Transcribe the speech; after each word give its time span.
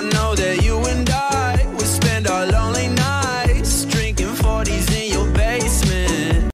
I 0.00 0.02
know 0.04 0.34
that 0.34 0.62
you 0.64 0.78
and 0.78 1.10
I 1.10 1.66
would 1.74 1.82
spend 1.82 2.26
our 2.26 2.46
lonely 2.46 2.88
nights 2.88 3.84
drinking 3.84 4.28
40s 4.28 4.90
in 4.98 5.12
your 5.12 5.30
basement. 5.34 6.50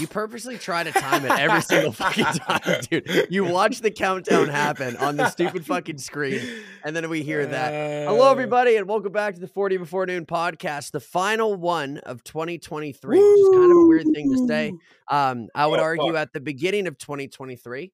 You 0.00 0.06
purposely 0.06 0.56
try 0.56 0.84
to 0.84 0.92
time 0.92 1.24
it 1.24 1.32
every 1.32 1.60
single 1.60 1.90
fucking 1.90 2.24
time, 2.24 2.80
dude. 2.88 3.26
You 3.30 3.42
watch 3.46 3.80
the 3.80 3.90
countdown 3.90 4.46
happen 4.46 4.96
on 4.98 5.16
the 5.16 5.28
stupid 5.28 5.66
fucking 5.66 5.98
screen, 5.98 6.40
and 6.84 6.94
then 6.94 7.10
we 7.10 7.24
hear 7.24 7.44
that. 7.46 8.06
Hello, 8.06 8.30
everybody, 8.30 8.76
and 8.76 8.86
welcome 8.86 9.10
back 9.10 9.34
to 9.34 9.40
the 9.40 9.48
40 9.48 9.78
Before 9.78 10.06
Noon 10.06 10.24
podcast, 10.24 10.92
the 10.92 11.00
final 11.00 11.56
one 11.56 11.98
of 11.98 12.22
2023, 12.22 13.18
which 13.18 13.40
is 13.40 13.48
kind 13.56 13.72
of 13.72 13.76
a 13.76 13.86
weird 13.86 14.06
thing 14.14 14.30
to 14.30 14.46
say. 14.46 14.72
Um, 15.10 15.48
I 15.52 15.66
would 15.66 15.80
Oh, 15.80 15.82
argue 15.82 16.12
fuck. 16.12 16.22
at 16.22 16.32
the 16.32 16.40
beginning 16.40 16.86
of 16.86 16.96
2023, 16.96 17.90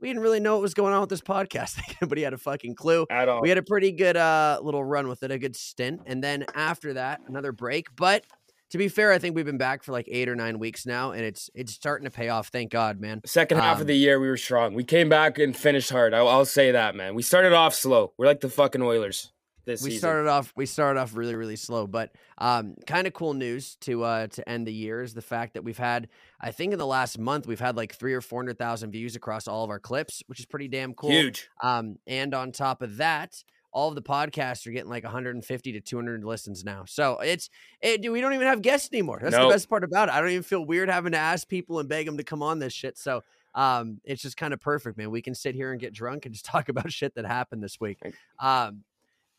we 0.00 0.08
didn't 0.08 0.22
really 0.22 0.40
know 0.40 0.54
what 0.54 0.62
was 0.62 0.74
going 0.74 0.94
on 0.94 1.00
with 1.00 1.10
this 1.10 1.20
podcast. 1.20 1.80
Nobody 2.02 2.22
had 2.22 2.32
a 2.32 2.38
fucking 2.38 2.74
clue. 2.74 3.06
At 3.10 3.28
all. 3.28 3.40
We 3.42 3.48
had 3.48 3.58
a 3.58 3.62
pretty 3.62 3.92
good 3.92 4.16
uh, 4.16 4.60
little 4.62 4.84
run 4.84 5.08
with 5.08 5.22
it, 5.22 5.30
a 5.30 5.38
good 5.38 5.56
stint, 5.56 6.02
and 6.06 6.22
then 6.22 6.44
after 6.54 6.94
that, 6.94 7.20
another 7.26 7.52
break. 7.52 7.88
But 7.96 8.24
to 8.70 8.78
be 8.78 8.88
fair, 8.88 9.12
I 9.12 9.18
think 9.18 9.34
we've 9.34 9.46
been 9.46 9.56
back 9.58 9.82
for 9.82 9.92
like 9.92 10.06
eight 10.10 10.28
or 10.28 10.36
nine 10.36 10.58
weeks 10.58 10.84
now, 10.86 11.12
and 11.12 11.22
it's 11.22 11.48
it's 11.54 11.72
starting 11.72 12.04
to 12.04 12.10
pay 12.10 12.28
off. 12.28 12.48
Thank 12.48 12.70
God, 12.70 13.00
man. 13.00 13.20
Second 13.24 13.58
half 13.58 13.76
Um, 13.76 13.80
of 13.82 13.86
the 13.86 13.96
year, 13.96 14.20
we 14.20 14.28
were 14.28 14.36
strong. 14.36 14.74
We 14.74 14.84
came 14.84 15.08
back 15.08 15.38
and 15.38 15.56
finished 15.56 15.90
hard. 15.90 16.12
I'll, 16.14 16.28
I'll 16.28 16.44
say 16.44 16.70
that, 16.72 16.94
man. 16.94 17.14
We 17.14 17.22
started 17.22 17.52
off 17.54 17.74
slow. 17.74 18.12
We're 18.18 18.26
like 18.26 18.40
the 18.40 18.50
fucking 18.50 18.82
Oilers 18.82 19.32
this 19.68 19.82
we 19.82 19.90
season. 19.90 20.00
started 20.00 20.28
off 20.28 20.52
we 20.56 20.66
started 20.66 20.98
off 21.00 21.14
really 21.16 21.34
really 21.36 21.54
slow 21.56 21.86
but 21.86 22.10
um 22.38 22.74
kind 22.86 23.06
of 23.06 23.12
cool 23.12 23.34
news 23.34 23.76
to 23.76 24.02
uh 24.02 24.26
to 24.26 24.48
end 24.48 24.66
the 24.66 24.72
year 24.72 25.02
is 25.02 25.14
the 25.14 25.22
fact 25.22 25.54
that 25.54 25.62
we've 25.62 25.78
had 25.78 26.08
i 26.40 26.50
think 26.50 26.72
in 26.72 26.78
the 26.78 26.86
last 26.86 27.18
month 27.18 27.46
we've 27.46 27.60
had 27.60 27.76
like 27.76 27.94
three 27.94 28.14
or 28.14 28.20
four 28.20 28.40
hundred 28.40 28.58
thousand 28.58 28.90
views 28.90 29.14
across 29.14 29.46
all 29.46 29.62
of 29.62 29.70
our 29.70 29.78
clips 29.78 30.22
which 30.26 30.40
is 30.40 30.46
pretty 30.46 30.66
damn 30.68 30.92
cool. 30.94 31.10
Huge. 31.10 31.48
um 31.62 31.96
and 32.06 32.34
on 32.34 32.50
top 32.50 32.82
of 32.82 32.96
that 32.96 33.42
all 33.70 33.90
of 33.90 33.94
the 33.94 34.02
podcasts 34.02 34.66
are 34.66 34.70
getting 34.70 34.88
like 34.88 35.04
150 35.04 35.72
to 35.72 35.80
200 35.80 36.24
listens 36.24 36.64
now. 36.64 36.84
So 36.86 37.18
it's 37.18 37.50
it, 37.82 38.00
dude, 38.00 38.12
we 38.12 38.22
don't 38.22 38.32
even 38.32 38.46
have 38.46 38.62
guests 38.62 38.88
anymore. 38.90 39.18
That's 39.22 39.36
Nope. 39.36 39.50
the 39.50 39.54
best 39.54 39.68
part 39.68 39.84
about 39.84 40.08
it. 40.08 40.14
I 40.14 40.20
don't 40.20 40.30
even 40.30 40.42
feel 40.42 40.64
weird 40.64 40.88
having 40.88 41.12
to 41.12 41.18
ask 41.18 41.46
people 41.46 41.78
and 41.78 41.86
beg 41.86 42.06
them 42.06 42.16
to 42.16 42.24
come 42.24 42.42
on 42.42 42.60
this 42.60 42.72
shit. 42.72 42.96
So 42.96 43.22
um 43.54 44.00
it's 44.04 44.22
just 44.22 44.38
kind 44.38 44.54
of 44.54 44.60
perfect 44.60 44.96
man. 44.96 45.10
We 45.10 45.20
can 45.20 45.34
sit 45.34 45.54
here 45.54 45.70
and 45.70 45.78
get 45.78 45.92
drunk 45.92 46.24
and 46.24 46.32
just 46.34 46.46
talk 46.54 46.70
about 46.70 46.90
shit 46.90 47.14
that 47.16 47.26
happened 47.26 47.62
this 47.62 47.78
week. 47.78 47.98
Um 48.40 48.84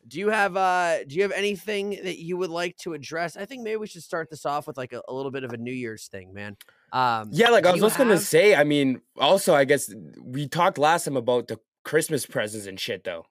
do 0.06 0.18
you 0.18 0.28
have 0.30 0.56
uh 0.56 1.04
do 1.04 1.16
you 1.16 1.22
have 1.22 1.32
anything 1.32 1.90
that 1.90 2.18
you 2.18 2.36
would 2.36 2.50
like 2.50 2.76
to 2.78 2.94
address? 2.94 3.36
I 3.36 3.44
think 3.46 3.62
maybe 3.62 3.76
we 3.76 3.86
should 3.86 4.02
start 4.02 4.30
this 4.30 4.46
off 4.46 4.66
with 4.66 4.76
like 4.76 4.92
a, 4.92 5.02
a 5.08 5.12
little 5.14 5.30
bit 5.30 5.44
of 5.44 5.52
a 5.52 5.56
New 5.56 5.72
Year's 5.72 6.08
thing, 6.08 6.32
man. 6.34 6.56
Um 6.92 7.32
Yeah, 7.32 7.50
like 7.50 7.64
I 7.66 7.70
was 7.70 7.80
you 7.80 7.82
just 7.82 7.96
gonna 7.98 8.18
say. 8.18 8.54
I 8.54 8.64
mean, 8.64 9.02
also, 9.18 9.54
I 9.54 9.64
guess 9.64 9.92
we 10.20 10.48
talked 10.48 10.78
last 10.78 11.04
time 11.04 11.16
about 11.16 11.48
the 11.48 11.58
Christmas 11.84 12.26
presents 12.26 12.66
and 12.66 12.78
shit, 12.78 13.04
though. 13.04 13.24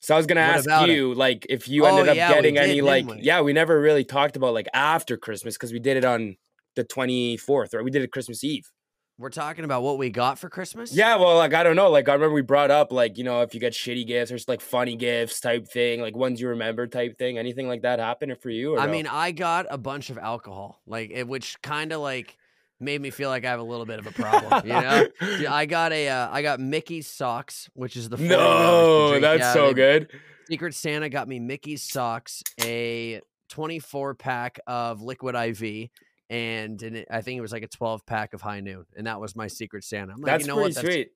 So 0.00 0.14
I 0.14 0.18
was 0.18 0.26
gonna 0.26 0.40
What 0.40 0.56
ask 0.56 0.66
about 0.66 0.90
it? 0.90 1.00
you, 1.00 1.14
like, 1.14 1.46
if 1.50 1.68
you 1.68 1.86
Oh, 1.86 1.88
ended 1.88 2.08
up 2.08 2.16
yeah, 2.16 2.28
getting 2.28 2.58
did, 2.58 2.58
any, 2.58 2.82
like, 2.82 3.06
we? 3.06 3.22
yeah, 3.22 3.40
we 3.42 3.52
never 3.52 3.80
really 3.80 4.04
talked 4.04 4.36
about 4.36 4.54
like 4.54 4.68
after 4.74 5.16
Christmas 5.16 5.56
because 5.56 5.72
we 5.72 5.80
did 5.80 5.96
it 5.98 6.04
on 6.04 6.36
the 6.76 6.84
twenty 6.84 7.36
fourth, 7.38 7.74
right? 7.74 7.84
We 7.84 7.90
did 7.90 8.02
it 8.02 8.12
Christmas 8.12 8.44
Eve. 8.44 8.70
We're 9.18 9.30
talking 9.30 9.64
about 9.64 9.82
what 9.82 9.98
we 9.98 10.10
got 10.10 10.38
for 10.38 10.48
Christmas. 10.48 10.94
Yeah, 10.94 11.16
well, 11.16 11.36
like 11.36 11.52
I 11.52 11.62
don't 11.62 11.76
know. 11.76 11.90
Like 11.90 12.08
I 12.08 12.12
remember 12.14 12.34
we 12.34 12.42
brought 12.42 12.70
up 12.70 12.92
like 12.92 13.18
you 13.18 13.24
know 13.24 13.42
if 13.42 13.52
you 13.52 13.60
get 13.60 13.72
shitty 13.72 14.06
gifts 14.06 14.30
or 14.30 14.36
just 14.36 14.48
like 14.48 14.60
funny 14.60 14.96
gifts 14.96 15.40
type 15.40 15.66
thing, 15.68 16.00
like 16.00 16.16
ones 16.16 16.40
you 16.40 16.48
remember 16.48 16.86
type 16.86 17.18
thing. 17.18 17.36
Anything 17.38 17.66
like 17.68 17.82
that 17.82 17.98
happen 17.98 18.34
for 18.36 18.50
you? 18.50 18.76
Or 18.76 18.80
I 18.80 18.86
no? 18.86 18.92
mean, 18.92 19.06
I 19.06 19.32
got 19.32 19.66
a 19.70 19.78
bunch 19.78 20.10
of 20.10 20.18
alcohol, 20.18 20.80
like 20.86 21.10
it, 21.10 21.26
which 21.26 21.60
kind 21.62 21.92
of 21.92 22.00
like 22.00 22.36
made 22.80 23.00
me 23.00 23.10
feel 23.10 23.28
like 23.28 23.44
I 23.44 23.50
have 23.50 23.60
a 23.60 23.64
little 23.64 23.86
bit 23.86 23.98
of 23.98 24.06
a 24.06 24.12
problem. 24.12 24.62
You 24.64 24.72
know, 24.72 25.08
Dude, 25.20 25.46
I 25.46 25.66
got 25.66 25.92
a 25.92 26.08
uh, 26.08 26.28
I 26.30 26.42
got 26.42 26.60
Mickey's 26.60 27.08
socks, 27.08 27.68
which 27.74 27.96
is 27.96 28.08
the 28.08 28.16
no, 28.18 29.18
that's 29.20 29.40
Yeah, 29.40 29.52
so 29.52 29.74
good. 29.74 30.08
Secret 30.48 30.74
Santa 30.74 31.08
got 31.08 31.28
me 31.28 31.40
Mickey's 31.40 31.82
socks, 31.82 32.42
a 32.62 33.20
24 33.50 34.14
pack 34.14 34.60
of 34.66 35.02
Liquid 35.02 35.34
IV, 35.34 35.90
and 36.30 36.82
an, 36.82 37.04
I 37.10 37.22
think 37.22 37.38
it 37.38 37.42
was 37.42 37.52
like 37.52 37.62
a 37.62 37.68
12 37.68 38.04
pack 38.06 38.34
of 38.34 38.40
High 38.42 38.60
Noon, 38.60 38.84
and 38.96 39.06
that 39.06 39.20
was 39.20 39.34
my 39.36 39.46
Secret 39.46 39.84
Santa. 39.84 40.12
I'm 40.12 40.20
like, 40.20 40.26
That's 40.32 40.42
you 40.42 40.48
know 40.48 40.54
pretty 40.56 40.68
what? 40.68 40.74
That's, 40.82 40.94
sweet. 40.94 41.08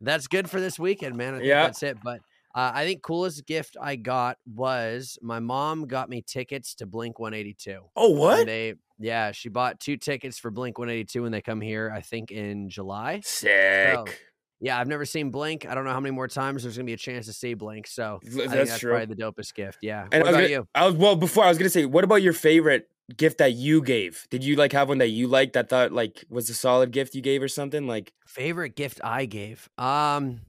that's 0.00 0.26
good 0.26 0.50
for 0.50 0.60
this 0.60 0.78
weekend, 0.78 1.16
man. 1.16 1.34
I 1.34 1.38
think 1.38 1.48
Yeah. 1.48 1.64
that's 1.66 1.82
it. 1.82 1.98
But 2.02 2.20
uh, 2.54 2.72
I 2.74 2.84
think 2.84 3.02
coolest 3.02 3.46
gift 3.46 3.76
I 3.80 3.96
got 3.96 4.38
was 4.46 5.18
my 5.22 5.40
mom 5.40 5.86
got 5.86 6.08
me 6.08 6.22
tickets 6.22 6.74
to 6.76 6.86
Blink 6.86 7.18
182. 7.18 7.80
Oh 7.96 8.10
And 8.10 8.18
what? 8.18 8.46
They 8.46 8.74
yeah, 8.98 9.32
she 9.32 9.50
bought 9.50 9.78
two 9.78 9.98
tickets 9.98 10.38
for 10.38 10.50
Blink 10.50 10.78
182 10.78 11.22
when 11.22 11.30
they 11.32 11.42
come 11.42 11.60
here. 11.60 11.92
I 11.94 12.00
think 12.00 12.30
in 12.30 12.70
July. 12.70 13.20
Sick. 13.24 14.20
Yeah, 14.60 14.78
I've 14.80 14.88
never 14.88 15.04
seen 15.04 15.30
Blink. 15.30 15.66
I 15.66 15.74
don't 15.74 15.84
know 15.84 15.92
how 15.92 16.00
many 16.00 16.14
more 16.14 16.28
times 16.28 16.62
there's 16.62 16.76
gonna 16.76 16.86
be 16.86 16.94
a 16.94 16.98
chance 16.98 17.26
to 17.26 17.32
see 17.32 17.54
Blink. 17.54 17.86
So 17.86 18.20
Th- 18.22 18.34
I 18.34 18.38
think 18.38 18.50
That's 18.50 18.70
that's 18.70 18.80
true. 18.80 18.92
probably 18.96 19.14
the 19.14 19.22
dopest 19.22 19.54
gift. 19.54 19.78
Yeah. 19.82 20.06
And 20.10 20.12
what 20.12 20.14
I 20.14 20.18
was, 20.22 20.28
about 20.28 20.40
gonna, 20.40 20.48
you? 20.48 20.68
I 20.74 20.86
was 20.86 20.94
well 20.94 21.16
before 21.16 21.44
I 21.44 21.48
was 21.48 21.58
gonna 21.58 21.70
say, 21.70 21.84
what 21.84 22.04
about 22.04 22.22
your 22.22 22.32
favorite 22.32 22.88
gift 23.14 23.38
that 23.38 23.52
you 23.52 23.82
gave? 23.82 24.26
Did 24.30 24.42
you 24.42 24.56
like 24.56 24.72
have 24.72 24.88
one 24.88 24.98
that 24.98 25.08
you 25.08 25.28
liked 25.28 25.52
that 25.52 25.68
thought 25.68 25.92
like 25.92 26.24
was 26.30 26.48
a 26.50 26.54
solid 26.54 26.90
gift 26.90 27.14
you 27.14 27.20
gave 27.20 27.42
or 27.42 27.48
something? 27.48 27.86
Like 27.86 28.12
Favorite 28.26 28.76
gift 28.76 29.00
I 29.04 29.26
gave. 29.26 29.68
Um 29.78 30.40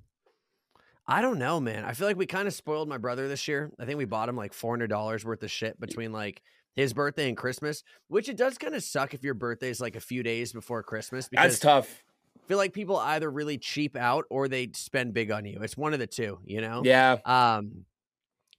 I 1.10 1.22
don't 1.22 1.40
know, 1.40 1.60
man. 1.60 1.86
I 1.86 1.94
feel 1.94 2.08
like 2.08 2.18
we 2.18 2.26
kind 2.26 2.48
of 2.48 2.54
spoiled 2.54 2.90
my 2.90 2.98
brother 2.98 3.28
this 3.28 3.48
year. 3.48 3.72
I 3.80 3.86
think 3.86 3.98
we 3.98 4.06
bought 4.06 4.30
him 4.30 4.36
like 4.36 4.54
four 4.54 4.72
hundred 4.72 4.88
dollars 4.90 5.26
worth 5.26 5.44
of 5.44 5.52
shit 5.52 5.80
between 5.80 6.12
like 6.12 6.42
his 6.76 6.94
birthday 6.94 7.28
and 7.28 7.36
Christmas, 7.36 7.84
which 8.08 8.30
it 8.30 8.38
does 8.38 8.58
kind 8.58 8.76
of 8.76 8.84
suck 8.84 9.14
if 9.14 9.24
your 9.24 9.34
birthday 9.34 9.70
is 9.70 9.82
like 9.82 9.96
a 9.96 10.00
few 10.00 10.22
days 10.22 10.54
before 10.54 10.84
Christmas 10.84 11.28
because 11.28 11.54
that's 11.54 11.60
tough. 11.60 12.04
Feel 12.48 12.58
like 12.58 12.74
people 12.74 12.98
either 12.98 13.30
really 13.30 13.58
cheap 13.58 13.96
out 13.96 14.26
or 14.30 14.48
they 14.48 14.70
spend 14.74 15.14
big 15.14 15.32
on 15.32 15.46
you. 15.46 15.60
It's 15.62 15.76
one 15.78 15.94
of 15.94 16.00
the 16.00 16.08
two, 16.08 16.40
you 16.46 16.62
know? 16.62 16.82
Yeah. 16.86 17.18
Um, 17.26 17.86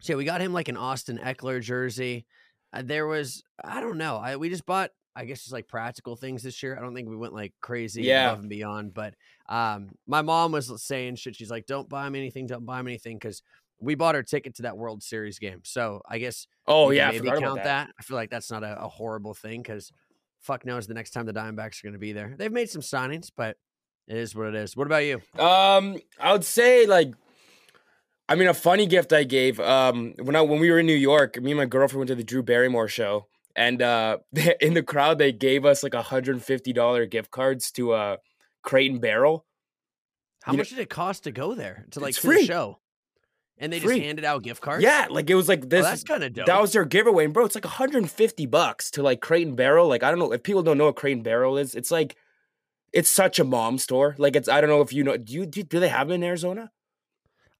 so 0.01 0.17
we 0.17 0.25
got 0.25 0.41
him 0.41 0.53
like 0.53 0.69
an 0.69 0.77
Austin 0.77 1.19
Ekeler 1.19 1.61
jersey. 1.63 2.27
Uh, 2.73 2.83
there 2.85 3.07
was, 3.07 3.43
I 3.65 3.81
don't 3.81 3.97
know, 3.97 4.17
I 4.17 4.37
we 4.37 4.51
just 4.51 4.67
bought, 4.67 4.91
I 5.17 5.25
guess, 5.25 5.41
just 5.41 5.53
like 5.53 5.67
practical 5.69 6.17
things 6.17 6.43
this 6.43 6.63
year. 6.63 6.77
I 6.79 6.83
don't 6.83 6.95
think 6.95 7.09
we 7.09 7.17
went 7.17 7.33
like 7.33 7.55
crazy 7.61 8.03
Yeah. 8.03 8.29
above 8.29 8.41
and 8.41 8.49
beyond. 8.51 8.95
But 8.95 9.15
um, 9.49 9.89
my 10.07 10.23
mom 10.23 10.53
was 10.53 10.71
saying 10.83 11.17
shit. 11.17 11.35
She's 11.35 11.51
like, 11.51 11.67
"Don't 11.67 11.89
buy 11.89 12.07
him 12.07 12.15
anything. 12.15 12.47
Don't 12.47 12.65
buy 12.67 12.79
him 12.79 12.87
anything," 12.87 13.17
because 13.17 13.43
we 13.81 13.95
bought 13.97 14.15
our 14.15 14.23
ticket 14.23 14.55
to 14.57 14.63
that 14.63 14.77
World 14.77 15.03
Series 15.03 15.39
game. 15.41 15.61
So 15.65 16.03
I 16.09 16.19
guess 16.19 16.47
Oh 16.67 16.91
yeah. 16.91 17.11
Maybe 17.11 17.27
count 17.29 17.43
about 17.43 17.65
that. 17.65 17.91
I 17.99 18.03
feel 18.03 18.17
like 18.17 18.31
that's 18.31 18.51
not 18.51 18.63
a, 18.63 18.81
a 18.85 18.89
horrible 18.89 19.35
thing 19.35 19.63
because 19.63 19.91
fuck 20.41 20.65
knows 20.65 20.87
the 20.87 20.95
next 20.95 21.11
time 21.11 21.27
the 21.27 21.33
Diamondbacks 21.33 21.81
are 21.83 21.87
going 21.89 21.95
to 21.95 21.99
be 21.99 22.13
there. 22.13 22.35
They've 22.37 22.53
made 22.53 22.71
some 22.71 22.83
signings, 22.83 23.31
but 23.35 23.57
it 24.09 24.17
is 24.17 24.35
what 24.35 24.49
it 24.49 24.55
is. 24.55 24.77
What 24.77 24.87
about 24.87 25.05
you? 25.05 25.21
Um, 25.39 25.99
I 26.21 26.33
would 26.33 26.45
say 26.45 26.87
like, 26.87 27.13
I 28.29 28.35
mean, 28.35 28.49
a 28.49 28.55
funny 28.55 28.87
gift 28.87 29.13
I 29.13 29.25
gave. 29.25 29.59
Um, 29.61 30.15
when 30.23 30.37
I 30.37 30.41
when 30.43 30.61
we 30.61 30.71
were 30.71 30.79
in 30.81 30.87
New 30.87 30.95
York, 30.95 31.41
me 31.41 31.53
and 31.53 31.59
my 31.59 31.67
girlfriend 31.67 32.01
went 32.01 32.09
to 32.09 32.15
the 32.15 32.25
Drew 32.25 32.43
Barrymore 32.43 32.89
show, 32.89 33.27
and 33.57 33.81
uh, 33.81 34.19
in 34.61 34.75
the 34.75 34.83
crowd 34.83 35.19
they 35.19 35.33
gave 35.33 35.65
us 35.65 35.83
like 35.83 35.95
a 35.95 36.03
hundred 36.03 36.33
and 36.37 36.45
fifty 36.45 36.73
dollar 36.73 37.07
gift 37.07 37.31
cards 37.31 37.71
to 37.73 37.93
uh, 37.93 38.17
Crate 38.63 38.91
and 38.91 39.01
Barrel. 39.01 39.45
How 40.43 40.53
You 40.53 40.57
know- 40.59 40.61
much 40.63 40.71
did 40.71 40.79
it 40.79 40.91
cost 40.91 41.25
to 41.25 41.31
go 41.33 41.55
there 41.55 41.85
to 41.93 42.01
like 42.01 42.11
It's 42.11 42.21
to 42.21 42.27
the 42.29 42.33
free. 42.35 42.47
show? 42.47 42.79
And 43.61 43.73
they 43.73 43.81
Free. 43.81 43.97
just 43.97 44.05
handed 44.07 44.25
out 44.25 44.45
gift 44.45 44.61
cards. 44.61 44.85
Yeah, 44.85 45.09
like 45.11 45.29
it 45.29 45.35
was 45.35 45.49
like 45.49 45.65
Oh, 45.65 45.67
this. 45.67 45.85
that's 45.85 46.05
kind 46.05 46.23
of 46.23 46.33
dope. 46.33 46.47
that 46.47 46.61
was 46.61 46.73
their 46.73 46.85
giveaway, 46.85 47.25
and 47.25 47.35
bro, 47.35 47.45
it's 47.45 47.57
like 47.57 47.65
150 47.65 48.47
bucks 48.47 48.89
to 48.93 49.03
like 49.03 49.21
Crate 49.21 49.49
and 49.49 49.57
Barrel. 49.57 49.89
Like 49.89 50.05
I 50.05 50.11
don't 50.11 50.21
know 50.21 50.33
if 50.33 50.45
people 50.45 50.63
don't 50.63 50.79
know 50.79 50.85
what 50.85 50.95
Crate 50.95 51.17
and 51.17 51.25
Barrel 51.25 51.59
is. 51.59 51.75
It's 51.75 51.91
like 51.91 52.15
it's 52.93 53.11
such 53.11 53.39
a 53.39 53.45
mom 53.45 53.79
store. 53.79 54.15
Like 54.19 54.37
it's 54.37 54.49
I 54.49 54.61
don't 54.61 54.71
know 54.71 54.81
if 54.81 54.93
you 54.93 55.05
know. 55.05 55.17
Do 55.17 55.33
you 55.33 55.47
do, 55.47 55.63
do 55.63 55.81
they 55.81 55.89
have 55.89 56.11
it 56.11 56.15
in 56.15 56.23
Arizona? 56.25 56.71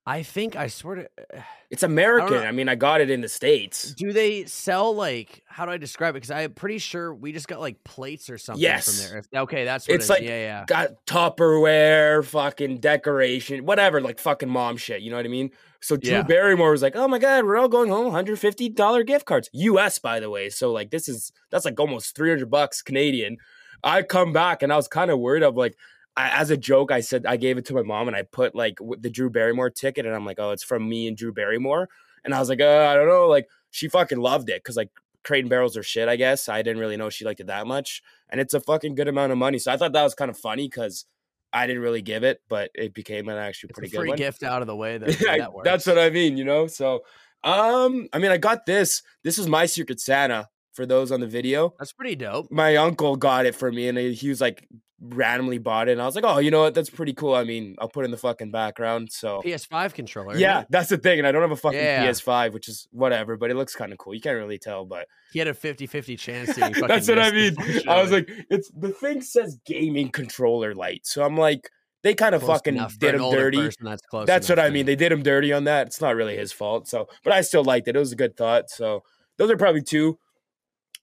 I 0.07 0.23
think 0.23 0.57
I 0.57 0.69
swear 0.69 0.95
to. 0.95 1.03
Uh, 1.37 1.41
it's 1.71 1.83
American. 1.83 2.31
know. 2.33 2.43
I, 2.45 2.51
mean, 2.51 2.67
I 2.67 2.77
got 2.77 3.03
it 3.03 3.11
in 3.11 3.21
the 3.21 3.29
states. 3.29 3.93
Do 3.93 4.11
they 4.11 4.47
sell 4.47 4.95
like 4.95 5.43
how 5.47 5.67
do 5.67 5.73
I 5.73 5.77
describe 5.77 6.15
it? 6.15 6.23
Because 6.23 6.31
I'm 6.31 6.55
pretty 6.55 6.79
sure 6.79 7.15
we 7.15 7.31
just 7.31 7.47
got 7.47 7.61
like 7.61 7.85
plates 7.85 8.31
or 8.31 8.39
something 8.39 8.63
Yes. 8.63 9.03
from 9.07 9.23
there. 9.31 9.43
Okay, 9.43 9.65
that's 9.67 9.87
what 9.87 9.97
It's 9.97 10.05
it 10.05 10.07
is. 10.07 10.11
like- 10.11 10.23
yeah, 10.23 10.29
yeah. 10.41 10.65
Got 10.67 11.05
Tupperware, 11.05 12.25
fucking 12.25 12.79
decoration, 12.81 13.67
whatever, 13.67 14.01
like 14.01 14.19
fucking 14.19 14.49
mom 14.49 14.79
shit. 14.79 15.03
You 15.03 15.11
know 15.11 15.17
what 15.17 15.27
I 15.27 15.29
mean? 15.29 15.51
So 15.81 15.97
Drew 15.99 16.13
Yeah. 16.13 16.23
Barrymore 16.23 16.71
was 16.71 16.81
like, 16.83 16.97
"Oh 16.97 17.07
my 17.07 17.19
god, 17.19 17.45
we're 17.45 17.59
all 17.59 17.69
going 17.69 17.91
home. 17.91 18.07
150 18.07 18.71
dollar 18.71 19.03
gift 19.03 19.27
cards, 19.27 19.51
U.S. 19.53 19.99
by 19.99 20.21
the 20.21 20.31
way. 20.31 20.49
So 20.49 20.73
like, 20.73 20.91
this 20.91 21.07
is 21.07 21.33
that's 21.51 21.67
like 21.67 21.79
almost 21.79 22.17
300 22.17 22.51
bucks 22.51 22.81
Canadian." 22.81 23.37
I 23.83 24.03
come 24.03 24.33
back 24.33 24.63
and 24.63 24.73
I 24.73 24.77
was 24.77 24.89
kind 24.89 25.11
of 25.11 25.19
worried. 25.19 25.43
of 25.43 25.57
like, 25.57 25.77
I, 26.17 26.41
as 26.41 26.51
a 26.51 26.57
joke, 26.57 26.91
I 26.91 27.01
said 27.01 27.27
I 27.27 27.37
gave 27.37 27.59
it 27.59 27.67
to 27.67 27.75
my 27.75 27.83
mom 27.83 28.09
and 28.09 28.17
I 28.17 28.23
put 28.23 28.55
like 28.55 28.79
the 28.99 29.11
Drew 29.11 29.31
Barrymore 29.31 29.71
ticket, 29.71 30.05
and 30.05 30.15
I'm 30.15 30.27
like, 30.27 30.41
"Oh, 30.41 30.51
it's 30.51 30.65
from 30.65 30.89
me 30.89 31.07
and 31.07 31.17
Drew 31.17 31.33
Barrymore." 31.33 31.89
And 32.25 32.35
I 32.35 32.41
was 32.41 32.49
like, 32.49 32.61
uh, 32.61 32.89
"I 32.91 32.95
don't 32.95 33.07
know." 33.07 33.29
Like, 33.29 33.49
she 33.71 33.89
fucking 33.89 34.19
loved 34.19 34.49
it 34.51 34.63
because 34.63 34.77
like 34.77 34.91
Crate 35.23 35.45
and 35.45 35.51
Barrels 35.51 35.77
are 35.77 35.83
shit. 35.83 36.09
I 36.09 36.17
guess 36.17 36.49
I 36.49 36.63
didn't 36.63 36.81
really 36.81 36.97
know 36.97 37.09
she 37.09 37.25
liked 37.25 37.39
it 37.41 37.47
that 37.47 37.67
much, 37.69 38.03
and 38.31 38.41
it's 38.41 38.55
a 38.55 38.61
fucking 38.61 38.97
good 38.97 39.07
amount 39.07 39.31
of 39.31 39.39
money. 39.39 39.59
So 39.59 39.73
I 39.73 39.77
thought 39.77 39.93
that 39.93 40.03
was 40.03 40.15
kind 40.15 40.31
of 40.31 40.37
funny 40.37 40.67
because 40.67 41.05
I 41.53 41.67
didn't 41.67 41.83
really 41.83 42.03
give 42.03 42.25
it, 42.25 42.43
but 42.49 42.71
it 42.75 42.95
became 42.95 43.29
an 43.29 43.37
actually 43.37 43.71
It's 43.71 43.79
pretty 43.79 43.97
a 43.97 44.01
good 44.01 44.09
free 44.09 44.17
gift 44.17 44.43
out 44.43 44.61
of 44.61 44.67
the 44.67 44.77
way. 44.77 44.99
That, 44.99 45.21
Yeah, 45.21 45.39
that 45.39 45.53
works. 45.53 45.65
that's 45.67 45.87
what 45.87 45.99
I 45.99 46.11
mean, 46.11 46.37
you 46.37 46.45
know. 46.45 46.67
So, 46.67 47.05
um, 47.45 48.09
I 48.13 48.19
mean, 48.19 48.31
I 48.31 48.39
got 48.39 48.67
this. 48.67 49.03
This 49.23 49.39
is 49.39 49.47
my 49.47 49.67
Secret 49.67 50.01
Santa 50.01 50.49
for 50.79 50.87
those 50.87 51.11
on 51.11 51.19
the 51.19 51.27
video. 51.27 51.75
That's 51.77 51.93
pretty 51.93 52.15
dope. 52.15 52.53
My 52.53 52.77
uncle 52.77 53.17
got 53.17 53.47
it 53.47 53.57
for 53.57 53.73
me, 53.73 53.89
and 53.89 53.99
he 53.99 54.29
was 54.29 54.41
like 54.41 54.69
randomly 55.01 55.59
bought 55.59 55.89
it, 55.89 55.93
and 55.93 56.01
I 56.03 56.07
was 56.07 56.15
like, 56.15 56.25
oh, 56.25 56.39
you 56.39 56.53
know 56.53 56.61
what? 56.63 56.75
That's 56.75 56.89
pretty 56.89 57.15
cool. 57.15 57.35
I 57.35 57.43
mean, 57.43 57.75
I'll 57.81 57.89
put 57.89 58.03
it 58.03 58.07
in 58.07 58.11
the 58.13 58.17
fucking 58.17 58.53
background. 58.53 59.11
So 59.11 59.43
PS5 59.45 59.93
controller. 59.93 60.37
yeah, 60.37 60.63
that's 60.71 60.89
the 60.89 60.99
thing, 60.99 61.19
and 61.19 61.27
I 61.27 61.33
don't 61.33 61.43
have 61.43 61.51
a 61.51 61.57
fucking 61.57 61.79
Yeah. 61.81 62.07
PS5, 62.07 62.53
which 62.53 62.69
is 62.69 62.87
whatever, 62.93 63.37
but 63.37 63.51
it 63.51 63.57
looks 63.57 63.75
kind 63.75 63.93
of 63.93 63.99
cool. 63.99 64.15
You 64.15 64.21
can't 64.21 64.37
really 64.39 64.59
tell, 64.59 64.85
but 64.85 65.09
He 65.33 65.41
had 65.41 65.49
a 65.49 65.53
50-50 65.53 66.17
chance 66.17 66.55
to. 66.55 66.61
that's 66.87 67.09
what 67.09 67.19
I 67.19 67.33
mean. 67.33 67.57
I 67.89 68.01
was 68.01 68.13
like, 68.13 68.31
it's 68.51 68.71
the 68.71 68.91
thing 68.91 69.21
says 69.21 69.59
gaming 69.67 70.11
controller 70.11 70.75
light, 70.77 71.01
so 71.07 71.25
I'm 71.25 71.37
like, 71.37 71.69
they 72.05 72.15
kind 72.15 72.37
of 72.37 72.43
Close 72.43 72.59
fucking 72.59 72.81
did 72.99 73.17
him 73.17 73.31
dirty. 73.31 73.57
person, 73.59 73.85
that's. 73.85 74.03
That's 74.25 74.49
what 74.49 74.61
I 74.61 74.71
mean. 74.71 74.87
They 74.87 74.95
did 74.95 75.11
him 75.11 75.25
dirty 75.25 75.53
on 75.53 75.65
that. 75.65 75.89
It's 75.89 76.01
not 76.01 76.15
really 76.15 76.37
his 76.37 76.53
fault. 76.53 76.87
So, 76.87 77.09
but 77.25 77.33
I 77.33 77.41
still 77.41 77.65
liked 77.65 77.89
it. 77.89 77.97
It 77.97 77.99
was 77.99 78.13
a 78.13 78.17
good 78.17 78.37
thought. 78.37 78.71
So 78.71 79.03
those 79.37 79.51
are 79.51 79.57
probably 79.57 79.83
two 79.83 80.17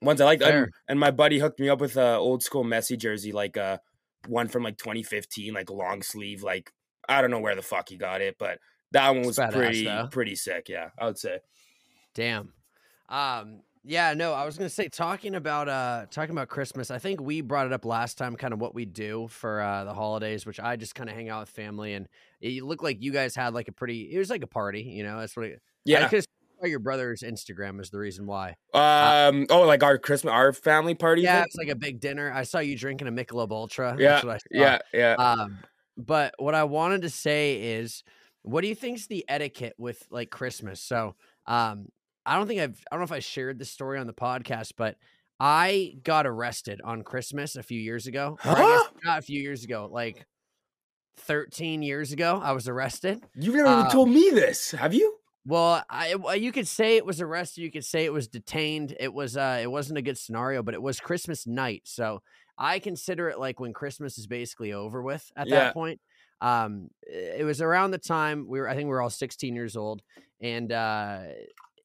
ones 0.01 0.21
I 0.21 0.25
liked. 0.25 0.43
And, 0.43 0.69
and 0.87 0.99
my 0.99 1.11
buddy 1.11 1.39
hooked 1.39 1.59
me 1.59 1.69
up 1.69 1.81
with 1.81 1.97
a 1.97 2.15
old 2.15 2.43
school 2.43 2.63
Messi 2.63 2.97
jersey, 2.97 3.31
like 3.31 3.57
uh 3.57 3.77
one 4.27 4.47
from 4.47 4.63
like 4.63 4.77
2015, 4.77 5.53
like 5.53 5.69
long 5.69 6.01
sleeve. 6.01 6.43
Like 6.43 6.71
I 7.07 7.21
don't 7.21 7.31
know 7.31 7.39
where 7.39 7.55
the 7.55 7.61
fuck 7.61 7.89
he 7.89 7.97
got 7.97 8.21
it, 8.21 8.35
but 8.37 8.59
that 8.91 9.09
one 9.09 9.25
was 9.25 9.37
badass, 9.37 9.53
pretty 9.53 9.83
though. 9.85 10.07
pretty 10.11 10.35
sick. 10.35 10.69
Yeah, 10.69 10.89
I 10.99 11.05
would 11.05 11.17
say. 11.17 11.39
Damn. 12.13 12.53
Um, 13.09 13.61
yeah, 13.87 14.15
no, 14.15 14.33
I 14.33 14.45
was 14.45 14.57
gonna 14.57 14.69
say 14.69 14.87
talking 14.87 15.35
about 15.35 15.69
uh 15.69 16.07
talking 16.09 16.31
about 16.31 16.47
Christmas, 16.47 16.89
I 16.89 16.97
think 16.97 17.21
we 17.21 17.41
brought 17.41 17.67
it 17.67 17.73
up 17.73 17.85
last 17.85 18.17
time, 18.17 18.35
kind 18.35 18.51
of 18.53 18.59
what 18.59 18.73
we 18.73 18.85
do 18.85 19.27
for 19.29 19.61
uh 19.61 19.83
the 19.83 19.93
holidays, 19.93 20.45
which 20.45 20.59
I 20.59 20.75
just 20.75 20.95
kind 20.95 21.07
of 21.07 21.15
hang 21.15 21.29
out 21.29 21.41
with 21.41 21.49
family 21.49 21.93
and 21.93 22.07
it 22.41 22.63
looked 22.63 22.83
like 22.83 23.03
you 23.03 23.11
guys 23.11 23.35
had 23.35 23.53
like 23.53 23.67
a 23.67 23.71
pretty 23.71 24.11
it 24.11 24.17
was 24.17 24.31
like 24.31 24.43
a 24.43 24.47
party, 24.47 24.81
you 24.81 25.03
know, 25.03 25.19
that's 25.19 25.37
what 25.37 25.45
it, 25.45 25.61
I 25.97 26.07
Yeah. 26.09 26.09
Could 26.65 26.71
your 26.71 26.79
brother's 26.79 27.21
Instagram 27.21 27.79
is 27.79 27.89
the 27.89 27.99
reason 27.99 28.25
why. 28.25 28.55
Um. 28.73 29.47
Oh, 29.49 29.61
like 29.61 29.83
our 29.83 29.97
Christmas, 29.97 30.31
our 30.31 30.51
family 30.53 30.95
party. 30.95 31.21
Yeah, 31.21 31.43
it's 31.43 31.55
like 31.55 31.69
a 31.69 31.75
big 31.75 31.99
dinner. 31.99 32.31
I 32.33 32.43
saw 32.43 32.59
you 32.59 32.77
drinking 32.77 33.07
a 33.07 33.11
Michelob 33.11 33.51
Ultra. 33.51 33.95
Yeah, 33.97 34.09
That's 34.21 34.25
what 34.25 34.35
I. 34.35 34.39
Yeah. 34.51 34.79
Yeah. 34.93 35.13
Um, 35.13 35.59
but 35.97 36.33
what 36.37 36.55
I 36.55 36.65
wanted 36.65 37.03
to 37.03 37.09
say 37.09 37.77
is, 37.77 38.03
what 38.41 38.61
do 38.61 38.67
you 38.67 38.75
think's 38.75 39.07
the 39.07 39.25
etiquette 39.27 39.73
with 39.77 40.05
like 40.09 40.29
Christmas? 40.29 40.81
So, 40.81 41.15
um, 41.45 41.87
I 42.25 42.35
don't 42.37 42.47
think 42.47 42.61
I've 42.61 42.83
I 42.91 42.95
don't 42.95 43.01
know 43.01 43.05
if 43.05 43.11
I 43.11 43.19
shared 43.19 43.59
this 43.59 43.71
story 43.71 43.99
on 43.99 44.07
the 44.07 44.13
podcast, 44.13 44.73
but 44.77 44.97
I 45.39 45.95
got 46.03 46.25
arrested 46.25 46.81
on 46.83 47.03
Christmas 47.03 47.55
a 47.55 47.63
few 47.63 47.79
years 47.79 48.07
ago. 48.07 48.37
Or 48.45 48.55
Huh? 48.55 48.89
not 49.03 49.19
a 49.19 49.21
few 49.21 49.41
years 49.41 49.63
ago, 49.63 49.89
like 49.91 50.25
13 51.17 51.81
years 51.81 52.11
ago, 52.11 52.39
I 52.43 52.51
was 52.53 52.67
arrested. 52.67 53.23
You've 53.35 53.55
never 53.55 53.69
even 53.71 53.85
uh, 53.85 53.89
told 53.89 54.09
me 54.09 54.29
this, 54.31 54.71
have 54.71 54.93
you? 54.93 55.14
Well, 55.45 55.83
I, 55.89 56.15
you 56.35 56.51
could 56.51 56.67
say 56.67 56.97
it 56.97 57.05
was 57.05 57.21
arrested, 57.21 57.61
you 57.61 57.71
could 57.71 57.85
say 57.85 58.03
it 58.05 58.13
was 58.13 58.27
detained. 58.27 58.95
It 58.99 59.13
was 59.13 59.37
uh 59.37 59.59
it 59.61 59.67
wasn't 59.69 59.99
a 59.99 60.01
good 60.01 60.17
scenario, 60.17 60.63
but 60.63 60.73
it 60.73 60.81
was 60.81 60.99
Christmas 60.99 61.45
night. 61.45 61.83
So 61.85 62.21
I 62.57 62.79
consider 62.79 63.29
it 63.29 63.37
like 63.39 63.59
when 63.59 63.73
Christmas 63.73 64.17
is 64.17 64.25
basically 64.27 64.73
over 64.73 65.01
with 65.03 65.31
at 65.35 65.49
Yeah. 65.49 65.51
that 65.51 65.71
point. 65.71 66.01
Um 66.41 66.89
it 67.03 67.45
was 67.45 67.61
around 67.61 67.91
the 67.91 67.99
time 67.99 68.47
we 68.47 68.59
were 68.59 68.67
I 68.67 68.73
think 68.75 68.85
we 68.87 68.89
were 68.91 69.01
all 69.01 69.09
16 69.11 69.53
years 69.55 69.75
old 69.75 70.01
and 70.41 70.71
uh 70.71 71.25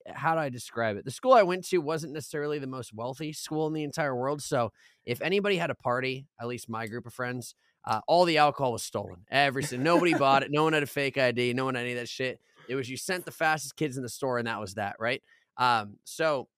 how 0.06 0.34
do 0.34 0.40
I 0.40 0.48
describe 0.48 0.96
it? 0.96 1.04
The 1.04 1.10
school 1.10 1.34
I 1.34 1.42
went 1.42 1.64
to 1.66 1.78
wasn't 1.78 2.14
necessarily 2.14 2.58
the 2.58 2.66
most 2.66 2.94
wealthy 2.94 3.32
school 3.34 3.66
in 3.66 3.74
the 3.74 3.84
entire 3.84 4.16
world. 4.16 4.42
So 4.42 4.72
if 5.04 5.20
anybody 5.20 5.56
had 5.56 5.70
a 5.70 5.74
party, 5.74 6.26
at 6.40 6.46
least 6.48 6.68
my 6.68 6.86
group 6.86 7.06
of 7.06 7.12
friends, 7.12 7.54
uh, 7.84 8.00
all 8.08 8.24
the 8.24 8.38
alcohol 8.38 8.72
was 8.72 8.82
stolen. 8.82 9.24
Every 9.30 9.64
nobody 9.70 10.14
bought 10.14 10.42
it. 10.42 10.50
No 10.50 10.64
one 10.64 10.72
had 10.72 10.82
a 10.82 10.86
fake 10.86 11.18
ID. 11.18 11.52
No 11.52 11.66
one 11.66 11.74
had 11.74 11.82
any 11.82 11.92
of 11.92 11.98
that 11.98 12.08
shit. 12.08 12.40
It 12.70 12.76
was 12.76 12.88
you 12.88 12.96
sent 12.96 13.24
the 13.24 13.32
fastest 13.32 13.76
kids 13.76 13.96
in 13.96 14.02
the 14.02 14.08
store, 14.08 14.38
and 14.38 14.46
that 14.46 14.60
was 14.60 14.74
that, 14.74 14.96
right? 14.98 15.22
Um, 15.56 15.96
so 16.04 16.48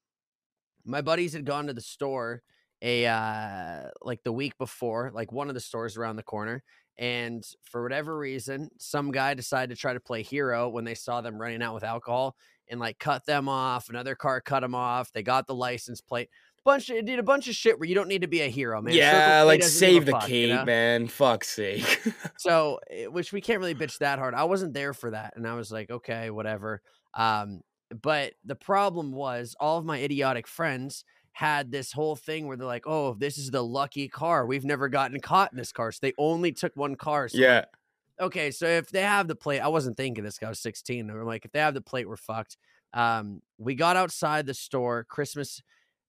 my 0.85 1.01
buddies 1.01 1.33
had 1.33 1.47
gone 1.47 1.67
to 1.69 1.73
the 1.73 1.81
store 1.81 2.43
a 2.83 3.07
uh 3.07 3.89
like 4.03 4.23
the 4.25 4.33
week 4.33 4.59
before, 4.59 5.11
like 5.15 5.33
one 5.33 5.49
of 5.49 5.55
the 5.55 5.61
stores 5.61 5.97
around 5.97 6.17
the 6.17 6.23
corner. 6.23 6.63
And 6.99 7.43
for 7.63 7.83
whatever 7.83 8.19
reason, 8.19 8.69
some 8.79 9.13
guy 9.13 9.35
decided 9.35 9.75
to 9.75 9.81
try 9.81 9.95
to 9.95 10.01
play 10.01 10.23
hero 10.23 10.69
when 10.69 10.85
they 10.85 10.95
saw 10.95 11.21
them 11.21 11.41
running 11.41 11.63
out 11.63 11.75
with 11.75 11.85
alcohol 11.85 12.37
and 12.69 12.79
like 12.79 12.99
cut 12.99 13.25
them 13.25 13.49
off. 13.49 13.89
Another 13.89 14.15
car 14.15 14.41
cut 14.41 14.61
them 14.61 14.75
off. 14.75 15.11
They 15.13 15.23
got 15.23 15.47
the 15.47 15.55
license 15.55 16.01
plate. 16.01 16.29
Bunch 16.65 16.91
of, 16.91 17.05
did 17.05 17.19
a 17.19 17.25
bunch 17.25 17.49
of 17.49 17.55
shit 17.55 17.79
where 17.81 17.89
you 17.89 17.95
don't 17.95 18.09
need 18.09 18.23
to 18.23 18.29
be 18.29 18.41
a 18.43 18.49
hero, 18.49 18.81
man. 18.81 18.95
Yeah, 18.95 19.43
like 19.43 19.63
save 19.65 20.07
the 20.07 20.13
fuck, 20.13 20.29
you 20.29 20.47
cape, 20.47 20.51
know? 20.51 20.65
man. 20.65 21.09
Fuck's 21.09 21.49
sake. 21.49 22.03
so 22.39 22.79
eh, 22.91 23.07
which 23.07 23.33
we 23.33 23.41
can't 23.41 23.59
really 23.61 23.75
bitch 23.75 23.99
that 23.99 24.19
hard 24.19 24.35
i 24.35 24.45
wasn't 24.45 24.73
there 24.75 24.93
for 24.93 25.11
that 25.11 25.35
and 25.37 25.47
i 25.47 25.55
was 25.55 25.71
like 25.71 25.91
okay 25.91 26.31
whatever 26.31 26.83
um 27.15 27.61
but 28.01 28.33
the 28.45 28.55
problem 28.55 29.13
was 29.13 29.55
all 29.61 29.79
of 29.79 29.85
my 29.85 29.99
idiotic 30.01 30.47
friends 30.47 31.05
had 31.33 31.71
this 31.71 31.93
whole 31.93 32.17
thing 32.17 32.47
where 32.47 32.57
they're 32.57 32.67
like 32.67 32.87
oh 32.87 33.15
this 33.15 33.39
is 33.39 33.51
the 33.51 33.63
lucky 33.63 34.09
car 34.09 34.47
we've 34.47 34.65
never 34.65 34.89
gotten 34.89 35.21
caught 35.21 35.53
in 35.53 35.59
this 35.59 35.73
car 35.73 35.93
so 35.93 35.99
they 36.03 36.13
only 36.19 36.53
took 36.53 36.73
one 36.77 36.95
car 36.95 37.29
so 37.29 37.39
like, 37.39 37.45
yeah. 37.45 37.65
okay, 38.21 38.51
so 38.51 38.67
if 38.67 38.91
they 38.91 39.03
have 39.03 39.29
the 39.29 39.35
plate, 39.37 39.61
I 39.61 39.69
wasn't 39.69 39.97
thinking 39.97 40.25
this 40.25 40.39
guy 40.39 40.49
was 40.49 40.61
16. 40.61 41.09
I'm 41.11 41.25
like, 41.25 41.45
if 41.45 41.53
they 41.53 41.59
have 41.59 41.75
the 41.75 41.81
plate, 41.81 42.09
we're 42.09 42.17
fucked. 42.17 42.57
Um, 42.95 43.41
we 43.59 43.75
got 43.75 43.97
outside 43.97 44.47
the 44.47 44.55
store, 44.55 45.05
Christmas. 45.05 45.63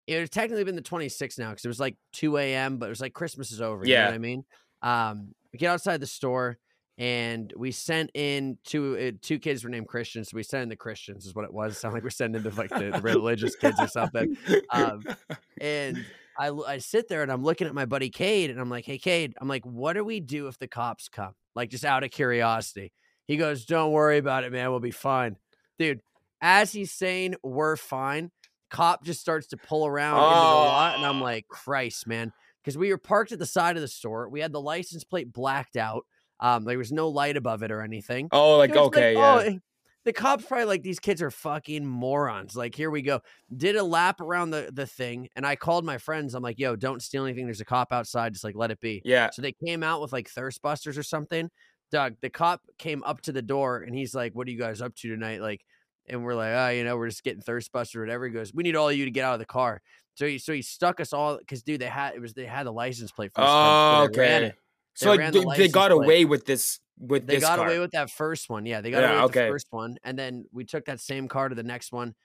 It 0.08 0.20
had 0.20 0.32
technically 0.32 0.64
been 0.64 0.76
the 0.76 0.82
26th 0.82 1.40
now 1.40 1.50
because 1.52 1.66
it 1.66 1.70
was 1.70 1.80
like 1.80 1.96
2 2.14 2.38
a.m., 2.38 2.78
but 2.78 2.88
it 2.88 2.90
was 2.90 3.02
like 3.02 3.14
Christmas 3.14 3.52
is 3.52 3.62
over. 3.62 3.86
You 3.86 3.94
know 3.94 4.00
Yeah. 4.00 4.06
what 4.08 4.14
I 4.16 4.18
mean? 4.20 4.44
Um, 4.82 5.34
we 5.52 5.60
get 5.60 5.70
outside 5.70 6.02
the 6.02 6.08
store 6.08 6.58
and 6.98 7.52
we 7.56 7.72
sent 7.72 8.12
in 8.14 8.58
two 8.66 8.98
uh, 8.98 9.18
two 9.22 9.40
kids 9.40 9.64
were 9.64 9.70
named 9.70 9.88
Christians. 9.88 10.30
So 10.30 10.36
we 10.36 10.44
sent 10.44 10.64
in 10.64 10.70
the 10.70 10.76
Christians 10.76 11.26
is 11.26 11.34
what 11.34 11.46
it 11.46 11.54
was. 11.54 11.78
Sound 11.78 11.94
like 11.94 12.04
we're 12.04 12.10
sending 12.10 12.44
in 12.44 12.50
the 12.50 12.56
like 12.56 12.70
the, 12.70 12.92
the 12.92 13.02
religious 13.02 13.56
kids 13.56 13.80
or 13.80 13.88
something. 13.88 14.36
Um, 14.70 15.04
and 15.62 16.06
I 16.38 16.78
sit 16.80 17.08
there 17.08 17.22
and 17.22 17.32
I'm 17.32 17.44
looking 17.44 17.68
at 17.68 17.76
my 17.76 17.86
buddy 17.86 18.10
Cade 18.10 18.50
and 18.50 18.60
I'm 18.60 18.70
like, 18.70 18.86
hey, 18.86 18.98
Cade, 18.98 19.34
I'm 19.40 19.48
like, 19.48 19.66
what 19.66 19.94
do 19.94 20.04
we 20.04 20.20
do 20.20 20.48
if 20.48 20.58
the 20.58 20.68
cops 20.68 21.08
come? 21.08 21.34
Like, 21.56 21.70
just 21.70 21.86
out 21.86 22.04
of 22.04 22.12
curiosity. 22.12 22.92
He 23.28 23.38
goes, 23.38 23.66
don't 23.66 23.92
worry 23.92 24.18
about 24.18 24.44
it, 24.44 24.52
man. 24.52 24.70
We'll 24.72 24.80
be 24.80 24.92
fine. 24.92 25.38
Dude, 25.80 26.02
as 26.42 26.72
he's 26.74 26.92
saying, 26.92 27.36
we're 27.44 27.76
fine, 27.78 28.32
cop 28.74 29.04
just 29.06 29.22
starts 29.22 29.48
to 29.48 29.58
pull 29.58 29.86
around 29.88 30.18
into 30.18 30.30
the 30.30 30.36
lot. 30.36 30.96
And 30.98 31.06
I'm 31.06 31.22
Oh. 31.22 31.24
like, 31.24 31.48
Christ, 31.48 32.06
man. 32.08 32.34
Because 32.62 32.78
we 32.78 32.90
were 32.90 32.98
parked 32.98 33.32
at 33.32 33.40
the 33.40 33.46
side 33.46 33.76
of 33.78 33.82
the 33.82 33.88
store. 33.88 34.28
We 34.30 34.40
had 34.42 34.52
the 34.52 34.60
license 34.62 35.04
plate 35.04 35.32
blacked 35.32 35.76
out. 35.78 36.06
Um, 36.40 36.66
there 36.66 36.78
was 36.78 36.92
no 36.92 37.08
light 37.10 37.38
above 37.38 37.64
it 37.64 37.72
or 37.72 37.82
anything. 37.82 38.28
oh, 38.32 38.58
like 38.58 38.76
okay, 38.76 39.16
oh, 39.16 39.40
yeah. 39.40 39.46
eh, 39.52 39.58
the 40.06 40.12
cops 40.12 40.44
probably 40.46 40.66
like 40.66 40.82
these 40.82 41.00
kids 41.00 41.22
are 41.22 41.32
fucking 41.32 41.86
morons. 41.86 42.56
Like, 42.56 42.76
here 42.76 42.90
we 42.92 43.02
go. 43.02 43.22
Did 43.56 43.76
a 43.78 43.84
lap 43.84 44.20
around 44.20 44.50
the 44.50 44.70
the 44.74 44.86
thing, 44.88 45.30
and 45.36 45.46
I 45.46 45.56
called 45.56 45.86
my 45.86 45.98
friends. 45.98 46.34
I'm 46.34 46.44
like, 46.44 46.60
yo, 46.60 46.76
don't 46.76 47.02
steal 47.02 47.24
anything. 47.26 47.46
There's 47.46 47.62
a 47.62 47.66
cop 47.66 47.94
outside. 47.94 48.34
Just 48.34 48.44
like 48.44 48.56
let 48.56 48.72
it 48.72 48.82
be. 48.82 49.02
Yeah. 49.06 49.30
So 49.32 49.42
they 49.42 49.54
came 49.66 49.84
out 49.84 50.02
with 50.02 50.12
like 50.12 50.28
thirst 50.30 50.62
busters 50.62 50.98
or 50.98 51.04
something. 51.04 51.50
Doug, 51.92 52.16
the 52.22 52.30
cop 52.30 52.62
came 52.78 53.04
up 53.04 53.22
to 53.22 53.32
the 53.32 53.42
door 53.44 53.84
and 53.84 53.96
he's 53.96 54.14
like, 54.16 54.34
What 54.34 54.48
are 54.48 54.52
you 54.52 54.58
guys 54.60 54.82
up 54.82 54.96
to 54.96 55.08
tonight? 55.08 55.42
Like, 55.42 55.62
and 56.08 56.24
we're 56.24 56.36
like, 56.36 56.54
oh, 56.54 56.70
you 56.70 56.84
know, 56.84 56.98
we're 56.98 57.10
just 57.10 57.24
getting 57.24 57.42
thirst 57.42 57.72
busted 57.72 57.98
or 57.98 58.02
whatever. 58.02 58.26
He 58.28 58.32
goes, 58.32 58.54
We 58.54 58.64
need 58.64 58.76
all 58.76 58.90
of 58.90 58.96
you 58.96 59.06
to 59.06 59.12
get 59.12 59.26
out 59.26 59.34
of 59.34 59.40
the 59.40 59.46
car. 59.46 59.82
So 60.16 60.28
he 60.28 60.38
so 60.38 60.54
he 60.54 60.62
stuck 60.62 61.00
us 61.00 61.14
all 61.14 61.38
because 61.38 61.64
dude, 61.64 61.82
they 61.82 61.88
had 61.88 62.16
it 62.16 62.20
was 62.22 62.34
they 62.34 62.46
had 62.46 62.66
the 62.66 62.72
license 62.74 63.12
plate 63.12 63.34
for 63.34 63.46
Oh, 63.46 63.48
so 63.48 64.08
they 64.08 64.08
okay. 64.10 64.54
So 64.96 65.10
They 65.32 65.42
like, 65.42 65.66
the 65.66 65.66
they, 65.66 65.68
got 65.70 65.92
plate. 65.92 66.00
away 66.04 66.26
with 66.26 66.46
this 66.46 66.80
with 66.98 67.28
They 67.28 67.40
got 67.40 67.60
car. 67.60 67.68
away 67.68 67.80
with 67.80 67.92
that 67.92 68.10
first 68.12 68.50
one. 68.50 68.66
Yeah, 68.66 68.82
they 68.82 68.92
got 68.92 69.00
Yeah, 69.02 69.06
away 69.06 69.22
with 69.22 69.28
okay. 69.28 69.48
the 69.48 69.52
first 69.52 69.68
one. 69.72 69.98
And 70.04 70.18
then 70.20 70.46
we 70.52 70.66
took 70.66 70.86
that 70.86 71.00
same 71.00 71.28
car 71.28 71.48
to 71.50 71.56
the 71.56 71.64
next 71.64 71.92
one, 71.92 72.16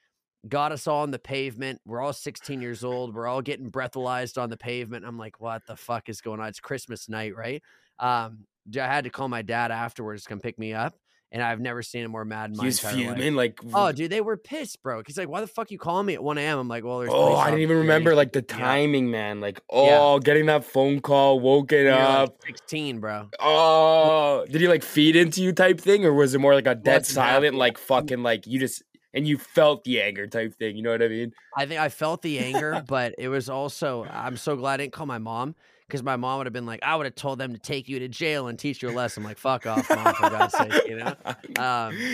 got 0.49 0.73
us 0.73 0.87
all 0.89 1.03
on 1.03 1.13
the 1.13 1.19
pavement. 1.21 1.81
We're 1.87 2.01
all 2.03 2.15
16 2.15 2.63
years 2.63 2.85
old. 2.85 3.15
We're 3.15 3.29
all 3.29 3.43
getting 3.43 3.71
breathalyzed 3.71 4.41
on 4.43 4.51
the 4.51 4.57
pavement. 4.59 5.05
I'm 5.07 5.19
like, 5.19 5.41
what 5.41 5.67
the 5.67 5.77
fuck 5.77 6.09
is 6.09 6.23
going 6.23 6.41
on? 6.41 6.49
It's 6.49 6.61
Christmas 6.61 7.09
night, 7.09 7.37
right? 7.37 7.63
Um, 7.99 8.47
I 8.77 8.81
had 8.87 9.05
to 9.05 9.11
call 9.11 9.29
my 9.29 9.43
dad 9.43 9.71
afterwards 9.73 10.25
to 10.25 10.31
come 10.31 10.41
pick 10.41 10.59
me 10.59 10.75
up. 10.75 10.95
And 11.31 11.43
I've 11.43 11.61
never 11.61 11.83
seen 11.83 12.05
him 12.05 12.11
more 12.11 12.25
mad 12.25 12.53
in 12.53 12.57
my 12.57 12.65
He's 12.65 12.83
entire 12.83 12.97
life. 13.09 13.17
fuming, 13.19 13.35
like 13.35 13.61
Oh, 13.75 13.93
dude, 13.93 14.11
they 14.11 14.23
were 14.23 14.39
pissed, 14.39 14.83
bro. 14.83 15.03
He's 15.07 15.19
like, 15.19 15.29
"Why 15.29 15.43
the 15.43 15.47
fuck 15.47 15.71
you 15.71 15.77
calling 15.79 16.07
me 16.07 16.15
at 16.15 16.23
1 16.25 16.39
a.m.?" 16.39 16.59
I'm 16.59 16.69
like, 16.69 16.85
"Well, 16.85 17.01
there's." 17.01 17.11
Oh, 17.13 17.37
I 17.37 17.51
didn't 17.51 17.61
even 17.61 17.77
remember 17.77 18.15
like 18.15 18.33
the 18.33 18.39
should 18.39 18.49
pick 18.49 18.57
me 18.57 18.63
up." 18.63 18.69
timing, 18.69 19.11
man. 19.11 19.41
Like, 19.41 19.61
Yeah. 19.71 19.99
oh, 20.01 20.19
getting 20.21 20.47
that 20.47 20.65
phone 20.65 21.01
call, 21.01 21.39
woke 21.39 21.73
it 21.73 21.83
You're 21.83 21.93
like 21.95 22.01
up. 22.31 22.37
16, 22.47 23.01
bro. 23.01 23.29
Oh, 23.41 24.47
did 24.51 24.61
he 24.63 24.69
like 24.69 24.83
feed 24.83 25.17
into 25.17 25.43
you 25.43 25.53
type 25.53 25.79
thing, 25.81 26.07
or 26.07 26.15
was 26.15 26.35
it 26.35 26.39
more 26.39 26.55
like 26.55 26.67
a 26.67 26.75
dead 26.75 27.05
silent, 27.05 27.55
like 27.57 27.77
fucking 27.77 28.23
like 28.23 28.47
you 28.47 28.59
just 28.59 28.83
and 29.13 29.29
you 29.29 29.37
felt 29.37 29.85
the 29.85 30.01
anger 30.01 30.27
type 30.27 30.55
thing? 30.59 30.77
You 30.77 30.83
know 30.83 30.93
what 30.93 31.03
I 31.03 31.09
mean? 31.09 31.33
I 31.55 31.67
think 31.67 31.79
I 31.79 31.91
felt 31.91 32.23
the 32.23 32.39
anger, 32.39 32.83
but 32.89 33.15
it 33.19 33.29
was 33.29 33.51
also 33.51 34.05
I'm 34.05 34.39
so 34.39 34.57
glad 34.57 34.75
I 34.81 34.85
didn't 34.85 34.93
call 34.95 35.05
my 35.07 35.19
mom 35.19 35.57
because 35.89 36.03
my 36.03 36.17
mom 36.17 36.39
would 36.39 36.47
have 36.47 36.53
been 36.53 36.67
like, 36.67 36.81
I 36.83 36.97
would 36.97 37.07
have 37.07 37.15
told 37.15 37.39
them 37.39 37.55
to 37.55 37.59
take 37.59 37.89
you 37.89 37.99
to 38.01 38.09
jail 38.09 38.49
and 38.49 38.59
teach 38.59 38.83
you 38.83 38.91
a 38.91 38.93
lesson. 38.93 39.23
I'm 39.23 39.29
like, 39.29 39.39
fuck 39.39 39.67
off, 39.67 39.89
mom, 39.91 40.15
for 40.15 40.29
God's 40.31 40.55
sake, 40.57 40.83
you 40.87 40.97
know. 40.97 41.15
Um, 41.59 42.05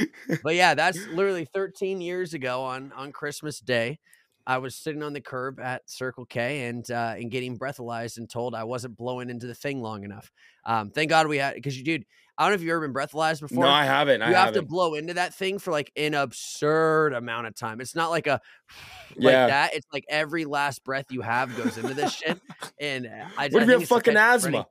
But 0.43 0.55
yeah, 0.55 0.75
that's 0.75 1.07
literally 1.09 1.45
13 1.45 2.01
years 2.01 2.35
ago 2.35 2.63
on 2.63 2.93
on 2.93 3.13
Christmas 3.13 3.61
Day. 3.61 3.99
I 4.47 4.59
was 4.59 4.77
sitting 4.77 5.03
on 5.03 5.15
the 5.15 5.21
curb 5.23 5.59
at 5.59 5.89
Circle 5.89 6.27
K 6.27 6.67
and 6.67 6.89
uh, 6.91 7.15
and 7.17 7.31
getting 7.31 7.59
breathalyzed 7.59 8.19
and 8.19 8.29
told 8.29 8.55
I 8.55 8.65
wasn't 8.65 8.97
blowing 8.97 9.31
into 9.31 9.47
the 9.47 9.55
thing 9.55 9.81
long 9.81 10.05
enough. 10.05 10.31
Um, 10.67 10.91
thank 10.91 11.09
God 11.11 11.27
we 11.27 11.39
had 11.39 11.55
because 11.55 11.77
you, 11.79 11.85
dude. 11.85 12.05
I 12.37 12.45
don't 12.45 12.51
know 12.51 12.55
if 12.57 12.63
you've 12.63 12.71
ever 12.71 12.81
been 12.89 12.93
breathalyzed 12.95 13.41
before. 13.41 13.65
No, 13.65 13.71
I 13.71 13.85
haven't. 13.85 14.23
I 14.23 14.29
you 14.31 14.35
have 14.35 14.47
haven't. 14.47 14.63
to 14.63 14.69
blow 14.69 14.95
into 14.95 15.15
that 15.15 15.35
thing 15.35 15.59
for 15.59 15.71
like 15.71 15.93
an 15.97 16.15
absurd 16.15 17.13
amount 17.13 17.47
of 17.47 17.55
time. 17.55 17.81
It's 17.81 17.95
not 17.95 18.11
like 18.11 18.27
a 18.27 18.41
like 19.17 19.33
Yeah. 19.33 19.47
that. 19.47 19.75
It's 19.75 19.87
like 19.93 20.05
every 20.09 20.45
last 20.45 20.85
breath 20.85 21.07
you 21.11 21.21
have 21.23 21.55
goes 21.55 21.77
into 21.77 21.95
this 21.95 22.11
shit. 22.13 22.41
And 22.81 23.07
I, 23.39 23.49
What 23.49 23.61
I 23.61 23.63
if 23.65 23.69
you 23.69 23.79
have 23.79 23.89
fucking 23.89 24.17
asthma? 24.17 24.67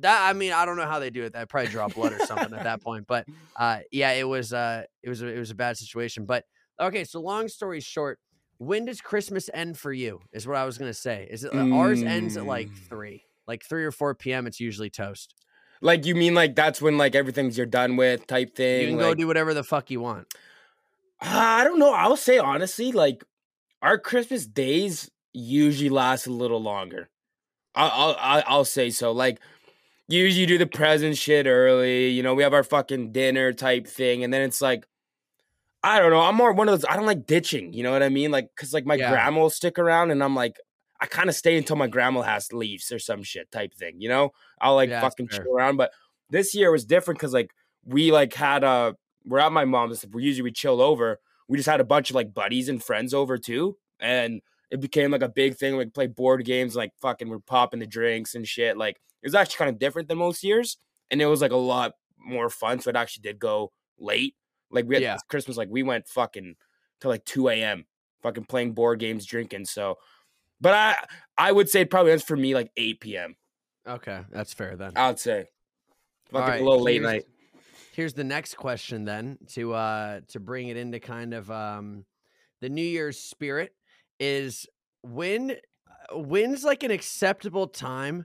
That 0.00 0.26
I 0.28 0.32
mean, 0.32 0.52
I 0.52 0.64
don't 0.64 0.76
know 0.76 0.86
how 0.86 0.98
they 0.98 1.10
do 1.10 1.24
it. 1.24 1.34
They 1.34 1.44
probably 1.44 1.68
draw 1.68 1.88
blood 1.88 2.12
or 2.14 2.24
something 2.24 2.54
at 2.54 2.64
that 2.64 2.82
point. 2.82 3.06
But 3.06 3.26
uh, 3.56 3.80
yeah, 3.90 4.12
it 4.12 4.26
was 4.26 4.52
uh, 4.54 4.84
it 5.02 5.08
was 5.10 5.20
a, 5.22 5.26
it 5.26 5.38
was 5.38 5.50
a 5.50 5.54
bad 5.54 5.76
situation. 5.76 6.24
But 6.24 6.44
okay, 6.80 7.04
so 7.04 7.20
long 7.20 7.48
story 7.48 7.80
short, 7.80 8.18
when 8.56 8.86
does 8.86 9.02
Christmas 9.02 9.50
end 9.52 9.78
for 9.78 9.92
you? 9.92 10.20
Is 10.32 10.46
what 10.48 10.56
I 10.56 10.64
was 10.64 10.78
gonna 10.78 10.94
say. 10.94 11.28
Is 11.30 11.44
it 11.44 11.52
uh, 11.52 11.66
ours 11.70 12.02
ends 12.02 12.38
at 12.38 12.46
like 12.46 12.68
Mm. 12.68 12.88
three, 12.88 13.24
like 13.46 13.62
three 13.68 13.84
or 13.84 13.92
four 13.92 14.14
p.m. 14.14 14.46
It's 14.46 14.60
usually 14.60 14.88
toast. 14.88 15.34
Like 15.82 16.06
you 16.06 16.14
mean 16.14 16.34
like 16.34 16.54
that's 16.54 16.80
when 16.80 16.96
like 16.96 17.14
everything's 17.14 17.58
you're 17.58 17.66
done 17.66 17.96
with 17.96 18.26
type 18.26 18.54
thing. 18.54 18.82
You 18.82 18.88
can 18.88 18.98
go 18.98 19.14
do 19.14 19.26
whatever 19.26 19.52
the 19.52 19.64
fuck 19.64 19.90
you 19.90 20.00
want. 20.00 20.32
Ah, 21.20 21.58
I 21.58 21.64
don't 21.64 21.78
know. 21.78 21.92
I'll 21.92 22.16
say 22.16 22.38
honestly, 22.38 22.92
like 22.92 23.24
our 23.82 23.98
Christmas 23.98 24.46
days 24.46 25.10
usually 25.32 25.90
last 25.90 26.26
a 26.26 26.32
little 26.32 26.62
longer. 26.62 27.10
I'll 27.74 27.90
I'll 27.90 28.16
I'll- 28.18 28.42
I'll 28.46 28.64
say 28.64 28.90
so. 28.90 29.12
Like 29.12 29.40
usually 30.08 30.46
do 30.46 30.56
the 30.56 30.66
present 30.66 31.16
shit 31.18 31.46
early. 31.46 32.08
You 32.08 32.22
know, 32.22 32.34
we 32.34 32.42
have 32.44 32.54
our 32.54 32.62
fucking 32.64 33.12
dinner 33.12 33.52
type 33.52 33.86
thing, 33.86 34.24
and 34.24 34.32
then 34.32 34.42
it's 34.42 34.62
like. 34.62 34.86
I 35.84 35.98
don't 35.98 36.12
know. 36.12 36.20
I'm 36.20 36.36
more 36.36 36.52
one 36.52 36.68
of 36.68 36.80
those. 36.80 36.88
I 36.88 36.94
don't 36.94 37.06
like 37.06 37.26
ditching. 37.26 37.72
You 37.72 37.82
know 37.82 37.90
what 37.90 38.04
I 38.04 38.08
mean? 38.08 38.30
Like, 38.30 38.50
cause 38.54 38.72
like 38.72 38.86
my 38.86 38.94
Yeah. 38.94 39.10
grandma 39.10 39.40
will 39.40 39.50
stick 39.50 39.80
around, 39.80 40.12
and 40.12 40.22
I'm 40.22 40.36
like, 40.36 40.60
I 41.02 41.06
kind 41.06 41.28
of 41.28 41.34
stay 41.34 41.58
until 41.58 41.74
my 41.74 41.88
grandma 41.88 42.22
has 42.22 42.52
leaves 42.52 42.92
or 42.92 43.00
some 43.00 43.24
shit 43.24 43.50
type 43.50 43.74
thing. 43.74 44.00
You 44.00 44.08
know, 44.08 44.30
I'll 44.60 44.76
like 44.76 44.88
Yeah, 44.88 45.00
fucking 45.00 45.28
chill 45.28 45.52
around. 45.52 45.76
But 45.76 45.90
this 46.30 46.54
year 46.54 46.70
was 46.70 46.84
different 46.84 47.18
because 47.18 47.34
like 47.34 47.50
we 47.84 48.12
like 48.12 48.32
had 48.32 48.62
a 48.62 48.94
we're 49.24 49.40
at 49.40 49.50
my 49.52 49.64
mom's. 49.64 50.06
We 50.12 50.22
usually 50.22 50.44
we 50.44 50.52
chill 50.52 50.80
over. 50.80 51.18
We 51.48 51.58
just 51.58 51.68
had 51.68 51.80
a 51.80 51.84
bunch 51.84 52.10
of 52.10 52.16
like 52.16 52.32
buddies 52.32 52.68
and 52.68 52.82
friends 52.82 53.12
over 53.12 53.36
too, 53.36 53.76
and 53.98 54.40
it 54.70 54.80
became 54.80 55.10
like 55.10 55.22
a 55.22 55.28
big 55.28 55.56
thing. 55.56 55.76
We 55.76 55.84
play 55.86 56.06
board 56.06 56.44
games, 56.44 56.76
like 56.76 56.92
fucking 57.00 57.28
we're 57.28 57.40
popping 57.40 57.80
the 57.80 57.86
drinks 57.86 58.36
and 58.36 58.46
shit. 58.46 58.76
Like 58.76 58.96
it 59.22 59.26
was 59.26 59.34
actually 59.34 59.58
kind 59.58 59.70
of 59.70 59.80
different 59.80 60.08
than 60.08 60.18
most 60.18 60.44
years, 60.44 60.76
and 61.10 61.20
it 61.20 61.26
was 61.26 61.42
like 61.42 61.50
a 61.52 61.56
lot 61.56 61.92
more 62.16 62.48
fun. 62.48 62.78
So 62.78 62.90
it 62.90 62.96
actually 62.96 63.22
did 63.22 63.40
go 63.40 63.72
late. 63.98 64.36
Like 64.70 64.86
we 64.86 64.94
had 64.94 65.02
Yeah. 65.02 65.16
Christmas, 65.28 65.56
like 65.56 65.68
we 65.68 65.82
went 65.82 66.06
fucking 66.06 66.54
to 67.00 67.08
like 67.08 67.24
two 67.24 67.48
a.m. 67.48 67.86
fucking 68.22 68.44
playing 68.44 68.72
board 68.72 69.00
games, 69.00 69.26
drinking. 69.26 69.64
So, 69.66 69.98
but 70.62 70.74
I 70.74 70.96
I 71.36 71.52
would 71.52 71.68
say 71.68 71.82
it 71.82 71.90
probably 71.90 72.12
ends 72.12 72.24
for 72.24 72.36
me 72.36 72.54
like 72.54 72.70
eight 72.76 73.00
p.m. 73.00 73.36
Okay, 73.86 74.20
that's 74.30 74.54
fair 74.54 74.76
then. 74.76 74.92
I'd 74.96 75.18
say 75.18 75.46
fucking 76.30 76.48
right, 76.48 76.60
a 76.60 76.64
little 76.64 76.80
late 76.82 77.02
night. 77.02 77.24
Here's 77.92 78.14
the 78.14 78.24
next 78.24 78.56
question 78.56 79.04
then 79.04 79.38
to 79.48 79.74
uh 79.74 80.20
to 80.28 80.40
bring 80.40 80.68
it 80.68 80.76
into 80.76 81.00
kind 81.00 81.34
of 81.34 81.50
um 81.50 82.06
the 82.60 82.68
New 82.68 82.84
Year's 82.84 83.18
spirit 83.18 83.74
is 84.20 84.66
when 85.02 85.50
uh, 85.50 86.18
when's 86.18 86.64
like 86.64 86.84
an 86.84 86.92
acceptable 86.92 87.66
time 87.66 88.24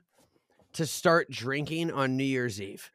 to 0.73 0.85
start 0.85 1.29
drinking 1.31 1.91
on 1.91 2.15
New 2.15 2.23
Year's 2.23 2.61
Eve? 2.61 2.91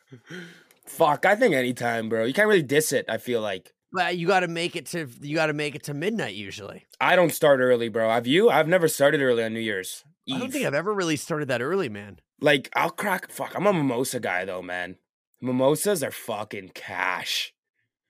Fuck, 0.86 1.26
I 1.26 1.34
think 1.34 1.54
anytime, 1.54 2.08
bro. 2.08 2.24
You 2.24 2.32
can't 2.32 2.48
really 2.48 2.62
diss 2.62 2.92
it. 2.92 3.06
I 3.08 3.18
feel 3.18 3.40
like 3.40 3.72
But 3.92 4.16
you 4.16 4.26
got 4.26 4.40
to 4.40 4.48
make 4.48 4.74
it 4.76 4.86
to 4.86 5.08
you 5.20 5.34
got 5.34 5.46
to 5.46 5.52
make 5.52 5.74
it 5.74 5.84
to 5.84 5.94
midnight 5.94 6.34
usually. 6.34 6.86
I 7.00 7.14
don't 7.16 7.32
start 7.32 7.60
early, 7.60 7.88
bro. 7.88 8.08
Have 8.10 8.26
you? 8.26 8.48
I've 8.50 8.68
never 8.68 8.88
started 8.88 9.20
early 9.20 9.44
on 9.44 9.52
New 9.52 9.60
Year's 9.60 10.04
Eve. 10.26 10.36
I 10.36 10.38
don't 10.40 10.50
think 10.52 10.64
I've 10.66 10.74
ever 10.74 10.94
really 10.94 11.16
started 11.16 11.48
that 11.48 11.60
early, 11.60 11.88
man. 11.88 12.18
like 12.40 12.70
I'll 12.74 12.90
crack. 12.90 13.30
Fuck, 13.30 13.54
I'm 13.54 13.66
a 13.66 13.72
mimosa 13.72 14.18
guy 14.20 14.44
though, 14.44 14.62
man. 14.62 14.96
Mimosas 15.40 16.02
are 16.02 16.10
fucking 16.12 16.70
cash. 16.74 17.52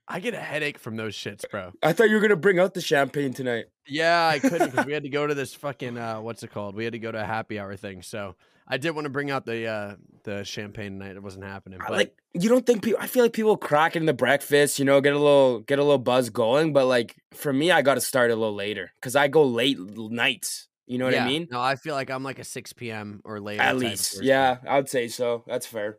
I 0.06 0.20
get 0.20 0.34
a 0.34 0.38
headache 0.40 0.78
from 0.78 0.96
those 0.96 1.14
shits, 1.16 1.48
bro. 1.50 1.72
I 1.82 1.92
thought 1.92 2.10
you 2.10 2.16
were 2.16 2.20
gonna 2.20 2.36
bring 2.36 2.58
out 2.58 2.74
the 2.74 2.80
champagne 2.82 3.32
tonight. 3.32 3.66
Yeah, 3.86 4.26
I 4.26 4.38
couldn't 4.38 4.70
because 4.70 4.86
we 4.86 4.92
had 4.92 5.04
to 5.04 5.08
go 5.18 5.26
to 5.26 5.34
this 5.34 5.54
fucking 5.54 5.96
uh, 5.98 6.20
what's 6.20 6.42
it 6.42 6.50
called? 6.52 6.74
We 6.76 6.84
had 6.84 6.92
to 6.92 6.98
go 6.98 7.10
to 7.10 7.20
a 7.22 7.24
happy 7.26 7.58
hour 7.58 7.74
thing. 7.76 8.02
So 8.02 8.36
I 8.66 8.78
did 8.78 8.90
want 8.92 9.06
to 9.06 9.10
bring 9.10 9.30
out 9.30 9.44
the 9.44 9.66
uh, 9.66 9.94
the 10.24 10.44
champagne 10.44 10.98
night. 10.98 11.16
It 11.16 11.22
wasn't 11.22 11.44
happening. 11.44 11.80
But 11.80 11.92
like 11.92 12.16
you 12.32 12.48
don't 12.48 12.64
think 12.64 12.82
people? 12.82 13.00
I 13.00 13.06
feel 13.06 13.24
like 13.24 13.32
people 13.32 13.56
crack 13.56 13.96
in 13.96 14.06
the 14.06 14.14
breakfast, 14.14 14.78
you 14.78 14.84
know, 14.84 15.00
get 15.00 15.12
a 15.12 15.18
little 15.18 15.60
get 15.60 15.78
a 15.78 15.82
little 15.82 15.98
buzz 15.98 16.30
going. 16.30 16.72
But 16.72 16.86
like 16.86 17.16
for 17.32 17.52
me, 17.52 17.70
I 17.70 17.82
got 17.82 17.94
to 17.94 18.00
start 18.00 18.30
a 18.30 18.36
little 18.36 18.54
later 18.54 18.92
because 19.00 19.16
I 19.16 19.28
go 19.28 19.44
late 19.44 19.78
nights. 19.78 20.68
You 20.86 20.98
know 20.98 21.06
what 21.06 21.14
yeah, 21.14 21.24
I 21.24 21.28
mean? 21.28 21.48
No, 21.50 21.60
I 21.60 21.76
feel 21.76 21.94
like 21.94 22.10
I'm 22.10 22.24
like 22.24 22.38
a 22.38 22.44
6 22.44 22.72
p.m. 22.74 23.22
or 23.24 23.40
later. 23.40 23.62
At 23.62 23.76
least, 23.76 24.22
yeah, 24.22 24.58
I'd 24.68 24.88
say 24.88 25.08
so. 25.08 25.44
That's 25.46 25.66
fair. 25.66 25.98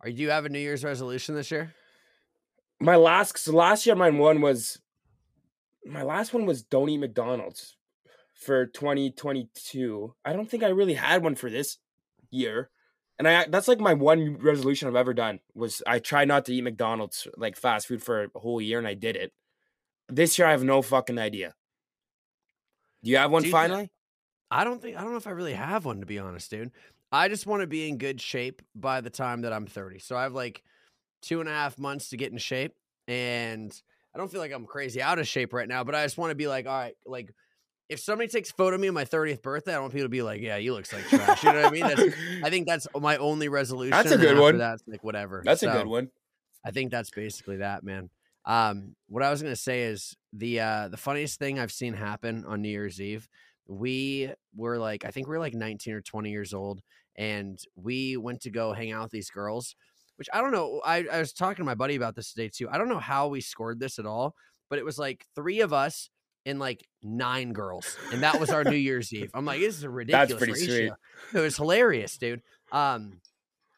Are 0.00 0.10
do 0.10 0.22
you 0.22 0.30
have 0.30 0.44
a 0.44 0.48
New 0.48 0.58
Year's 0.58 0.84
resolution 0.84 1.34
this 1.34 1.50
year? 1.50 1.74
My 2.78 2.96
last 2.96 3.48
last 3.48 3.86
year, 3.86 3.96
my 3.96 4.10
one 4.10 4.40
was 4.40 4.78
my 5.84 6.02
last 6.02 6.32
one 6.32 6.46
was 6.46 6.62
don't 6.62 6.88
eat 6.88 6.98
McDonald's 6.98 7.75
for 8.36 8.66
2022. 8.66 10.14
I 10.24 10.32
don't 10.32 10.48
think 10.48 10.62
I 10.62 10.68
really 10.68 10.94
had 10.94 11.22
one 11.22 11.34
for 11.34 11.50
this 11.50 11.78
year. 12.30 12.70
And 13.18 13.26
I 13.26 13.46
that's 13.48 13.66
like 13.66 13.80
my 13.80 13.94
one 13.94 14.36
resolution 14.36 14.88
I've 14.88 14.94
ever 14.96 15.14
done 15.14 15.40
was 15.54 15.82
I 15.86 15.98
tried 15.98 16.28
not 16.28 16.44
to 16.46 16.54
eat 16.54 16.62
McDonald's 16.62 17.26
like 17.36 17.56
fast 17.56 17.88
food 17.88 18.02
for 18.02 18.24
a 18.24 18.38
whole 18.38 18.60
year 18.60 18.78
and 18.78 18.86
I 18.86 18.94
did 18.94 19.16
it. 19.16 19.32
This 20.08 20.38
year 20.38 20.46
I 20.46 20.50
have 20.50 20.62
no 20.62 20.82
fucking 20.82 21.18
idea. 21.18 21.54
Do 23.02 23.10
you 23.10 23.16
have 23.16 23.30
one 23.30 23.42
thi- 23.42 23.50
finally? 23.50 23.90
I 24.50 24.64
don't 24.64 24.82
think 24.82 24.98
I 24.98 25.00
don't 25.00 25.12
know 25.12 25.16
if 25.16 25.26
I 25.26 25.30
really 25.30 25.54
have 25.54 25.86
one 25.86 26.00
to 26.00 26.06
be 26.06 26.18
honest, 26.18 26.50
dude. 26.50 26.72
I 27.10 27.28
just 27.28 27.46
want 27.46 27.62
to 27.62 27.66
be 27.66 27.88
in 27.88 27.96
good 27.96 28.20
shape 28.20 28.60
by 28.74 29.00
the 29.00 29.10
time 29.10 29.42
that 29.42 29.52
I'm 29.52 29.66
30. 29.66 30.00
So 30.00 30.16
I 30.16 30.24
have 30.24 30.34
like 30.34 30.62
two 31.22 31.40
and 31.40 31.48
a 31.48 31.52
half 31.52 31.78
months 31.78 32.10
to 32.10 32.16
get 32.16 32.32
in 32.32 32.38
shape, 32.38 32.74
and 33.08 33.72
I 34.14 34.18
don't 34.18 34.30
feel 34.30 34.40
like 34.40 34.52
I'm 34.52 34.66
crazy 34.66 35.00
out 35.00 35.18
of 35.18 35.26
shape 35.26 35.54
right 35.54 35.68
now. 35.68 35.84
But 35.84 35.94
I 35.94 36.04
just 36.04 36.18
want 36.18 36.32
to 36.32 36.36
be 36.36 36.48
like, 36.48 36.66
all 36.66 36.78
right, 36.78 36.96
like 37.06 37.32
if 37.88 38.00
somebody 38.00 38.28
takes 38.28 38.50
a 38.50 38.54
photo 38.54 38.74
of 38.74 38.80
me 38.80 38.88
on 38.88 38.94
my 38.94 39.04
30th 39.04 39.42
birthday, 39.42 39.74
I 39.74 39.78
want 39.78 39.92
people 39.92 40.06
to 40.06 40.10
be 40.10 40.22
like, 40.22 40.40
yeah, 40.40 40.56
you 40.56 40.74
look 40.74 40.92
like 40.92 41.06
trash. 41.08 41.44
You 41.44 41.52
know 41.52 41.62
what 41.62 41.66
I 41.66 41.70
mean? 41.70 41.82
That's, 41.82 42.16
I 42.42 42.50
think 42.50 42.66
that's 42.66 42.86
my 42.98 43.16
only 43.18 43.48
resolution. 43.48 43.90
That's 43.92 44.10
a 44.10 44.18
good 44.18 44.38
one. 44.38 44.58
That's 44.58 44.82
like 44.86 45.04
whatever. 45.04 45.42
That's 45.44 45.62
a 45.62 45.70
good 45.70 45.86
one. 45.86 46.10
I 46.64 46.72
think 46.72 46.90
that's 46.90 47.10
basically 47.10 47.58
that, 47.58 47.84
man. 47.84 48.10
Um, 48.44 48.96
what 49.08 49.22
I 49.22 49.30
was 49.30 49.42
gonna 49.42 49.56
say 49.56 49.82
is 49.82 50.16
the 50.32 50.60
uh 50.60 50.88
the 50.88 50.96
funniest 50.96 51.38
thing 51.38 51.58
I've 51.58 51.72
seen 51.72 51.94
happen 51.94 52.44
on 52.46 52.62
New 52.62 52.68
Year's 52.68 53.00
Eve. 53.00 53.28
We 53.66 54.32
were 54.54 54.78
like, 54.78 55.04
I 55.04 55.10
think 55.10 55.26
we 55.26 55.32
were 55.32 55.40
like 55.40 55.54
19 55.54 55.94
or 55.94 56.00
20 56.00 56.30
years 56.30 56.54
old, 56.54 56.80
and 57.16 57.58
we 57.74 58.16
went 58.16 58.42
to 58.42 58.50
go 58.50 58.72
hang 58.72 58.92
out 58.92 59.04
with 59.04 59.12
these 59.12 59.30
girls. 59.30 59.74
Which 60.16 60.28
I 60.32 60.40
don't 60.40 60.52
know. 60.52 60.80
I, 60.84 61.06
I 61.12 61.18
was 61.18 61.32
talking 61.32 61.62
to 61.62 61.64
my 61.64 61.74
buddy 61.74 61.94
about 61.94 62.14
this 62.14 62.32
today 62.32 62.48
too. 62.48 62.68
I 62.70 62.78
don't 62.78 62.88
know 62.88 62.98
how 62.98 63.28
we 63.28 63.40
scored 63.40 63.80
this 63.80 63.98
at 63.98 64.06
all, 64.06 64.34
but 64.70 64.78
it 64.78 64.84
was 64.84 64.98
like 64.98 65.26
three 65.34 65.60
of 65.60 65.72
us 65.72 66.08
and 66.46 66.58
like 66.58 66.86
nine 67.02 67.52
girls, 67.52 67.98
and 68.12 68.22
that 68.22 68.40
was 68.40 68.48
our 68.50 68.64
New 68.64 68.76
Year's 68.76 69.12
Eve. 69.12 69.30
I'm 69.34 69.44
like, 69.44 69.60
this 69.60 69.76
is 69.76 69.82
a 69.82 69.90
ridiculous. 69.90 70.28
That's 70.30 70.38
pretty 70.38 70.64
sweet. 70.64 70.92
It 71.34 71.40
was 71.40 71.56
hilarious, 71.56 72.16
dude. 72.16 72.40
Um, 72.72 73.20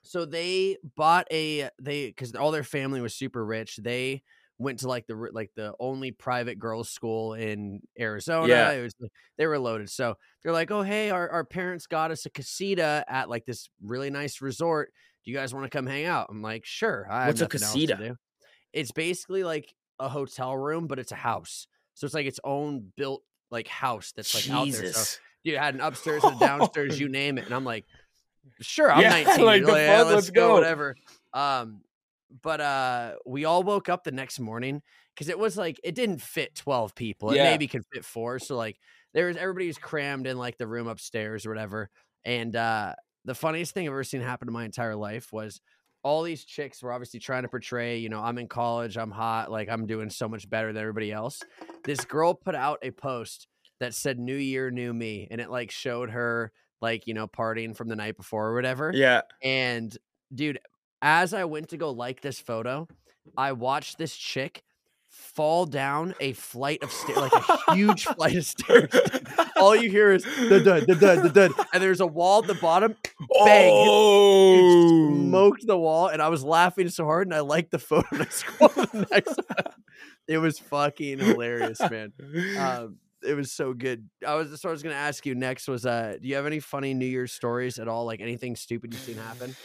so 0.03 0.25
they 0.25 0.77
bought 0.97 1.27
a 1.33 1.71
they 1.81 2.07
because 2.07 2.35
all 2.35 2.53
their 2.53 2.63
family 2.63 3.01
was 3.01 3.15
super 3.15 3.45
rich. 3.45 3.77
They 3.77 4.23
went 4.59 4.81
to 4.81 4.89
like 4.89 5.07
the 5.07 5.15
like 5.33 5.51
the 5.57 5.73
only 5.79 6.11
private 6.11 6.59
girls' 6.59 6.91
school 6.91 7.35
in 7.35 7.81
Arizona. 7.99 8.49
Yeah. 8.49 8.71
It 8.73 8.83
was 8.83 8.95
they 9.37 9.47
were 9.47 9.59
loaded. 9.59 9.91
So 9.91 10.17
they're 10.43 10.53
like, 10.53 10.71
oh 10.71 10.83
hey, 10.83 11.11
our, 11.11 11.29
our 11.29 11.45
parents 11.45 11.87
got 11.87 12.11
us 12.11 12.27
a 12.27 12.31
casita 12.31 13.05
at 13.09 13.31
like 13.31 13.47
this 13.47 13.71
really 13.83 14.11
nice 14.11 14.41
resort. 14.41 14.93
Do 15.25 15.31
you 15.31 15.37
guys 15.37 15.55
want 15.55 15.65
to 15.65 15.77
come 15.77 15.87
hang 15.87 16.05
out? 16.05 16.29
I'm 16.31 16.43
like, 16.43 16.65
sure. 16.65 17.07
I 17.11 17.27
What's 17.27 17.41
a 17.41 17.45
nothing 17.45 17.63
else 17.63 17.73
to 17.73 17.87
casita? 17.87 18.17
It's 18.73 18.93
basically 18.93 19.45
like 19.45 19.75
a 19.99 20.09
hotel 20.09 20.57
room, 20.57 20.87
but 20.87 20.99
it's 20.99 21.13
a 21.13 21.17
house. 21.17 21.67
So 21.99 22.05
it's 22.05 22.15
like 22.15 22.27
its 22.27 22.39
own 22.45 22.93
built 22.97 23.23
like 23.51 23.67
house 23.67 24.13
that's 24.15 24.35
like 24.35 24.49
out 24.57 24.65
there. 24.67 24.73
So 24.75 24.83
Jesus. 24.83 25.21
dude 25.45 25.57
had 25.57 25.75
an 25.75 25.81
upstairs 25.81 26.23
and 26.23 26.37
a 26.37 26.39
downstairs, 26.47 27.01
you 27.01 27.09
name 27.09 27.39
it. 27.39 27.45
And 27.47 27.53
I'm 27.55 27.65
like, 27.65 27.87
sure, 28.61 28.93
I'm 28.93 29.01
Yeah, 29.03 29.11
19. 29.25 29.45
like, 29.45 29.63
like, 29.65 29.77
"Yeah, 29.79 29.99
let's, 30.03 30.11
let's 30.11 30.31
go, 30.31 30.49
go." 30.49 30.55
whatever. 30.55 30.95
Um, 31.33 31.81
but 32.43 32.61
uh, 32.61 33.15
we 33.27 33.45
all 33.47 33.63
woke 33.65 33.89
up 33.89 34.05
the 34.05 34.13
next 34.13 34.39
morning 34.39 34.81
because 35.15 35.29
it 35.29 35.39
was 35.39 35.57
like 35.57 35.81
it 35.83 35.95
didn't 35.97 36.23
fit 36.23 36.55
12 36.55 36.95
people. 36.95 37.33
It 37.33 37.37
Yeah. 37.37 37.45
maybe 37.51 37.67
could 37.67 37.85
fit 37.93 38.05
four. 38.05 38.39
So 38.39 38.57
like 38.57 38.77
there 39.13 39.27
was 39.27 39.37
everybody 39.37 39.67
was 39.67 39.79
crammed 39.79 40.27
in 40.29 40.39
like 40.39 40.57
the 40.57 40.67
room 40.69 40.87
upstairs 40.87 41.47
or 41.47 41.49
whatever. 41.51 41.91
And 42.25 42.55
uh, 42.55 42.95
the 43.25 43.35
funniest 43.35 43.73
thing 43.75 43.87
I've 43.87 43.93
ever 43.93 44.05
seen 44.05 44.21
happen 44.21 44.47
in 44.49 44.53
my 44.55 44.65
entire 44.65 44.95
life 44.95 45.33
was 45.33 45.61
all 46.03 46.23
these 46.23 46.45
chicks 46.45 46.83
were 46.83 46.93
obviously 46.93 47.21
trying 47.21 47.43
to 47.43 47.49
portray, 47.49 47.99
you 47.99 48.09
know, 48.09 48.21
I'm 48.21 48.39
in 48.39 48.49
college, 48.49 48.97
I'm 48.97 49.11
hot, 49.11 49.51
like 49.51 49.69
I'm 49.69 49.87
doing 49.87 50.11
so 50.11 50.29
much 50.29 50.49
better 50.49 50.73
than 50.73 50.81
everybody 50.81 51.13
else. 51.13 51.43
This 51.85 52.05
girl 52.05 52.35
put 52.35 52.55
out 52.55 52.79
a 52.83 52.91
post 52.91 53.49
that 53.81 53.95
said 53.95 54.19
New 54.19 54.37
Year, 54.37 54.71
New 54.71 54.93
Me, 54.93 55.29
and 55.31 55.41
it 55.41 55.51
like 55.51 55.71
showed 55.71 56.11
her 56.11 56.53
like, 56.81 57.07
you 57.07 57.15
know, 57.15 57.27
partying 57.27 57.77
from 57.77 57.89
the 57.89 57.97
night 57.97 58.17
before 58.17 58.49
or 58.49 58.55
whatever. 58.55 58.93
Yeah. 58.95 59.23
And 59.43 59.97
dude, 60.35 60.59
as 61.03 61.35
I 61.35 61.45
went 61.45 61.69
to 61.71 61.77
go 61.77 61.91
like 61.91 62.21
this 62.21 62.41
photo, 62.41 62.89
I 63.37 63.53
watched 63.53 63.99
this 63.99 64.17
chick 64.17 64.63
fall 65.19 65.67
down 65.67 66.15
a 66.21 66.33
flight 66.33 66.83
of 66.83 66.93
stairs, 66.93 67.19
like 67.19 67.33
a 67.33 67.59
huge 67.75 68.05
flight 68.07 68.37
of 68.37 68.47
stairs. 68.47 68.91
All 69.57 69.75
you 69.77 69.91
hear 69.91 70.13
is 70.13 70.25
the 70.25 70.61
dud, 70.65 70.87
the 70.87 70.95
dud, 70.95 71.23
the 71.23 71.29
dud, 71.29 71.53
and 71.75 71.83
there's 71.83 72.01
a 72.01 72.07
wall 72.07 72.41
at 72.43 72.47
the 72.49 72.55
bottom. 72.55 72.95
Bang! 73.45 73.69
It 73.75 73.79
Oh, 73.81 75.11
smoked 75.13 75.67
the 75.67 75.77
wall, 75.79 76.09
and 76.09 76.23
I 76.23 76.29
was 76.29 76.43
laughing 76.45 76.89
so 76.89 77.05
hard, 77.05 77.27
and 77.27 77.35
I 77.35 77.41
liked 77.41 77.71
the 77.71 77.79
photo. 77.81 78.07
And 78.13 78.23
I 78.23 78.27
scrolled 78.27 78.75
the 78.75 79.07
next 79.11 79.37
one. 79.37 79.75
It 80.27 80.39
was 80.39 80.59
fucking 80.59 81.19
hilarious, 81.19 81.81
man. 81.81 82.13
Um, 82.59 82.97
it 83.23 83.35
was 83.35 83.51
so 83.53 83.73
good. 83.75 84.09
I 84.27 84.35
was 84.35 84.61
so 84.61 84.69
I 84.69 84.73
was 84.73 84.83
gonna 84.83 84.95
ask 84.95 85.27
you 85.27 85.35
next 85.35 85.67
was 85.69 85.85
uh, 85.85 86.17
do 86.21 86.29
you 86.29 86.37
have 86.37 86.47
any 86.47 86.61
funny 86.61 86.95
New 86.95 87.07
Year's 87.07 87.33
stories 87.33 87.79
at 87.79 87.89
all? 87.89 88.05
Like 88.07 88.21
anything 88.21 88.55
stupid 88.55 88.93
you've 88.95 89.03
seen 89.03 89.17
happen? 89.17 89.57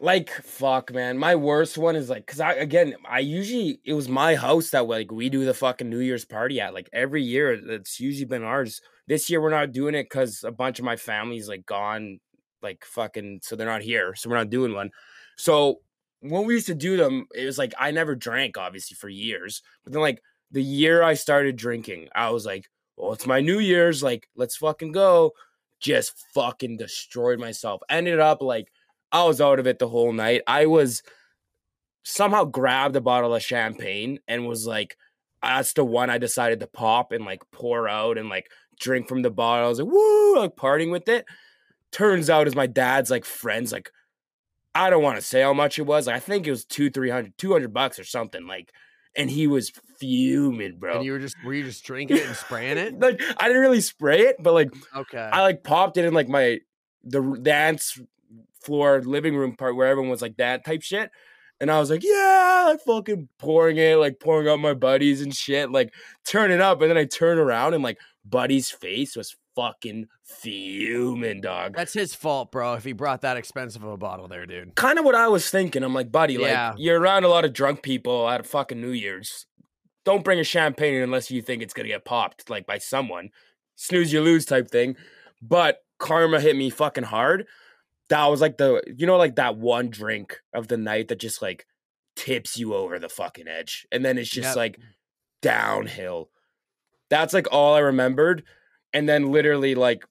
Like 0.00 0.30
fuck 0.30 0.92
man. 0.92 1.18
My 1.18 1.34
worst 1.36 1.78
one 1.78 1.96
is 1.96 2.08
like 2.10 2.26
because 2.26 2.40
i 2.40 2.52
again 2.54 2.94
i 3.08 3.18
usually 3.20 3.80
it 3.84 3.94
was 3.94 4.08
my 4.08 4.34
house 4.34 4.70
that 4.70 4.86
like 4.86 5.10
we 5.10 5.28
do 5.28 5.44
the 5.44 5.54
fucking 5.54 5.88
new 5.88 5.98
year's 6.00 6.24
party 6.24 6.60
at 6.60 6.74
like 6.74 6.88
every 6.92 7.22
year 7.22 7.52
it's 7.52 8.00
usually 8.00 8.24
been 8.24 8.44
ours. 8.44 8.80
This 9.06 9.30
year 9.30 9.40
we're 9.40 9.50
not 9.50 9.72
doing 9.72 9.94
it 9.94 10.04
because 10.04 10.44
a 10.44 10.50
bunch 10.52 10.78
of 10.78 10.84
my 10.84 10.96
family's 10.96 11.48
like 11.48 11.66
gone 11.66 12.20
like 12.62 12.84
fucking 12.84 13.40
so 13.42 13.56
they're 13.56 13.66
not 13.66 13.82
here 13.82 14.14
so 14.14 14.28
we're 14.28 14.36
not 14.36 14.50
doing 14.50 14.74
one. 14.74 14.90
So 15.36 15.80
when 16.20 16.44
we 16.46 16.54
used 16.54 16.66
to 16.66 16.74
do 16.74 16.96
them 16.96 17.26
it 17.34 17.44
was 17.44 17.58
like 17.58 17.72
i 17.78 17.92
never 17.92 18.16
drank 18.16 18.58
obviously 18.58 18.96
for 18.96 19.08
years 19.08 19.62
but 19.84 19.92
then 19.92 20.02
like 20.02 20.20
the 20.50 20.60
year 20.60 21.00
i 21.00 21.14
started 21.14 21.54
drinking 21.54 22.08
i 22.12 22.28
was 22.28 22.44
like 22.44 22.68
well 22.96 23.12
it's 23.12 23.24
my 23.24 23.40
new 23.40 23.60
year's 23.60 24.02
like 24.02 24.28
let's 24.36 24.56
fucking 24.56 24.92
go. 24.92 25.32
Just 25.80 26.12
fucking 26.34 26.76
destroyed 26.76 27.38
myself. 27.38 27.80
Ended 27.88 28.18
up 28.18 28.42
like 28.42 28.68
I 29.12 29.24
was 29.24 29.40
out 29.40 29.58
of 29.58 29.66
it 29.66 29.78
the 29.78 29.88
whole 29.88 30.12
night. 30.12 30.42
I 30.46 30.66
was 30.66 31.02
somehow 32.02 32.44
grabbed 32.44 32.96
a 32.96 33.00
bottle 33.00 33.34
of 33.34 33.42
champagne 33.42 34.18
and 34.26 34.46
was 34.46 34.66
like, 34.66 34.96
that's 35.42 35.72
the 35.72 35.84
one 35.84 36.10
I 36.10 36.18
decided 36.18 36.60
to 36.60 36.66
pop 36.66 37.12
and 37.12 37.24
like 37.24 37.42
pour 37.52 37.88
out 37.88 38.18
and 38.18 38.28
like 38.28 38.50
drink 38.80 39.08
from 39.08 39.22
the 39.22 39.30
bottle. 39.30 39.66
I 39.66 39.68
was 39.68 39.80
like, 39.80 39.90
woo, 39.90 40.36
like 40.38 40.56
partying 40.56 40.90
with 40.90 41.08
it. 41.08 41.24
Turns 41.90 42.28
out, 42.28 42.46
as 42.46 42.54
my 42.54 42.66
dad's 42.66 43.10
like 43.10 43.24
friends, 43.24 43.72
like, 43.72 43.90
I 44.74 44.90
don't 44.90 45.02
want 45.02 45.16
to 45.16 45.22
say 45.22 45.40
how 45.40 45.54
much 45.54 45.78
it 45.78 45.86
was. 45.86 46.06
Like, 46.06 46.16
I 46.16 46.20
think 46.20 46.46
it 46.46 46.50
was 46.50 46.64
two, 46.64 46.90
300, 46.90 47.36
200 47.38 47.72
bucks 47.72 47.98
or 47.98 48.04
something. 48.04 48.46
Like, 48.46 48.72
and 49.16 49.30
he 49.30 49.46
was 49.46 49.72
fuming, 49.98 50.76
bro. 50.78 50.96
And 50.96 51.04
you 51.04 51.12
were 51.12 51.18
just 51.18 51.36
were 51.44 51.54
you 51.54 51.64
just 51.64 51.84
drinking 51.84 52.18
it 52.18 52.26
and 52.26 52.36
spraying 52.36 52.78
it? 52.78 52.98
like, 53.00 53.20
I 53.38 53.48
didn't 53.48 53.62
really 53.62 53.80
spray 53.80 54.20
it, 54.20 54.36
but 54.38 54.52
like, 54.52 54.70
Okay. 54.94 55.18
I 55.32 55.40
like 55.42 55.64
popped 55.64 55.96
it 55.96 56.04
in 56.04 56.14
like 56.14 56.28
my 56.28 56.60
the 57.04 57.38
dance 57.40 57.98
floor 58.62 59.02
living 59.04 59.36
room 59.36 59.56
part 59.56 59.76
where 59.76 59.88
everyone 59.88 60.10
was 60.10 60.22
like 60.22 60.36
that 60.36 60.64
type 60.64 60.82
shit. 60.82 61.10
And 61.60 61.70
I 61.72 61.80
was 61.80 61.90
like, 61.90 62.04
yeah, 62.04 62.66
like 62.68 62.80
fucking 62.82 63.28
pouring 63.38 63.78
it, 63.78 63.96
like 63.96 64.20
pouring 64.20 64.46
out 64.48 64.60
my 64.60 64.74
buddies 64.74 65.20
and 65.22 65.34
shit, 65.34 65.72
like 65.72 65.92
turn 66.24 66.52
it 66.52 66.60
up. 66.60 66.80
And 66.80 66.88
then 66.90 66.96
I 66.96 67.04
turn 67.04 67.38
around 67.38 67.74
and 67.74 67.82
like 67.82 67.98
Buddy's 68.24 68.70
face 68.70 69.16
was 69.16 69.34
fucking 69.56 70.06
fuming, 70.22 71.40
dog. 71.40 71.74
That's 71.74 71.92
his 71.94 72.14
fault, 72.14 72.52
bro. 72.52 72.74
If 72.74 72.84
he 72.84 72.92
brought 72.92 73.22
that 73.22 73.36
expensive 73.36 73.82
of 73.82 73.90
a 73.90 73.96
bottle 73.96 74.28
there, 74.28 74.46
dude. 74.46 74.74
Kind 74.76 74.98
of 74.98 75.04
what 75.04 75.14
I 75.14 75.28
was 75.28 75.50
thinking. 75.50 75.82
I'm 75.82 75.94
like, 75.94 76.12
buddy, 76.12 76.34
Yeah. 76.34 76.70
like 76.70 76.78
you're 76.78 77.00
around 77.00 77.24
a 77.24 77.28
lot 77.28 77.44
of 77.44 77.52
drunk 77.52 77.82
people 77.82 78.28
at 78.28 78.46
fucking 78.46 78.80
New 78.80 78.90
Year's. 78.92 79.46
Don't 80.04 80.24
bring 80.24 80.38
a 80.38 80.44
champagne 80.44 81.02
unless 81.02 81.30
you 81.30 81.42
think 81.42 81.62
it's 81.62 81.74
gonna 81.74 81.88
get 81.88 82.04
popped, 82.04 82.48
like 82.48 82.66
by 82.66 82.78
someone. 82.78 83.30
Snooze 83.76 84.12
you 84.12 84.20
lose 84.20 84.44
type 84.44 84.70
thing. 84.70 84.96
But 85.42 85.78
karma 85.98 86.40
hit 86.40 86.56
me 86.56 86.70
fucking 86.70 87.04
hard. 87.04 87.46
That 88.08 88.26
was 88.26 88.40
like 88.40 88.56
the 88.56 88.82
you 88.96 89.06
know, 89.06 89.16
like 89.16 89.36
that 89.36 89.56
one 89.56 89.90
drink 89.90 90.38
of 90.54 90.68
the 90.68 90.76
night 90.76 91.08
that 91.08 91.20
just 91.20 91.42
like 91.42 91.66
tips 92.16 92.58
you 92.58 92.74
over 92.74 92.98
the 92.98 93.08
fucking 93.08 93.48
edge. 93.48 93.86
And 93.92 94.04
then 94.04 94.18
it's 94.18 94.30
just 94.30 94.48
Yep. 94.50 94.56
like 94.56 94.78
downhill. 95.42 96.30
That's 97.10 97.32
like 97.34 97.46
all 97.52 97.74
I 97.74 97.80
remembered. 97.80 98.44
And 98.92 99.08
then 99.08 99.30
literally 99.30 99.74
like 99.74 100.04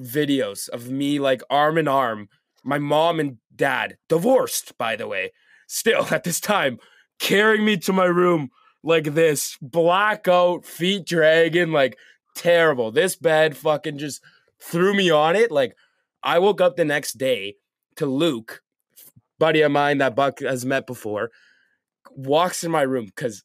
videos 0.00 0.68
of 0.68 0.90
me 0.90 1.18
like 1.18 1.42
arm 1.50 1.78
in 1.78 1.88
arm, 1.88 2.28
my 2.64 2.78
mom 2.78 3.20
and 3.20 3.38
dad, 3.54 3.96
divorced, 4.08 4.76
by 4.78 4.96
the 4.96 5.06
way, 5.06 5.32
still 5.66 6.06
at 6.10 6.24
this 6.24 6.40
time, 6.40 6.78
carrying 7.18 7.64
me 7.64 7.76
to 7.78 7.92
my 7.92 8.06
room 8.06 8.50
like 8.82 9.14
this, 9.14 9.58
blackout, 9.60 10.64
feet 10.64 11.04
dragging, 11.06 11.72
like 11.72 11.98
terrible. 12.34 12.90
This 12.90 13.16
bed 13.16 13.56
fucking 13.56 13.98
just 13.98 14.22
threw 14.62 14.94
me 14.94 15.10
on 15.10 15.36
it. 15.36 15.50
Like 15.50 15.76
I 16.22 16.38
woke 16.38 16.60
up 16.60 16.76
the 16.76 16.84
next 16.84 17.18
day 17.18 17.56
to 17.96 18.06
Luke, 18.06 18.62
buddy 19.38 19.62
of 19.62 19.72
mine 19.72 19.98
that 19.98 20.14
Buck 20.14 20.40
has 20.40 20.64
met 20.64 20.86
before, 20.86 21.30
walks 22.10 22.64
in 22.64 22.70
my 22.70 22.82
room 22.82 23.06
because 23.06 23.42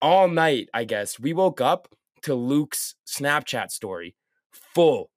all 0.00 0.28
night, 0.28 0.68
I 0.74 0.84
guess, 0.84 1.18
we 1.18 1.32
woke 1.32 1.60
up 1.60 1.88
to 2.22 2.34
Luke's 2.34 2.94
Snapchat 3.06 3.70
story 3.70 4.14
full 4.50 5.10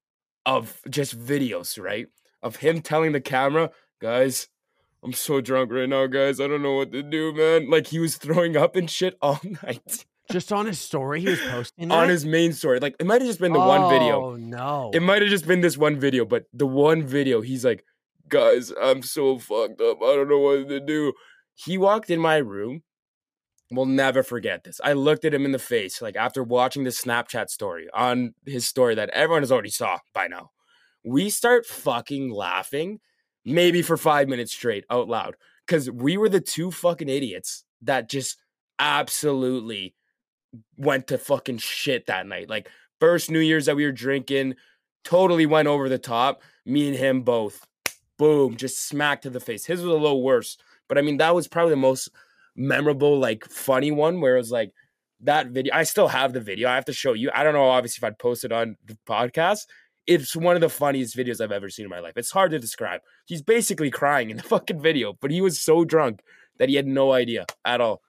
of 0.45 0.79
just 0.89 1.19
videos, 1.19 1.81
right? 1.81 2.07
Of 2.41 2.57
him 2.57 2.81
telling 2.81 3.11
the 3.11 3.21
camera, 3.21 3.71
guys, 4.01 4.47
I'm 5.03 5.13
so 5.13 5.41
drunk 5.41 5.71
right 5.71 5.89
now, 5.89 6.07
guys. 6.07 6.39
I 6.39 6.47
don't 6.47 6.61
know 6.61 6.73
what 6.73 6.91
to 6.91 7.03
do, 7.03 7.33
man. 7.33 7.69
Like 7.69 7.87
he 7.87 7.99
was 7.99 8.17
throwing 8.17 8.57
up 8.57 8.75
and 8.75 8.89
shit 8.89 9.17
all 9.21 9.39
night 9.63 10.05
Just 10.31 10.51
on 10.51 10.65
his 10.65 10.79
story, 10.79 11.21
he 11.21 11.27
was 11.27 11.39
posting 11.39 11.91
on 11.91 12.09
his 12.09 12.25
main 12.25 12.51
story. 12.51 12.79
Like 12.79 12.95
it 12.99 13.05
might 13.05 13.21
have 13.21 13.27
just 13.27 13.39
been 13.39 13.53
the 13.53 13.59
one 13.59 13.89
video. 13.89 14.25
Oh 14.25 14.35
no! 14.35 14.91
It 14.93 15.01
might 15.01 15.21
have 15.21 15.29
just 15.29 15.47
been 15.47 15.61
this 15.61 15.77
one 15.77 15.99
video, 15.99 16.25
but 16.25 16.45
the 16.51 16.65
one 16.65 17.03
video, 17.03 17.41
he's 17.41 17.63
like, 17.63 17.83
guys, 18.27 18.71
I'm 18.81 19.03
so 19.03 19.37
fucked 19.37 19.81
up. 19.81 19.99
I 20.01 20.15
don't 20.15 20.29
know 20.29 20.39
what 20.39 20.67
to 20.69 20.79
do. 20.79 21.13
He 21.53 21.77
walked 21.77 22.09
in 22.09 22.19
my 22.19 22.37
room. 22.37 22.81
We'll 23.71 23.85
never 23.85 24.23
forget 24.23 24.63
this. 24.63 24.79
I 24.83 24.93
looked 24.93 25.25
at 25.25 25.33
him 25.33 25.45
in 25.45 25.51
the 25.51 25.59
face, 25.59 26.01
like 26.01 26.15
after 26.15 26.43
watching 26.43 26.83
the 26.83 26.91
Snapchat 26.91 27.49
story 27.49 27.87
on 27.93 28.33
his 28.45 28.67
story 28.67 28.95
that 28.95 29.09
everyone 29.09 29.41
has 29.41 29.51
already 29.51 29.71
saw 29.71 29.99
by 30.13 30.27
now. 30.27 30.51
We 31.03 31.29
start 31.29 31.65
fucking 31.65 32.31
laughing, 32.31 32.99
maybe 33.43 33.81
for 33.81 33.97
five 33.97 34.27
minutes 34.27 34.53
straight 34.53 34.85
out 34.89 35.07
loud, 35.07 35.35
because 35.65 35.89
we 35.89 36.17
were 36.17 36.29
the 36.29 36.41
two 36.41 36.71
fucking 36.71 37.09
idiots 37.09 37.63
that 37.81 38.09
just 38.09 38.37
absolutely 38.79 39.95
went 40.77 41.07
to 41.07 41.17
fucking 41.17 41.57
shit 41.57 42.07
that 42.07 42.27
night. 42.27 42.49
Like 42.49 42.69
first 42.99 43.31
New 43.31 43.39
Year's 43.39 43.65
that 43.65 43.75
we 43.75 43.85
were 43.85 43.91
drinking, 43.91 44.55
totally 45.03 45.45
went 45.45 45.67
over 45.67 45.89
the 45.89 45.97
top. 45.97 46.41
Me 46.65 46.87
and 46.87 46.97
him 46.97 47.21
both, 47.21 47.65
boom, 48.17 48.55
just 48.55 48.87
smacked 48.87 49.23
to 49.23 49.29
the 49.29 49.39
face. 49.39 49.65
His 49.65 49.81
was 49.81 49.91
a 49.91 49.97
little 49.97 50.23
worse, 50.23 50.57
but 50.87 50.97
I 50.97 51.01
mean 51.01 51.17
that 51.17 51.35
was 51.35 51.47
probably 51.47 51.71
the 51.71 51.77
most 51.77 52.09
memorable, 52.55 53.19
like 53.19 53.45
funny 53.45 53.91
one 53.91 54.21
where 54.21 54.35
it 54.35 54.39
was 54.39 54.51
like 54.51 54.71
that 55.21 55.47
video. 55.47 55.73
I 55.73 55.83
still 55.83 56.07
have 56.07 56.33
the 56.33 56.41
video. 56.41 56.69
I 56.69 56.75
have 56.75 56.85
to 56.85 56.93
show 56.93 57.13
you. 57.13 57.29
I 57.33 57.43
don't 57.43 57.53
know, 57.53 57.65
obviously, 57.65 57.99
if 57.99 58.03
I'd 58.03 58.19
post 58.19 58.43
it 58.43 58.51
on 58.51 58.77
the 58.85 58.97
podcast. 59.07 59.65
It's 60.07 60.35
one 60.35 60.55
of 60.55 60.61
the 60.61 60.69
funniest 60.69 61.17
videos 61.17 61.41
I've 61.41 61.51
ever 61.51 61.67
seen 61.69 61.85
in 61.85 61.89
my 61.89 61.99
life. 61.99 62.13
It's 62.15 62.29
hard 62.29 62.51
to 62.51 62.59
describe. 62.59 63.01
He's 63.25 63.41
basically 63.41 63.89
crying 63.89 64.29
in 64.29 64.37
the 64.37 64.43
fucking 64.53 64.79
video, 64.79 65.13
but 65.19 65.31
he 65.31 65.41
was 65.41 65.59
so 65.59 65.83
drunk 65.83 66.21
that 66.59 66.69
he 66.69 66.75
had 66.75 66.87
no 66.87 67.11
idea 67.11 67.45
at 67.65 67.81
all. 67.81 68.01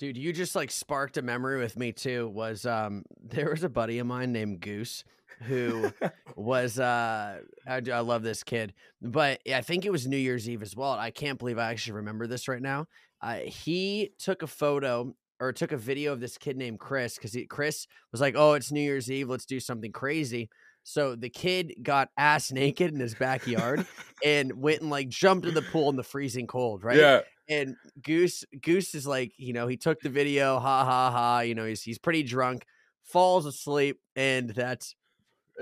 Dude, 0.00 0.16
you 0.16 0.32
just 0.32 0.56
like 0.56 0.70
sparked 0.70 1.18
a 1.18 1.22
memory 1.22 1.60
with 1.60 1.76
me 1.76 1.92
too. 1.92 2.30
Was 2.30 2.64
um 2.64 3.04
there 3.22 3.50
was 3.50 3.62
a 3.62 3.68
buddy 3.68 3.98
of 3.98 4.06
mine 4.06 4.32
named 4.32 4.62
Goose 4.62 5.04
who 5.42 5.92
was 6.36 6.80
uh 6.80 7.40
I, 7.68 7.82
I 7.92 8.00
love 8.00 8.22
this 8.22 8.42
kid, 8.42 8.72
but 9.02 9.40
I 9.46 9.60
think 9.60 9.84
it 9.84 9.92
was 9.92 10.06
New 10.06 10.16
Year's 10.16 10.48
Eve 10.48 10.62
as 10.62 10.74
well. 10.74 10.92
I 10.92 11.10
can't 11.10 11.38
believe 11.38 11.58
I 11.58 11.70
actually 11.70 11.92
remember 11.96 12.26
this 12.26 12.48
right 12.48 12.62
now. 12.62 12.86
Uh, 13.20 13.40
he 13.40 14.12
took 14.18 14.42
a 14.42 14.46
photo 14.46 15.14
or 15.38 15.52
took 15.52 15.72
a 15.72 15.76
video 15.76 16.14
of 16.14 16.20
this 16.20 16.38
kid 16.38 16.56
named 16.56 16.80
Chris 16.80 17.16
because 17.16 17.36
Chris 17.50 17.86
was 18.10 18.22
like, 18.22 18.34
"Oh, 18.38 18.54
it's 18.54 18.72
New 18.72 18.80
Year's 18.80 19.10
Eve. 19.10 19.28
Let's 19.28 19.44
do 19.44 19.60
something 19.60 19.92
crazy." 19.92 20.48
So 20.82 21.14
the 21.14 21.28
kid 21.28 21.74
got 21.82 22.08
ass 22.16 22.50
naked 22.50 22.92
in 22.92 23.00
his 23.00 23.14
backyard 23.14 23.86
and 24.24 24.52
went 24.62 24.80
and 24.80 24.88
like 24.88 25.08
jumped 25.08 25.46
in 25.46 25.52
the 25.52 25.62
pool 25.62 25.90
in 25.90 25.96
the 25.96 26.02
freezing 26.02 26.46
cold, 26.46 26.84
right? 26.84 26.96
Yeah. 26.96 27.20
And 27.50 27.76
Goose 28.02 28.44
Goose 28.62 28.94
is 28.94 29.06
like, 29.06 29.32
you 29.36 29.52
know, 29.52 29.66
he 29.66 29.76
took 29.76 30.00
the 30.00 30.08
video, 30.08 30.58
ha 30.58 30.84
ha 30.84 31.10
ha, 31.10 31.40
you 31.40 31.54
know, 31.54 31.66
he's 31.66 31.82
he's 31.82 31.98
pretty 31.98 32.22
drunk, 32.22 32.64
falls 33.02 33.44
asleep, 33.44 34.00
and 34.16 34.48
that's 34.50 34.94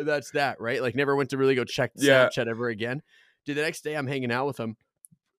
that's 0.05 0.31
that, 0.33 0.61
right? 0.61 0.81
Like 0.81 0.95
never 0.95 1.17
went 1.17 1.31
to 1.31 1.39
really 1.39 1.57
go 1.57 1.65
check 1.65 1.91
Yeah. 1.97 2.29
Snapchat 2.29 2.47
ever 2.47 2.69
again. 2.69 3.03
Dude, 3.45 3.57
the 3.57 3.63
next 3.63 3.83
day 3.83 3.95
I'm 3.97 4.07
hanging 4.07 4.31
out 4.31 4.47
with 4.47 4.61
him, 4.61 4.77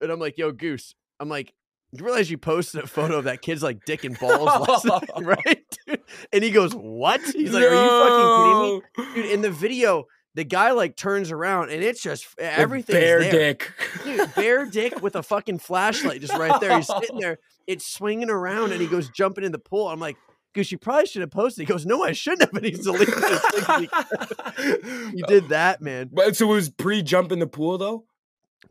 and 0.01 0.11
I'm 0.11 0.19
like, 0.19 0.37
yo, 0.37 0.51
Goose, 0.51 0.95
I'm 1.19 1.29
like, 1.29 1.53
you 1.91 2.03
realize 2.03 2.29
you 2.29 2.37
posted 2.37 2.83
a 2.83 2.87
photo 2.87 3.17
of 3.17 3.23
that 3.25 3.41
kid's 3.41 3.63
like 3.63 3.85
dick 3.85 4.03
and 4.03 4.17
balls 4.19 4.45
last 4.67 4.85
night, 4.85 5.09
right? 5.21 5.63
Dude? 5.87 6.01
And 6.33 6.43
he 6.43 6.51
goes, 6.51 6.73
What? 6.73 7.21
He's 7.21 7.51
like, 7.53 7.63
Are 7.63 7.83
you 7.83 8.81
fucking 8.83 9.05
kidding 9.05 9.15
me? 9.15 9.21
Dude, 9.23 9.31
in 9.33 9.41
the 9.41 9.51
video, 9.51 10.05
the 10.39 10.45
guy 10.45 10.71
like 10.71 10.95
turns 10.95 11.31
around 11.31 11.69
and 11.69 11.83
it's 11.83 12.01
just 12.01 12.25
everything 12.39 12.95
bare 12.95 13.19
there 13.19 13.31
dick. 13.31 13.73
dude, 14.05 14.33
bare 14.35 14.65
dick 14.65 15.01
with 15.01 15.17
a 15.17 15.21
fucking 15.21 15.59
flashlight 15.59 16.21
just 16.21 16.33
right 16.33 16.61
there. 16.61 16.77
He's 16.77 16.87
sitting 16.87 17.17
there, 17.19 17.39
it's 17.67 17.85
swinging 17.85 18.29
around, 18.29 18.71
and 18.71 18.79
he 18.79 18.87
goes 18.87 19.09
jumping 19.09 19.43
in 19.43 19.51
the 19.51 19.59
pool. 19.59 19.89
I'm 19.89 19.99
like, 19.99 20.15
Goose, 20.53 20.71
you 20.71 20.77
probably 20.77 21.07
should 21.07 21.19
have 21.23 21.31
posted. 21.31 21.67
He 21.67 21.71
goes, 21.71 21.85
No, 21.85 22.05
I 22.05 22.13
shouldn't 22.13 22.43
have. 22.43 22.53
And 22.53 22.65
he's 22.65 22.85
deleting 22.85 23.13
thing. 23.13 23.89
You 25.13 25.23
did 25.27 25.49
that, 25.49 25.81
man. 25.81 26.09
But 26.13 26.37
so 26.37 26.49
it 26.49 26.55
was 26.55 26.69
pre 26.69 27.03
jump 27.03 27.33
in 27.33 27.39
the 27.39 27.47
pool 27.47 27.77
though. 27.77 28.05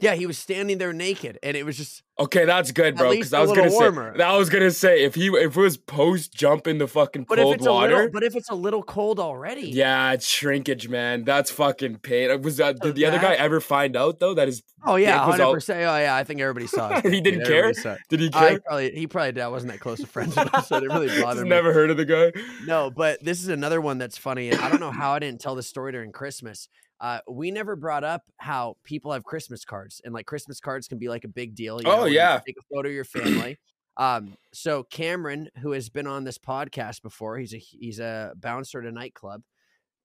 Yeah, 0.00 0.14
he 0.14 0.26
was 0.26 0.38
standing 0.38 0.78
there 0.78 0.92
naked, 0.92 1.38
and 1.42 1.56
it 1.56 1.64
was 1.64 1.76
just 1.76 2.02
Okay, 2.20 2.44
that's 2.44 2.72
good, 2.72 2.96
bro. 2.96 3.10
Because 3.10 3.32
I 3.32 3.40
was 3.40 3.52
gonna 3.52 3.70
warmer. 3.70 4.14
say, 4.16 4.22
I 4.22 4.36
was 4.36 4.50
gonna 4.50 4.70
say, 4.70 5.04
if 5.04 5.14
he 5.14 5.28
if 5.28 5.56
it 5.56 5.60
was 5.60 5.76
post 5.76 6.32
jump 6.32 6.66
in 6.66 6.78
the 6.78 6.86
fucking 6.86 7.24
But 7.28 7.38
if 7.38 7.44
cold 7.44 7.54
it's 7.56 7.66
a 7.66 7.72
water, 7.72 7.94
little, 7.94 8.10
but 8.10 8.22
if 8.22 8.36
it's 8.36 8.50
a 8.50 8.54
little 8.54 8.82
cold 8.82 9.18
already, 9.18 9.68
yeah, 9.70 10.12
it's 10.12 10.28
shrinkage, 10.28 10.88
man. 10.88 11.24
That's 11.24 11.50
fucking 11.50 11.98
pain. 11.98 12.42
Was 12.42 12.58
that 12.58 12.80
did 12.80 12.96
the 12.96 13.06
other 13.06 13.18
guy 13.18 13.34
ever 13.34 13.60
find 13.60 13.96
out 13.96 14.18
though? 14.20 14.34
That 14.34 14.48
is, 14.48 14.62
Oh 14.84 14.96
yeah, 14.96 15.18
hundred 15.18 15.52
percent. 15.52 15.80
Oh 15.80 15.96
yeah, 15.96 16.14
I 16.14 16.24
think 16.24 16.40
everybody 16.40 16.66
saw 16.66 16.96
it. 16.96 17.04
He 17.12 17.20
didn't 17.20 17.44
care? 17.46 17.72
did 18.08 18.20
he 18.20 18.30
I 18.34 18.58
probably 18.58 18.90
he 18.92 19.06
probably 19.06 19.32
did. 19.32 19.42
I 19.42 19.48
wasn't 19.48 19.72
that 19.72 19.80
close 19.80 20.00
of 20.00 20.10
friends 20.10 20.36
with 20.36 20.52
him, 20.52 20.62
so 20.62 20.76
it 20.76 20.82
really 20.84 21.08
Just 21.08 21.42
me. 21.42 21.48
never 21.48 21.72
heard 21.72 21.90
of 21.90 21.96
the 21.96 22.04
guy. 22.04 22.32
No, 22.66 22.90
but 22.90 23.22
this 23.24 23.42
is 23.42 23.48
another 23.48 23.80
one 23.80 23.98
that's 23.98 24.18
funny. 24.18 24.50
And 24.50 24.60
I 24.60 24.68
don't 24.68 24.80
know 24.80 24.90
how 24.92 25.12
I 25.12 25.18
didn't 25.18 25.40
tell 25.40 25.54
this 25.54 25.66
story 25.66 25.92
during 25.92 26.12
Christmas. 26.12 26.68
Uh, 27.00 27.20
we 27.28 27.50
never 27.50 27.76
brought 27.76 28.02
up 28.04 28.22
how 28.38 28.76
people 28.84 29.12
have 29.12 29.22
Christmas 29.24 29.64
cards, 29.64 30.00
and 30.04 30.12
like 30.12 30.26
Christmas 30.26 30.58
cards 30.60 30.88
can 30.88 30.98
be 30.98 31.08
like 31.08 31.24
a 31.24 31.28
big 31.28 31.54
deal. 31.54 31.80
You 31.82 31.88
Oh, 31.88 31.96
know, 32.00 32.04
yeah. 32.06 32.40
take 32.44 32.56
a 32.58 32.74
photo 32.74 32.88
of 32.88 32.94
your 32.94 33.04
family. 33.04 33.56
um, 33.96 34.36
so 34.52 34.82
Cameron, 34.84 35.48
who 35.60 35.72
has 35.72 35.88
been 35.90 36.06
on 36.06 36.24
this 36.24 36.38
podcast 36.38 37.02
before, 37.02 37.38
he's 37.38 37.54
a 37.54 37.58
he's 37.58 38.00
a 38.00 38.32
bouncer 38.36 38.80
at 38.80 38.86
a 38.86 38.92
nightclub. 38.92 39.42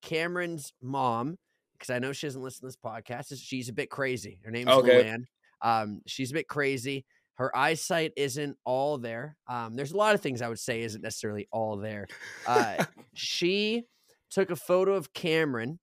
Cameron's 0.01 0.73
mom, 0.81 1.37
because 1.73 1.89
I 1.89 1.99
know 1.99 2.11
she 2.11 2.27
doesn't 2.27 2.41
listen 2.43 2.61
to 2.61 2.67
this 2.67 2.75
podcast, 2.77 3.31
is 3.31 3.39
she's 3.41 3.69
a 3.69 3.73
bit 3.73 3.89
crazy. 3.89 4.39
Her 4.43 4.51
name's 4.51 4.69
Okay. 4.69 5.03
Luann. 5.03 5.23
Um, 5.61 6.01
she's 6.05 6.31
a 6.31 6.33
bit 6.33 6.47
crazy. 6.47 7.05
Her 7.35 7.55
eyesight 7.55 8.11
isn't 8.17 8.57
all 8.65 8.97
there. 8.97 9.37
Um, 9.47 9.75
there's 9.75 9.91
a 9.93 9.97
lot 9.97 10.13
of 10.13 10.21
things 10.21 10.41
I 10.41 10.49
would 10.49 10.59
say 10.59 10.81
isn't 10.81 11.01
necessarily 11.01 11.47
all 11.51 11.77
there. 11.77 12.07
Uh, 12.45 12.83
she 13.15 13.83
took 14.29 14.51
a 14.51 14.55
photo 14.55 14.93
of 14.93 15.13
Cameron 15.13 15.79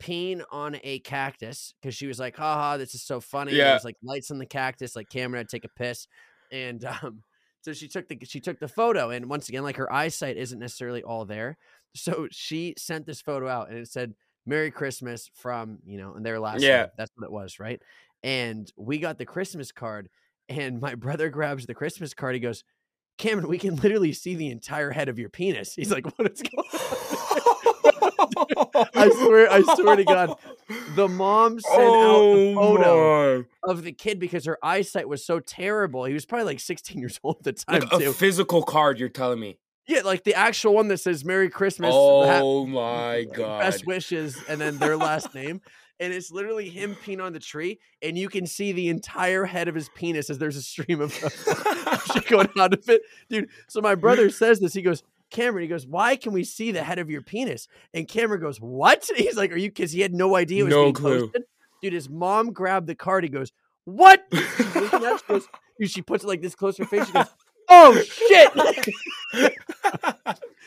peeing 0.00 0.42
on 0.50 0.78
a 0.82 0.98
cactus 1.00 1.74
because 1.80 1.94
she 1.94 2.06
was 2.06 2.18
like, 2.18 2.36
haha, 2.36 2.76
this 2.76 2.94
is 2.94 3.02
so 3.02 3.20
funny. 3.20 3.52
Yeah. 3.52 3.70
There's 3.70 3.84
like 3.84 3.96
lights 4.02 4.30
on 4.30 4.38
the 4.38 4.46
cactus, 4.46 4.96
like 4.96 5.08
Cameron 5.08 5.40
had 5.40 5.48
to 5.48 5.56
take 5.56 5.64
a 5.64 5.68
piss. 5.68 6.08
And 6.50 6.84
um, 7.02 7.22
so 7.62 7.72
she 7.72 7.88
took 7.88 8.08
the 8.08 8.18
she 8.24 8.40
took 8.40 8.58
the 8.58 8.68
photo, 8.68 9.10
and 9.10 9.26
once 9.28 9.48
again, 9.48 9.62
like 9.62 9.76
her 9.76 9.92
eyesight 9.92 10.36
isn't 10.36 10.58
necessarily 10.58 11.02
all 11.02 11.24
there. 11.24 11.58
So 11.94 12.28
she 12.30 12.74
sent 12.78 13.06
this 13.06 13.20
photo 13.20 13.48
out 13.48 13.68
and 13.68 13.78
it 13.78 13.88
said 13.88 14.14
Merry 14.46 14.70
Christmas 14.70 15.28
from, 15.34 15.78
you 15.84 15.98
know, 15.98 16.14
and 16.14 16.24
their 16.24 16.40
last 16.40 16.62
Yeah. 16.62 16.80
name. 16.82 16.90
That's 16.96 17.10
what 17.16 17.26
it 17.26 17.32
was, 17.32 17.58
right? 17.60 17.82
And 18.22 18.70
we 18.76 18.98
got 18.98 19.18
the 19.18 19.26
Christmas 19.26 19.72
card, 19.72 20.08
and 20.48 20.80
my 20.80 20.94
brother 20.96 21.28
grabs 21.28 21.66
the 21.66 21.74
Christmas 21.74 22.14
card. 22.14 22.34
He 22.34 22.40
goes, 22.40 22.64
Cameron, 23.18 23.48
we 23.48 23.58
can 23.58 23.76
literally 23.76 24.12
see 24.14 24.34
the 24.34 24.50
entire 24.50 24.90
head 24.90 25.08
of 25.08 25.18
your 25.18 25.28
penis. 25.28 25.74
He's 25.74 25.90
like, 25.90 26.06
What 26.18 26.32
is 26.32 26.42
going 26.42 26.68
on? 26.72 27.19
I 28.36 29.10
swear, 29.10 29.50
I 29.52 29.62
swear 29.74 29.96
to 29.96 30.04
God, 30.04 30.38
the 30.96 31.08
mom 31.08 31.60
sent 31.60 31.80
out 31.80 32.20
the 32.32 32.52
oh 32.52 32.54
photo 32.54 32.84
Oh 32.84 33.44
my. 33.66 33.70
of 33.72 33.82
the 33.82 33.92
kid 33.92 34.18
because 34.18 34.44
her 34.44 34.58
eyesight 34.62 35.08
was 35.08 35.24
so 35.24 35.40
terrible. 35.40 36.04
He 36.04 36.14
was 36.14 36.24
probably 36.26 36.44
like 36.46 36.60
16 36.60 36.98
years 36.98 37.18
old 37.24 37.38
at 37.38 37.44
the 37.44 37.52
time, 37.52 37.80
Like 37.80 37.92
a 37.92 37.98
too. 37.98 38.12
physical 38.12 38.62
card, 38.62 38.98
you're 38.98 39.08
telling 39.08 39.40
me. 39.40 39.58
yeah, 39.86 40.00
like 40.02 40.24
the 40.24 40.34
actual 40.34 40.74
one 40.74 40.88
that 40.88 40.98
says 40.98 41.24
Merry 41.24 41.48
Christmas, 41.50 41.90
ha- 41.92 42.40
Oh 42.42 42.66
my 42.66 43.24
god. 43.34 43.60
best 43.60 43.86
wishes, 43.86 44.36
and 44.48 44.60
then 44.60 44.78
their 44.78 44.96
last 44.96 45.34
name. 45.34 45.60
And 46.02 46.14
it's 46.14 46.30
literally 46.30 46.70
him 46.70 46.96
peeing 47.04 47.22
on 47.22 47.34
the 47.34 47.38
tree, 47.38 47.78
and 48.00 48.16
you 48.16 48.30
can 48.30 48.46
see 48.46 48.72
the 48.72 48.88
entire 48.88 49.44
head 49.44 49.68
of 49.68 49.74
his 49.74 49.90
penis 49.90 50.30
as 50.30 50.38
there's 50.38 50.56
a 50.56 50.62
stream 50.62 50.98
of 51.02 51.12
shit 52.12 52.26
going 52.26 52.48
out 52.58 52.72
of 52.72 52.88
it. 52.88 53.02
Dude, 53.28 53.50
so 53.68 53.82
my 53.82 53.94
brother 53.94 54.30
says 54.30 54.60
this. 54.60 54.72
He 54.72 54.80
goes, 54.80 55.02
Cameron, 55.30 55.62
he 55.62 55.68
goes, 55.68 55.86
Why 55.86 56.16
can 56.16 56.32
we 56.32 56.44
see 56.44 56.72
the 56.72 56.82
head 56.82 56.98
of 56.98 57.10
your 57.10 57.22
penis? 57.22 57.68
And 57.94 58.06
Cameron 58.08 58.40
goes, 58.40 58.58
What? 58.60 59.08
He's 59.16 59.36
like, 59.36 59.52
Are 59.52 59.56
you 59.56 59.68
because 59.68 59.92
he 59.92 60.00
had 60.00 60.12
no 60.14 60.36
idea 60.36 60.62
it 60.62 60.64
was 60.66 60.70
No 60.74 60.82
being 60.84 60.94
clue. 60.94 61.20
posted? 61.22 61.42
Dude, 61.82 61.92
his 61.92 62.08
mom 62.10 62.52
grabbed 62.52 62.86
the 62.86 62.94
card. 62.94 63.24
He 63.24 63.30
goes, 63.30 63.52
What? 63.84 64.24
She's 64.32 64.74
looking 64.74 65.04
at 65.04 65.14
it, 65.14 65.20
she 65.20 65.26
goes, 65.32 65.48
she 65.90 66.02
puts 66.02 66.24
it 66.24 66.26
like 66.26 66.42
this 66.42 66.54
close 66.54 66.76
to 66.76 66.82
her 66.84 66.88
face. 66.88 67.06
She 67.06 67.12
goes, 67.12 67.26
Oh 67.68 68.00
shit. 68.02 68.52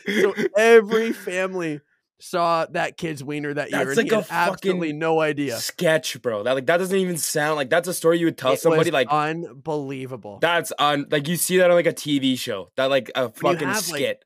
so 0.06 0.34
every 0.56 1.12
family 1.12 1.80
saw 2.20 2.64
that 2.70 2.96
kid's 2.96 3.22
wiener 3.22 3.52
that 3.52 3.70
year, 3.70 3.84
That's 3.84 3.98
and 3.98 4.10
like 4.10 4.26
he 4.26 4.32
a 4.32 4.34
absolutely 4.34 4.88
fucking 4.88 4.98
no 4.98 5.20
idea. 5.20 5.58
Sketch, 5.58 6.20
bro. 6.22 6.42
That 6.42 6.52
like 6.52 6.66
that 6.66 6.78
doesn't 6.78 6.96
even 6.96 7.18
sound 7.18 7.56
like 7.56 7.68
that's 7.70 7.88
a 7.88 7.94
story 7.94 8.18
you 8.18 8.26
would 8.26 8.38
tell 8.38 8.52
It 8.52 8.60
somebody 8.60 8.90
like 8.90 9.08
unbelievable. 9.10 10.38
that's 10.40 10.72
on 10.78 11.06
like 11.10 11.28
you 11.28 11.36
see 11.36 11.58
that 11.58 11.70
on 11.70 11.76
like 11.76 11.86
a 11.86 11.92
TV 11.92 12.38
show. 12.38 12.70
That 12.76 12.86
like 12.86 13.10
a 13.14 13.28
fucking 13.30 13.68
have, 13.68 13.88
like, 13.90 14.00
skit. 14.00 14.24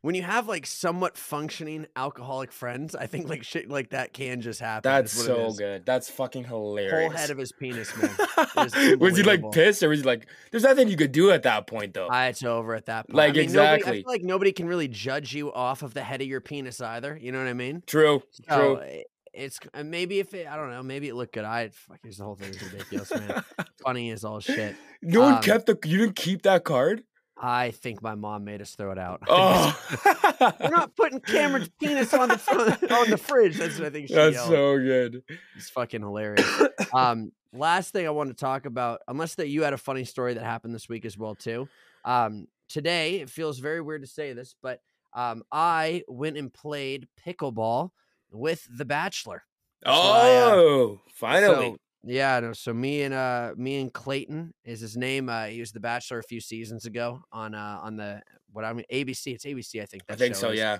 When 0.00 0.14
you 0.14 0.22
have 0.22 0.46
like 0.46 0.64
somewhat 0.64 1.16
functioning 1.16 1.86
alcoholic 1.96 2.52
friends, 2.52 2.94
I 2.94 3.06
think 3.06 3.28
like 3.28 3.42
shit 3.42 3.68
like 3.68 3.90
that 3.90 4.12
can 4.12 4.40
just 4.40 4.60
happen. 4.60 4.88
That's 4.88 5.16
is 5.16 5.28
what 5.28 5.38
it 5.38 5.50
so 5.50 5.56
good. 5.56 5.86
That's 5.86 6.08
fucking 6.08 6.44
hilarious. 6.44 6.92
Whole 6.92 7.10
head 7.10 7.30
of 7.30 7.38
his 7.38 7.52
penis, 7.52 7.92
man. 7.96 8.10
was 8.98 9.16
he 9.16 9.22
like 9.22 9.42
pissed 9.50 9.82
or 9.82 9.88
was 9.88 10.00
he 10.00 10.06
like 10.06 10.28
there's 10.50 10.62
nothing 10.62 10.88
you 10.88 10.96
could 10.96 11.12
do 11.12 11.30
at 11.30 11.42
that 11.42 11.66
point 11.66 11.94
though? 11.94 12.08
Ah, 12.10 12.26
it's 12.26 12.42
over 12.44 12.74
at 12.74 12.86
that 12.86 13.08
point. 13.08 13.16
Like, 13.16 13.30
I 13.30 13.40
mean, 13.40 13.52
nobody- 13.52 13.58
I 13.58 13.74
exactly. 13.74 14.02
feel 14.02 14.12
like 14.12 14.22
nobody 14.22 14.52
can 14.52 14.68
really 14.68 14.88
judge 14.88 15.34
you 15.34 15.52
off 15.52 15.82
of 15.82 15.94
the 15.94 16.02
head 16.02 16.20
of 16.20 16.28
your 16.28 16.40
penis 16.40 16.80
either. 16.80 17.18
You 17.20 17.32
know 17.32 17.38
what 17.38 17.48
I 17.48 17.54
mean? 17.54 17.82
true. 17.86 18.22
So 18.48 18.76
True. 18.76 19.02
it's 19.34 19.58
uh, 19.74 19.82
maybe 19.82 20.20
if 20.20 20.32
it, 20.32 20.46
I 20.46 20.56
don't 20.56 20.70
know, 20.70 20.82
maybe 20.82 21.08
it 21.08 21.14
looked 21.14 21.34
good. 21.34 21.44
I 21.44 21.70
fuck, 21.70 21.98
the 22.02 22.24
whole 22.24 22.36
thing 22.36 22.50
is 22.50 22.62
ridiculous, 22.62 23.10
man. 23.12 23.42
Funny 23.84 24.10
as 24.10 24.24
all 24.24 24.40
shit. 24.40 24.76
no 25.02 25.20
one 25.20 25.34
um, 25.34 25.42
kept 25.42 25.66
the 25.66 25.78
you 25.84 25.98
didn't 25.98 26.16
keep 26.16 26.42
that 26.42 26.64
card? 26.64 27.02
I 27.40 27.70
think 27.70 28.02
my 28.02 28.14
mom 28.14 28.44
made 28.44 28.60
us 28.60 28.74
throw 28.74 28.90
it 28.90 28.98
out. 28.98 29.22
Oh 29.28 30.54
We're 30.60 30.70
not 30.70 30.96
putting 30.96 31.20
Cameron's 31.20 31.68
penis 31.80 32.12
on 32.14 32.28
the 32.28 32.88
on 32.90 33.10
the 33.10 33.16
fridge. 33.18 33.56
That's 33.56 33.78
what 33.78 33.86
I 33.86 33.90
think 33.90 34.08
she 34.08 34.14
That's 34.14 34.34
yelled. 34.34 34.48
so 34.48 34.78
good. 34.78 35.22
It's 35.56 35.70
fucking 35.70 36.00
hilarious. 36.00 36.48
Um, 36.92 37.32
last 37.52 37.92
thing 37.92 38.06
I 38.06 38.10
want 38.10 38.30
to 38.30 38.34
talk 38.34 38.66
about, 38.66 39.00
unless 39.08 39.36
that 39.36 39.48
you 39.48 39.62
had 39.62 39.72
a 39.72 39.78
funny 39.78 40.04
story 40.04 40.34
that 40.34 40.44
happened 40.44 40.74
this 40.74 40.88
week 40.88 41.04
as 41.04 41.16
well 41.18 41.34
too. 41.34 41.68
Um, 42.04 42.46
today 42.68 43.16
it 43.20 43.30
feels 43.30 43.58
very 43.58 43.80
weird 43.80 44.02
to 44.02 44.08
say 44.08 44.32
this, 44.32 44.54
but 44.62 44.80
um, 45.14 45.42
I 45.50 46.02
went 46.08 46.36
and 46.36 46.52
played 46.52 47.08
pickleball 47.26 47.90
with 48.30 48.66
The 48.70 48.84
Bachelor. 48.84 49.42
That's 49.82 49.96
what 49.96 50.06
I, 50.06 50.36
uh, 50.36 50.50
Oh, 50.54 51.00
finally. 51.14 51.66
So, 51.70 51.76
yeah, 52.04 52.40
no. 52.40 52.52
So 52.52 52.72
me 52.72 53.02
and 53.02 53.14
uh 53.14 53.52
me 53.56 53.80
and 53.80 53.92
Clayton 53.92 54.54
is 54.64 54.80
his 54.80 54.96
name. 54.96 55.28
Uh, 55.28 55.46
he 55.46 55.60
was 55.60 55.72
The 55.72 55.80
Bachelor 55.80 56.18
a 56.18 56.22
few 56.22 56.40
seasons 56.40 56.84
ago 56.86 57.20
on 57.32 57.54
uh 57.54 57.80
on 57.82 57.96
the 57.96 58.22
what 58.52 58.64
I 58.64 58.72
mean 58.72 58.86
ABC. 58.92 59.34
It's 59.34 59.44
ABC, 59.44 59.82
I 59.82 59.86
think. 59.86 60.02
I 60.08 60.14
think 60.14 60.34
so, 60.34 60.50
is 60.50 60.58
yeah. 60.58 60.78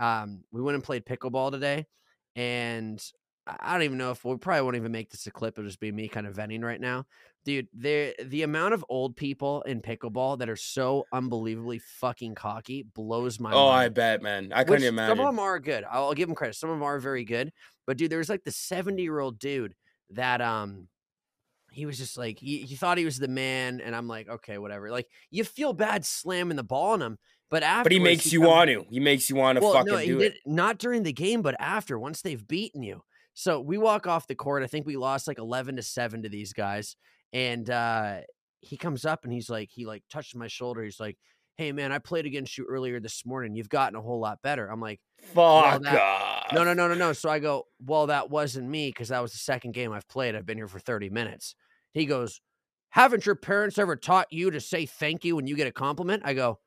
um, 0.00 0.42
we 0.52 0.60
went 0.62 0.74
and 0.76 0.84
played 0.84 1.04
pickleball 1.04 1.50
today, 1.52 1.86
and 2.36 3.02
I 3.46 3.72
don't 3.72 3.82
even 3.82 3.98
know 3.98 4.10
if 4.10 4.24
we 4.24 4.36
probably 4.36 4.62
won't 4.62 4.76
even 4.76 4.92
make 4.92 5.10
this 5.10 5.26
a 5.26 5.30
clip. 5.30 5.58
It'll 5.58 5.68
just 5.68 5.80
be 5.80 5.90
me 5.90 6.06
kind 6.06 6.26
of 6.26 6.34
venting 6.34 6.60
right 6.60 6.80
now, 6.80 7.06
dude. 7.46 7.66
The 7.72 8.14
the 8.22 8.42
amount 8.42 8.74
of 8.74 8.84
old 8.90 9.16
people 9.16 9.62
in 9.62 9.80
pickleball 9.80 10.38
that 10.38 10.50
are 10.50 10.56
so 10.56 11.06
unbelievably 11.12 11.78
fucking 11.78 12.34
cocky 12.34 12.82
blows 12.94 13.40
my 13.40 13.52
Oh, 13.52 13.68
mind. 13.70 13.84
I 13.84 13.88
bet, 13.88 14.22
man. 14.22 14.52
I 14.54 14.64
couldn't 14.64 14.82
Some 14.82 14.88
imagine. 14.94 15.18
of 15.18 15.26
them 15.26 15.38
are 15.38 15.58
good. 15.58 15.84
I'll, 15.90 16.04
I'll 16.08 16.14
give 16.14 16.28
them 16.28 16.34
credit. 16.36 16.56
Some 16.56 16.68
of 16.70 16.76
them 16.76 16.82
are 16.82 16.98
very 17.00 17.24
good. 17.24 17.50
But 17.86 17.96
dude, 17.96 18.10
there's 18.12 18.28
like 18.28 18.44
the 18.44 18.52
seventy 18.52 19.02
year 19.02 19.18
old 19.18 19.38
dude 19.38 19.74
that 20.10 20.40
um. 20.40 20.88
He 21.70 21.84
was 21.84 21.98
just 21.98 22.16
like 22.16 22.38
he, 22.38 22.62
he 22.62 22.76
thought 22.76 22.96
he 22.96 23.04
was 23.04 23.18
the 23.18 23.28
man, 23.28 23.80
and 23.80 23.94
I'm 23.94 24.08
like, 24.08 24.26
okay, 24.28 24.56
whatever. 24.56 24.90
Like 24.90 25.06
you 25.30 25.44
feel 25.44 25.74
bad 25.74 26.04
slamming 26.04 26.56
the 26.56 26.64
ball 26.64 26.92
on 26.92 27.02
him, 27.02 27.18
but 27.50 27.62
after 27.62 27.84
but 27.84 27.92
he 27.92 27.98
makes 27.98 28.32
you 28.32 28.40
want 28.40 28.70
to. 28.70 28.84
He 28.88 28.98
makes 28.98 29.28
you 29.28 29.36
want 29.36 29.56
to 29.56 29.62
well, 29.62 29.74
fucking 29.74 29.92
no, 29.92 30.00
do 30.00 30.18
did, 30.18 30.32
it. 30.32 30.38
not 30.46 30.78
during 30.78 31.02
the 31.02 31.12
game, 31.12 31.42
but 31.42 31.54
after 31.60 31.98
once 31.98 32.22
they've 32.22 32.48
beaten 32.48 32.82
you. 32.82 33.02
So 33.34 33.60
we 33.60 33.76
walk 33.78 34.06
off 34.06 34.26
the 34.26 34.34
court. 34.34 34.62
I 34.62 34.66
think 34.66 34.86
we 34.86 34.96
lost 34.96 35.28
like 35.28 35.38
eleven 35.38 35.76
to 35.76 35.82
seven 35.82 36.22
to 36.22 36.30
these 36.30 36.54
guys, 36.54 36.96
and 37.34 37.68
uh, 37.68 38.20
he 38.60 38.76
comes 38.78 39.04
up 39.04 39.24
and 39.24 39.32
he's 39.32 39.50
like, 39.50 39.68
he 39.70 39.84
like 39.84 40.02
touched 40.10 40.34
my 40.34 40.48
shoulder. 40.48 40.82
He's 40.82 40.98
like, 40.98 41.18
"Hey 41.58 41.70
man, 41.72 41.92
I 41.92 41.98
played 41.98 42.26
against 42.26 42.56
you 42.58 42.66
earlier 42.68 42.98
this 42.98 43.24
morning. 43.26 43.54
You've 43.54 43.68
gotten 43.68 43.94
a 43.94 44.02
whole 44.02 44.20
lot 44.20 44.38
better." 44.42 44.66
I'm 44.68 44.80
like, 44.80 45.00
Fuck 45.34 45.82
that- 45.82 46.00
off. 46.00 46.37
"No, 46.52 46.64
no, 46.64 46.74
no, 46.74 46.88
no, 46.88 46.94
no." 46.94 47.12
So 47.12 47.28
I 47.28 47.38
go, 47.38 47.66
"Well, 47.80 48.06
that 48.06 48.30
wasn't 48.30 48.68
me 48.68 48.88
because 48.88 49.08
that 49.08 49.20
was 49.20 49.32
the 49.32 49.38
second 49.38 49.74
game 49.74 49.92
I've 49.92 50.08
played. 50.08 50.34
I've 50.34 50.46
been 50.46 50.58
here 50.58 50.68
for 50.68 50.78
thirty 50.78 51.10
minutes." 51.10 51.54
He 51.92 52.06
goes, 52.06 52.40
"Haven't 52.90 53.26
your 53.26 53.34
parents 53.34 53.78
ever 53.78 53.96
taught 53.96 54.32
you 54.32 54.50
to 54.50 54.60
say 54.60 54.86
thank 54.86 55.24
you 55.24 55.36
when 55.36 55.46
you 55.46 55.56
get 55.56 55.66
a 55.66 55.72
compliment?" 55.72 56.22
I 56.24 56.34
go, 56.34 56.60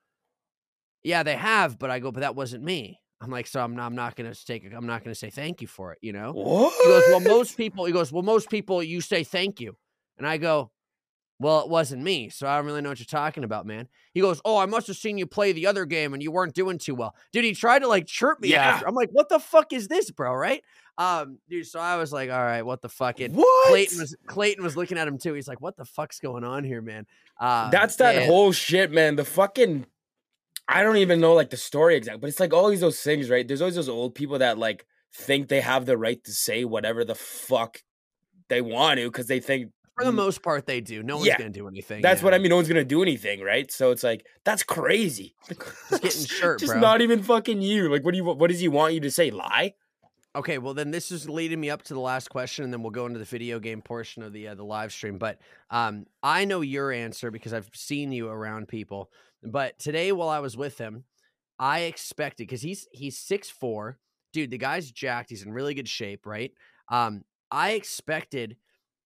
"Yeah, 1.03 1.23
they 1.23 1.35
have," 1.35 1.79
but 1.79 1.89
I 1.89 1.99
go, 1.99 2.11
"But 2.11 2.21
that 2.21 2.35
wasn't 2.35 2.63
me." 2.63 2.99
I'm 3.21 3.29
like, 3.29 3.45
so 3.45 3.63
I'm 3.63 3.75
not, 3.75 3.85
I'm 3.85 3.95
not 3.95 4.15
gonna 4.15 4.33
take, 4.33 4.65
I'm 4.73 4.87
not 4.87 5.03
gonna 5.03 5.13
say 5.13 5.29
thank 5.29 5.61
you 5.61 5.67
for 5.67 5.91
it, 5.93 5.99
you 6.01 6.11
know. 6.11 6.31
What? 6.31 6.73
He 6.81 6.89
goes, 6.89 7.03
well, 7.09 7.19
most 7.19 7.55
people. 7.55 7.85
He 7.85 7.93
goes, 7.93 8.11
well, 8.11 8.23
most 8.23 8.49
people 8.49 8.81
you 8.81 8.99
say 8.99 9.23
thank 9.23 9.61
you, 9.61 9.77
and 10.17 10.25
I 10.25 10.37
go, 10.37 10.71
well, 11.41 11.61
it 11.61 11.69
wasn't 11.69 12.03
me, 12.03 12.29
so 12.29 12.47
I 12.47 12.55
don't 12.57 12.65
really 12.65 12.81
know 12.81 12.89
what 12.89 12.99
you're 12.99 13.05
talking 13.05 13.43
about, 13.43 13.65
man. 13.65 13.87
He 14.13 14.21
goes, 14.21 14.39
oh, 14.45 14.57
I 14.57 14.65
must 14.65 14.87
have 14.87 14.95
seen 14.95 15.17
you 15.17 15.25
play 15.25 15.51
the 15.51 15.67
other 15.67 15.85
game 15.85 16.13
and 16.13 16.21
you 16.21 16.31
weren't 16.31 16.53
doing 16.53 16.77
too 16.77 16.95
well, 16.95 17.15
dude. 17.31 17.43
He 17.43 17.53
tried 17.53 17.79
to 17.79 17.87
like 17.87 18.05
chirp 18.05 18.39
me 18.39 18.49
Yeah. 18.49 18.63
after. 18.63 18.87
I'm 18.87 18.95
like, 18.95 19.09
what 19.11 19.27
the 19.29 19.39
fuck 19.39 19.73
is 19.73 19.87
this, 19.87 20.11
bro? 20.11 20.33
Right? 20.33 20.63
Um, 20.97 21.39
dude. 21.49 21.65
So 21.67 21.79
I 21.79 21.97
was 21.97 22.13
like, 22.13 22.29
all 22.29 22.37
right, 22.43 22.61
what 22.61 22.81
the 22.81 22.89
fuck? 22.89 23.19
And 23.19 23.35
what? 23.35 23.69
Clayton 23.69 23.99
was 23.99 24.15
Clayton 24.27 24.63
was 24.63 24.77
looking 24.77 24.97
at 24.97 25.07
him 25.07 25.17
too. 25.17 25.33
He's 25.33 25.47
like, 25.47 25.61
what 25.61 25.75
the 25.77 25.85
fuck's 25.85 26.19
going 26.19 26.43
on 26.43 26.63
here, 26.63 26.81
man? 26.81 27.07
Uh, 27.39 27.69
That's 27.71 27.95
that 27.97 28.15
and- 28.17 28.25
whole 28.25 28.51
shit, 28.51 28.91
man. 28.91 29.15
The 29.15 29.25
fucking 29.25 29.85
I 30.67 30.83
don't 30.83 30.97
even 30.97 31.19
know 31.19 31.33
like 31.33 31.49
the 31.49 31.57
story 31.57 31.95
exact, 31.95 32.21
but 32.21 32.29
it's 32.29 32.39
like 32.39 32.53
all 32.53 32.69
these 32.69 32.81
those 32.81 33.01
things, 33.01 33.29
right? 33.29 33.47
There's 33.47 33.61
always 33.61 33.75
those 33.75 33.89
old 33.89 34.15
people 34.15 34.37
that 34.39 34.57
like 34.57 34.85
think 35.13 35.47
they 35.47 35.61
have 35.61 35.85
the 35.85 35.97
right 35.97 36.23
to 36.23 36.31
say 36.31 36.65
whatever 36.65 37.03
the 37.03 37.15
fuck 37.15 37.81
they 38.47 38.61
want 38.61 38.99
to 38.99 39.07
because 39.07 39.27
they 39.27 39.39
think 39.39 39.71
For 40.01 40.05
the 40.05 40.11
most 40.11 40.41
part, 40.41 40.65
they 40.65 40.81
do. 40.81 41.03
No 41.03 41.15
one's 41.17 41.27
Yeah. 41.27 41.37
gonna 41.37 41.49
do 41.49 41.67
anything. 41.67 42.01
That's 42.01 42.21
what. 42.23 42.33
I 42.33 42.37
mean. 42.37 42.49
No 42.49 42.55
one's 42.57 42.67
gonna 42.67 42.83
do 42.83 43.01
anything, 43.01 43.41
right? 43.41 43.71
So 43.71 43.91
it's 43.91 44.03
like 44.03 44.25
that's 44.43 44.63
crazy. 44.63 45.35
Just 45.47 46.01
getting 46.01 46.25
shirt, 46.25 46.59
Just 46.59 46.71
bro. 46.73 46.81
not 46.81 47.01
even 47.01 47.23
fucking 47.23 47.61
you. 47.61 47.89
Like, 47.89 48.03
what 48.03 48.11
do 48.11 48.17
you? 48.17 48.23
What 48.25 48.49
does 48.49 48.59
he 48.59 48.67
want 48.67 48.93
you 48.93 48.99
to 49.01 49.11
say? 49.11 49.31
Lie? 49.31 49.73
Okay, 50.33 50.59
well 50.59 50.73
then 50.73 50.91
this 50.91 51.11
is 51.11 51.27
leading 51.27 51.59
me 51.59 51.69
up 51.69 51.81
to 51.83 51.93
the 51.93 51.99
last 51.99 52.29
question, 52.29 52.63
and 52.63 52.71
then 52.73 52.81
we'll 52.81 52.91
go 52.91 53.05
into 53.05 53.19
the 53.19 53.25
video 53.25 53.59
game 53.59 53.81
portion 53.81 54.23
of 54.23 54.31
the 54.31 54.47
uh, 54.47 54.55
the 54.55 54.63
live 54.63 54.93
stream. 54.93 55.17
But 55.17 55.39
um, 55.69 56.05
I 56.23 56.45
know 56.45 56.61
your 56.61 56.91
answer 56.91 57.31
because 57.31 57.53
I've 57.53 57.69
seen 57.73 58.11
you 58.13 58.29
around 58.29 58.67
people. 58.69 59.11
But 59.43 59.77
today, 59.79 60.11
while 60.13 60.29
I 60.29 60.39
was 60.39 60.55
with 60.55 60.77
him, 60.77 61.03
I 61.59 61.81
expected 61.81 62.43
because 62.47 62.61
he's 62.61 62.87
he's 62.93 63.17
six 63.17 63.49
four, 63.49 63.97
dude. 64.31 64.51
The 64.51 64.57
guy's 64.57 64.89
jacked. 64.89 65.29
He's 65.31 65.43
in 65.43 65.51
really 65.51 65.73
good 65.73 65.89
shape, 65.89 66.25
right? 66.25 66.53
Um, 66.87 67.23
I 67.51 67.71
expected, 67.71 68.55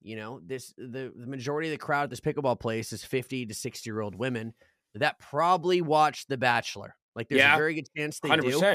you 0.01 0.15
know, 0.15 0.39
this 0.43 0.73
the 0.77 1.11
the 1.15 1.27
majority 1.27 1.69
of 1.69 1.71
the 1.73 1.77
crowd 1.83 2.03
at 2.05 2.09
this 2.09 2.19
pickleball 2.19 2.59
place 2.59 2.93
is 2.93 3.03
fifty 3.03 3.45
to 3.45 3.53
sixty 3.53 3.89
year 3.89 4.01
old 4.01 4.15
women 4.15 4.53
that 4.95 5.19
probably 5.19 5.81
watched 5.81 6.29
The 6.29 6.37
Bachelor. 6.37 6.95
Like, 7.15 7.29
there's 7.29 7.39
Yeah, 7.39 7.53
a 7.55 7.57
very 7.57 7.73
good 7.75 7.87
chance 7.95 8.19
they 8.19 8.29
Hundred 8.29 8.43
do 8.43 8.65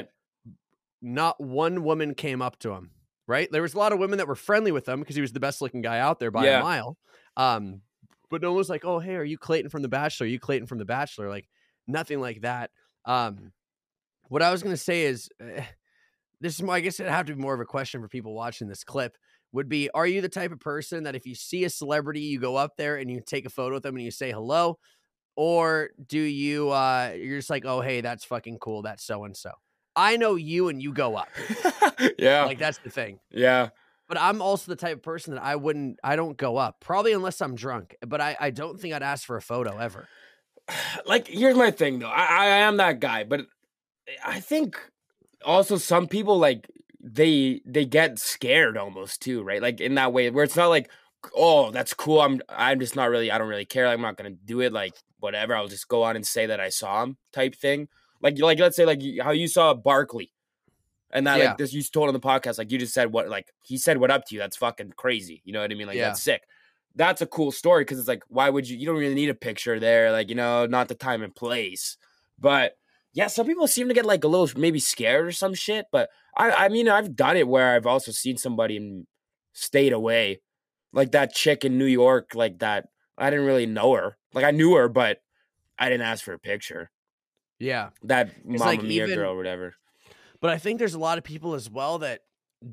not 1.02 1.40
one 1.40 1.82
woman 1.84 2.14
came 2.14 2.42
up 2.42 2.58
to 2.60 2.72
him. 2.72 2.90
Right? 3.26 3.48
There 3.52 3.62
was 3.62 3.74
a 3.74 3.78
lot 3.78 3.92
of 3.92 4.00
women 4.00 4.18
that 4.18 4.26
were 4.26 4.34
friendly 4.34 4.72
with 4.72 4.88
him 4.88 4.98
because 5.00 5.14
he 5.14 5.22
was 5.22 5.32
the 5.32 5.38
best 5.38 5.60
looking 5.62 5.82
guy 5.82 6.00
out 6.00 6.18
there 6.18 6.32
by 6.32 6.44
Yeah. 6.44 6.58
a 6.58 6.62
mile. 6.62 6.98
Um, 7.36 7.82
but 8.28 8.42
no 8.42 8.50
one 8.50 8.56
was 8.58 8.68
like, 8.68 8.84
"Oh, 8.84 8.98
hey, 8.98 9.14
are 9.14 9.24
you 9.24 9.38
Clayton 9.38 9.70
from 9.70 9.82
The 9.82 9.88
Bachelor? 9.88 10.24
Are 10.24 10.28
you 10.28 10.40
Clayton 10.40 10.66
from 10.66 10.78
The 10.78 10.84
Bachelor?" 10.84 11.28
Like 11.28 11.48
nothing 11.86 12.20
like 12.20 12.40
that. 12.40 12.72
Um, 13.04 13.52
what 14.28 14.42
I 14.42 14.50
was 14.52 14.62
gonna 14.62 14.76
say 14.76 15.04
is, 15.04 15.30
eh, 15.40 15.64
this 16.40 16.54
is 16.54 16.62
more, 16.62 16.74
I 16.74 16.80
guess 16.80 17.00
it 17.00 17.06
have 17.08 17.26
to 17.26 17.34
be 17.36 17.40
more 17.42 17.54
of 17.54 17.60
a 17.60 17.66
question 17.66 18.02
for 18.02 18.08
people 18.08 18.34
watching 18.34 18.68
this 18.68 18.84
clip. 18.84 19.16
Would 19.52 19.68
be, 19.68 19.90
are 19.90 20.06
you 20.06 20.20
the 20.20 20.28
type 20.28 20.52
of 20.52 20.60
person 20.60 21.04
that 21.04 21.16
if 21.16 21.26
you 21.26 21.34
see 21.34 21.64
a 21.64 21.70
celebrity, 21.70 22.20
you 22.20 22.38
go 22.38 22.56
up 22.56 22.76
there 22.76 22.96
and 22.96 23.10
you 23.10 23.20
take 23.24 23.46
a 23.46 23.50
photo 23.50 23.76
with 23.76 23.82
them 23.82 23.96
and 23.96 24.04
you 24.04 24.10
say 24.10 24.30
hello, 24.30 24.78
or 25.36 25.90
do 26.06 26.20
you 26.20 26.70
uh 26.70 27.12
you're 27.16 27.38
just 27.38 27.50
like, 27.50 27.64
oh 27.64 27.80
hey, 27.80 28.00
that's 28.00 28.24
fucking 28.24 28.58
cool, 28.58 28.82
that's 28.82 29.04
so 29.04 29.24
and 29.24 29.36
so. 29.36 29.50
I 29.96 30.16
know 30.16 30.36
you 30.36 30.68
and 30.68 30.80
you 30.80 30.92
go 30.92 31.16
up. 31.16 31.28
yeah. 32.18 32.44
Like 32.44 32.58
that's 32.58 32.78
the 32.78 32.90
thing. 32.90 33.18
yeah. 33.30 33.70
But 34.08 34.18
I'm 34.18 34.42
also 34.42 34.72
the 34.72 34.76
type 34.76 34.96
of 34.96 35.02
person 35.02 35.34
that 35.34 35.42
I 35.42 35.56
wouldn't 35.56 35.98
I 36.02 36.16
don't 36.16 36.36
go 36.36 36.56
up. 36.56 36.80
Probably 36.80 37.12
unless 37.12 37.40
I'm 37.40 37.54
drunk. 37.54 37.96
But 38.06 38.20
I, 38.20 38.36
I 38.40 38.50
don't 38.50 38.78
think 38.78 38.94
I'd 38.94 39.02
ask 39.02 39.24
for 39.24 39.36
a 39.36 39.42
photo 39.42 39.76
ever. 39.78 40.08
like 41.06 41.26
here's 41.26 41.56
my 41.56 41.70
thing 41.70 41.98
though 41.98 42.08
I, 42.08 42.24
I 42.24 42.46
am 42.58 42.76
that 42.78 43.00
guy 43.00 43.24
but 43.24 43.46
i 44.24 44.40
think 44.40 44.78
also 45.44 45.76
some 45.76 46.06
people 46.06 46.38
like 46.38 46.68
they 47.02 47.60
they 47.64 47.84
get 47.84 48.18
scared 48.18 48.76
almost 48.76 49.22
too 49.22 49.42
right? 49.42 49.62
Like 49.62 49.80
in 49.80 49.94
that 49.94 50.12
way 50.12 50.30
where 50.30 50.44
it's 50.44 50.56
not 50.56 50.68
like 50.68 50.90
oh 51.36 51.70
that's 51.70 51.92
cool 51.92 52.18
i'm 52.22 52.40
i'm 52.48 52.80
just 52.80 52.96
not 52.96 53.10
really 53.10 53.30
i 53.30 53.36
don't 53.36 53.48
really 53.48 53.66
care 53.66 53.86
i'm 53.86 54.00
not 54.00 54.16
gonna 54.16 54.30
do 54.30 54.60
it 54.62 54.72
like 54.72 54.94
whatever 55.18 55.54
i'll 55.54 55.68
just 55.68 55.86
go 55.86 56.02
on 56.02 56.16
and 56.16 56.26
say 56.26 56.46
that 56.46 56.60
i 56.60 56.70
saw 56.70 57.02
him 57.02 57.18
type 57.30 57.54
thing. 57.54 57.88
Like 58.22 58.38
like 58.38 58.58
let's 58.58 58.74
say 58.74 58.86
like 58.86 59.02
how 59.22 59.32
you 59.32 59.46
saw 59.46 59.74
barkley 59.74 60.32
and 61.10 61.26
that 61.26 61.38
Yeah. 61.38 61.48
like 61.48 61.58
this 61.58 61.74
you 61.74 61.82
told 61.82 62.08
on 62.08 62.14
the 62.14 62.20
podcast 62.20 62.56
like 62.56 62.72
you 62.72 62.78
just 62.78 62.94
said 62.94 63.12
what 63.12 63.28
like 63.28 63.52
he 63.62 63.76
said 63.76 63.98
what 63.98 64.10
up 64.10 64.24
to 64.26 64.34
you 64.34 64.40
that's 64.40 64.56
fucking 64.56 64.94
crazy 64.96 65.42
you 65.44 65.52
know 65.52 65.60
what 65.60 65.70
i 65.70 65.74
mean? 65.74 65.86
Like 65.88 65.96
Yeah. 65.96 66.08
that's 66.08 66.22
sick. 66.22 66.42
That's 66.96 67.20
a 67.20 67.26
cool 67.26 67.52
story 67.52 67.82
because 67.82 67.98
it's 67.98 68.08
like 68.08 68.22
why 68.28 68.48
would 68.48 68.66
you 68.66 68.78
you 68.78 68.86
don't 68.86 68.96
really 68.96 69.14
need 69.14 69.28
a 69.28 69.34
picture 69.34 69.78
there 69.78 70.12
like 70.12 70.30
you 70.30 70.34
know 70.36 70.64
not 70.64 70.88
the 70.88 70.94
time 70.94 71.22
and 71.22 71.34
place. 71.34 71.98
But 72.38 72.78
yeah 73.12 73.26
some 73.26 73.46
people 73.46 73.66
seem 73.66 73.88
to 73.88 73.94
get 73.94 74.04
like 74.06 74.24
a 74.24 74.28
little 74.28 74.48
maybe 74.60 74.78
scared 74.78 75.26
or 75.26 75.32
some 75.32 75.54
shit 75.54 75.86
but 75.92 76.08
i 76.36 76.50
i 76.50 76.68
mean 76.68 76.88
i've 76.88 77.16
done 77.16 77.36
it 77.36 77.48
where 77.48 77.74
i've 77.74 77.86
also 77.86 78.12
seen 78.12 78.36
somebody 78.36 78.76
and 78.76 79.06
stayed 79.52 79.92
away 79.92 80.40
like 80.92 81.12
that 81.12 81.34
chick 81.34 81.64
in 81.64 81.76
new 81.78 81.84
york 81.86 82.30
like 82.34 82.58
that 82.60 82.86
i 83.18 83.28
didn't 83.30 83.46
really 83.46 83.66
know 83.66 83.94
her 83.94 84.16
like 84.34 84.44
i 84.44 84.50
knew 84.50 84.74
her 84.74 84.88
but 84.88 85.18
i 85.78 85.88
didn't 85.88 86.06
ask 86.06 86.24
for 86.24 86.32
a 86.34 86.38
picture 86.38 86.90
Yeah. 87.58 87.90
that 88.04 88.28
It's 88.28 88.60
mama 88.60 88.64
like 88.64 88.82
mia 88.82 89.04
even- 89.04 89.16
girl 89.18 89.32
or 89.32 89.36
whatever 89.36 89.74
But 90.40 90.50
I 90.50 90.58
think 90.58 90.78
there's 90.78 90.94
a 90.94 90.98
lot 90.98 91.18
of 91.18 91.24
people 91.24 91.52
as 91.54 91.68
well 91.68 91.98
that 91.98 92.20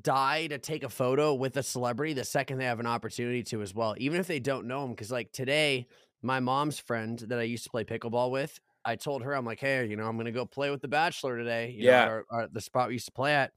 die 0.01 0.47
to 0.47 0.57
take 0.57 0.83
a 0.83 0.89
photo 0.89 1.33
with 1.33 1.57
a 1.57 1.63
celebrity 1.63 2.13
the 2.13 2.23
second 2.23 2.59
they 2.59 2.65
have 2.65 2.79
an 2.79 2.87
opportunity 2.87 3.43
to 3.43 3.61
as 3.61 3.73
well, 3.73 3.93
even 3.97 4.19
if 4.21 4.27
they 4.27 4.39
don't 4.39 4.67
know 4.67 4.81
them. 4.83 4.91
Because 4.91 5.11
like 5.11 5.31
today, 5.33 5.85
my 6.21 6.39
mom's 6.39 6.79
friend 6.79 7.19
that 7.27 7.39
I 7.39 7.43
used 7.43 7.65
to 7.65 7.69
play 7.69 7.83
pickleball 7.83 8.31
with, 8.31 8.59
I 8.87 8.95
told 8.95 9.21
her 9.23 9.33
I'm 9.35 9.45
like, 9.45 9.59
hey, 9.59 9.85
you 9.85 9.95
know, 9.97 10.07
I'm 10.07 10.17
gonna 10.17 10.31
go 10.31 10.45
play 10.45 10.71
with 10.71 10.81
the 10.81 10.87
Bachelor 10.87 11.37
today. 11.37 11.71
You 11.77 11.85
Yeah. 11.85 12.01
at 12.03 12.07
our, 12.07 12.25
our- 12.31 12.47
the 12.47 12.61
spot 12.61 12.87
we 12.87 12.93
used 12.93 13.05
to 13.07 13.11
play 13.11 13.33
at, 13.35 13.51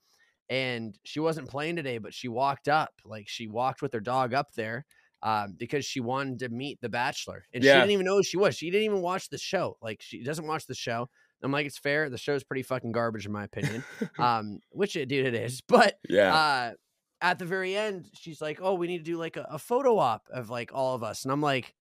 and 0.49 0.99
she 1.05 1.21
wasn't 1.21 1.49
playing 1.49 1.77
today, 1.77 1.99
but 1.99 2.13
she 2.13 2.29
walked 2.29 2.69
up, 2.69 2.93
like 3.05 3.29
she 3.29 3.47
walked 3.47 3.81
with 3.81 3.93
her 3.93 4.01
dog 4.01 4.35
up 4.35 4.53
there. 4.55 4.85
Um, 5.23 5.55
because 5.59 5.85
she 5.85 6.01
wanted 6.01 6.39
to 6.39 6.49
meet 6.49 6.81
the 6.81 6.89
Bachelor, 6.89 7.45
and 7.53 7.63
she 7.63 7.69
didn't 7.69 7.91
even 7.91 8.07
know 8.07 8.17
who 8.17 8.23
she 8.23 8.39
was. 8.39 8.57
She 8.57 8.71
didn't 8.71 8.87
even 8.87 9.03
watch 9.03 9.29
the 9.29 9.37
show. 9.37 9.77
Like 9.83 10.01
she 10.01 10.25
doesn't 10.25 10.47
watch 10.47 10.65
the 10.67 10.75
show. 10.75 11.11
I'm 11.43 11.53
like, 11.53 11.67
it's 11.67 11.77
fair. 11.79 12.09
The 12.09 12.17
show's 12.17 12.43
pretty 12.43 12.63
fucking 12.63 12.93
garbage 12.93 13.27
in 13.27 13.33
my 13.33 13.45
opinion. 13.45 13.85
um, 14.19 14.61
which 14.71 14.97
it, 14.97 15.11
dude, 15.11 15.27
it 15.27 15.35
is. 15.35 15.61
But 15.69 15.99
yeah 16.09 16.35
uh, 16.35 16.73
at 17.21 17.39
the 17.39 17.45
very 17.45 17.77
end, 17.77 18.09
she's 18.15 18.41
like, 18.41 18.61
"Oh, 18.63 18.73
we 18.75 18.87
need 18.87 18.99
to 18.99 19.05
do 19.05 19.19
like 19.19 19.37
a, 19.37 19.47
a 19.51 19.59
photo 19.59 19.99
op 19.99 20.23
of 20.33 20.49
like 20.49 20.71
all 20.73 20.95
of 20.95 21.03
us," 21.03 21.25
and 21.25 21.33
I'm 21.33 21.43
like, 21.43 21.75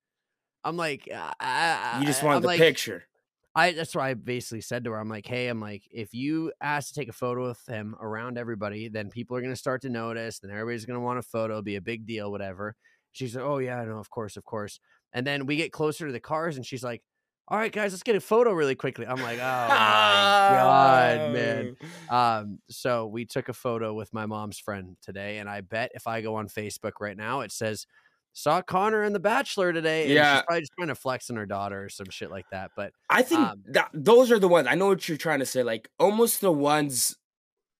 "I'm 0.65 0.75
like, 0.75 1.07
uh, 1.09 1.97
you 2.01 2.05
just 2.05 2.21
wanted 2.21 2.41
the 2.43 2.47
like, 2.47 2.59
picture 2.59 3.05
I 3.59 3.71
that's 3.73 3.93
what 3.93 4.03
I 4.03 4.13
basically 4.13 4.61
said 4.61 4.83
to 4.85 4.91
her. 4.91 4.99
I'm 4.99 5.09
like, 5.09 5.25
hey, 5.25 5.47
I'm 5.47 5.59
like, 5.59 5.83
if 5.91 6.13
you 6.13 6.51
ask 6.61 6.89
to 6.89 6.93
take 6.99 7.09
a 7.09 7.13
photo 7.13 7.49
with 7.49 7.65
him 7.67 7.95
around 7.99 8.37
everybody, 8.37 8.87
then 8.87 9.09
people 9.09 9.35
are 9.35 9.41
gonna 9.41 9.55
start 9.55 9.81
to 9.81 9.89
notice, 9.89 10.39
then 10.39 10.51
everybody's 10.51 10.85
gonna 10.85 10.99
want 10.99 11.19
a 11.19 11.23
photo, 11.23 11.61
be 11.61 11.75
a 11.75 11.81
big 11.81 12.05
deal, 12.05 12.31
whatever. 12.31 12.75
She's 13.11 13.35
like, 13.35 13.43
oh 13.43 13.57
yeah, 13.57 13.83
no, 13.83 13.97
of 13.97 14.09
course, 14.09 14.37
of 14.37 14.45
course. 14.45 14.79
And 15.13 15.25
then 15.27 15.45
we 15.45 15.57
get 15.57 15.71
closer 15.71 16.05
to 16.07 16.13
the 16.13 16.19
cars, 16.19 16.55
and 16.55 16.65
she's 16.65 16.83
like, 16.83 17.03
all 17.49 17.57
right, 17.57 17.71
guys, 17.71 17.91
let's 17.91 18.03
get 18.03 18.15
a 18.15 18.21
photo 18.21 18.51
really 18.51 18.75
quickly. 18.75 19.07
I'm 19.07 19.21
like, 19.21 19.39
oh 19.39 19.67
my 19.67 20.55
god, 20.59 21.33
man. 21.33 21.75
Um, 22.09 22.59
so 22.71 23.05
we 23.05 23.25
took 23.25 23.49
a 23.49 23.53
photo 23.53 23.93
with 23.93 24.11
my 24.13 24.25
mom's 24.25 24.57
friend 24.57 24.97
today, 25.01 25.37
and 25.39 25.49
I 25.49 25.61
bet 25.61 25.91
if 25.93 26.07
I 26.07 26.21
go 26.21 26.35
on 26.35 26.47
Facebook 26.47 26.93
right 26.99 27.17
now, 27.17 27.41
it 27.41 27.51
says 27.51 27.85
saw 28.33 28.61
Connor 28.61 29.03
and 29.03 29.13
The 29.13 29.19
Bachelor 29.19 29.73
today. 29.73 30.03
And 30.03 30.11
Yeah. 30.13 30.37
she's 30.37 30.43
probably 30.45 30.61
just 30.61 30.71
trying 30.77 30.87
to 30.89 30.95
flex 30.95 31.29
on 31.29 31.35
her 31.35 31.45
daughter 31.45 31.83
or 31.85 31.89
some 31.89 32.09
shit 32.09 32.31
like 32.31 32.45
that. 32.51 32.71
But 32.75 32.93
I 33.09 33.21
think 33.21 33.41
Um, 33.41 33.63
that 33.71 33.89
those 33.93 34.31
are 34.31 34.39
the 34.39 34.47
ones. 34.47 34.67
I 34.69 34.75
know 34.75 34.87
what 34.87 35.07
you're 35.09 35.17
trying 35.17 35.39
to 35.39 35.45
say. 35.45 35.63
Like 35.63 35.89
almost 35.99 36.41
the 36.41 36.51
ones 36.51 37.17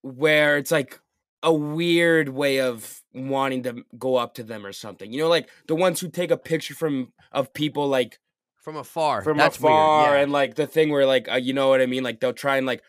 where 0.02 0.58
it's 0.58 0.72
like 0.72 1.00
a 1.44 1.54
weird 1.54 2.30
way 2.30 2.60
of 2.60 3.02
wanting 3.14 3.64
to 3.64 3.84
go 3.98 4.16
up 4.16 4.34
to 4.36 4.44
them 4.44 4.66
or 4.66 4.74
something. 4.74 5.12
You 5.14 5.20
know, 5.20 5.30
like 5.30 5.50
the 5.68 5.76
ones 5.76 6.00
who 6.02 6.10
take 6.10 6.32
a 6.32 6.38
picture 6.38 6.74
from 6.76 7.14
of 7.32 7.54
people 7.54 7.88
like 7.88 8.20
from 8.58 8.76
afar, 8.76 9.24
from 9.24 9.38
that's 9.38 9.58
afar, 9.58 10.04
weird. 10.10 10.16
Yeah. 10.18 10.24
and 10.24 10.32
like 10.34 10.56
the 10.56 10.68
thing 10.68 10.90
where 10.90 11.06
like 11.06 11.30
uh, 11.32 11.36
you 11.36 11.54
know 11.54 11.70
what 11.70 11.82
I 11.82 11.86
mean. 11.86 12.04
Like 12.04 12.20
they'll 12.20 12.34
try 12.34 12.58
and 12.58 12.66
like 12.68 12.84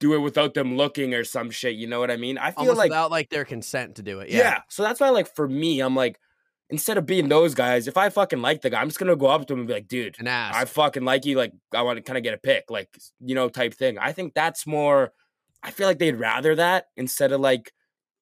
do 0.00 0.14
it 0.14 0.18
without 0.18 0.54
them 0.54 0.76
looking 0.76 1.14
or 1.14 1.24
some 1.24 1.50
shit. 1.50 1.74
You 1.76 1.86
know 1.86 1.98
what 2.00 2.10
I 2.10 2.16
mean? 2.16 2.36
I 2.38 2.50
feel 2.50 2.60
almost 2.60 2.78
like 2.78 2.90
without 2.90 3.10
like 3.10 3.30
their 3.30 3.44
consent 3.44 3.96
to 3.96 4.02
do 4.02 4.20
it. 4.20 4.28
yeah. 4.30 4.38
Yeah, 4.38 4.60
So 4.68 4.82
that's 4.82 5.00
why, 5.00 5.08
like, 5.08 5.34
for 5.34 5.48
me, 5.48 5.80
I'm 5.80 5.96
like, 5.96 6.20
instead 6.70 6.98
of 6.98 7.06
being 7.06 7.28
those 7.28 7.54
guys, 7.54 7.88
if 7.88 7.96
I 7.96 8.08
fucking 8.10 8.40
like 8.42 8.62
the 8.62 8.70
guy, 8.70 8.80
I'm 8.80 8.88
just 8.88 8.98
gonna 8.98 9.16
go 9.16 9.26
up 9.26 9.46
to 9.46 9.52
him 9.54 9.60
and 9.60 9.68
be 9.68 9.74
like, 9.74 9.88
dude. 9.88 10.16
I 10.54 10.64
fucking 10.66 11.04
like 11.04 11.24
you. 11.24 11.36
Like, 11.36 11.52
I 11.74 11.82
want 11.82 11.96
to 11.96 12.02
kind 12.02 12.16
of 12.18 12.22
get 12.24 12.34
a 12.34 12.38
pick, 12.38 12.70
like, 12.70 12.88
you 13.20 13.34
know, 13.34 13.48
type 13.48 13.74
thing. 13.74 13.98
I 13.98 14.12
think 14.12 14.34
that's 14.34 14.66
more. 14.66 15.12
I 15.62 15.70
feel 15.70 15.86
like 15.86 15.98
they'd 15.98 16.16
rather 16.16 16.54
that 16.56 16.86
instead 16.96 17.32
of 17.32 17.40
like, 17.40 17.72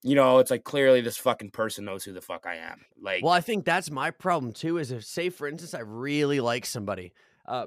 you 0.02 0.14
know, 0.14 0.38
it's 0.38 0.50
like 0.50 0.64
clearly 0.64 1.00
this 1.00 1.16
fucking 1.16 1.50
person 1.50 1.84
knows 1.84 2.04
who 2.04 2.12
the 2.12 2.20
fuck 2.20 2.46
I 2.46 2.56
am. 2.56 2.82
Like, 3.00 3.22
well, 3.24 3.32
I 3.32 3.40
think 3.40 3.64
that's 3.64 3.90
my 3.90 4.10
problem 4.10 4.52
too. 4.52 4.78
Is 4.78 4.90
if 4.92 5.04
say 5.04 5.28
for 5.30 5.48
instance, 5.48 5.74
I 5.74 5.80
really 5.80 6.40
like 6.40 6.64
somebody, 6.64 7.12
uh, 7.46 7.66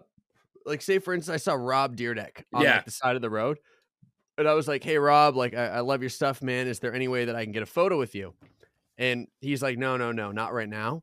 like 0.65 0.81
say 0.81 0.99
for 0.99 1.13
instance, 1.13 1.33
I 1.33 1.37
saw 1.37 1.53
Rob 1.55 1.95
Dyrdek 1.97 2.43
on 2.53 2.63
Yeah. 2.63 2.75
like 2.77 2.85
the 2.85 2.91
side 2.91 3.15
of 3.15 3.21
the 3.21 3.29
road, 3.29 3.59
and 4.37 4.47
I 4.47 4.53
was 4.53 4.67
like, 4.67 4.83
"Hey, 4.83 4.97
Rob, 4.97 5.35
like 5.35 5.53
I, 5.53 5.65
I 5.67 5.79
love 5.81 6.01
your 6.01 6.09
stuff, 6.09 6.41
man. 6.41 6.67
Is 6.67 6.79
there 6.79 6.93
any 6.93 7.07
way 7.07 7.25
that 7.25 7.35
I 7.35 7.43
can 7.43 7.51
get 7.51 7.63
a 7.63 7.67
photo 7.67 7.97
with 7.97 8.15
you?" 8.15 8.33
And 8.99 9.27
he's 9.41 9.63
like, 9.63 9.77
"No, 9.79 9.97
no, 9.97 10.11
no, 10.11 10.31
not 10.31 10.53
right 10.53 10.69
now." 10.69 11.01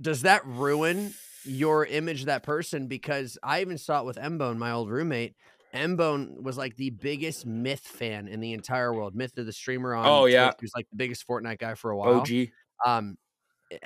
Does 0.00 0.22
that 0.22 0.44
ruin 0.46 1.14
your 1.44 1.84
image 1.84 2.20
of 2.20 2.26
that 2.26 2.42
person? 2.42 2.86
Because 2.86 3.38
I 3.42 3.60
even 3.60 3.76
saw 3.78 4.00
it 4.00 4.06
with 4.06 4.16
Mbone, 4.16 4.56
my 4.56 4.72
old 4.72 4.90
roommate. 4.90 5.34
Mbone 5.74 6.42
was 6.42 6.56
like 6.56 6.76
the 6.76 6.90
biggest 6.90 7.44
Myth 7.46 7.80
fan 7.86 8.26
in 8.26 8.40
the 8.40 8.54
entire 8.54 8.92
world. 8.94 9.14
Myth 9.14 9.36
of 9.38 9.46
the 9.46 9.52
streamer 9.52 9.94
on 9.94 10.06
Oh, 10.06 10.24
yeah. 10.24 10.46
Twitch, 10.46 10.56
He 10.60 10.64
was 10.64 10.72
like 10.74 10.86
the 10.90 10.96
biggest 10.96 11.28
Fortnite 11.28 11.58
guy 11.58 11.74
for 11.74 11.90
a 11.90 11.96
while. 11.96 12.20
OG. 12.20 12.30
Um, 12.84 13.16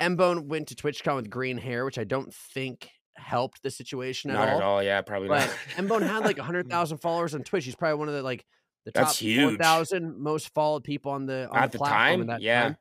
Mbone 0.00 0.46
went 0.46 0.68
to 0.68 0.74
TwitchCon 0.76 1.16
with 1.16 1.28
green 1.28 1.58
hair, 1.58 1.84
which 1.84 1.98
I 1.98 2.04
don't 2.04 2.32
think 2.32 2.88
helped 3.16 3.62
the 3.62 3.70
situation 3.70 4.30
at 4.30 4.34
Not 4.34 4.48
all. 4.48 4.56
at 4.56 4.62
all. 4.62 4.82
Yeah, 4.82 5.02
probably 5.02 5.28
But 5.28 5.52
not. 5.76 5.86
Mbone 5.88 6.02
had 6.08 6.20
like 6.24 6.38
hundred 6.38 6.68
thousand 6.70 6.98
followers 6.98 7.34
on 7.34 7.42
Twitch. 7.42 7.64
He's 7.64 7.74
probably 7.76 7.98
one 7.98 8.08
of 8.08 8.14
the 8.14 8.22
like 8.22 8.46
the 8.86 8.92
top 8.92 9.06
That's 9.08 9.18
four 9.18 9.26
huge. 9.28 9.60
thousand 9.60 10.16
most 10.18 10.54
followed 10.54 10.84
people 10.84 11.12
on 11.12 11.26
the 11.26 11.48
on 11.50 11.58
At 11.58 11.72
the 11.72 11.78
the 11.78 11.84
platform 11.84 12.26
time? 12.28 12.38
Yeah. 12.40 12.62
time. 12.62 12.76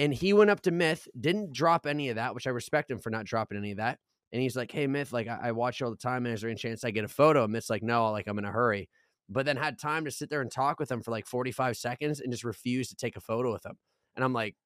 And 0.00 0.14
he 0.14 0.32
went 0.32 0.48
up 0.48 0.62
to 0.62 0.70
Myth, 0.70 1.06
didn't 1.20 1.52
drop 1.52 1.86
any 1.86 2.08
of 2.08 2.16
that, 2.16 2.34
which 2.34 2.46
I 2.46 2.50
respect 2.50 2.90
him 2.90 2.98
for 2.98 3.10
not 3.10 3.26
dropping 3.26 3.58
any 3.58 3.72
of 3.72 3.76
that. 3.76 3.98
And 4.32 4.40
he's 4.40 4.56
like, 4.56 4.72
"Hey 4.72 4.86
Myth, 4.86 5.12
like 5.12 5.28
I, 5.28 5.38
I 5.48 5.52
watch 5.52 5.78
you 5.78 5.86
all 5.86 5.92
the 5.92 5.98
time, 5.98 6.24
and 6.24 6.34
is 6.34 6.40
there 6.40 6.48
any 6.48 6.58
chance 6.58 6.84
I 6.84 6.90
get 6.90 7.04
a 7.04 7.08
photo?" 7.08 7.44
And 7.44 7.52
Myth's 7.52 7.68
like, 7.68 7.82
"No, 7.82 8.10
like 8.10 8.26
I'm 8.26 8.38
in 8.38 8.46
a 8.46 8.50
hurry." 8.50 8.88
But 9.28 9.44
then 9.44 9.58
had 9.58 9.78
time 9.78 10.06
to 10.06 10.10
sit 10.10 10.30
there 10.30 10.40
and 10.40 10.50
talk 10.50 10.80
with 10.80 10.90
him 10.90 11.02
for 11.02 11.10
like 11.10 11.26
45 11.26 11.76
seconds 11.76 12.20
and 12.20 12.32
just 12.32 12.44
refused 12.44 12.90
to 12.90 12.96
take 12.96 13.16
a 13.16 13.20
photo 13.20 13.52
with 13.52 13.64
him. 13.64 13.76
And 14.16 14.24
I'm 14.24 14.32
like, 14.32 14.56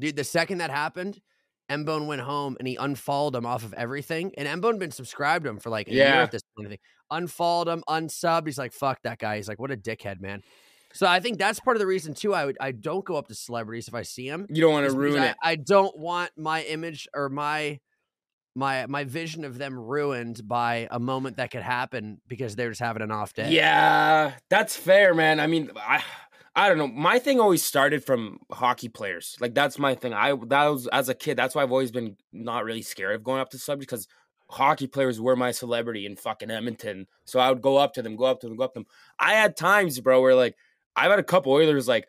dude, 0.00 0.16
the 0.16 0.24
second 0.24 0.58
that 0.58 0.70
happened, 0.70 1.20
Mbone 1.70 2.06
went 2.06 2.22
home 2.22 2.56
and 2.58 2.66
he 2.66 2.76
unfollowed 2.76 3.34
him 3.36 3.46
off 3.46 3.64
of 3.64 3.72
everything. 3.74 4.32
And 4.36 4.48
Mbone 4.60 4.78
been 4.78 4.90
subscribed 4.90 5.44
to 5.44 5.50
him 5.50 5.58
for 5.58 5.70
like 5.70 5.88
a 5.88 5.94
year 5.94 6.22
at 6.22 6.30
this 6.32 6.42
point. 6.56 6.80
Unfollowed 7.10 7.68
him, 7.68 7.84
unsubbed. 7.88 8.46
He's 8.46 8.58
like, 8.58 8.72
fuck 8.72 9.00
that 9.02 9.18
guy. 9.18 9.36
He's 9.36 9.48
like, 9.48 9.60
what 9.60 9.70
a 9.70 9.76
dickhead, 9.76 10.20
man. 10.20 10.42
So 10.94 11.06
I 11.06 11.20
think 11.20 11.38
that's 11.38 11.60
part 11.60 11.76
of 11.76 11.80
the 11.80 11.86
reason 11.86 12.14
too. 12.14 12.34
I 12.34 12.46
would 12.46 12.56
I 12.60 12.70
don't 12.72 13.04
go 13.04 13.16
up 13.16 13.28
to 13.28 13.34
celebrities 13.34 13.88
if 13.88 13.94
I 13.94 14.02
see 14.02 14.28
them. 14.30 14.46
You 14.48 14.62
don't 14.62 14.72
want 14.72 14.88
to 14.88 14.96
ruin 14.96 15.22
I, 15.22 15.26
it. 15.26 15.36
I 15.42 15.56
don't 15.56 15.96
want 15.98 16.30
my 16.36 16.62
image 16.62 17.08
or 17.14 17.28
my 17.28 17.80
my 18.54 18.86
my 18.86 19.04
vision 19.04 19.44
of 19.44 19.58
them 19.58 19.78
ruined 19.78 20.46
by 20.46 20.88
a 20.90 21.00
moment 21.00 21.38
that 21.38 21.50
could 21.50 21.62
happen 21.62 22.20
because 22.28 22.54
they're 22.54 22.70
just 22.70 22.80
having 22.80 23.02
an 23.02 23.10
off 23.10 23.34
day. 23.34 23.50
Yeah, 23.50 24.34
that's 24.48 24.76
fair, 24.76 25.14
man. 25.14 25.40
I 25.40 25.48
mean, 25.48 25.70
I 25.76 26.02
I 26.54 26.68
don't 26.68 26.78
know. 26.78 26.86
My 26.86 27.18
thing 27.18 27.40
always 27.40 27.64
started 27.64 28.04
from 28.04 28.38
hockey 28.52 28.88
players. 28.88 29.36
Like 29.40 29.54
that's 29.54 29.78
my 29.78 29.96
thing. 29.96 30.14
I 30.14 30.36
that 30.46 30.66
was 30.66 30.86
as 30.88 31.08
a 31.08 31.14
kid. 31.14 31.36
That's 31.36 31.56
why 31.56 31.62
I've 31.62 31.72
always 31.72 31.90
been 31.90 32.16
not 32.32 32.64
really 32.64 32.82
scared 32.82 33.16
of 33.16 33.24
going 33.24 33.40
up 33.40 33.50
to 33.50 33.58
subject 33.58 33.90
because 33.90 34.06
hockey 34.48 34.86
players 34.86 35.20
were 35.20 35.34
my 35.34 35.50
celebrity 35.50 36.06
in 36.06 36.14
fucking 36.14 36.52
Edmonton. 36.52 37.08
So 37.24 37.40
I 37.40 37.48
would 37.50 37.62
go 37.62 37.76
up 37.76 37.94
to 37.94 38.02
them, 38.02 38.14
go 38.14 38.26
up 38.26 38.40
to 38.40 38.48
them, 38.48 38.56
go 38.56 38.64
up 38.64 38.74
to 38.74 38.80
them. 38.80 38.86
I 39.18 39.34
had 39.34 39.56
times, 39.56 39.98
bro, 39.98 40.20
where 40.20 40.36
like 40.36 40.54
I've 40.96 41.10
had 41.10 41.18
a 41.18 41.24
couple 41.24 41.52
Oilers 41.52 41.88
like 41.88 42.06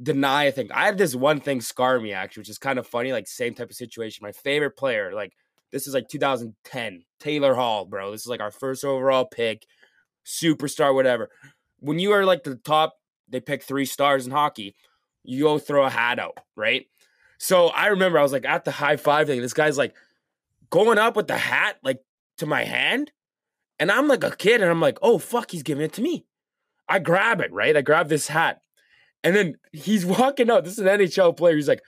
deny 0.00 0.44
a 0.44 0.52
thing. 0.52 0.70
I 0.72 0.86
had 0.86 0.98
this 0.98 1.14
one 1.14 1.40
thing 1.40 1.60
scar 1.60 1.98
me 2.00 2.12
actually, 2.12 2.42
which 2.42 2.50
is 2.50 2.58
kind 2.58 2.78
of 2.78 2.86
funny. 2.86 3.12
Like 3.12 3.26
same 3.26 3.54
type 3.54 3.70
of 3.70 3.76
situation. 3.76 4.22
My 4.22 4.32
favorite 4.32 4.76
player, 4.76 5.12
like 5.12 5.32
this 5.72 5.86
is 5.86 5.94
like 5.94 6.08
2010, 6.08 7.04
Taylor 7.20 7.54
Hall, 7.54 7.84
bro. 7.84 8.10
This 8.12 8.22
is 8.22 8.28
like 8.28 8.40
our 8.40 8.50
first 8.50 8.84
overall 8.84 9.24
pick, 9.24 9.66
superstar, 10.24 10.94
whatever. 10.94 11.30
When 11.80 11.98
you 11.98 12.12
are 12.12 12.24
like 12.24 12.44
the 12.44 12.56
top, 12.56 12.94
they 13.28 13.40
pick 13.40 13.62
three 13.62 13.84
stars 13.84 14.26
in 14.26 14.32
hockey. 14.32 14.74
You 15.24 15.44
go 15.44 15.58
throw 15.58 15.84
a 15.84 15.90
hat 15.90 16.18
out, 16.18 16.38
right? 16.56 16.86
So 17.38 17.68
I 17.68 17.88
remember 17.88 18.18
I 18.18 18.22
was 18.22 18.32
like 18.32 18.46
at 18.46 18.64
the 18.64 18.70
high 18.70 18.96
five 18.96 19.26
thing. 19.26 19.40
This 19.40 19.52
guy's 19.52 19.78
like 19.78 19.94
going 20.70 20.98
up 20.98 21.16
with 21.16 21.28
the 21.28 21.38
hat 21.38 21.76
like 21.82 22.00
to 22.38 22.46
my 22.46 22.64
hand, 22.64 23.12
and 23.78 23.90
I'm 23.90 24.08
like 24.08 24.24
a 24.24 24.34
kid, 24.34 24.60
and 24.60 24.70
I'm 24.70 24.80
like, 24.80 24.98
oh 25.02 25.18
fuck, 25.18 25.50
he's 25.50 25.62
giving 25.62 25.84
it 25.84 25.92
to 25.94 26.02
me. 26.02 26.24
I 26.88 26.98
grab 26.98 27.40
it, 27.40 27.52
right? 27.52 27.76
I 27.76 27.82
grab 27.82 28.08
this 28.08 28.28
hat, 28.28 28.60
and 29.22 29.34
then 29.34 29.54
he's 29.72 30.06
walking 30.18 30.50
out. 30.50 30.64
This 30.64 30.74
is 30.74 30.78
an 30.80 30.86
NHL 30.86 31.36
player. 31.36 31.56
He's 31.56 31.68
like, 31.68 31.82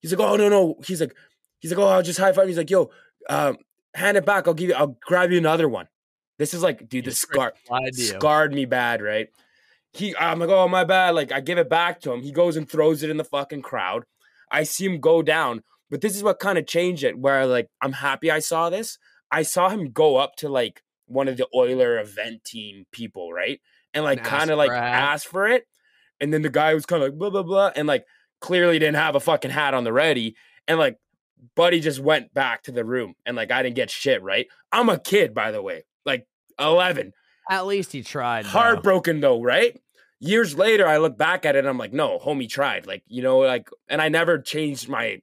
he's 0.00 0.12
like, 0.12 0.26
oh 0.26 0.36
no 0.36 0.48
no. 0.48 0.76
He's 0.86 1.00
like, 1.00 1.14
he's 1.58 1.70
like, 1.70 1.78
oh 1.78 1.88
I'll 1.88 2.02
just 2.02 2.18
high 2.18 2.32
five. 2.32 2.46
He's 2.48 2.58
like, 2.58 2.70
yo, 2.70 2.90
um, 3.28 3.58
hand 3.94 4.16
it 4.16 4.26
back. 4.26 4.46
I'll 4.46 4.54
give 4.54 4.68
you. 4.70 4.74
I'll 4.74 4.96
grab 5.06 5.30
you 5.30 5.38
another 5.38 5.68
one. 5.68 5.88
This 6.38 6.54
is 6.54 6.62
like, 6.62 6.88
dude, 6.88 7.04
this 7.04 7.18
scar 7.18 7.52
Lied 7.68 7.92
to 7.92 8.00
you. 8.00 8.06
scarred 8.06 8.54
me 8.54 8.64
bad, 8.64 9.02
right? 9.02 9.28
He, 9.92 10.16
I'm 10.16 10.38
like, 10.38 10.48
oh 10.48 10.68
my 10.68 10.84
bad. 10.84 11.14
Like 11.14 11.32
I 11.32 11.40
give 11.40 11.58
it 11.58 11.68
back 11.68 12.00
to 12.00 12.12
him. 12.12 12.22
He 12.22 12.32
goes 12.32 12.56
and 12.56 12.68
throws 12.68 13.02
it 13.02 13.10
in 13.10 13.18
the 13.18 13.24
fucking 13.24 13.62
crowd. 13.62 14.04
I 14.50 14.62
see 14.62 14.86
him 14.86 15.00
go 15.00 15.20
down, 15.22 15.62
but 15.90 16.00
this 16.00 16.16
is 16.16 16.22
what 16.22 16.38
kind 16.38 16.56
of 16.58 16.66
changed 16.66 17.04
it. 17.04 17.18
Where 17.18 17.46
like 17.46 17.68
I'm 17.82 17.92
happy 17.92 18.30
I 18.30 18.38
saw 18.38 18.70
this. 18.70 18.98
I 19.30 19.42
saw 19.42 19.68
him 19.68 19.90
go 19.90 20.16
up 20.16 20.36
to 20.36 20.48
like 20.48 20.82
one 21.06 21.28
of 21.28 21.36
the 21.36 21.46
Oiler 21.54 21.98
event 21.98 22.44
team 22.44 22.86
people, 22.90 23.32
right, 23.32 23.60
and 23.94 24.04
like 24.04 24.24
kind 24.24 24.50
of 24.50 24.58
like 24.58 24.70
for 24.70 24.74
a 24.74 24.80
hat. 24.80 25.12
ask 25.12 25.28
for 25.28 25.46
it, 25.46 25.66
and 26.20 26.32
then 26.32 26.42
the 26.42 26.50
guy 26.50 26.74
was 26.74 26.86
kind 26.86 27.02
of 27.02 27.10
like 27.10 27.18
blah 27.18 27.30
blah 27.30 27.42
blah, 27.42 27.70
and 27.74 27.86
like 27.86 28.04
clearly 28.40 28.78
didn't 28.78 28.96
have 28.96 29.14
a 29.14 29.20
fucking 29.20 29.50
hat 29.50 29.74
on 29.74 29.84
the 29.84 29.92
ready, 29.92 30.36
and 30.66 30.78
like 30.78 30.96
Buddy 31.56 31.80
just 31.80 32.00
went 32.00 32.32
back 32.34 32.62
to 32.64 32.72
the 32.72 32.84
room, 32.84 33.14
and 33.26 33.36
like 33.36 33.50
I 33.50 33.62
didn't 33.62 33.76
get 33.76 33.90
shit, 33.90 34.22
right? 34.22 34.46
I'm 34.72 34.88
a 34.88 34.98
kid, 34.98 35.34
by 35.34 35.50
the 35.50 35.62
way, 35.62 35.84
like 36.04 36.26
11. 36.58 37.12
At 37.48 37.66
least 37.66 37.92
he 37.92 38.02
tried. 38.02 38.44
though. 38.44 38.50
Heartbroken 38.50 39.20
though, 39.20 39.42
right? 39.42 39.78
Years 40.20 40.56
later, 40.56 40.86
I 40.86 40.98
look 40.98 41.16
back 41.16 41.46
at 41.46 41.56
it 41.56 41.60
and 41.60 41.68
I'm 41.68 41.78
like, 41.78 41.92
no, 41.92 42.18
homie 42.18 42.48
tried. 42.48 42.86
Like, 42.86 43.02
you 43.06 43.22
know, 43.22 43.38
like, 43.38 43.70
and 43.88 44.02
I 44.02 44.08
never 44.10 44.38
changed 44.38 44.88
my 44.88 45.22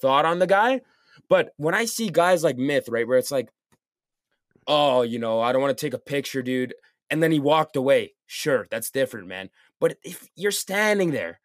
thought 0.00 0.26
on 0.26 0.38
the 0.38 0.46
guy. 0.46 0.82
But 1.30 1.52
when 1.56 1.74
I 1.74 1.86
see 1.86 2.10
guys 2.10 2.44
like 2.44 2.58
Myth, 2.58 2.88
right, 2.88 3.08
where 3.08 3.16
it's 3.16 3.30
like, 3.30 3.48
oh, 4.66 5.02
you 5.02 5.18
know, 5.18 5.40
I 5.40 5.52
don't 5.52 5.62
want 5.62 5.76
to 5.76 5.86
take 5.86 5.94
a 5.94 5.98
picture, 5.98 6.42
dude. 6.42 6.74
And 7.10 7.22
then 7.22 7.32
he 7.32 7.40
walked 7.40 7.76
away. 7.76 8.14
Sure, 8.26 8.66
that's 8.70 8.90
different, 8.90 9.28
man. 9.28 9.50
But 9.80 9.96
if 10.02 10.26
you're 10.34 10.50
standing 10.50 11.10
there, 11.10 11.40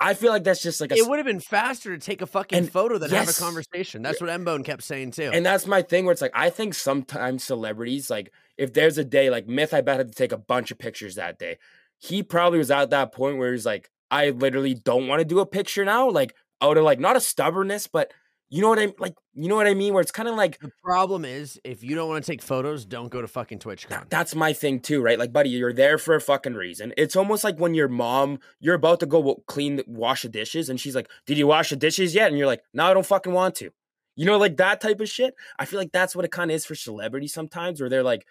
I 0.00 0.14
feel 0.14 0.32
like 0.32 0.44
that's 0.44 0.62
just 0.62 0.80
like 0.80 0.92
a 0.92 0.96
It 0.96 1.08
would 1.08 1.18
have 1.18 1.26
been 1.26 1.40
faster 1.40 1.96
to 1.96 1.98
take 1.98 2.20
a 2.20 2.26
fucking 2.26 2.58
And 2.58 2.70
photo 2.70 2.98
than 2.98 3.10
have 3.10 3.28
a 3.28 3.32
conversation. 3.32 4.02
That's 4.02 4.20
what 4.20 4.28
Mbone 4.30 4.64
kept 4.64 4.82
saying 4.82 5.12
too. 5.12 5.30
And 5.32 5.46
that's 5.46 5.66
my 5.66 5.82
thing 5.82 6.04
where 6.04 6.12
it's 6.12 6.22
like 6.22 6.32
I 6.34 6.50
think 6.50 6.74
sometimes 6.74 7.44
celebrities, 7.44 8.10
like 8.10 8.32
if 8.56 8.72
there's 8.72 8.98
a 8.98 9.04
day 9.04 9.30
like 9.30 9.46
Myth, 9.46 9.72
I 9.72 9.80
bet 9.80 9.98
had 9.98 10.08
to 10.08 10.14
take 10.14 10.32
a 10.32 10.38
bunch 10.38 10.70
of 10.70 10.78
pictures 10.78 11.14
that 11.14 11.38
day. 11.38 11.58
He 11.98 12.22
probably 12.22 12.58
was 12.58 12.70
at 12.70 12.90
that 12.90 13.12
point 13.12 13.38
where 13.38 13.52
he's 13.52 13.66
like, 13.66 13.90
I 14.10 14.30
literally 14.30 14.74
don't 14.74 15.08
want 15.08 15.20
to 15.20 15.24
do 15.24 15.40
a 15.40 15.46
picture 15.46 15.84
now. 15.84 16.10
Like 16.10 16.34
out 16.60 16.76
of 16.76 16.84
like 16.84 16.98
not 16.98 17.16
a 17.16 17.20
stubbornness, 17.20 17.86
but 17.86 18.12
you 18.54 18.60
know 18.60 18.68
what 18.68 18.78
I 18.78 18.92
like, 19.00 19.16
you 19.32 19.48
know 19.48 19.56
what 19.56 19.66
I 19.66 19.74
mean? 19.74 19.92
Where 19.94 20.00
it's 20.00 20.12
kind 20.12 20.28
of 20.28 20.36
like 20.36 20.60
the 20.60 20.70
problem 20.84 21.24
is, 21.24 21.60
if 21.64 21.82
you 21.82 21.96
don't 21.96 22.08
want 22.08 22.24
to 22.24 22.30
take 22.30 22.40
photos, 22.40 22.84
don't 22.84 23.08
go 23.08 23.20
to 23.20 23.26
fucking 23.26 23.58
TwitchCon. 23.58 24.08
that's 24.10 24.36
my 24.36 24.52
thing 24.52 24.78
too, 24.78 25.02
right? 25.02 25.18
Like, 25.18 25.32
buddy, 25.32 25.50
you're 25.50 25.72
there 25.72 25.98
for 25.98 26.14
a 26.14 26.20
fucking 26.20 26.54
reason. 26.54 26.94
It's 26.96 27.16
almost 27.16 27.42
like 27.42 27.58
when 27.58 27.74
your 27.74 27.88
mom, 27.88 28.38
you're 28.60 28.76
about 28.76 29.00
to 29.00 29.06
go 29.06 29.42
clean, 29.48 29.82
wash 29.88 30.22
the 30.22 30.28
dishes, 30.28 30.68
and 30.68 30.78
she's 30.78 30.94
like, 30.94 31.10
"Did 31.26 31.36
you 31.36 31.48
wash 31.48 31.70
the 31.70 31.76
dishes 31.76 32.14
yet?" 32.14 32.28
And 32.28 32.38
you're 32.38 32.46
like, 32.46 32.62
"No, 32.72 32.84
I 32.84 32.94
don't 32.94 33.04
fucking 33.04 33.32
want 33.32 33.56
to." 33.56 33.70
You 34.14 34.24
know, 34.24 34.38
like 34.38 34.56
that 34.58 34.80
type 34.80 35.00
of 35.00 35.08
shit. 35.08 35.34
I 35.58 35.64
feel 35.64 35.80
like 35.80 35.90
that's 35.90 36.14
what 36.14 36.24
it 36.24 36.30
kind 36.30 36.52
of 36.52 36.54
is 36.54 36.64
for 36.64 36.76
celebrities 36.76 37.34
sometimes, 37.34 37.80
where 37.80 37.90
they're 37.90 38.04
like, 38.04 38.24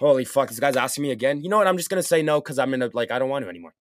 "Holy 0.00 0.24
fuck, 0.24 0.48
this 0.48 0.58
guy's 0.58 0.76
asking 0.76 1.02
me 1.02 1.10
again." 1.10 1.42
You 1.42 1.50
know 1.50 1.58
what? 1.58 1.66
I'm 1.66 1.76
just 1.76 1.90
gonna 1.90 2.02
say 2.02 2.22
no 2.22 2.40
because 2.40 2.58
I'm 2.58 2.72
in 2.72 2.80
a 2.80 2.88
like 2.94 3.10
I 3.10 3.18
don't 3.18 3.28
want 3.28 3.44
to 3.44 3.50
anymore. 3.50 3.74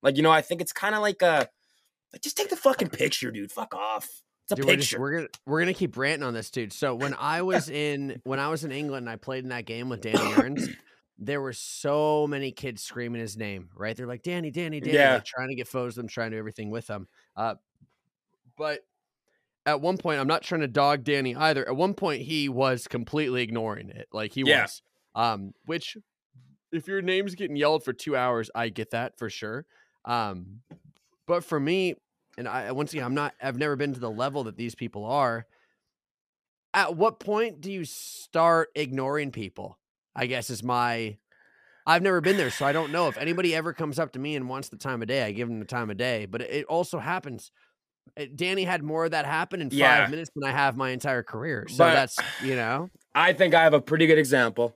Like, 0.00 0.16
you 0.16 0.22
know, 0.22 0.30
I 0.30 0.42
think 0.42 0.60
it's 0.60 0.72
kind 0.72 0.94
of 0.94 1.02
like 1.02 1.22
a, 1.22 1.48
like 2.12 2.22
just 2.22 2.36
take 2.36 2.50
the 2.50 2.56
fucking 2.56 2.90
picture, 2.90 3.32
dude. 3.32 3.50
Fuck 3.50 3.74
off. 3.74 4.22
It's 4.50 4.52
a 4.52 4.56
Dude, 4.56 4.66
we're, 4.66 4.76
just- 4.76 4.98
we're 4.98 5.12
gonna 5.16 5.28
we're 5.46 5.60
gonna 5.60 5.74
keep 5.74 5.96
ranting 5.96 6.26
on 6.26 6.34
this, 6.34 6.50
dude. 6.50 6.72
So 6.72 6.94
when 6.94 7.14
I 7.14 7.42
was 7.42 7.68
in 7.70 8.20
when 8.24 8.38
I 8.40 8.48
was 8.48 8.64
in 8.64 8.72
England, 8.72 9.08
I 9.08 9.16
played 9.16 9.44
in 9.44 9.50
that 9.50 9.64
game 9.66 9.88
with 9.88 10.00
Danny 10.00 10.18
Aarons. 10.36 10.68
there 11.18 11.40
were 11.40 11.52
so 11.52 12.26
many 12.26 12.50
kids 12.50 12.82
screaming 12.82 13.20
his 13.20 13.36
name. 13.36 13.68
Right? 13.76 13.96
They're 13.96 14.06
like 14.06 14.22
Danny, 14.22 14.50
Danny, 14.50 14.80
Danny, 14.80 14.96
Yeah. 14.96 15.14
like, 15.14 15.24
trying 15.24 15.48
to 15.48 15.54
get 15.54 15.68
photos 15.68 15.92
of 15.92 16.02
them, 16.02 16.08
trying 16.08 16.30
to 16.30 16.36
do 16.36 16.38
everything 16.38 16.70
with 16.70 16.86
them. 16.86 17.08
Uh, 17.36 17.56
but 18.56 18.80
at 19.66 19.80
one 19.80 19.98
point, 19.98 20.18
I'm 20.20 20.26
not 20.26 20.42
trying 20.42 20.62
to 20.62 20.68
dog 20.68 21.04
Danny 21.04 21.34
either. 21.36 21.66
At 21.68 21.76
one 21.76 21.94
point, 21.94 22.22
he 22.22 22.48
was 22.48 22.88
completely 22.88 23.42
ignoring 23.42 23.90
it. 23.90 24.08
Like 24.12 24.32
he 24.32 24.42
Yeah. 24.46 24.62
was. 24.62 24.82
Um, 25.14 25.52
which 25.66 25.96
if 26.72 26.86
your 26.88 27.02
name's 27.02 27.34
getting 27.34 27.56
yelled 27.56 27.84
for 27.84 27.92
two 27.92 28.16
hours, 28.16 28.50
I 28.54 28.68
get 28.70 28.90
that 28.92 29.18
for 29.18 29.28
sure. 29.28 29.66
Um, 30.04 30.60
but 31.26 31.44
for 31.44 31.60
me, 31.60 31.96
and 32.38 32.48
I 32.48 32.72
once 32.72 32.92
again, 32.92 33.04
I'm 33.04 33.14
not. 33.14 33.34
I've 33.42 33.56
never 33.58 33.76
been 33.76 33.94
to 33.94 34.00
the 34.00 34.10
level 34.10 34.44
that 34.44 34.56
these 34.56 34.74
people 34.74 35.04
are. 35.04 35.46
At 36.72 36.96
what 36.96 37.18
point 37.18 37.60
do 37.60 37.70
you 37.72 37.84
start 37.84 38.68
ignoring 38.74 39.32
people? 39.32 39.78
I 40.14 40.26
guess 40.26 40.50
is 40.50 40.62
my. 40.62 41.16
I've 41.86 42.02
never 42.02 42.20
been 42.20 42.36
there, 42.36 42.50
so 42.50 42.64
I 42.66 42.72
don't 42.72 42.92
know 42.92 43.08
if 43.08 43.16
anybody 43.18 43.54
ever 43.54 43.72
comes 43.72 43.98
up 43.98 44.12
to 44.12 44.18
me 44.18 44.36
and 44.36 44.48
wants 44.48 44.68
the 44.68 44.76
time 44.76 45.02
of 45.02 45.08
day. 45.08 45.24
I 45.24 45.32
give 45.32 45.48
them 45.48 45.58
the 45.58 45.64
time 45.64 45.90
of 45.90 45.96
day, 45.96 46.26
but 46.26 46.42
it 46.42 46.66
also 46.66 46.98
happens. 46.98 47.50
uh, 48.16 48.24
Danny 48.34 48.64
had 48.64 48.82
more 48.82 49.04
of 49.06 49.10
that 49.12 49.24
happen 49.24 49.60
in 49.60 49.70
five 49.70 49.78
Yeah. 49.78 50.06
minutes 50.08 50.30
than 50.34 50.44
I 50.44 50.50
have 50.52 50.76
my 50.76 50.90
entire 50.90 51.22
career. 51.22 51.66
So 51.68 51.78
But- 51.78 51.94
that's 51.94 52.18
you 52.42 52.54
know, 52.56 52.90
I 53.14 53.32
think 53.32 53.54
I 53.54 53.62
have 53.64 53.74
a 53.74 53.80
pretty 53.80 54.06
good 54.06 54.18
example. 54.18 54.74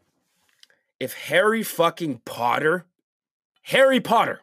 If 1.00 1.14
Harry 1.14 1.62
fucking 1.62 2.20
Potter, 2.24 2.86
Harry 3.62 4.00
Potter, 4.00 4.40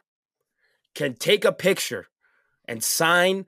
can 0.93 1.15
take 1.15 1.43
a 1.45 1.52
picture 1.52 2.08
and 2.67 2.84
sign 2.84 3.45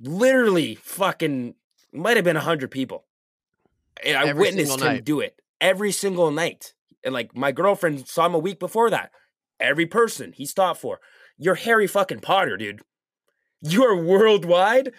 literally 0.00 0.74
fucking 0.76 1.54
might 1.92 2.16
have 2.16 2.24
been 2.24 2.36
a 2.36 2.40
hundred 2.40 2.70
people. 2.70 3.04
And 4.04 4.16
I 4.16 4.26
Every 4.28 4.42
witnessed 4.42 4.80
him 4.80 4.86
night. 4.86 5.04
do 5.04 5.20
it 5.20 5.40
every 5.60 5.92
single 5.92 6.30
night. 6.30 6.74
And 7.04 7.14
like 7.14 7.34
my 7.34 7.52
girlfriend 7.52 8.06
saw 8.08 8.26
him 8.26 8.34
a 8.34 8.38
week 8.38 8.58
before 8.58 8.90
that. 8.90 9.10
Every 9.60 9.86
person 9.86 10.32
he 10.32 10.46
stopped 10.46 10.80
for. 10.80 11.00
You're 11.36 11.56
Harry 11.56 11.86
fucking 11.86 12.20
Potter, 12.20 12.56
dude. 12.56 12.82
You're 13.60 14.00
worldwide. 14.00 14.92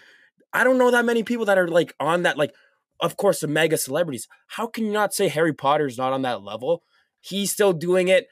I 0.52 0.64
don't 0.64 0.78
know 0.78 0.90
that 0.90 1.04
many 1.04 1.22
people 1.22 1.46
that 1.46 1.58
are 1.58 1.68
like 1.68 1.94
on 2.00 2.22
that, 2.24 2.36
like, 2.36 2.54
of 3.00 3.16
course, 3.16 3.40
the 3.40 3.46
mega 3.46 3.78
celebrities. 3.78 4.28
How 4.48 4.66
can 4.66 4.84
you 4.84 4.92
not 4.92 5.14
say 5.14 5.28
Harry 5.28 5.54
Potter's 5.54 5.96
not 5.96 6.12
on 6.12 6.22
that 6.22 6.42
level? 6.42 6.82
He's 7.20 7.50
still 7.52 7.72
doing 7.72 8.08
it. 8.08 8.26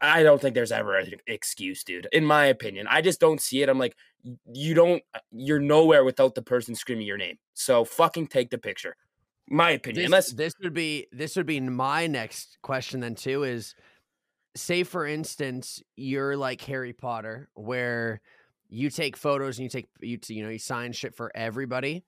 I 0.00 0.22
don't 0.22 0.40
think 0.40 0.54
there's 0.54 0.72
ever 0.72 0.96
an 0.96 1.12
excuse, 1.26 1.82
dude. 1.84 2.08
In 2.12 2.24
my 2.24 2.46
opinion, 2.46 2.86
I 2.88 3.00
just 3.00 3.20
don't 3.20 3.40
see 3.40 3.62
it. 3.62 3.68
I'm 3.68 3.78
like, 3.78 3.96
you 4.52 4.74
don't, 4.74 5.02
uh, 5.14 5.20
you're 5.32 5.60
nowhere 5.60 6.04
without 6.04 6.34
the 6.34 6.42
person 6.42 6.74
screaming 6.74 7.06
your 7.06 7.16
name. 7.16 7.38
So 7.54 7.84
fucking 7.84 8.28
take 8.28 8.50
the 8.50 8.58
picture. 8.58 8.96
My 9.50 9.70
opinion. 9.70 10.02
this, 10.02 10.06
Unless, 10.06 10.32
this 10.32 10.54
would 10.62 10.74
be 10.74 11.06
this 11.10 11.36
would 11.36 11.46
be 11.46 11.60
my 11.60 12.06
next 12.06 12.58
question 12.62 13.00
then 13.00 13.14
too 13.14 13.44
is 13.44 13.74
say 14.54 14.82
for 14.82 15.06
instance 15.06 15.82
you're 15.96 16.36
like 16.36 16.60
Harry 16.62 16.92
Potter 16.92 17.48
where 17.54 18.20
you 18.68 18.90
take 18.90 19.16
photos 19.16 19.58
and 19.58 19.64
you 19.64 19.70
take 19.70 19.86
you 20.00 20.18
you 20.28 20.42
know 20.42 20.50
you 20.50 20.58
sign 20.58 20.92
shit 20.92 21.14
for 21.14 21.32
everybody 21.34 22.04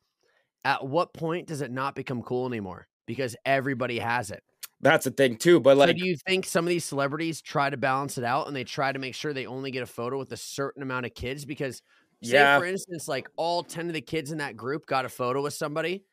at 0.65 0.87
what 0.87 1.15
point 1.15 1.47
does 1.47 1.63
it 1.63 1.71
not 1.71 1.95
become 1.95 2.23
cool 2.23 2.47
anymore 2.47 2.87
because 3.07 3.37
everybody 3.47 3.99
has 3.99 4.31
it 4.31 4.43
that's 4.81 5.07
a 5.07 5.11
thing 5.11 5.37
too. 5.37 5.61
But 5.61 5.79
so 5.79 5.79
like, 5.79 5.97
do 5.97 6.05
you 6.07 6.17
think 6.27 6.47
some 6.47 6.65
of 6.65 6.69
these 6.69 6.85
celebrities 6.85 7.41
try 7.41 7.71
to 7.71 7.77
balance 7.77 8.19
it 8.19 8.25
out 8.25 8.47
and 8.47 8.57
they 8.57 8.65
try 8.65 8.93
to 8.93 8.99
make 8.99 9.15
sure 9.15 9.33
they 9.33 9.47
only 9.47 9.71
get 9.71 9.83
a 9.83 9.87
photo 9.87 10.19
with 10.19 10.33
a 10.33 10.37
certain 10.37 10.83
amount 10.83 11.07
of 11.07 11.15
kids 11.15 11.45
because 11.45 11.83
say 12.23 12.39
Yeah. 12.39 12.59
for 12.59 12.67
instance 12.67 13.09
like 13.09 13.29
all 13.37 13.63
10 13.63 13.89
of 13.89 13.95
the 13.95 14.01
kids 14.01 14.31
in 14.33 14.39
that 14.39 14.57
group 14.57 14.87
got 14.87 15.05
a 15.05 15.09
photo 15.09 15.43
with 15.43 15.55
somebody 15.55 16.05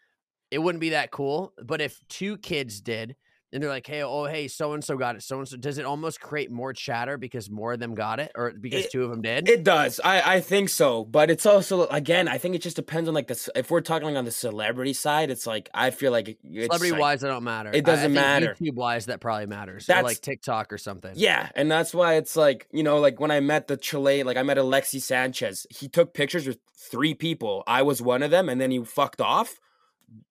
it 0.52 0.60
wouldn't 0.60 0.82
be 0.82 0.92
that 0.92 1.12
cool. 1.12 1.54
But 1.64 1.82
if 1.82 2.00
two 2.10 2.38
kids 2.38 2.80
did, 2.82 3.16
and 3.54 3.64
they're 3.64 3.70
like, 3.70 3.88
"Hey, 3.88 4.04
oh, 4.04 4.26
hey, 4.26 4.48
so 4.48 4.74
and 4.74 4.84
so 4.84 4.98
got 4.98 5.16
it. 5.16 5.24
So 5.24 5.38
and 5.40 5.48
so." 5.48 5.56
Does 5.58 5.78
it 5.78 5.86
almost 5.86 6.20
create 6.20 6.52
more 6.52 6.74
chatter 6.74 7.18
because 7.18 7.50
more 7.50 7.74
of 7.74 7.80
them 7.80 7.96
got 7.96 8.20
it, 8.20 8.32
or 8.36 8.52
because 8.52 8.86
It- 8.86 8.92
two 8.92 9.04
of 9.04 9.10
them 9.10 9.22
did? 9.22 9.48
It 9.48 9.64
does. 9.64 10.00
I, 10.04 10.36
I 10.36 10.40
think 10.42 10.70
so. 10.70 11.06
But 11.06 11.30
it's 11.32 11.46
also 11.46 11.88
again, 11.88 12.28
I 12.28 12.38
think 12.38 12.56
it 12.56 12.62
just 12.62 12.76
depends 12.76 13.08
on 13.08 13.16
like 13.16 13.28
this. 13.28 13.50
If 13.56 13.72
we're 13.72 13.82
talking 13.82 14.18
on 14.18 14.26
the 14.26 14.32
celebrity 14.32 14.94
side, 14.94 15.30
it's 15.32 15.48
like 15.48 15.70
I 15.74 15.92
feel 15.92 16.12
like 16.12 16.28
it's 16.44 16.66
Celebrity 16.66 16.92
like- 16.92 17.02
wise, 17.02 17.24
it 17.24 17.28
don't 17.28 17.44
matter. 17.44 17.72
it 17.74 17.86
doesn't 17.86 18.14
matter. 18.14 18.56
YouTube 18.60 18.76
wise, 18.76 19.06
that 19.06 19.22
probably 19.22 19.46
matters. 19.46 19.86
That's- 19.86 20.04
like 20.04 20.22
TikTok 20.22 20.74
or 20.74 20.78
something. 20.78 21.14
Yeah, 21.16 21.50
and 21.56 21.72
that's 21.72 21.94
why 21.94 22.16
it's 22.16 22.36
like 22.36 22.68
you 22.72 22.84
know, 22.84 23.00
like 23.00 23.20
when 23.20 23.32
I 23.32 23.40
met 23.40 23.68
the 23.68 23.78
Chile, 23.78 24.24
like 24.24 24.38
I 24.38 24.44
met 24.44 24.58
Alexi 24.58 25.02
Sanchez. 25.02 25.66
He 25.70 25.88
took 25.88 26.14
pictures 26.14 26.46
with 26.48 26.58
three 26.76 27.14
people. 27.14 27.64
I 27.68 27.82
was 27.82 28.02
one 28.02 28.24
of 28.24 28.32
them, 28.32 28.50
and 28.50 28.60
then 28.62 28.72
he 28.72 28.84
fucked 28.84 29.22
off. 29.22 29.56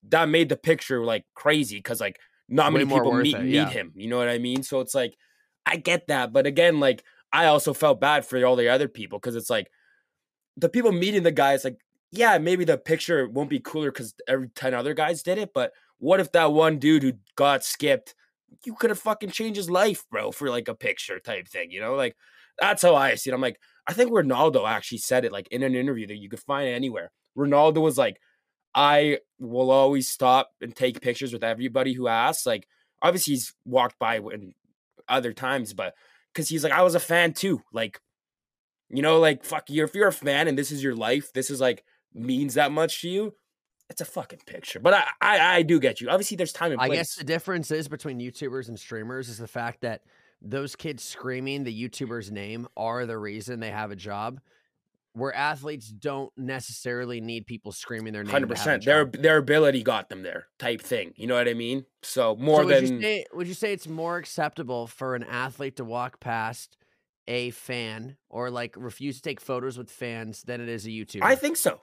That 0.08 0.28
made 0.28 0.48
the 0.48 0.56
picture 0.56 1.04
like 1.04 1.24
crazy 1.34 1.76
because 1.76 2.00
like 2.00 2.18
not 2.48 2.72
Way 2.72 2.84
many 2.84 2.94
people 2.94 3.12
meet, 3.12 3.34
it, 3.34 3.42
meet 3.42 3.54
yeah. 3.54 3.68
him. 3.68 3.92
You 3.94 4.08
know 4.08 4.18
what 4.18 4.28
I 4.28 4.38
mean? 4.38 4.62
So 4.62 4.80
it's 4.80 4.94
like 4.94 5.16
I 5.64 5.76
get 5.76 6.08
that, 6.08 6.32
but 6.32 6.46
again, 6.46 6.80
like 6.80 7.02
I 7.32 7.46
also 7.46 7.74
felt 7.74 8.00
bad 8.00 8.24
for 8.24 8.44
all 8.44 8.56
the 8.56 8.68
other 8.68 8.88
people 8.88 9.18
because 9.18 9.36
it's 9.36 9.50
like 9.50 9.68
the 10.56 10.68
people 10.68 10.92
meeting 10.92 11.22
the 11.22 11.32
guy. 11.32 11.54
It's 11.54 11.64
like 11.64 11.78
yeah, 12.12 12.38
maybe 12.38 12.64
the 12.64 12.78
picture 12.78 13.28
won't 13.28 13.50
be 13.50 13.60
cooler 13.60 13.90
because 13.90 14.14
every 14.28 14.48
ten 14.54 14.74
other 14.74 14.94
guys 14.94 15.22
did 15.22 15.38
it, 15.38 15.50
but 15.52 15.72
what 15.98 16.20
if 16.20 16.32
that 16.32 16.52
one 16.52 16.78
dude 16.78 17.02
who 17.02 17.12
got 17.36 17.64
skipped? 17.64 18.14
you 18.64 18.74
could 18.74 18.90
have 18.90 18.98
fucking 18.98 19.30
changed 19.30 19.56
his 19.56 19.70
life, 19.70 20.04
bro, 20.10 20.32
for 20.32 20.48
like 20.48 20.68
a 20.68 20.74
picture 20.74 21.18
type 21.18 21.48
thing, 21.48 21.70
you 21.70 21.80
know? 21.80 21.94
Like 21.94 22.16
that's 22.58 22.82
how 22.82 22.94
I 22.94 23.14
see 23.14 23.30
it. 23.30 23.34
I'm 23.34 23.40
like, 23.40 23.60
I 23.86 23.92
think 23.92 24.10
Ronaldo 24.10 24.68
actually 24.68 24.98
said 24.98 25.24
it 25.24 25.32
like 25.32 25.48
in 25.48 25.62
an 25.62 25.74
interview 25.74 26.06
that 26.08 26.16
you 26.16 26.28
could 26.28 26.40
find 26.40 26.68
anywhere. 26.68 27.10
Ronaldo 27.36 27.80
was 27.80 27.98
like, 27.98 28.18
I 28.76 29.20
will 29.38 29.70
always 29.70 30.06
stop 30.06 30.50
and 30.60 30.76
take 30.76 31.00
pictures 31.00 31.32
with 31.32 31.42
everybody 31.42 31.94
who 31.94 32.08
asks. 32.08 32.44
Like, 32.44 32.68
obviously 33.00 33.32
he's 33.32 33.54
walked 33.64 33.98
by 33.98 34.16
in 34.16 34.52
other 35.08 35.32
times, 35.32 35.72
but 35.72 35.94
because 36.32 36.50
he's 36.50 36.62
like, 36.62 36.74
I 36.74 36.82
was 36.82 36.94
a 36.94 37.00
fan 37.00 37.32
too. 37.32 37.62
Like, 37.72 38.00
you 38.90 39.00
know, 39.00 39.18
like 39.18 39.44
fuck 39.44 39.70
you. 39.70 39.82
If 39.82 39.94
you're 39.94 40.08
a 40.08 40.12
fan 40.12 40.46
and 40.46 40.58
this 40.58 40.70
is 40.70 40.82
your 40.82 40.94
life, 40.94 41.32
this 41.32 41.50
is 41.50 41.60
like 41.60 41.84
means 42.12 42.54
that 42.54 42.70
much 42.70 43.00
to 43.00 43.08
you. 43.08 43.34
It's 43.88 44.00
a 44.00 44.04
fucking 44.04 44.40
picture, 44.46 44.80
but 44.80 44.94
I, 44.94 45.04
I, 45.20 45.56
I 45.56 45.62
do 45.62 45.78
get 45.78 46.00
you. 46.00 46.10
Obviously, 46.10 46.36
there's 46.36 46.52
time 46.52 46.72
and 46.72 46.80
I 46.80 46.88
place. 46.88 46.98
guess 46.98 47.14
the 47.14 47.24
difference 47.24 47.70
is 47.70 47.86
between 47.88 48.18
YouTubers 48.18 48.68
and 48.68 48.78
streamers 48.78 49.28
is 49.28 49.38
the 49.38 49.46
fact 49.46 49.82
that 49.82 50.02
those 50.42 50.74
kids 50.74 51.04
screaming 51.04 51.62
the 51.62 51.88
YouTuber's 51.88 52.32
name 52.32 52.66
are 52.76 53.06
the 53.06 53.16
reason 53.16 53.60
they 53.60 53.70
have 53.70 53.92
a 53.92 53.96
job. 53.96 54.40
Where 55.16 55.34
athletes 55.34 55.88
don't 55.88 56.30
necessarily 56.36 57.22
need 57.22 57.46
people 57.46 57.72
screaming 57.72 58.12
their 58.12 58.22
name. 58.22 58.30
Hundred 58.30 58.50
to 58.50 58.54
have 58.54 58.66
a 58.66 58.78
percent. 58.78 58.84
Their 58.84 59.06
their 59.06 59.38
ability 59.38 59.82
got 59.82 60.10
them 60.10 60.22
there, 60.22 60.48
type 60.58 60.82
thing. 60.82 61.14
You 61.16 61.26
know 61.26 61.36
what 61.36 61.48
I 61.48 61.54
mean? 61.54 61.86
So 62.02 62.36
more 62.36 62.60
So 62.60 62.66
would 62.66 62.74
than 62.74 62.96
you 62.96 63.00
say 63.00 63.24
would 63.32 63.48
you 63.48 63.54
say 63.54 63.72
it's 63.72 63.88
more 63.88 64.18
acceptable 64.18 64.86
for 64.86 65.14
an 65.14 65.22
athlete 65.22 65.76
to 65.76 65.84
walk 65.84 66.20
past 66.20 66.76
a 67.26 67.50
fan 67.50 68.18
or 68.28 68.50
like 68.50 68.74
refuse 68.76 69.16
to 69.16 69.22
take 69.22 69.40
photos 69.40 69.78
with 69.78 69.90
fans 69.90 70.42
than 70.42 70.60
it 70.60 70.68
is 70.68 70.84
a 70.84 70.90
YouTuber? 70.90 71.22
I 71.22 71.34
think 71.34 71.56
so. 71.56 71.80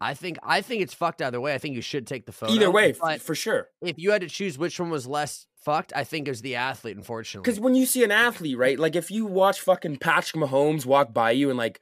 I 0.00 0.14
think 0.14 0.38
I 0.42 0.62
think 0.62 0.80
it's 0.82 0.94
fucked 0.94 1.20
either 1.20 1.42
way. 1.42 1.52
I 1.52 1.58
think 1.58 1.74
you 1.74 1.82
should 1.82 2.06
take 2.06 2.24
the 2.24 2.32
photo. 2.32 2.52
Either 2.52 2.70
way, 2.70 2.92
but 2.92 3.20
for 3.20 3.34
sure. 3.34 3.68
if 3.82 3.98
you 3.98 4.10
had 4.10 4.22
to 4.22 4.28
choose 4.28 4.56
which 4.56 4.80
one 4.80 4.88
was 4.88 5.06
less 5.06 5.46
fucked, 5.56 5.92
I 5.94 6.04
think 6.04 6.28
it 6.28 6.30
was 6.30 6.40
the 6.42 6.56
athlete. 6.56 6.96
Unfortunately, 6.96 7.44
Because 7.44 7.60
when 7.60 7.74
you 7.74 7.84
see 7.84 8.04
an 8.04 8.10
athlete, 8.10 8.56
right? 8.56 8.78
Like 8.78 8.96
if 8.96 9.10
you 9.10 9.26
watch 9.26 9.60
fucking 9.60 9.98
Patrick 9.98 10.42
Mahomes 10.42 10.86
walk 10.86 11.12
by 11.12 11.30
you 11.32 11.50
and 11.50 11.58
like 11.58 11.80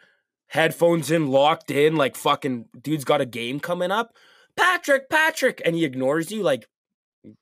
headphones 0.53 1.11
in, 1.11 1.28
locked 1.28 1.70
in, 1.70 1.96
like 1.96 2.14
fucking 2.14 2.66
dude's 2.80 3.05
got 3.05 3.22
a 3.22 3.26
game 3.26 3.59
coming 3.59 3.90
up, 3.90 4.14
Patrick, 4.55 5.09
Patrick, 5.09 5.62
and 5.64 5.74
he 5.74 5.84
ignores 5.84 6.30
you, 6.30 6.42
like 6.42 6.68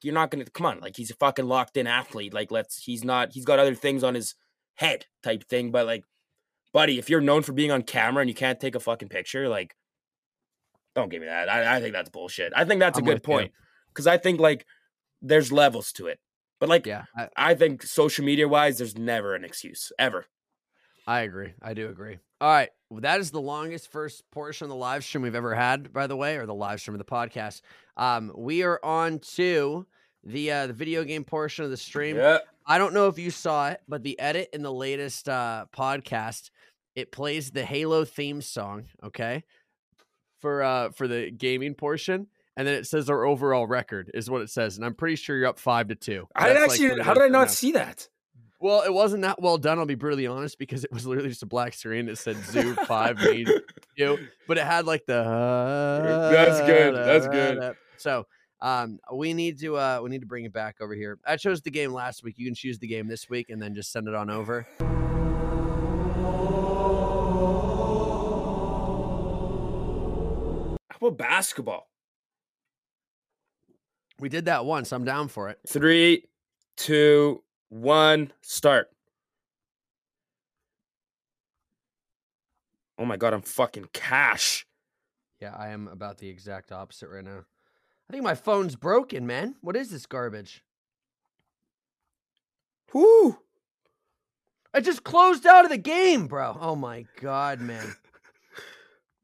you're 0.00 0.14
not 0.14 0.30
gonna 0.30 0.44
come 0.44 0.66
on, 0.66 0.80
like 0.80 0.96
he's 0.96 1.10
a 1.10 1.14
fucking 1.14 1.46
locked 1.46 1.76
in 1.76 1.86
athlete. 1.86 2.32
Like 2.32 2.50
let's 2.50 2.84
he's 2.84 3.04
not 3.04 3.32
he's 3.32 3.44
got 3.44 3.58
other 3.58 3.74
things 3.74 4.04
on 4.04 4.14
his 4.14 4.34
head 4.74 5.06
type 5.22 5.44
thing. 5.44 5.72
But 5.72 5.86
like, 5.86 6.04
buddy, 6.72 6.98
if 6.98 7.10
you're 7.10 7.20
known 7.20 7.42
for 7.42 7.52
being 7.52 7.72
on 7.72 7.82
camera 7.82 8.20
and 8.20 8.30
you 8.30 8.34
can't 8.34 8.60
take 8.60 8.76
a 8.76 8.80
fucking 8.80 9.08
picture, 9.08 9.48
like 9.48 9.74
don't 10.94 11.08
give 11.08 11.20
me 11.20 11.26
that. 11.26 11.48
I, 11.48 11.76
I 11.76 11.80
think 11.80 11.92
that's 11.92 12.10
bullshit. 12.10 12.52
I 12.54 12.64
think 12.64 12.78
that's 12.78 12.98
a 12.98 13.02
I'm 13.02 13.06
good 13.06 13.24
point. 13.24 13.52
Because 13.88 14.06
I 14.06 14.18
think 14.18 14.38
like 14.38 14.66
there's 15.20 15.50
levels 15.50 15.90
to 15.92 16.06
it. 16.06 16.20
But 16.60 16.68
like 16.68 16.86
yeah, 16.86 17.04
I, 17.16 17.28
I 17.36 17.54
think 17.54 17.82
social 17.82 18.24
media 18.24 18.46
wise, 18.46 18.78
there's 18.78 18.96
never 18.96 19.34
an 19.34 19.44
excuse 19.44 19.90
ever. 19.98 20.26
I 21.08 21.22
agree. 21.22 21.54
I 21.60 21.74
do 21.74 21.88
agree. 21.88 22.18
All 22.40 22.48
right. 22.48 22.70
That 22.90 23.20
is 23.20 23.30
the 23.30 23.40
longest 23.40 23.90
first 23.92 24.28
portion 24.30 24.64
of 24.64 24.70
the 24.70 24.76
live 24.76 25.04
stream 25.04 25.22
we've 25.22 25.34
ever 25.34 25.54
had, 25.54 25.92
by 25.92 26.06
the 26.06 26.16
way, 26.16 26.36
or 26.36 26.46
the 26.46 26.54
live 26.54 26.80
stream 26.80 26.94
of 26.94 26.98
the 26.98 27.04
podcast. 27.04 27.62
Um, 27.96 28.32
we 28.36 28.62
are 28.64 28.80
on 28.84 29.20
to 29.34 29.86
the 30.24 30.50
uh, 30.50 30.66
the 30.66 30.72
video 30.72 31.04
game 31.04 31.24
portion 31.24 31.64
of 31.64 31.70
the 31.70 31.76
stream. 31.76 32.16
Yeah. 32.16 32.38
I 32.66 32.78
don't 32.78 32.92
know 32.92 33.08
if 33.08 33.18
you 33.18 33.30
saw 33.30 33.68
it, 33.68 33.80
but 33.88 34.02
the 34.02 34.18
edit 34.18 34.50
in 34.52 34.62
the 34.62 34.72
latest 34.72 35.28
uh, 35.28 35.66
podcast 35.74 36.50
it 36.94 37.12
plays 37.12 37.50
the 37.50 37.64
Halo 37.64 38.04
theme 38.04 38.42
song. 38.42 38.84
Okay, 39.02 39.44
for 40.40 40.62
uh 40.62 40.90
for 40.90 41.08
the 41.08 41.30
gaming 41.30 41.74
portion, 41.74 42.26
and 42.56 42.66
then 42.66 42.74
it 42.74 42.86
says 42.86 43.08
our 43.08 43.24
overall 43.24 43.66
record 43.66 44.10
is 44.14 44.28
what 44.28 44.42
it 44.42 44.50
says, 44.50 44.76
and 44.76 44.84
I'm 44.84 44.94
pretty 44.94 45.16
sure 45.16 45.36
you're 45.36 45.48
up 45.48 45.58
five 45.58 45.88
to 45.88 45.94
two. 45.94 46.26
I 46.34 46.52
like, 46.52 46.70
actually. 46.70 46.86
it 46.86 47.02
how 47.02 47.14
did 47.14 47.22
I 47.22 47.28
not 47.28 47.50
see 47.50 47.72
that? 47.72 48.08
Well, 48.62 48.82
it 48.82 48.92
wasn't 48.92 49.22
that 49.22 49.40
well 49.40 49.56
done. 49.56 49.78
I'll 49.78 49.86
be 49.86 49.94
brutally 49.94 50.26
honest 50.26 50.58
because 50.58 50.84
it 50.84 50.92
was 50.92 51.06
literally 51.06 51.30
just 51.30 51.42
a 51.42 51.46
black 51.46 51.72
screen 51.72 52.04
that 52.06 52.18
said 52.18 52.36
Zoo 52.44 52.74
Five 52.86 53.16
Main 53.16 53.46
you, 53.96 54.18
but 54.46 54.58
it 54.58 54.64
had 54.64 54.84
like 54.86 55.06
the. 55.06 55.22
That's 56.30 56.60
good, 56.60 56.94
that's 56.94 57.26
good. 57.26 57.74
So, 57.96 58.26
um, 58.60 58.98
we 59.12 59.32
need 59.32 59.58
to 59.60 59.76
uh, 59.76 60.00
we 60.02 60.10
need 60.10 60.20
to 60.20 60.26
bring 60.26 60.44
it 60.44 60.52
back 60.52 60.76
over 60.82 60.94
here. 60.94 61.18
I 61.26 61.38
chose 61.38 61.62
the 61.62 61.70
game 61.70 61.94
last 61.94 62.22
week. 62.22 62.36
You 62.36 62.44
can 62.44 62.54
choose 62.54 62.78
the 62.78 62.86
game 62.86 63.08
this 63.08 63.30
week 63.30 63.48
and 63.48 63.62
then 63.62 63.74
just 63.74 63.92
send 63.92 64.08
it 64.08 64.14
on 64.14 64.28
over. 64.28 64.66
How 70.90 71.06
about 71.06 71.16
basketball? 71.16 71.88
We 74.18 74.28
did 74.28 74.44
that 74.44 74.66
once. 74.66 74.92
I'm 74.92 75.06
down 75.06 75.28
for 75.28 75.48
it. 75.48 75.58
Three, 75.66 76.26
two, 76.76 77.42
one, 77.70 78.32
start. 78.42 78.90
Oh 82.98 83.06
my 83.06 83.16
god, 83.16 83.32
I'm 83.32 83.40
fucking 83.42 83.88
cash. 83.94 84.66
Yeah, 85.40 85.54
I 85.56 85.68
am 85.70 85.88
about 85.88 86.18
the 86.18 86.28
exact 86.28 86.70
opposite 86.70 87.08
right 87.08 87.24
now. 87.24 87.44
I 88.08 88.12
think 88.12 88.22
my 88.22 88.34
phone's 88.34 88.76
broken, 88.76 89.26
man. 89.26 89.54
What 89.62 89.76
is 89.76 89.90
this 89.90 90.04
garbage? 90.04 90.62
Whoo! 92.92 93.38
I 94.74 94.80
just 94.80 95.02
closed 95.02 95.46
out 95.46 95.64
of 95.64 95.70
the 95.70 95.78
game, 95.78 96.26
bro. 96.26 96.58
Oh 96.60 96.76
my 96.76 97.06
god, 97.20 97.60
man. 97.60 97.94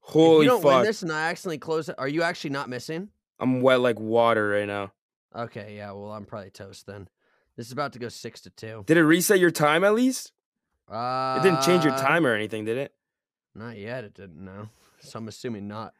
Holy 0.00 0.36
if 0.38 0.42
you 0.44 0.48
don't 0.50 0.62
fuck. 0.62 0.76
win 0.76 0.84
this 0.84 1.02
and 1.02 1.12
I 1.12 1.30
accidentally 1.30 1.58
close 1.58 1.88
it, 1.88 1.96
are 1.98 2.08
you 2.08 2.22
actually 2.22 2.50
not 2.50 2.68
missing? 2.68 3.10
I'm 3.38 3.60
wet 3.60 3.80
like 3.80 4.00
water 4.00 4.50
right 4.50 4.66
now. 4.66 4.92
Okay, 5.34 5.74
yeah. 5.76 5.92
Well, 5.92 6.12
I'm 6.12 6.24
probably 6.24 6.50
toast 6.50 6.86
then. 6.86 7.08
This 7.56 7.66
is 7.66 7.72
about 7.72 7.92
to 7.94 7.98
go 7.98 8.08
six 8.08 8.40
to 8.42 8.50
two. 8.50 8.84
Did 8.86 8.96
it 8.98 9.04
reset 9.04 9.38
your 9.38 9.50
time 9.50 9.82
at 9.84 9.94
least? 9.94 10.32
Uh, 10.90 11.38
It 11.40 11.42
didn't 11.42 11.62
change 11.62 11.84
your 11.84 11.96
time 11.96 12.26
or 12.26 12.34
anything, 12.34 12.64
did 12.64 12.76
it? 12.76 12.92
Not 13.54 13.76
yet. 13.78 14.04
It 14.04 14.14
didn't. 14.14 14.44
No. 14.44 14.68
So 15.00 15.18
I'm 15.18 15.28
assuming 15.28 15.66
not. 15.66 15.94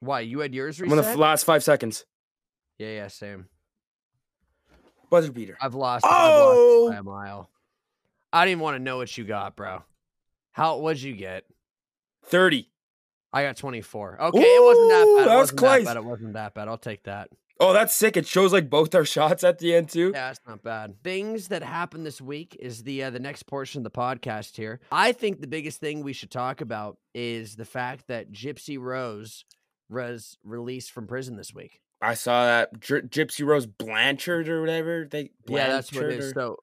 Why 0.00 0.20
you 0.20 0.40
had 0.40 0.54
yours 0.54 0.80
reset? 0.80 0.98
I'm 0.98 1.04
on 1.04 1.12
the 1.12 1.18
last 1.18 1.44
five 1.44 1.62
seconds. 1.62 2.04
yeah, 2.78 2.88
yeah, 2.88 3.08
same. 3.08 3.46
Buzzer 5.10 5.32
beater. 5.32 5.56
I've 5.60 5.74
lost. 5.74 6.04
I've 6.04 6.10
Oh! 6.12 6.84
lost 6.84 6.94
by 6.94 6.98
a 6.98 7.02
mile. 7.02 7.50
I 8.32 8.44
didn't 8.44 8.60
want 8.60 8.74
to 8.76 8.78
know 8.82 8.98
what 8.98 9.16
you 9.16 9.24
got, 9.24 9.56
bro. 9.56 9.82
How 10.52 10.76
what'd 10.78 11.00
you 11.02 11.14
get? 11.14 11.44
30. 12.24 12.68
I 13.32 13.42
got 13.44 13.56
24. 13.56 14.20
Okay, 14.20 14.38
it 14.40 14.62
wasn't 14.62 14.88
that 14.90 15.14
bad. 15.16 15.22
It 15.22 15.28
that 15.28 15.38
was 15.38 15.50
close. 15.50 15.78
that 15.84 15.84
bad. 15.84 15.96
It 15.96 16.04
wasn't 16.04 16.32
that 16.34 16.54
bad. 16.54 16.68
I'll 16.68 16.76
take 16.78 17.04
that. 17.04 17.30
Oh, 17.60 17.72
that's 17.72 17.94
sick. 17.94 18.16
It 18.16 18.26
shows 18.26 18.52
like 18.52 18.70
both 18.70 18.94
our 18.94 19.04
shots 19.16 19.42
at 19.44 19.58
the 19.58 19.74
end 19.74 19.88
too. 19.88 20.12
Yeah, 20.14 20.30
it's 20.30 20.40
not 20.46 20.62
bad. 20.62 21.02
Things 21.02 21.48
that 21.48 21.62
happened 21.62 22.06
this 22.06 22.20
week 22.20 22.56
is 22.60 22.84
the 22.84 23.04
uh, 23.04 23.10
the 23.10 23.18
next 23.18 23.44
portion 23.44 23.80
of 23.80 23.84
the 23.84 23.90
podcast 23.90 24.56
here. 24.56 24.80
I 24.92 25.12
think 25.12 25.40
the 25.40 25.46
biggest 25.48 25.80
thing 25.80 26.02
we 26.02 26.12
should 26.12 26.30
talk 26.30 26.60
about 26.60 26.98
is 27.14 27.56
the 27.56 27.64
fact 27.64 28.06
that 28.08 28.30
Gypsy 28.32 28.78
Rose 28.78 29.44
was 29.90 30.38
released 30.44 30.92
from 30.92 31.06
prison 31.06 31.36
this 31.36 31.52
week. 31.54 31.80
I 32.00 32.14
saw 32.14 32.44
that 32.44 32.78
Gy- 32.80 33.00
Gypsy 33.08 33.44
Rose 33.44 33.66
Blanchard 33.66 34.48
or 34.48 34.60
whatever. 34.60 35.08
They 35.10 35.30
Yeah, 35.48 35.68
that's 35.68 35.92
what 35.92 36.04
it 36.04 36.06
Blanchard 36.08 36.24
is. 36.24 36.30
or- 36.30 36.34
So, 36.34 36.56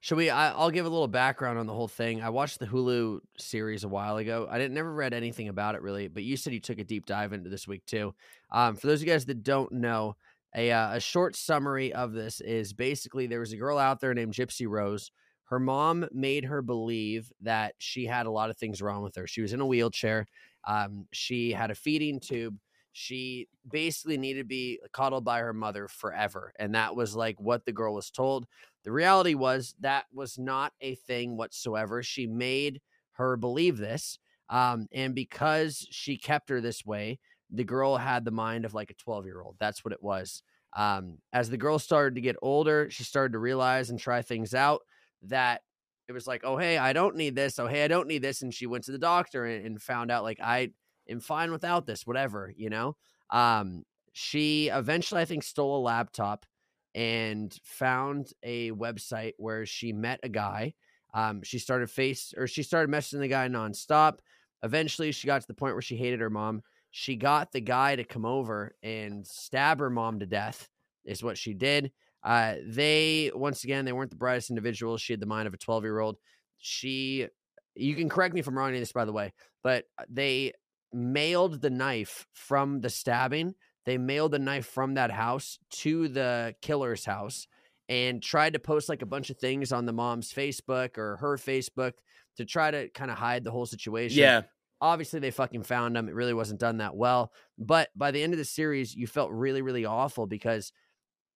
should 0.00 0.16
we? 0.18 0.30
I, 0.30 0.52
I'll 0.52 0.70
give 0.70 0.86
a 0.86 0.88
little 0.88 1.08
background 1.08 1.58
on 1.58 1.66
the 1.66 1.72
whole 1.72 1.88
thing. 1.88 2.22
I 2.22 2.28
watched 2.28 2.60
the 2.60 2.66
Hulu 2.66 3.18
series 3.36 3.82
a 3.82 3.88
while 3.88 4.18
ago. 4.18 4.46
I 4.48 4.58
didn't 4.58 4.74
never 4.74 4.92
read 4.92 5.12
anything 5.12 5.48
about 5.48 5.74
it 5.74 5.82
really, 5.82 6.06
but 6.06 6.22
you 6.22 6.36
said 6.36 6.52
you 6.52 6.60
took 6.60 6.78
a 6.78 6.84
deep 6.84 7.04
dive 7.06 7.32
into 7.32 7.50
this 7.50 7.66
week 7.66 7.84
too. 7.86 8.14
Um, 8.52 8.76
for 8.76 8.86
those 8.86 9.00
of 9.02 9.08
you 9.08 9.12
guys 9.12 9.24
that 9.24 9.42
don't 9.42 9.72
know, 9.72 10.14
a 10.56 10.72
uh, 10.72 10.94
a 10.96 11.00
short 11.00 11.36
summary 11.36 11.92
of 11.92 12.12
this 12.12 12.40
is 12.40 12.72
basically 12.72 13.26
there 13.26 13.40
was 13.40 13.52
a 13.52 13.56
girl 13.56 13.78
out 13.78 14.00
there 14.00 14.14
named 14.14 14.32
Gypsy 14.32 14.66
Rose. 14.68 15.10
Her 15.44 15.60
mom 15.60 16.08
made 16.12 16.44
her 16.46 16.62
believe 16.62 17.30
that 17.42 17.74
she 17.78 18.06
had 18.06 18.26
a 18.26 18.30
lot 18.30 18.50
of 18.50 18.56
things 18.56 18.82
wrong 18.82 19.02
with 19.02 19.14
her. 19.16 19.26
She 19.26 19.42
was 19.42 19.52
in 19.52 19.60
a 19.60 19.66
wheelchair. 19.66 20.26
Um, 20.66 21.06
she 21.12 21.52
had 21.52 21.70
a 21.70 21.74
feeding 21.76 22.18
tube. 22.20 22.58
she 22.92 23.46
basically 23.70 24.16
needed 24.16 24.40
to 24.40 24.44
be 24.44 24.80
coddled 24.92 25.22
by 25.24 25.40
her 25.40 25.52
mother 25.52 25.86
forever. 25.86 26.52
And 26.58 26.74
that 26.74 26.96
was 26.96 27.14
like 27.14 27.38
what 27.38 27.66
the 27.66 27.72
girl 27.72 27.94
was 27.94 28.10
told. 28.10 28.46
The 28.84 28.92
reality 28.92 29.34
was 29.34 29.74
that 29.80 30.06
was 30.14 30.38
not 30.38 30.72
a 30.80 30.94
thing 30.94 31.36
whatsoever. 31.36 32.02
She 32.02 32.26
made 32.26 32.80
her 33.12 33.36
believe 33.36 33.76
this. 33.76 34.18
Um, 34.48 34.86
and 34.92 35.14
because 35.14 35.86
she 35.90 36.16
kept 36.16 36.48
her 36.48 36.60
this 36.62 36.86
way, 36.86 37.18
the 37.50 37.64
girl 37.64 37.96
had 37.96 38.24
the 38.24 38.30
mind 38.30 38.64
of 38.64 38.74
like 38.74 38.90
a 38.90 38.94
12 38.94 39.26
year 39.26 39.40
old. 39.40 39.56
That's 39.58 39.84
what 39.84 39.92
it 39.92 40.02
was. 40.02 40.42
Um, 40.76 41.18
as 41.32 41.48
the 41.48 41.56
girl 41.56 41.78
started 41.78 42.16
to 42.16 42.20
get 42.20 42.36
older, 42.42 42.88
she 42.90 43.04
started 43.04 43.32
to 43.32 43.38
realize 43.38 43.90
and 43.90 43.98
try 43.98 44.22
things 44.22 44.54
out 44.54 44.82
that 45.22 45.62
it 46.08 46.12
was 46.12 46.26
like, 46.26 46.42
oh, 46.44 46.56
hey, 46.56 46.78
I 46.78 46.92
don't 46.92 47.16
need 47.16 47.34
this. 47.34 47.58
Oh, 47.58 47.66
hey, 47.66 47.84
I 47.84 47.88
don't 47.88 48.08
need 48.08 48.22
this. 48.22 48.42
And 48.42 48.52
she 48.52 48.66
went 48.66 48.84
to 48.84 48.92
the 48.92 48.98
doctor 48.98 49.44
and, 49.44 49.66
and 49.66 49.82
found 49.82 50.10
out 50.10 50.22
like 50.22 50.38
I 50.42 50.70
am 51.08 51.20
fine 51.20 51.50
without 51.50 51.86
this, 51.86 52.06
whatever, 52.06 52.52
you 52.56 52.70
know? 52.70 52.96
Um, 53.30 53.84
she 54.12 54.68
eventually, 54.68 55.20
I 55.20 55.24
think, 55.24 55.42
stole 55.42 55.78
a 55.78 55.82
laptop 55.82 56.46
and 56.94 57.54
found 57.64 58.32
a 58.42 58.70
website 58.72 59.32
where 59.36 59.66
she 59.66 59.92
met 59.92 60.20
a 60.22 60.28
guy. 60.28 60.74
Um, 61.12 61.42
she 61.42 61.58
started 61.58 61.90
face 61.90 62.32
or 62.36 62.46
she 62.46 62.62
started 62.62 62.90
messaging 62.90 63.20
the 63.20 63.28
guy 63.28 63.48
nonstop. 63.48 64.18
Eventually, 64.62 65.12
she 65.12 65.26
got 65.26 65.40
to 65.40 65.46
the 65.46 65.54
point 65.54 65.74
where 65.74 65.82
she 65.82 65.96
hated 65.96 66.20
her 66.20 66.30
mom. 66.30 66.62
She 66.98 67.16
got 67.16 67.52
the 67.52 67.60
guy 67.60 67.94
to 67.94 68.04
come 68.04 68.24
over 68.24 68.74
and 68.82 69.26
stab 69.26 69.80
her 69.80 69.90
mom 69.90 70.20
to 70.20 70.26
death, 70.26 70.66
is 71.04 71.22
what 71.22 71.36
she 71.36 71.52
did. 71.52 71.92
Uh, 72.24 72.54
they, 72.66 73.30
once 73.34 73.64
again, 73.64 73.84
they 73.84 73.92
weren't 73.92 74.08
the 74.08 74.16
brightest 74.16 74.48
individuals. 74.48 75.02
She 75.02 75.12
had 75.12 75.20
the 75.20 75.26
mind 75.26 75.46
of 75.46 75.52
a 75.52 75.58
12 75.58 75.84
year 75.84 75.98
old. 75.98 76.16
She, 76.56 77.26
you 77.74 77.96
can 77.96 78.08
correct 78.08 78.32
me 78.32 78.40
if 78.40 78.46
I'm 78.46 78.56
wrong 78.56 78.72
in 78.72 78.80
this, 78.80 78.92
by 78.92 79.04
the 79.04 79.12
way, 79.12 79.34
but 79.62 79.84
they 80.08 80.54
mailed 80.90 81.60
the 81.60 81.68
knife 81.68 82.26
from 82.32 82.80
the 82.80 82.88
stabbing. 82.88 83.54
They 83.84 83.98
mailed 83.98 84.32
the 84.32 84.38
knife 84.38 84.64
from 84.64 84.94
that 84.94 85.10
house 85.10 85.58
to 85.72 86.08
the 86.08 86.54
killer's 86.62 87.04
house 87.04 87.46
and 87.90 88.22
tried 88.22 88.54
to 88.54 88.58
post 88.58 88.88
like 88.88 89.02
a 89.02 89.06
bunch 89.06 89.28
of 89.28 89.36
things 89.36 89.70
on 89.70 89.84
the 89.84 89.92
mom's 89.92 90.32
Facebook 90.32 90.96
or 90.96 91.18
her 91.18 91.36
Facebook 91.36 91.92
to 92.38 92.46
try 92.46 92.70
to 92.70 92.88
kind 92.88 93.10
of 93.10 93.18
hide 93.18 93.44
the 93.44 93.50
whole 93.50 93.66
situation. 93.66 94.18
Yeah. 94.18 94.44
Obviously, 94.80 95.20
they 95.20 95.30
fucking 95.30 95.62
found 95.62 95.96
him. 95.96 96.08
It 96.08 96.14
really 96.14 96.34
wasn't 96.34 96.60
done 96.60 96.78
that 96.78 96.94
well. 96.96 97.32
But 97.58 97.88
by 97.96 98.10
the 98.10 98.22
end 98.22 98.32
of 98.34 98.38
the 98.38 98.44
series, 98.44 98.94
you 98.94 99.06
felt 99.06 99.30
really, 99.30 99.62
really 99.62 99.84
awful 99.86 100.26
because 100.26 100.72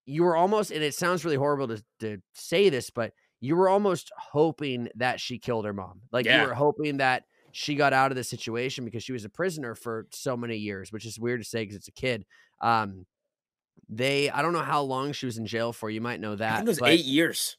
you 0.05 0.23
were 0.23 0.35
almost, 0.35 0.71
and 0.71 0.83
it 0.83 0.93
sounds 0.93 1.23
really 1.25 1.37
horrible 1.37 1.67
to, 1.69 1.83
to 1.99 2.17
say 2.33 2.69
this, 2.69 2.89
but 2.89 3.13
you 3.39 3.55
were 3.55 3.69
almost 3.69 4.11
hoping 4.17 4.89
that 4.95 5.19
she 5.19 5.39
killed 5.39 5.65
her 5.65 5.73
mom. 5.73 6.01
Like 6.11 6.25
Yeah. 6.25 6.41
you 6.41 6.47
were 6.47 6.53
hoping 6.53 6.97
that 6.97 7.23
she 7.51 7.75
got 7.75 7.93
out 7.93 8.11
of 8.11 8.15
the 8.15 8.23
situation 8.23 8.85
because 8.85 9.03
she 9.03 9.11
was 9.13 9.25
a 9.25 9.29
prisoner 9.29 9.73
for 9.75 10.07
so 10.11 10.37
many 10.37 10.57
years, 10.57 10.91
which 10.91 11.05
is 11.05 11.19
weird 11.19 11.41
to 11.41 11.45
say 11.47 11.63
because 11.63 11.75
it's 11.75 11.87
a 11.87 11.91
kid. 11.91 12.25
Um, 12.61 13.05
they, 13.89 14.29
I 14.29 14.41
don't 14.41 14.53
know 14.53 14.59
how 14.59 14.83
long 14.83 15.11
she 15.11 15.25
was 15.25 15.37
in 15.37 15.45
jail 15.45 15.73
for. 15.73 15.89
You 15.89 16.01
might 16.01 16.19
know 16.19 16.35
that. 16.35 16.53
I 16.53 16.55
think 16.57 16.67
it 16.67 16.69
was 16.69 16.81
eight 16.83 17.05
years. 17.05 17.57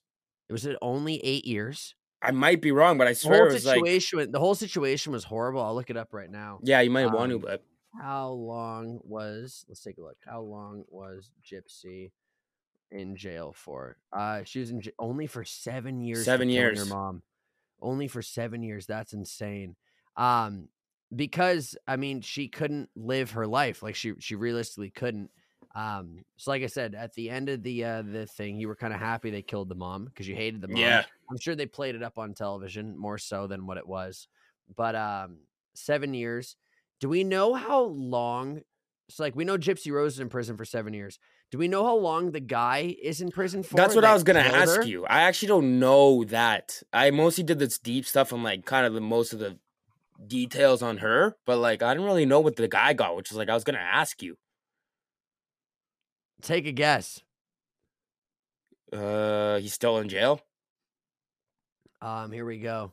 It 0.49 0.53
was 0.53 0.65
it 0.67 0.77
only 0.81 1.17
eight 1.25 1.45
years. 1.45 1.95
I 2.23 2.31
might 2.31 2.63
be 2.63 2.73
wrong, 2.73 2.99
but 2.99 3.07
I 3.07 3.11
The 3.11 3.17
swear 3.17 3.39
whole 3.41 3.49
it 3.49 3.53
was 3.55 3.67
like 3.67 4.31
the 4.33 4.39
whole 4.39 4.55
situation 4.55 5.13
was 5.13 5.25
horrible. 5.25 5.61
I'll 5.61 5.75
look 5.75 5.91
it 5.91 5.97
up 5.97 6.13
right 6.13 6.31
now. 6.31 6.61
yeah, 6.63 6.81
you 6.81 6.91
might 6.91 7.07
want 7.07 7.31
to, 7.31 7.37
Um, 7.37 7.43
but 7.43 7.65
How 8.01 8.29
long 8.31 9.01
was? 9.03 9.65
Let's 9.69 9.83
take 9.83 9.99
a 9.99 10.03
look. 10.03 10.17
How 10.25 10.41
long 10.41 10.85
was 10.89 11.31
Gypsy 11.45 12.13
in 12.91 13.17
jail 13.17 13.53
for? 13.53 13.97
Uh, 14.13 14.45
she 14.45 14.61
was 14.61 14.71
in 14.71 14.81
j- 14.81 14.93
only 14.99 15.27
for 15.27 15.45
seven 15.45 16.01
years. 16.01 16.25
Seven 16.25 16.49
years. 16.49 16.79
Her 16.79 16.85
mom, 16.87 17.23
only 17.81 18.09
for 18.09 18.23
seven 18.23 18.63
years. 18.63 18.87
That's 18.87 19.13
insane. 19.13 19.77
Um, 20.17 20.69
because 21.15 21.77
I 21.87 21.97
mean, 21.97 22.21
she 22.23 22.49
couldn't 22.49 22.89
live 22.97 23.33
her 23.33 23.47
life. 23.47 23.83
Like 23.83 23.95
she, 23.95 24.15
she 24.21 24.35
realistically 24.35 24.91
couldn't. 24.91 25.31
Um, 25.75 26.25
so 26.37 26.51
like 26.51 26.63
I 26.63 26.67
said, 26.67 26.95
at 26.95 27.15
the 27.15 27.31
end 27.31 27.49
of 27.49 27.63
the 27.63 27.85
uh 27.85 28.03
the 28.03 28.27
thing, 28.27 28.59
you 28.59 28.69
were 28.69 28.77
kind 28.77 28.93
of 28.93 29.01
happy 29.01 29.31
they 29.31 29.43
killed 29.43 29.69
the 29.69 29.75
mom 29.75 30.05
because 30.05 30.29
you 30.29 30.35
hated 30.35 30.61
the 30.61 30.69
mom. 30.69 30.77
yeah, 30.77 31.05
I'm 31.31 31.39
sure 31.39 31.55
they 31.55 31.67
played 31.67 31.95
it 31.95 32.03
up 32.03 32.19
on 32.19 32.35
television 32.35 32.97
more 32.97 33.19
so 33.19 33.47
than 33.47 33.67
what 33.67 33.79
it 33.79 33.87
was. 33.87 34.29
But 34.77 34.95
um, 34.95 35.39
seven 35.75 36.15
years. 36.15 36.57
Do 37.01 37.09
we 37.09 37.25
know 37.25 37.55
how 37.55 37.83
long? 37.83 38.61
So, 39.11 39.23
like, 39.25 39.35
we 39.35 39.45
know 39.45 39.59
Gypsy 39.59 39.93
Rose 39.93 40.15
is 40.15 40.21
in 40.21 40.29
prison 40.29 40.57
for 40.57 40.65
seven 40.65 40.95
years. 40.95 41.19
Do 41.51 41.59
we 41.59 41.69
know 41.69 41.85
how 41.85 41.97
long 41.97 42.31
the 42.31 42.41
guy 42.41 42.97
is 43.03 43.21
in 43.21 43.31
prison 43.31 43.63
for? 43.63 43.77
that's 43.77 43.95
what 43.95 44.05
I 44.05 44.15
was 44.15 44.23
gonna 44.23 44.41
ask 44.41 44.77
her? 44.77 44.83
you. 44.85 45.05
I 45.05 45.23
actually 45.23 45.49
don't 45.49 45.79
know 45.79 46.25
that. 46.25 46.83
I 46.93 47.11
mostly 47.11 47.45
did 47.45 47.59
this 47.59 47.79
deep 47.79 48.07
stuff 48.07 48.33
and 48.33 48.43
like 48.43 48.65
kind 48.65 48.87
of 48.87 48.95
the 48.95 49.03
most 49.03 49.35
of 49.35 49.39
the 49.39 49.59
details 50.27 50.83
on 50.83 50.99
her, 50.99 51.37
but 51.45 51.59
like 51.59 51.83
I 51.83 51.93
didn't 51.93 52.07
really 52.07 52.25
know 52.25 52.41
what 52.41 52.57
the 52.57 52.69
guy 52.69 52.95
got, 52.95 53.17
which 53.17 53.31
is 53.31 53.37
like 53.37 53.51
I 53.51 53.55
was 53.55 53.65
gonna 53.65 53.79
ask 53.79 54.23
you. 54.23 54.39
Take 56.43 56.67
a 56.67 56.73
guess. 56.73 57.21
Uh, 58.93 59.59
he's 59.59 59.73
still 59.73 59.99
in 59.99 60.09
jail. 60.09 60.41
Um, 62.03 62.33
here 62.33 62.45
we 62.45 62.59
go. 62.59 62.93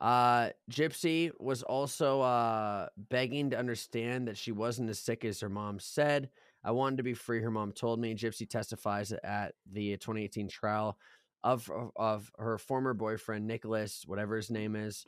Uh, 0.00 0.50
Gypsy 0.70 1.30
was 1.40 1.62
also 1.62 2.20
uh 2.20 2.88
begging 2.96 3.50
to 3.50 3.58
understand 3.58 4.28
that 4.28 4.36
she 4.36 4.52
wasn't 4.52 4.90
as 4.90 4.98
sick 4.98 5.24
as 5.24 5.40
her 5.40 5.48
mom 5.48 5.80
said. 5.80 6.30
I 6.62 6.70
wanted 6.72 6.98
to 6.98 7.02
be 7.02 7.14
free. 7.14 7.40
Her 7.42 7.50
mom 7.50 7.72
told 7.72 7.98
me. 7.98 8.14
Gypsy 8.14 8.48
testifies 8.48 9.12
at 9.12 9.54
the 9.72 9.92
2018 9.96 10.48
trial 10.48 10.98
of 11.42 11.70
of 11.96 12.30
her 12.38 12.58
former 12.58 12.92
boyfriend 12.94 13.46
Nicholas, 13.46 14.04
whatever 14.06 14.36
his 14.36 14.50
name 14.50 14.76
is, 14.76 15.06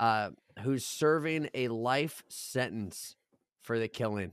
uh, 0.00 0.30
who's 0.62 0.84
serving 0.84 1.48
a 1.54 1.68
life 1.68 2.22
sentence 2.28 3.16
for 3.62 3.78
the 3.78 3.88
killing. 3.88 4.32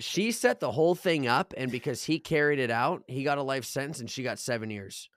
She 0.00 0.32
set 0.32 0.58
the 0.60 0.72
whole 0.72 0.94
thing 0.96 1.28
up, 1.28 1.54
and 1.56 1.70
because 1.70 2.04
he 2.04 2.18
carried 2.18 2.58
it 2.58 2.70
out, 2.70 3.04
he 3.06 3.22
got 3.22 3.38
a 3.38 3.42
life 3.42 3.64
sentence, 3.64 4.00
and 4.00 4.10
she 4.10 4.22
got 4.24 4.38
seven 4.40 4.70
years. 4.70 5.08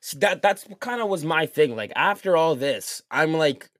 See, 0.00 0.18
that 0.18 0.42
that's 0.42 0.66
kind 0.80 1.00
of 1.00 1.08
was 1.08 1.24
my 1.24 1.46
thing. 1.46 1.74
Like 1.76 1.92
after 1.96 2.36
all 2.36 2.54
this, 2.54 3.02
I'm 3.10 3.34
like, 3.34 3.70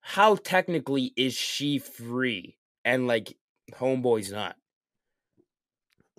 how 0.00 0.36
technically 0.36 1.12
is 1.16 1.32
she 1.34 1.78
free? 1.78 2.56
And 2.84 3.06
like, 3.06 3.36
homeboy's 3.72 4.30
not. 4.32 4.56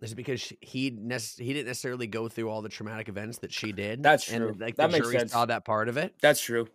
Is 0.01 0.11
it 0.11 0.15
because 0.15 0.51
he 0.61 0.89
nec- 0.91 1.21
he 1.37 1.53
didn't 1.53 1.67
necessarily 1.67 2.05
go 2.07 2.27
through 2.27 2.49
all 2.49 2.61
the 2.61 2.69
traumatic 2.69 3.09
events 3.09 3.39
that 3.39 3.53
she 3.53 3.71
did? 3.71 4.03
That's 4.03 4.25
true. 4.25 4.49
and, 4.49 4.59
like 4.59 4.75
That 4.75 4.87
the 4.87 4.93
makes 4.93 5.05
jury 5.07 5.19
sense. 5.19 5.31
saw 5.31 5.45
that 5.45 5.65
part 5.65 5.87
of 5.87 5.97
it. 5.97 6.13
That's 6.21 6.41
true. 6.41 6.67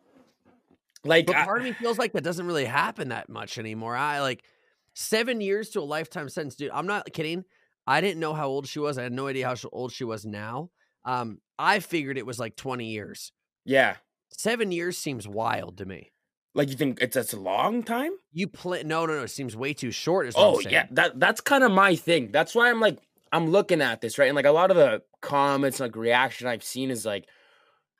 Like, 1.05 1.27
But 1.27 1.37
I- 1.37 1.45
part 1.45 1.59
of 1.59 1.65
me 1.65 1.73
feels 1.73 1.99
like 1.99 2.13
that 2.13 2.25
doesn't 2.25 2.47
really 2.47 2.65
happen 2.65 3.09
that 3.11 3.29
much 3.29 3.59
anymore. 3.59 3.95
I 3.97 4.21
like 4.21 4.43
seven 5.01 5.41
years 5.41 5.71
to 5.71 5.81
a 5.81 5.83
lifetime 5.83 6.29
sentence, 6.29 6.55
dude. 6.55 6.71
I'm 6.73 6.87
not 6.87 7.13
kidding. 7.13 7.45
I 7.87 8.01
didn't 8.01 8.21
know 8.21 8.35
how 8.35 8.49
old 8.49 8.69
she 8.69 8.79
was. 8.79 8.99
I 8.99 9.03
had 9.03 9.13
no 9.13 9.27
idea 9.27 9.47
how 9.49 9.57
old 9.73 9.93
she 9.93 10.05
was 10.05 10.25
now. 10.25 10.71
Um, 11.05 11.39
I 11.59 11.81
figured 11.81 12.19
it 12.19 12.27
was 12.27 12.39
like 12.39 12.57
20 12.57 12.87
years. 12.87 13.33
yeah. 13.65 13.97
Seven 14.33 14.71
years 14.71 14.97
seems 14.97 15.27
wild 15.27 15.79
to 15.79 15.85
me. 15.85 16.13
Like 16.55 16.69
you 16.69 16.77
think 16.77 17.01
it's 17.03 17.15
that's 17.15 17.33
a 17.33 17.39
long 17.41 17.83
time? 17.83 18.13
You 18.33 18.47
play? 18.47 18.85
No, 18.85 19.05
no, 19.05 19.15
no. 19.17 19.25
It 19.25 19.29
seems 19.29 19.57
way 19.57 19.75
too 19.75 19.91
short. 19.91 20.33
Oh 20.37 20.61
yeah, 20.61 20.87
that 20.93 21.19
that's 21.19 21.41
kind 21.41 21.65
of 21.65 21.73
my 21.73 21.97
thing. 21.97 22.31
That's 22.31 22.55
why 22.55 22.71
I'm 22.71 22.79
like 22.79 22.99
I'm 23.33 23.51
looking 23.51 23.83
at 23.83 24.01
this 24.01 24.19
right, 24.19 24.29
and 24.29 24.37
like 24.37 24.47
a 24.47 24.53
lot 24.53 24.71
of 24.71 24.77
the 24.77 25.03
comments, 25.21 25.81
like 25.81 25.97
reaction 25.97 26.47
I've 26.47 26.63
seen 26.63 26.93
is 26.93 27.05
like, 27.05 27.27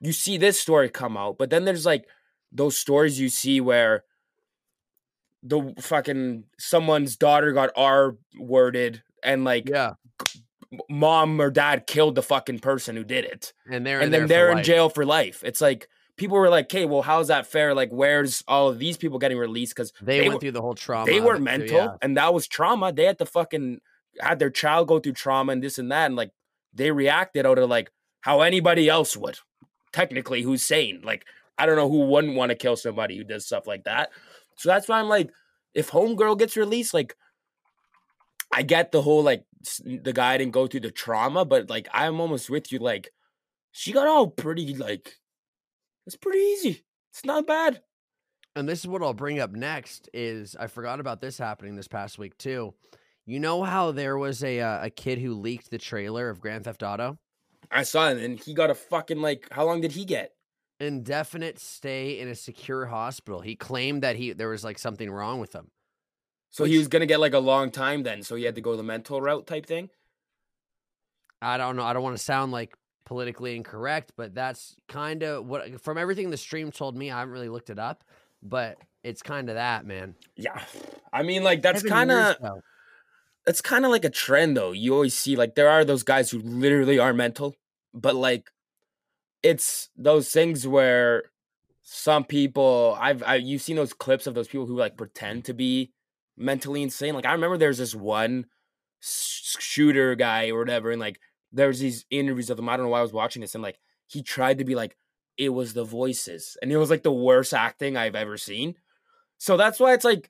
you 0.01 0.13
see 0.13 0.39
this 0.39 0.61
story 0.61 0.89
come 0.89 1.17
out, 1.17 1.37
but 1.37 1.51
then 1.51 1.65
there's 1.65 1.85
like 1.85 2.07
those 2.53 2.79
stories 2.79 3.19
you 3.19 3.29
see 3.29 3.61
where 3.61 4.05
the 5.43 5.75
fucking 5.81 6.45
someone's 6.59 7.17
daughter 7.17 7.53
got 7.53 7.71
R 7.77 8.17
worded, 8.39 9.03
and 9.23 9.45
like 9.45 9.69
yeah. 9.69 9.93
mom 10.89 11.41
or 11.41 11.51
dad 11.51 11.87
killed 11.87 12.15
the 12.15 12.23
fucking 12.23 12.61
person 12.61 12.97
who 12.97 13.05
did 13.05 13.25
it, 13.25 13.53
And 13.71 13.87
they're 13.87 14.01
and 14.01 14.13
then 14.13 14.27
they're 14.29 14.51
in 14.51 14.59
life. 14.59 14.67
jail 14.67 14.89
for 14.89 15.05
life. 15.05 15.43
It's 15.45 15.61
like. 15.61 15.89
People 16.17 16.37
were 16.37 16.51
like, 16.51 16.67
"Okay, 16.67 16.85
well, 16.85 17.01
how's 17.01 17.29
that 17.29 17.47
fair? 17.47 17.73
Like, 17.73 17.89
where's 17.91 18.45
all 18.47 18.69
of 18.69 18.79
these 18.79 18.99
people 18.99 19.19
getting 19.19 19.39
released? 19.39 19.75
Because 19.75 19.91
They, 20.03 20.19
they 20.19 20.29
went 20.29 20.35
were- 20.35 20.41
through 20.41 20.51
the 20.53 20.61
whole 20.61 20.75
trauma. 20.75 21.07
they 21.11 21.19
were 21.19 21.37
it, 21.37 21.39
too, 21.39 21.45
mental 21.45 21.77
yeah. 21.79 21.97
and 22.03 22.15
that 22.19 22.35
was 22.35 22.47
trauma 22.47 22.93
they 22.93 23.05
had 23.07 23.17
to 23.21 23.25
fucking 23.25 23.81
had 24.21 24.39
their 24.39 24.51
child 24.51 24.87
go 24.89 24.99
through 24.99 25.15
trauma 25.15 25.53
and 25.53 25.63
this 25.63 25.79
and 25.79 25.91
that 25.91 26.05
and 26.07 26.17
like 26.17 26.33
they 26.75 26.91
reacted 26.91 27.47
out 27.47 27.59
of 27.59 27.71
like 27.71 27.91
how 28.21 28.43
anybody 28.43 28.87
else 28.87 29.17
would 29.17 29.39
technically 29.95 30.43
who's 30.43 30.63
sane 30.63 31.01
like 31.03 31.25
i 31.57 31.65
don't 31.65 31.77
know 31.77 31.89
who 31.89 32.01
wouldn't 32.01 32.37
want 32.37 32.51
to 32.51 32.55
kill 32.57 32.77
somebody 32.77 33.17
who 33.17 33.25
does 33.25 33.47
stuff 33.47 33.67
like 33.67 33.85
that 33.85 34.11
so 34.61 34.69
that's 34.69 34.89
why 34.89 34.99
i'm 34.99 35.09
like 35.09 35.31
if 35.75 35.91
homegirl 35.91 36.39
gets 36.39 36.57
released 36.57 36.95
like 36.95 37.17
i 38.53 38.63
get 38.63 38.93
the 38.93 39.03
whole 39.03 39.23
like 39.23 39.45
the 39.85 40.13
guy 40.13 40.37
didn't 40.37 40.53
go 40.53 40.67
through 40.67 40.81
the 40.81 40.91
trauma 40.91 41.45
but 41.45 41.71
like 41.71 41.89
i'm 41.93 42.21
almost 42.21 42.51
with 42.51 42.71
you 42.73 42.79
like 42.79 43.11
she 43.73 43.93
got 43.93 44.07
all 44.07 44.29
pretty 44.29 44.75
like 44.75 45.17
it's 46.07 46.17
pretty 46.17 46.39
easy 46.39 46.85
it's 47.11 47.25
not 47.25 47.47
bad 47.47 47.81
and 48.57 48.69
this 48.69 48.81
is 48.81 48.89
what 48.89 49.01
I'll 49.01 49.15
bring 49.15 49.39
up 49.39 49.53
next 49.53 50.11
is 50.13 50.57
I 50.59 50.67
forgot 50.67 50.99
about 50.99 51.21
this 51.21 51.39
happening 51.39 51.77
this 51.77 51.87
past 51.87 52.19
week 52.19 52.37
too. 52.37 52.75
You 53.25 53.39
know 53.39 53.63
how 53.63 53.93
there 53.93 54.19
was 54.19 54.43
a 54.43 54.61
uh, 54.61 54.87
a 54.87 54.91
kid 54.91 55.19
who 55.19 55.35
leaked 55.35 55.71
the 55.71 55.79
trailer 55.79 56.29
of 56.29 56.41
Grand 56.41 56.65
Theft 56.65 56.83
Auto? 56.83 57.17
i 57.71 57.83
saw 57.83 58.09
it 58.09 58.19
and 58.19 58.39
he 58.41 58.55
got 58.55 58.71
a 58.71 58.75
fucking 58.75 59.21
like 59.21 59.47
how 59.53 59.65
long 59.65 59.81
did 59.81 59.93
he 59.93 60.05
get 60.05 60.33
Indefinite 60.81 61.59
stay 61.59 62.19
in 62.19 62.29
a 62.29 62.35
secure 62.35 62.87
hospital. 62.87 63.41
He 63.41 63.55
claimed 63.55 64.03
that 64.03 64.17
he 64.17 64.33
there 64.33 64.49
was 64.49 64.65
like 64.65 64.79
something 64.79 65.11
wrong 65.11 65.39
with 65.39 65.55
him. 65.55 65.71
So 66.51 66.65
he 66.65 66.79
was 66.79 66.89
gonna 66.89 67.07
get 67.07 67.21
like 67.21 67.35
a 67.35 67.39
long 67.39 67.71
time 67.71 68.03
then. 68.03 68.23
So 68.23 68.35
he 68.35 68.45
had 68.45 68.55
to 68.57 68.61
go 68.61 68.77
the 68.77 68.83
mental 68.83 69.21
route 69.21 69.47
type 69.47 69.67
thing. 69.67 69.91
I 71.43 71.57
don't 71.57 71.77
know. 71.77 71.85
I 71.85 71.93
don't 71.93 72.03
want 72.03 72.17
to 72.17 72.23
sound 72.23 72.53
like 72.53 72.75
politically 73.05 73.57
incorrect, 73.57 74.13
but 74.17 74.35
that's 74.35 74.77
kind 74.89 75.23
of 75.23 75.47
what 75.47 75.81
from 75.83 75.99
everything 75.99 76.31
the 76.31 76.37
stream 76.37 76.71
told 76.71 76.97
me. 76.97 77.11
I 77.11 77.21
haven't 77.21 77.33
really 77.33 77.49
looked 77.49 77.71
it 77.71 77.79
up, 77.79 78.05
but 78.43 78.79
it's 79.03 79.23
kind 79.23 79.49
of 79.49 79.57
that, 79.57 79.87
man. 79.87 80.15
Yeah, 80.37 80.63
I 81.13 81.23
mean, 81.23 81.43
like 81.43 81.63
that's 81.63 81.83
kind 81.83 82.11
of 82.11 82.37
though. 82.41 82.63
it's 83.47 83.61
kind 83.61 83.85
of 83.85 83.91
like 83.91 84.05
a 84.05 84.11
trend 84.11 84.57
though. 84.57 84.73
You 84.73 84.95
always 84.95 85.15
see 85.15 85.37
like 85.37 85.55
there 85.55 85.69
are 85.69 85.85
those 85.85 86.03
guys 86.03 86.31
who 86.31 86.39
literally 86.41 86.99
are 86.99 87.13
mental, 87.13 87.57
but 87.95 88.15
like 88.15 88.51
it's 89.43 89.89
those 89.97 90.31
things 90.31 90.67
where 90.67 91.25
some 91.83 92.25
people 92.25 92.97
I've 93.01 93.23
I, 93.23 93.37
you've 93.37 93.63
seen 93.63 93.77
those 93.77 93.93
clips 93.93 94.27
of 94.27 94.35
those 94.35 94.49
people 94.49 94.67
who 94.67 94.77
like 94.77 94.97
pretend 94.97 95.45
to 95.47 95.55
be 95.55 95.93
mentally 96.37 96.83
insane. 96.83 97.15
Like 97.15 97.27
I 97.27 97.33
remember 97.33 97.57
there's 97.59 97.79
this 97.79 97.95
one 97.95 98.47
s- 99.03 99.57
shooter 99.59 100.15
guy 100.15 100.51
or 100.51 100.59
whatever, 100.59 100.91
and 100.91 101.01
like 101.01 101.19
there's 101.53 101.81
these 101.81 102.05
interviews 102.11 102.51
of 102.51 102.59
him. 102.59 102.69
I 102.69 102.77
don't 102.77 102.87
know 102.87 102.91
why 102.91 103.01
I 103.01 103.03
was 103.03 103.13
watching 103.13 103.41
this, 103.41 103.55
and 103.55 103.63
like 103.63 103.79
he 104.07 104.23
tried 104.23 104.59
to 104.59 104.65
be 104.65 104.75
like 104.75 104.97
it 105.37 105.49
was 105.51 105.73
the 105.73 105.85
voices, 105.85 106.57
and 106.63 106.71
it 106.71 106.77
was 106.77 106.91
like 106.91 107.03
the 107.03 107.13
worst 107.13 107.55
acting 107.55 107.97
I've 107.97 108.15
ever 108.15 108.37
seen. 108.37 108.75
So 109.39 109.57
that's 109.57 109.81
why 109.81 109.95
it's 109.95 110.05
like 110.05 110.29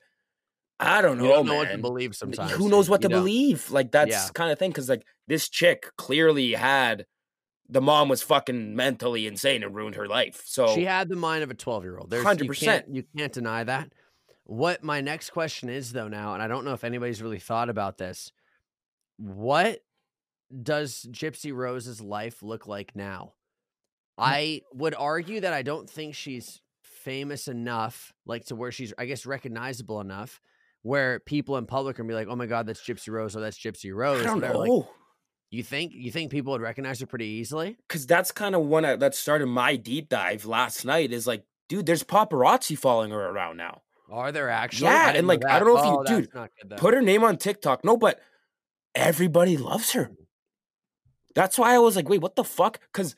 I 0.79 1.01
don't 1.03 1.19
know, 1.19 1.25
You 1.25 1.29
don't 1.31 1.45
know 1.45 1.51
man. 1.51 1.57
what 1.67 1.71
to 1.73 1.77
believe 1.77 2.15
sometimes. 2.15 2.51
Who 2.53 2.67
knows 2.69 2.89
what 2.89 3.01
You 3.03 3.09
to 3.09 3.13
don't. 3.13 3.19
believe? 3.23 3.69
Like 3.69 3.91
that's 3.91 4.09
Yeah. 4.11 4.27
kind 4.33 4.51
of 4.51 4.57
thing. 4.57 4.71
Because 4.71 4.89
like 4.89 5.05
this 5.27 5.47
chick 5.47 5.85
clearly 5.97 6.53
had 6.53 7.05
the 7.71 7.81
mom 7.81 8.09
was 8.09 8.21
fucking 8.21 8.75
mentally 8.75 9.25
insane 9.25 9.63
and 9.63 9.73
ruined 9.73 9.95
her 9.95 10.07
life. 10.07 10.43
So 10.45 10.75
She 10.75 10.83
had 10.83 11.07
the 11.07 11.15
mind 11.15 11.43
of 11.43 11.49
a 11.49 11.53
12 11.53 11.83
year 11.83 11.97
old. 11.97 12.09
There's 12.09 12.25
100%. 12.25 12.47
100%. 12.47 12.83
You 12.91 13.03
can't 13.17 13.33
deny 13.33 13.63
that. 13.63 13.93
What 14.43 14.83
my 14.83 14.99
next 14.99 15.29
question 15.29 15.69
is, 15.69 15.93
though, 15.93 16.09
now, 16.09 16.33
and 16.33 16.43
I 16.43 16.47
don't 16.47 16.65
know 16.65 16.73
if 16.73 16.83
anybody's 16.83 17.21
really 17.21 17.39
thought 17.39 17.69
about 17.69 17.97
this. 17.97 18.33
What 19.17 19.79
does 20.61 21.07
Gypsy 21.09 21.55
Rose's 21.55 22.01
life 22.01 22.43
look 22.43 22.67
like 22.67 22.93
now? 22.93 23.33
Hmm. 24.17 24.25
I 24.25 24.61
would 24.73 24.93
argue 24.93 25.39
that 25.39 25.53
I 25.53 25.61
don't 25.61 25.89
think 25.89 26.15
she's 26.15 26.61
famous 26.81 27.47
enough, 27.47 28.13
like 28.25 28.45
to 28.47 28.55
where 28.55 28.71
she's, 28.71 28.93
I 28.97 29.05
guess, 29.05 29.25
recognizable 29.25 30.01
enough, 30.01 30.41
where 30.81 31.21
people 31.21 31.55
in 31.55 31.65
public 31.65 31.99
are 31.99 32.03
be 32.03 32.13
like, 32.13 32.27
"Oh 32.27 32.35
my 32.35 32.47
god, 32.47 32.65
that's 32.65 32.81
Gypsy 32.81 33.09
Rose," 33.09 33.35
or 33.35 33.39
"That's 33.39 33.57
Gypsy 33.57 33.95
Rose." 33.95 34.21
I 34.21 34.25
don't 34.25 34.35
whatever. 34.41 34.57
Like, 34.57 34.69
know. 34.69 34.89
You 35.51 35.61
think 35.63 35.91
you 35.93 36.11
think 36.11 36.31
people 36.31 36.53
would 36.53 36.61
recognize 36.61 36.99
her 37.01 37.05
pretty 37.05 37.25
easily? 37.25 37.77
Because 37.87 38.07
that's 38.07 38.31
kind 38.31 38.55
of 38.55 38.65
one 38.65 38.85
I- 38.85 38.95
that 38.95 39.13
started 39.13 39.47
my 39.47 39.75
deep 39.75 40.09
dive 40.09 40.45
last 40.45 40.83
night. 40.85 41.11
Is 41.11 41.27
like, 41.27 41.43
dude, 41.69 41.85
there's 41.85 42.03
paparazzi 42.03 42.77
following 42.77 43.11
her 43.11 43.29
around 43.29 43.57
now. 43.57 43.81
Are 44.09 44.31
there 44.31 44.49
actually? 44.49 44.87
Yeah, 44.89 45.11
and, 45.11 45.25
like, 45.25 45.45
I 45.45 45.57
don't 45.59 45.69
know 45.69 45.77
if 45.77 45.85
you- 45.85 45.91
Oh, 45.91 46.03
that's 46.03 46.09
dude, 46.09 46.69
good. 46.69 46.77
Put 46.77 46.93
her 46.93 47.01
name 47.01 47.23
on 47.23 47.37
TikTok. 47.37 47.85
No, 47.85 47.95
but 47.95 48.19
everybody 48.93 49.55
loves 49.57 49.91
her. 49.91 50.05
Mm. 50.05 50.15
That's 51.33 51.57
why 51.57 51.73
I 51.75 51.77
was 51.79 51.95
like, 51.95 52.09
wait, 52.09 52.21
what 52.21 52.35
the 52.35 52.43
fuck? 52.43 52.81
Because 52.91 53.15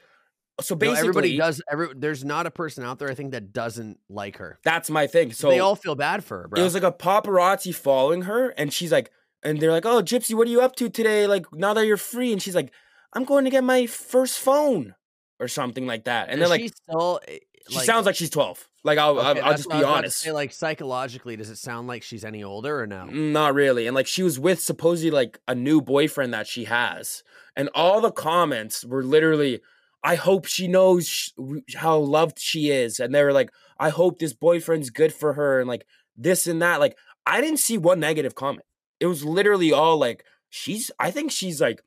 so 0.61 0.75
No, 0.75 0.79
basically, 0.79 0.99
everybody 0.99 1.38
does. 1.38 1.61
Every 1.71 1.88
there's 1.95 2.23
not 2.23 2.45
a 2.45 2.51
person 2.51 2.84
out 2.84 2.99
there 2.99 3.09
I 3.09 3.15
think 3.15 3.31
that 3.31 3.53
doesn't 3.53 3.99
like 4.07 4.38
her. 4.38 4.59
That's 4.63 4.89
my 4.91 5.07
thing. 5.07 5.31
So 5.34 5.49
they 5.49 5.59
all 5.59 5.75
feel 5.75 5.95
bad 5.95 6.23
for 6.23 6.43
her, 6.43 6.47
bro. 6.47 6.61
It 6.61 6.63
was 6.63 6.75
like 6.75 6.84
a 6.84 6.91
paparazzi 6.91 7.73
following 7.73 8.23
her, 8.23 8.49
and 8.49 8.71
she's 8.71 8.91
like, 8.91 9.09
and 9.44 9.60
they're 9.60 9.72
like, 9.72 9.86
"Oh, 9.86 10.02
Gypsy, 10.02 10.36
what 10.36 10.48
are 10.48 10.52
you 10.52 10.62
up 10.62 10.76
to 10.78 10.89
today? 10.89 11.28
Like 11.28 11.46
now 11.54 11.74
that 11.74 11.86
you're 11.86 11.98
free?" 11.98 12.32
And 12.32 12.41
she's 12.41 12.56
like, 12.56 12.72
"I'm 13.14 13.24
going 13.24 13.46
to 13.46 13.52
get 13.52 13.64
my 13.64 13.86
first 13.86 14.39
phone 14.39 14.96
or 15.39 15.48
something 15.48 15.86
like 15.86 16.06
that." 16.06 16.30
And 16.30 16.39
Does 16.39 16.50
then 16.50 16.58
like 16.58 16.62
she 16.62 16.68
still. 16.70 17.20
eh, 17.28 17.39
she 17.70 17.80
sounds 17.80 18.06
like 18.06 18.16
she's 18.16 18.30
12. 18.30 18.68
Like 18.84 18.98
I'll 18.98 19.18
okay, 19.20 19.39
I'll, 19.39 19.46
I'll 19.52 19.58
just 19.58 19.70
be 19.70 19.76
was 19.76 19.84
about 19.84 19.91
to 19.91 19.98
honest, 19.98 20.20
Say, 20.20 20.32
like 20.32 20.52
psychologically, 20.52 21.36
does 21.38 21.50
it 21.50 21.58
sound 21.58 21.88
like 21.88 22.04
she's 22.04 22.26
any 22.26 22.44
older 22.44 22.82
or 22.82 22.88
no? 22.88 23.06
not 23.06 23.54
really. 23.54 23.88
And 23.88 23.96
like 23.96 24.08
she 24.08 24.24
was 24.24 24.38
with 24.39 24.60
supposedly 24.60 25.12
like 25.12 25.39
a 25.48 25.56
new 25.56 25.82
boyfriend 25.82 26.34
that 26.34 26.48
she 26.48 26.66
has, 26.66 27.24
and 27.56 27.70
all 27.74 28.02
the 28.02 28.12
comments 28.12 28.84
were 28.86 29.04
literally. 29.04 29.62
I 30.06 30.16
hope 30.16 30.46
she 30.46 30.68
knows 30.68 31.08
sh- 31.08 31.30
how 31.76 31.98
loved 31.98 32.38
she 32.38 32.70
is. 32.70 33.00
And 33.00 33.16
they 33.16 33.24
were 33.24 33.32
like, 33.32 33.52
I 33.80 33.88
hope 33.88 34.20
this 34.20 34.34
boyfriend's 34.34 34.89
good 34.89 35.14
for 35.14 35.32
her. 35.32 35.62
And 35.62 35.70
like 35.70 35.86
this 36.18 36.46
and 36.46 36.62
that. 36.62 36.82
Like, 36.82 36.98
I 37.26 37.39
didn't 37.39 37.60
see 37.60 37.78
one 37.78 38.02
negative 38.02 38.36
comment. 38.36 38.66
It 39.04 39.08
was 39.08 39.26
literally 39.26 39.74
all 39.74 39.97
like, 39.97 40.24
she's, 40.49 40.89
I 40.97 41.12
think 41.12 41.30
she's 41.30 41.60
like 41.60 41.84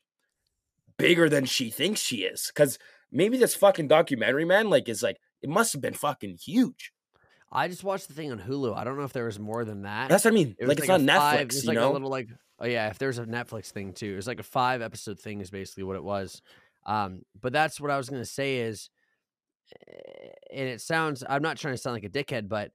bigger 0.99 1.31
than 1.31 1.47
she 1.47 1.71
thinks 1.71 1.99
she 1.99 2.25
is. 2.25 2.51
Cause 2.55 2.79
maybe 3.11 3.39
this 3.39 3.55
fucking 3.55 3.89
documentary, 3.89 4.45
man, 4.45 4.69
like, 4.69 4.87
is 4.87 5.03
like, 5.03 5.17
it 5.41 5.49
must 5.49 5.73
have 5.73 5.81
been 5.81 5.95
fucking 5.95 6.37
huge. 6.37 6.93
I 7.51 7.69
just 7.69 7.83
watched 7.83 8.09
the 8.09 8.12
thing 8.12 8.33
on 8.33 8.41
Hulu. 8.41 8.77
I 8.77 8.85
don't 8.85 8.99
know 8.99 9.05
if 9.05 9.14
there 9.14 9.25
was 9.25 9.39
more 9.39 9.64
than 9.64 9.83
that. 9.83 10.11
That's 10.11 10.27
what 10.27 10.33
I 10.33 10.35
mean. 10.35 10.57
It 10.59 10.69
Like, 10.69 10.79
it's 10.79 10.91
a 10.91 10.93
on 10.93 11.07
Netflix, 11.07 11.41
it 11.41 11.47
was 11.47 11.64
you 11.64 11.69
like 11.69 11.77
know? 11.77 11.91
a 11.91 11.95
little 11.95 12.11
like 12.11 12.29
oh 12.59 12.67
yeah, 12.67 12.89
if 12.89 12.99
there's 12.99 13.19
a 13.19 13.25
Netflix 13.25 13.71
thing 13.71 13.95
too, 13.95 14.12
it 14.12 14.17
was 14.17 14.27
like 14.27 14.41
a 14.41 14.45
five 14.45 14.83
episode 14.83 15.19
thing 15.19 15.41
is 15.41 15.51
basically 15.51 15.85
what 15.85 15.97
it 15.97 16.05
was. 16.05 16.43
Um, 16.85 17.23
but 17.41 17.55
that's 17.55 17.81
what 17.81 17.91
I 17.91 17.97
was 17.97 18.11
gonna 18.11 18.27
say 18.27 18.59
is, 18.59 18.91
eh, 19.89 20.29
and 20.53 20.69
it 20.69 20.81
sounds 20.81 21.25
I'm 21.27 21.43
not 21.43 21.57
trying 21.57 21.75
to 21.75 21.79
sound 21.79 21.95
like 21.95 22.05
a 22.05 22.09
dickhead, 22.11 22.49
but 22.49 22.73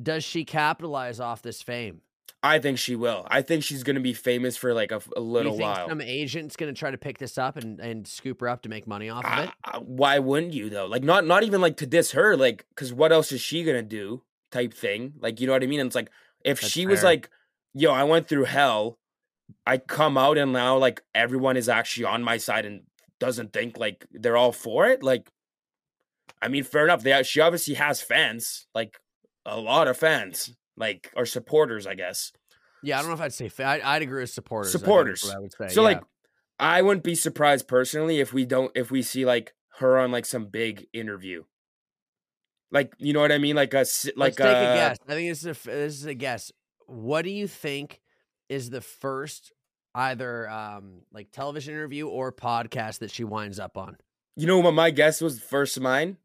does 0.00 0.24
she 0.24 0.44
capitalize 0.44 1.20
off 1.20 1.42
this 1.42 1.60
fame? 1.60 2.00
I 2.42 2.58
think 2.60 2.78
she 2.78 2.94
will. 2.94 3.26
I 3.30 3.42
think 3.42 3.64
she's 3.64 3.82
going 3.82 3.96
to 3.96 4.02
be 4.02 4.12
famous 4.14 4.56
for 4.56 4.72
like 4.72 4.92
a, 4.92 5.00
Do 5.00 5.20
little 5.20 5.52
you 5.52 5.58
think 5.58 5.76
while. 5.76 5.88
some 5.88 6.00
agent's 6.00 6.54
gonna 6.56 6.72
try 6.72 6.90
to 6.90 6.98
pick 6.98 7.18
this 7.18 7.36
up 7.36 7.56
and, 7.56 7.80
and 7.80 8.06
scoop 8.06 8.40
her 8.40 8.48
up 8.48 8.62
to 8.62 8.68
make 8.68 8.86
money 8.86 9.08
off 9.08 9.24
of 9.24 9.44
it? 9.44 9.50
I- 9.64 9.78
why 9.78 10.18
wouldn't 10.20 10.52
you 10.52 10.70
though? 10.70 10.86
Like 10.86 11.02
not 11.02 11.26
not 11.26 11.42
even 11.42 11.60
like 11.60 11.76
to 11.78 11.86
diss 11.86 12.12
her, 12.12 12.36
like 12.36 12.64
because 12.70 12.92
what 12.92 13.10
else 13.12 13.32
is 13.32 13.40
she 13.40 13.64
gonna 13.64 13.82
do? 13.82 14.22
Type 14.52 14.72
thing. 14.72 15.14
Like 15.20 15.40
you 15.40 15.46
know 15.46 15.52
what 15.52 15.62
I 15.62 15.66
mean? 15.66 15.80
And 15.80 15.88
it's 15.88 15.96
like 15.96 16.10
if 16.44 16.60
That's 16.60 16.72
she 16.72 16.86
was 16.86 17.02
like, 17.02 17.28
"Yo, 17.74 17.92
I 17.92 18.04
went 18.04 18.28
through 18.28 18.44
hell," 18.44 18.98
I 19.66 19.78
come 19.78 20.16
out 20.16 20.38
and 20.38 20.52
now 20.52 20.76
like 20.78 21.02
everyone 21.14 21.56
is 21.56 21.68
actually 21.68 22.04
on 22.04 22.22
my 22.22 22.36
side 22.36 22.64
and 22.64 22.82
doesn't 23.18 23.52
think 23.52 23.78
like 23.78 24.06
they're 24.12 24.36
all 24.36 24.52
for 24.52 24.86
it. 24.86 25.02
Like, 25.02 25.30
I 26.40 26.48
mean, 26.48 26.62
fair 26.64 26.84
enough. 26.84 27.02
They 27.02 27.20
she 27.24 27.40
obviously 27.40 27.74
has 27.74 28.00
fans, 28.00 28.66
like 28.74 29.00
a 29.44 29.58
lot 29.58 29.88
of 29.88 29.96
fans, 29.96 30.54
like 30.78 31.12
or 31.16 31.26
supporters, 31.26 31.86
I 31.86 31.94
guess. 31.94 32.32
Yeah, 32.82 32.98
I 32.98 33.00
don't 33.00 33.08
know 33.08 33.14
if 33.14 33.20
I'd 33.20 33.32
say 33.32 33.48
fa- 33.48 33.64
I, 33.64 33.96
I'd 33.96 34.02
agree 34.02 34.20
with 34.22 34.30
supporters. 34.30 34.74
I 34.74 34.78
Supporters. 34.78 35.24
what 35.24 35.36
I 35.36 35.40
would 35.40 35.52
say. 35.52 35.68
So 35.68 35.82
yeah. 35.82 35.88
like 35.88 36.02
I 36.58 36.82
wouldn't 36.82 37.04
be 37.04 37.14
surprised 37.14 37.68
personally 37.68 38.20
if 38.20 38.32
we 38.32 38.44
don't 38.44 38.70
if 38.74 38.90
we 38.90 39.02
see 39.02 39.24
like 39.24 39.54
her 39.78 39.98
on 39.98 40.12
like 40.12 40.26
some 40.26 40.46
big 40.46 40.86
interview. 40.92 41.44
Like 42.70 42.92
you 42.98 43.12
know 43.12 43.20
what 43.20 43.32
I 43.32 43.38
mean? 43.38 43.56
Like 43.56 43.74
a 43.74 43.78
like 43.78 44.16
Let's 44.16 44.36
take 44.36 44.46
a 44.46 44.50
uh, 44.50 44.74
guess. 44.74 44.98
I 45.08 45.12
think 45.14 45.30
this 45.30 45.44
is 45.44 45.66
a, 45.66 45.70
this 45.70 45.94
is 45.94 46.06
a 46.06 46.14
guess. 46.14 46.52
What 46.86 47.22
do 47.22 47.30
you 47.30 47.48
think 47.48 48.00
is 48.48 48.70
the 48.70 48.80
first 48.80 49.52
either 49.94 50.48
um 50.48 51.02
like 51.12 51.30
television 51.32 51.74
interview 51.74 52.06
or 52.06 52.32
podcast 52.32 53.00
that 53.00 53.10
she 53.10 53.24
winds 53.24 53.58
up 53.58 53.76
on? 53.76 53.96
You 54.36 54.46
know 54.46 54.58
what 54.58 54.74
my 54.74 54.90
guess 54.90 55.20
was 55.20 55.40
first 55.40 55.76
of 55.76 55.82
mine? 55.82 56.18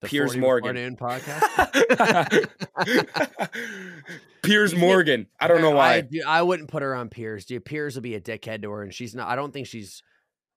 The 0.00 0.08
Piers 0.08 0.36
Morgan. 0.36 0.96
Podcast. 0.96 2.48
Piers 4.42 4.74
Morgan. 4.74 5.26
I 5.38 5.46
don't 5.46 5.60
know 5.60 5.72
I, 5.72 5.74
why. 5.74 6.00
do- 6.00 6.22
I 6.26 6.42
wouldn't 6.42 6.70
put 6.70 6.82
her 6.82 6.94
on 6.94 7.10
Piers. 7.10 7.44
Dude, 7.44 7.64
Piers 7.64 7.94
will 7.94 8.02
be 8.02 8.14
a 8.14 8.20
dickhead 8.20 8.62
to 8.62 8.70
her, 8.70 8.82
and 8.82 8.94
she's 8.94 9.14
not. 9.14 9.28
I 9.28 9.36
don't 9.36 9.52
think 9.52 9.66
she's 9.66 10.02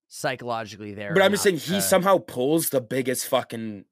psychologically 0.07 0.93
there. 0.93 1.13
But 1.13 1.23
I'm 1.23 1.31
just 1.31 1.43
saying 1.43 1.57
he 1.57 1.75
to- 1.75 1.81
somehow 1.81 2.19
pulls 2.19 2.69
the 2.69 2.79
biggest 2.79 3.27
fucking 3.27 3.83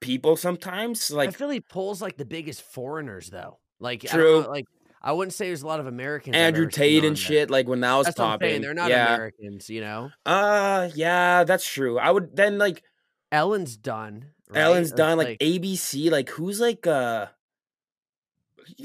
people 0.00 0.36
sometimes. 0.36 1.10
Like 1.10 1.28
I 1.28 1.32
feel 1.32 1.50
he 1.50 1.60
pulls 1.60 2.00
like 2.00 2.16
the 2.16 2.24
biggest 2.24 2.62
foreigners 2.62 3.28
though. 3.28 3.58
Like 3.78 4.00
True. 4.02 4.22
don't 4.22 4.42
know, 4.44 4.50
like 4.50 4.64
I 5.02 5.12
wouldn't 5.12 5.34
say 5.34 5.48
there's 5.48 5.62
a 5.62 5.66
lot 5.66 5.80
of 5.80 5.86
Americans. 5.86 6.36
Andrew 6.36 6.68
Tate 6.68 7.04
and 7.04 7.18
shit, 7.18 7.50
like 7.50 7.66
when 7.68 7.80
that 7.80 7.94
was 7.94 8.06
That's 8.06 8.16
popping. 8.16 8.62
They're 8.62 8.72
not 8.72 8.88
yeah. 8.88 9.14
Americans, 9.14 9.68
you 9.68 9.80
know. 9.80 10.10
Uh 10.24 10.88
yeah, 10.94 11.44
that's 11.44 11.66
true. 11.70 11.98
I 11.98 12.10
would 12.10 12.36
then 12.36 12.58
like 12.58 12.82
Ellen's 13.30 13.76
done. 13.76 14.26
Right? 14.54 14.60
Ellen's 14.62 14.88
It's 14.90 14.96
done 14.96 15.18
like, 15.18 15.38
ABC, 15.38 16.10
like 16.10 16.28
who's 16.30 16.60
like 16.60 16.86
uh 16.86 17.26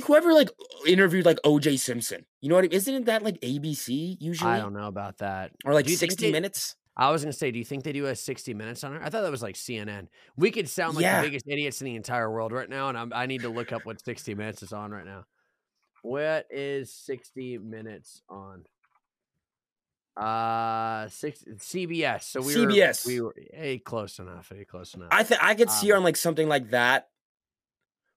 whoever 0.06 0.34
like 0.34 0.50
interviewed 0.88 1.26
like 1.26 1.38
OJ 1.46 1.80
Simpson. 1.80 2.26
You 2.42 2.50
know 2.50 2.56
what 2.56 2.66
I 2.66 2.68
mean? 2.68 2.74
Isn't 2.74 3.06
that 3.06 3.24
like 3.24 3.40
ABC 3.42 4.18
usually? 4.20 4.52
I 4.52 4.60
don't 4.60 4.74
know 4.74 4.88
about 4.88 5.20
that. 5.20 5.52
Or 5.66 5.74
like 5.74 5.86
Do 5.86 5.92
you 5.92 5.98
think 5.98 6.12
60 6.12 6.28
they- 6.28 6.32
minutes? 6.32 6.76
I 7.00 7.12
was 7.12 7.22
gonna 7.24 7.32
say, 7.32 7.52
do 7.52 7.60
you 7.60 7.66
think 7.66 7.84
they 7.84 7.92
do 7.92 8.08
a 8.08 8.16
60 8.16 8.56
minutes 8.56 8.84
on 8.84 8.94
her? 8.94 9.00
I 9.04 9.10
thought 9.12 9.22
that 9.22 9.30
was 9.30 9.44
like 9.44 9.54
CNN. 9.54 10.08
We 10.36 10.50
could 10.50 10.68
sound 10.68 10.96
like 10.96 11.04
Yeah. 11.04 11.22
the 11.22 11.28
biggest 11.28 11.46
idiots 11.48 11.80
in 11.80 11.86
the 11.86 11.96
entire 11.96 12.32
world 12.32 12.52
right 12.52 12.68
now, 12.68 12.90
and 12.90 12.98
I'm, 12.98 13.14
I 13.14 13.28
need 13.28 13.42
to 13.42 13.50
look 13.50 13.72
up 13.72 13.86
what 13.86 14.04
60 14.04 14.34
minutes 14.34 14.64
is 14.64 14.74
on 14.74 14.90
right 14.90 15.06
now. 15.06 15.26
What 16.02 16.48
is 16.50 16.92
60 16.92 17.60
minutes 17.60 18.24
on? 18.30 18.64
Uh, 20.18 21.08
six 21.10 21.44
CBS. 21.58 22.24
So 22.24 22.42
we 22.42 22.56
CBS. 22.56 23.06
were 23.06 23.12
we 23.12 23.22
were 23.22 23.36
hey, 23.54 23.78
close 23.78 24.18
enough. 24.20 24.52
Hey, 24.54 24.66
close 24.66 24.94
enough. 24.96 25.10
I 25.12 25.24
think 25.24 25.44
I 25.44 25.54
could 25.54 25.70
see 25.70 25.90
her 25.90 25.94
Um, 25.96 26.00
on 26.00 26.04
like 26.06 26.16
something 26.18 26.48
like 26.48 26.72
that. 26.72 27.10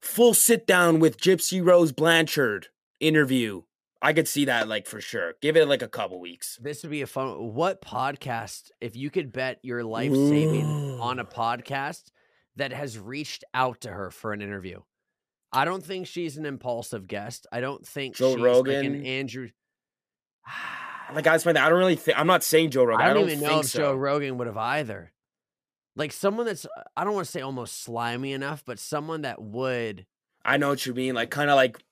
Full 0.03 0.33
sit 0.33 0.67
down 0.67 0.99
with 0.99 1.19
Gypsy 1.21 1.63
Rose 1.65 1.93
Blanchard 1.93 2.69
interview. 3.01 3.63
I 4.01 4.15
could 4.15 4.27
see 4.29 4.47
that 4.47 4.67
like 4.67 4.87
for 4.87 4.99
sure. 5.03 5.35
Give 5.43 5.59
it 5.59 5.69
like 5.69 5.83
a 5.83 5.89
couple 5.89 6.19
weeks. 6.21 6.59
This 6.63 6.83
would 6.83 6.91
be 6.91 7.03
a 7.03 7.07
fun. 7.07 7.53
What 7.55 7.83
podcast, 7.83 8.71
if 8.81 8.97
you 8.97 9.11
could 9.11 9.31
bet 9.31 9.59
your 9.63 9.85
life 9.85 10.15
saving 10.15 10.99
on 11.01 11.19
a 11.19 11.25
podcast 11.27 12.05
that 12.57 12.73
has 12.73 12.99
reached 12.99 13.45
out 13.53 13.83
to 13.83 13.91
her 13.91 14.11
for 14.11 14.33
an 14.33 14.41
interview? 14.41 14.81
I 15.53 15.67
don't 15.67 15.85
think 15.85 16.07
she's 16.07 16.39
an 16.39 16.47
impulsive 16.47 17.07
guest. 17.09 17.47
I 17.53 17.61
don't 17.61 17.87
think 17.87 18.17
Joe 18.17 18.31
she's 18.31 18.37
like 18.39 18.45
Rogan? 18.47 18.87
an 18.95 19.05
Andrew. 19.05 19.51
Like 21.15 21.27
I 21.27 21.33
was 21.33 21.45
finding 21.45 21.61
that 21.61 21.67
I 21.67 21.71
don't 21.71 21.79
really 21.79 21.97
think 21.97 22.19
I'm 22.19 22.27
not 22.27 22.43
saying 22.43 22.71
Joe 22.71 22.85
Rogan. 22.85 23.05
I 23.05 23.11
I 23.11 23.15
don't, 23.15 23.23
don't, 23.23 23.31
even 23.31 23.41
know 23.43 23.49
think 23.51 23.65
if 23.65 23.71
so. 23.71 23.79
Joe 23.79 23.95
Rogan 23.95 24.39
would 24.39 24.47
have 24.47 24.57
either. 24.57 25.13
Like 25.97 26.13
someone 26.13 26.47
that's 26.47 26.67
I 26.97 27.05
don't 27.05 27.15
want 27.15 27.27
to 27.27 27.31
say 27.31 27.41
almost 27.41 27.83
slimy 27.83 28.33
enough, 28.33 28.65
but 28.65 28.79
someone 28.79 29.23
that 29.23 29.41
would. 29.43 30.07
I 30.45 30.57
know 30.57 30.71
what 30.71 30.87
you 30.87 30.95
mean. 30.95 31.15
Like 31.15 31.31
kind 31.31 31.51
of 31.51 31.57
like 31.57 31.83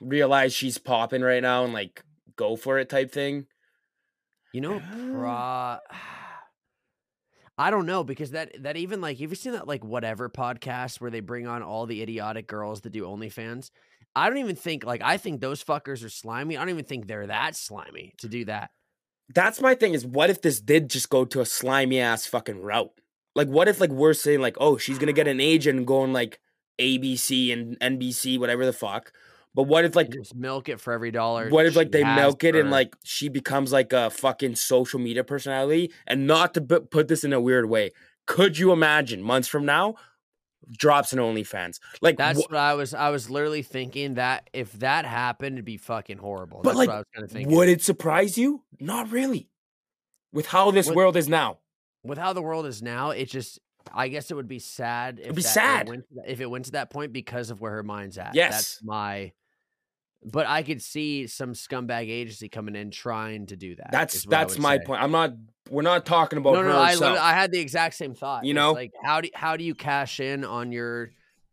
realize 0.00 0.52
she's 0.52 0.78
popping 0.78 1.22
right 1.22 1.42
now 1.42 1.64
and 1.64 1.72
like 1.72 2.04
go 2.36 2.56
for 2.56 2.78
it 2.78 2.88
type 2.88 3.12
thing. 3.12 3.46
You 4.52 4.60
know, 4.60 4.76
uh. 4.76 5.12
pro. 5.12 5.78
I 7.58 7.70
don't 7.70 7.86
know 7.86 8.02
because 8.02 8.30
that 8.32 8.62
that 8.62 8.76
even 8.76 9.00
like 9.00 9.18
have 9.18 9.30
you 9.30 9.36
seen 9.36 9.52
that 9.52 9.68
like 9.68 9.84
whatever 9.84 10.28
podcast 10.28 11.00
where 11.00 11.10
they 11.10 11.20
bring 11.20 11.46
on 11.46 11.62
all 11.62 11.86
the 11.86 12.02
idiotic 12.02 12.46
girls 12.46 12.80
that 12.80 12.90
do 12.90 13.04
OnlyFans? 13.04 13.70
I 14.14 14.28
don't 14.28 14.38
even 14.38 14.56
think 14.56 14.84
like 14.84 15.02
I 15.02 15.16
think 15.16 15.40
those 15.40 15.62
fuckers 15.62 16.04
are 16.04 16.10
slimy. 16.10 16.56
I 16.56 16.60
don't 16.60 16.70
even 16.70 16.84
think 16.84 17.06
they're 17.06 17.26
that 17.26 17.56
slimy 17.56 18.14
to 18.18 18.28
do 18.28 18.44
that. 18.46 18.70
That's 19.34 19.60
my 19.60 19.74
thing 19.74 19.94
is 19.94 20.04
what 20.04 20.30
if 20.30 20.42
this 20.42 20.60
did 20.60 20.90
just 20.90 21.08
go 21.08 21.24
to 21.24 21.40
a 21.40 21.46
slimy 21.46 22.00
ass 22.00 22.26
fucking 22.26 22.60
route? 22.60 22.92
Like 23.34 23.48
what 23.48 23.68
if 23.68 23.80
like 23.80 23.90
we're 23.90 24.14
saying 24.14 24.40
like, 24.40 24.56
oh, 24.60 24.76
she's 24.76 24.98
gonna 24.98 25.12
get 25.12 25.28
an 25.28 25.40
agent 25.40 25.78
and 25.78 25.86
go 25.86 26.02
on 26.02 26.12
like 26.12 26.40
ABC 26.80 27.52
and 27.52 27.78
NBC, 27.80 28.38
whatever 28.38 28.66
the 28.66 28.72
fuck. 28.72 29.12
But 29.54 29.64
what 29.64 29.84
if 29.84 29.94
like 29.94 30.10
just 30.10 30.34
milk 30.34 30.68
it 30.68 30.80
for 30.80 30.92
every 30.92 31.10
dollar. 31.10 31.50
what 31.50 31.66
if 31.66 31.76
like 31.76 31.92
they 31.92 32.04
milk 32.04 32.42
it 32.44 32.56
and 32.56 32.70
like 32.70 32.96
she 33.04 33.28
becomes 33.28 33.72
like 33.72 33.92
a 33.92 34.10
fucking 34.10 34.56
social 34.56 34.98
media 34.98 35.24
personality 35.24 35.92
and 36.06 36.26
not 36.26 36.54
to 36.54 36.60
put 36.60 37.08
this 37.08 37.22
in 37.24 37.32
a 37.32 37.40
weird 37.40 37.68
way 37.68 37.90
could 38.26 38.56
you 38.56 38.72
imagine 38.72 39.22
months 39.22 39.48
from 39.48 39.66
now 39.66 39.94
drops 40.70 41.12
an 41.12 41.18
OnlyFans 41.18 41.80
like 42.00 42.16
That's 42.16 42.38
wh- 42.44 42.50
what 42.50 42.58
I 42.58 42.74
was. 42.74 42.94
I 42.94 43.10
was 43.10 43.28
literally 43.30 43.62
thinking 43.62 44.14
that 44.14 44.48
if 44.52 44.72
that 44.74 45.04
happened, 45.04 45.56
it'd 45.56 45.64
be 45.64 45.76
fucking 45.76 46.18
horrible. 46.18 46.60
But, 46.62 46.70
That's 46.70 46.78
like, 46.78 46.88
what 46.88 46.94
I 46.94 46.98
was 46.98 47.06
kind 47.14 47.24
of 47.24 47.30
thinking. 47.30 47.56
would 47.56 47.68
it 47.68 47.82
surprise 47.82 48.38
you 48.38 48.62
not 48.80 49.10
really 49.10 49.48
with 50.32 50.46
how 50.46 50.70
this 50.70 50.86
Would- 50.86 50.96
world 50.96 51.16
is 51.16 51.28
now 51.28 51.58
With 52.04 52.18
how 52.18 52.32
the 52.32 52.42
world 52.42 52.66
is 52.66 52.82
now, 52.82 53.10
it 53.10 53.26
just. 53.26 53.58
I 53.92 54.06
guess 54.06 54.30
it 54.30 54.34
would 54.34 54.46
be 54.46 54.60
sad. 54.60 55.18
If 55.18 55.24
It'd 55.24 55.36
be 55.36 55.42
that- 55.42 55.48
sad. 55.48 55.86
It 55.88 55.90
went 55.90 56.04
if 56.26 56.40
it 56.40 56.46
went 56.46 56.66
to 56.66 56.72
that 56.72 56.90
point 56.90 57.12
because 57.12 57.50
of 57.50 57.60
where 57.60 57.72
her 57.72 57.82
mind's 57.82 58.16
at. 58.16 58.34
Yes. 58.36 58.50
that's 58.52 58.82
my. 58.84 59.32
But 60.24 60.46
I 60.46 60.62
could 60.62 60.80
see 60.80 61.26
some 61.26 61.52
scumbag 61.52 62.08
agency 62.08 62.48
coming 62.48 62.76
in 62.76 62.90
trying 62.90 63.46
to 63.46 63.56
do 63.56 63.74
that. 63.76 63.90
that's 63.90 64.14
is 64.14 64.26
what 64.26 64.36
I 64.36 64.40
that's 64.40 64.58
my 64.58 64.78
say. 64.78 64.84
point 64.84 65.02
I'm 65.02 65.10
not 65.10 65.32
we're 65.70 65.82
not 65.82 66.06
talking 66.06 66.38
about 66.38 66.54
No, 66.54 66.62
her 66.62 66.68
no, 66.68 66.78
I, 66.78 67.30
I 67.30 67.32
had 67.32 67.50
the 67.50 67.58
exact 67.58 67.94
same 67.96 68.14
thought. 68.14 68.44
You 68.44 68.52
It's 68.52 68.56
know? 68.56 68.72
like 68.72 68.92
how 69.02 69.20
do 69.20 69.28
how 69.34 69.56
do 69.56 69.64
you 69.64 69.74
cash 69.74 70.20
in 70.20 70.44
on 70.44 70.70
your 70.70 71.10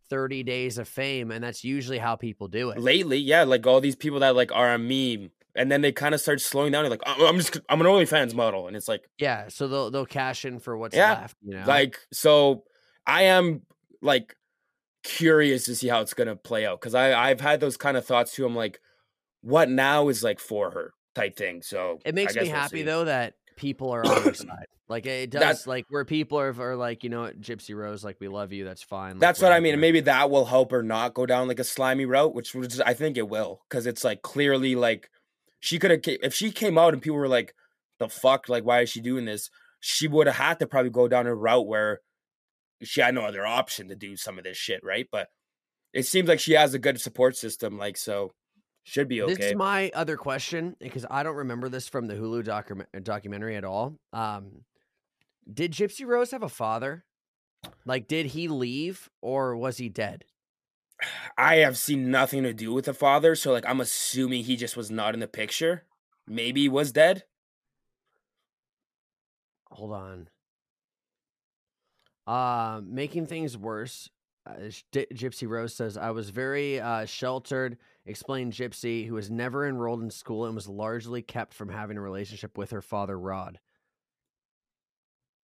thirty 0.10 0.44
days 0.44 0.78
of 0.78 0.88
fame? 0.88 1.32
And 1.32 1.44
that's 1.44 1.64
usually 1.64 1.98
how 1.98 2.16
people 2.16 2.48
do 2.48 2.70
it. 2.70 2.80
lately 2.80 3.18
yeah 3.18 3.44
like 3.44 3.66
all 3.66 3.82
these 3.82 3.96
people 3.96 4.20
that 4.20 4.36
like 4.36 4.52
are 4.52 4.74
a 4.74 4.78
meme 4.78 5.32
and 5.56 5.72
then 5.72 5.82
they 5.82 5.92
kind 5.92 6.14
of 6.14 6.22
start 6.22 6.40
slowing 6.40 6.72
down 6.72 6.84
They're 6.84 6.92
like 6.92 7.02
I'm 7.06 7.38
just 7.38 7.60
I'm 7.70 7.82
an 7.82 7.88
OnlyFans 7.88 8.36
model 8.36 8.68
and 8.68 8.76
it's 8.78 8.88
like 8.88 9.10
Yeah, 9.18 9.48
so 9.48 9.68
they'll 9.68 9.90
they'll 9.92 10.06
cash 10.06 10.46
in 10.46 10.60
for 10.60 10.78
what's 10.78 10.96
Yeah, 10.96 11.14
left. 11.14 11.38
You 11.44 11.56
know, 11.56 11.66
Like, 11.66 12.00
so 12.14 12.64
I 13.08 13.24
am 13.24 13.64
like 14.02 14.36
curious 15.04 15.66
to 15.66 15.76
see 15.76 15.88
how 15.88 16.02
it's 16.02 16.14
gonna 16.14 16.36
play 16.36 16.66
out 16.66 16.80
because 16.80 16.96
I 16.96 17.14
I've 17.14 17.42
had 17.42 17.60
those 17.60 17.78
kind 17.78 17.98
of 17.98 18.06
thoughts 18.06 18.34
too. 18.34 18.46
I'm 18.46 18.56
like, 18.56 18.80
what 19.42 19.70
now 19.70 20.10
is 20.10 20.24
like 20.24 20.40
for 20.40 20.72
her 20.72 20.94
type 21.16 21.36
thing. 21.36 21.62
So 21.62 22.00
It 22.06 22.16
makes 22.16 22.36
me 22.36 22.44
we'll 22.44 22.52
happy 22.52 22.78
see. 22.78 22.84
though 22.84 23.06
that 23.06 23.34
people 23.56 23.92
are 23.92 24.06
on 24.06 24.24
her 24.24 24.34
side. 24.34 24.66
Like 24.88 25.06
it 25.06 25.30
does, 25.30 25.40
That's- 25.40 25.68
like 25.68 25.86
where 25.90 26.04
people 26.06 26.40
are, 26.40 26.50
are 26.60 26.76
like, 26.76 27.04
you 27.04 27.10
know, 27.12 27.22
what, 27.22 27.40
Gypsy 27.40 27.76
Rose, 27.76 28.04
like 28.04 28.18
we 28.20 28.28
love 28.28 28.52
you. 28.52 28.66
That's 28.66 28.82
fine. 28.84 29.12
like, 29.14 29.20
That's 29.20 29.42
what 29.42 29.52
I 29.52 29.60
mean. 29.60 29.74
And 29.74 29.82
maybe 29.82 30.00
that 30.02 30.30
will 30.32 30.46
help 30.46 30.72
her 30.72 30.82
not 30.82 31.14
go 31.14 31.26
down 31.28 31.48
like 31.48 31.60
a 31.60 31.64
slimy 31.64 32.06
route, 32.06 32.34
which 32.34 32.56
was 32.56 32.82
I 32.82 32.94
think 32.96 33.16
it 33.18 33.30
will 33.30 33.62
because 33.70 33.86
it's 33.86 34.04
like 34.04 34.22
clearly 34.24 34.76
like 34.76 35.10
she 35.60 35.78
could 35.78 35.92
have 35.92 36.02
if 36.06 36.34
she 36.34 36.52
came 36.52 36.78
out 36.78 36.94
and 36.94 37.02
people 37.02 37.18
were 37.18 37.28
like, 37.28 37.54
the 38.00 38.10
fuck, 38.10 38.50
like 38.50 38.64
why 38.64 38.82
is 38.82 38.90
she 38.90 39.00
doing 39.02 39.26
this? 39.26 39.50
She 39.80 40.08
would 40.08 40.28
have 40.28 40.36
had 40.38 40.60
to 40.60 40.68
probably 40.68 40.90
go 40.92 41.08
down 41.08 41.28
a 41.28 41.36
route 41.36 41.68
where 41.68 42.02
she 42.84 43.02
had 43.02 43.16
no 43.16 43.22
other 43.22 43.46
option 43.46 43.90
to 43.90 43.96
do 43.96 44.16
some 44.16 44.38
of 44.38 44.44
this 44.44 44.58
shit, 44.58 44.84
right? 44.84 45.08
But 45.12 45.28
it 45.94 46.06
seems 46.06 46.28
like 46.30 46.40
she 46.40 46.54
has 46.54 46.74
a 46.74 46.80
good 46.80 47.00
support 47.02 47.36
system, 47.36 47.78
like 47.78 47.98
so 47.98 48.32
should 48.84 49.08
be 49.08 49.22
okay. 49.22 49.34
This 49.34 49.46
is 49.48 49.56
my 49.56 49.92
other 49.94 50.18
question 50.18 50.76
because 50.80 51.06
I 51.10 51.24
don't 51.24 51.36
remember 51.36 51.70
this 51.70 51.88
from 51.88 52.08
the 52.08 52.16
Hulu 52.16 52.44
docu- 52.44 53.04
documentary 53.04 53.56
at 53.56 53.66
all. 53.66 53.96
Um, 54.14 54.64
did 55.52 55.74
Gypsy 55.74 56.06
Rose 56.06 56.32
have 56.32 56.44
a 56.44 56.50
father? 56.50 57.06
Like, 57.86 58.08
did 58.08 58.28
he 58.28 58.48
leave 58.48 59.10
or 59.22 59.56
was 59.56 59.78
he 59.78 59.90
dead? 59.90 60.26
I 61.38 61.58
have 61.58 61.78
seen 61.78 62.12
nothing 62.12 62.44
to 62.44 62.54
do 62.54 62.74
with 62.74 62.86
the 62.86 62.94
father, 62.94 63.36
so 63.36 63.52
like 63.52 63.68
I'm 63.68 63.82
assuming 63.82 64.44
he 64.44 64.56
just 64.56 64.76
was 64.76 64.92
not 64.92 65.14
in 65.14 65.20
the 65.20 65.28
picture. 65.28 65.84
Maybe 66.28 66.62
he 66.62 66.70
was 66.70 66.92
dead. 66.92 67.24
Hold 69.72 69.94
on. 69.94 70.28
Uh, 72.30 72.80
making 72.86 73.26
things 73.26 73.58
worse, 73.58 74.08
uh, 74.46 74.54
Di- 74.92 75.08
Gypsy 75.12 75.48
Rose 75.48 75.74
says, 75.74 75.98
I 75.98 76.12
was 76.12 76.30
very 76.30 76.80
uh, 76.80 77.06
sheltered, 77.06 77.76
explained 78.06 78.54
Gypsy, 78.54 79.08
who 79.08 79.16
was 79.16 79.32
never 79.32 79.68
enrolled 79.68 80.04
in 80.04 80.12
school 80.12 80.46
and 80.46 80.54
was 80.54 80.68
largely 80.68 81.24
kept 81.24 81.56
from 81.56 81.70
having 81.70 81.98
a 81.98 82.02
relationship 82.02 82.56
with 82.56 82.70
her 82.70 82.84
father, 82.84 83.18
Rod. 83.18 83.60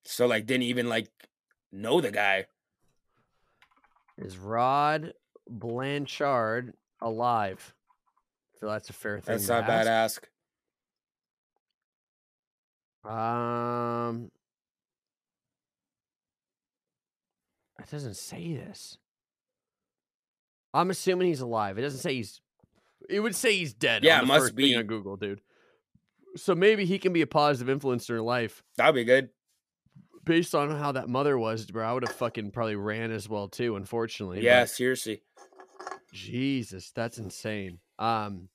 So 0.03 0.27
like 0.27 0.45
didn't 0.45 0.63
even 0.63 0.87
like 0.87 1.09
know 1.71 2.01
the 2.01 2.11
guy. 2.11 2.45
Is 4.19 4.37
Rod 4.37 5.13
Blanchard 5.49 6.75
alive? 7.01 7.73
I 8.55 8.59
feel 8.59 8.69
that's 8.69 8.91
a 8.91 8.93
fair 8.93 9.19
thing. 9.19 9.37
That's 9.37 9.49
not 9.49 9.65
bad 9.65 9.87
ask. 9.87 10.29
Um, 13.03 14.29
it 17.79 17.89
doesn't 17.91 18.15
say 18.17 18.53
this. 18.55 18.97
I'm 20.73 20.89
assuming 20.89 21.27
he's 21.27 21.41
alive. 21.41 21.77
It 21.77 21.81
doesn't 21.81 21.99
say 21.99 22.15
he's. 22.15 22.41
It 23.09 23.19
would 23.19 23.35
say 23.35 23.55
he's 23.55 23.73
dead. 23.73 24.03
Yeah, 24.03 24.21
it 24.21 24.25
must 24.25 24.55
be. 24.55 24.75
on 24.75 24.85
Google, 24.87 25.15
dude. 25.15 25.41
So 26.37 26.53
maybe 26.55 26.85
he 26.85 26.99
can 26.99 27.13
be 27.13 27.21
a 27.21 27.27
positive 27.27 27.69
influence 27.69 28.09
in 28.09 28.15
her 28.15 28.21
life, 28.21 28.61
That'd 28.77 28.95
be 28.95 29.05
good. 29.05 29.29
based 30.25 30.53
on 30.53 30.69
how 30.71 30.91
that 30.93 31.07
mother 31.07 31.37
was. 31.37 31.65
Bro, 31.67 31.87
I 31.87 31.93
would 31.93 32.05
have 32.05 32.15
fucking 32.17 32.51
probably 32.51 32.75
ran 32.75 33.11
as 33.11 33.29
well 33.29 33.47
too. 33.47 33.75
Unfortunately, 33.77 34.41
Yeah, 34.43 34.61
but 34.61 34.69
seriously. 34.69 35.21
Jesus, 36.13 36.91
that's 36.91 37.17
insane. 37.17 37.79
Um, 37.99 38.49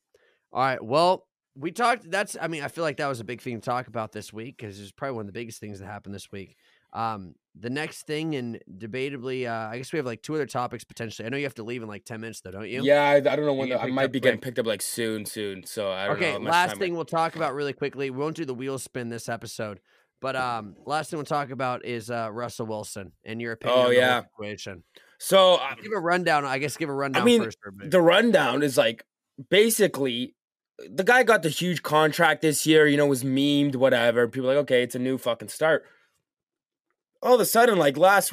all 0.52 0.60
right. 0.62 0.82
Well, 0.84 1.26
we 1.54 1.70
talked. 1.72 2.10
That's. 2.10 2.36
I 2.40 2.48
mean, 2.48 2.62
I 2.62 2.68
feel 2.68 2.84
like 2.84 2.98
that 2.98 3.06
was 3.08 3.20
a 3.20 3.24
big 3.24 3.40
thing 3.40 3.54
to 3.60 3.64
talk 3.64 3.86
about 3.86 4.12
this 4.12 4.32
week 4.32 4.56
because 4.58 4.80
it's 4.80 4.92
probably 4.92 5.16
one 5.16 5.22
of 5.22 5.26
the 5.26 5.32
biggest 5.38 5.60
things 5.60 5.78
that 5.78 5.86
happened 5.86 6.14
this 6.14 6.30
week. 6.32 6.56
Um, 6.92 7.34
the 7.58 7.70
next 7.70 8.06
thing, 8.06 8.36
and 8.36 8.60
debatably, 8.78 9.46
uh, 9.48 9.70
I 9.70 9.76
guess 9.76 9.92
we 9.92 9.96
have 9.98 10.06
like 10.06 10.22
two 10.22 10.34
other 10.34 10.46
topics 10.46 10.84
potentially. 10.84 11.26
I 11.26 11.30
know 11.30 11.36
you 11.36 11.44
have 11.44 11.54
to 11.56 11.64
leave 11.64 11.82
in 11.82 11.88
like 11.88 12.04
ten 12.04 12.20
minutes, 12.20 12.40
though, 12.40 12.52
don't 12.52 12.68
you? 12.68 12.82
Yeah, 12.84 13.02
I, 13.02 13.16
I 13.16 13.20
don't 13.20 13.44
know 13.44 13.54
when 13.54 13.70
the, 13.70 13.80
I 13.80 13.86
might 13.88 14.12
be 14.12 14.20
getting 14.20 14.40
picked 14.40 14.58
up 14.58 14.66
like 14.66 14.82
soon, 14.82 15.26
soon. 15.26 15.64
So 15.66 15.90
I 15.90 16.06
don't 16.06 16.20
know. 16.20 16.26
Okay. 16.26 16.38
Last 16.38 16.70
time 16.70 16.76
I- 16.76 16.80
thing 16.80 16.94
we'll 16.94 17.04
talk 17.04 17.36
about 17.36 17.54
really 17.54 17.72
quickly. 17.72 18.10
We 18.10 18.18
won't 18.18 18.36
do 18.36 18.44
the 18.44 18.54
wheel 18.54 18.78
spin 18.78 19.08
this 19.08 19.28
episode, 19.28 19.80
but 20.20 20.36
um, 20.36 20.76
last 20.86 21.10
thing 21.10 21.18
we'll 21.18 21.24
talk 21.24 21.50
about 21.50 21.84
is 21.84 22.10
uh 22.10 22.28
Russell 22.32 22.66
Wilson 22.66 23.12
and 23.24 23.40
your 23.40 23.52
opinion. 23.52 23.78
Oh, 23.78 23.82
on 23.82 23.90
the 23.90 23.96
yeah. 23.96 24.22
situation. 24.38 24.84
So 25.18 25.56
uh, 25.56 25.74
Give 25.82 25.92
a 25.92 26.00
rundown. 26.00 26.44
I 26.44 26.58
guess 26.58 26.76
give 26.76 26.88
a 26.88 26.94
rundown 26.94 27.22
I 27.22 27.24
mean, 27.24 27.42
first. 27.42 27.58
the 27.84 28.00
rundown 28.00 28.62
is 28.62 28.78
like 28.78 29.04
basically 29.50 30.34
the 30.88 31.04
guy 31.04 31.22
got 31.24 31.42
the 31.42 31.48
huge 31.50 31.82
contract 31.82 32.42
this 32.42 32.66
year, 32.66 32.86
you 32.86 32.96
know, 32.96 33.06
was 33.06 33.22
memed, 33.24 33.76
whatever. 33.76 34.28
People 34.28 34.50
are 34.50 34.54
like, 34.54 34.62
okay, 34.62 34.82
it's 34.82 34.94
a 34.94 34.98
new 34.98 35.18
fucking 35.18 35.48
start. 35.48 35.84
All 37.22 37.34
of 37.34 37.40
a 37.40 37.44
sudden, 37.44 37.78
like 37.78 37.96
last 37.96 38.32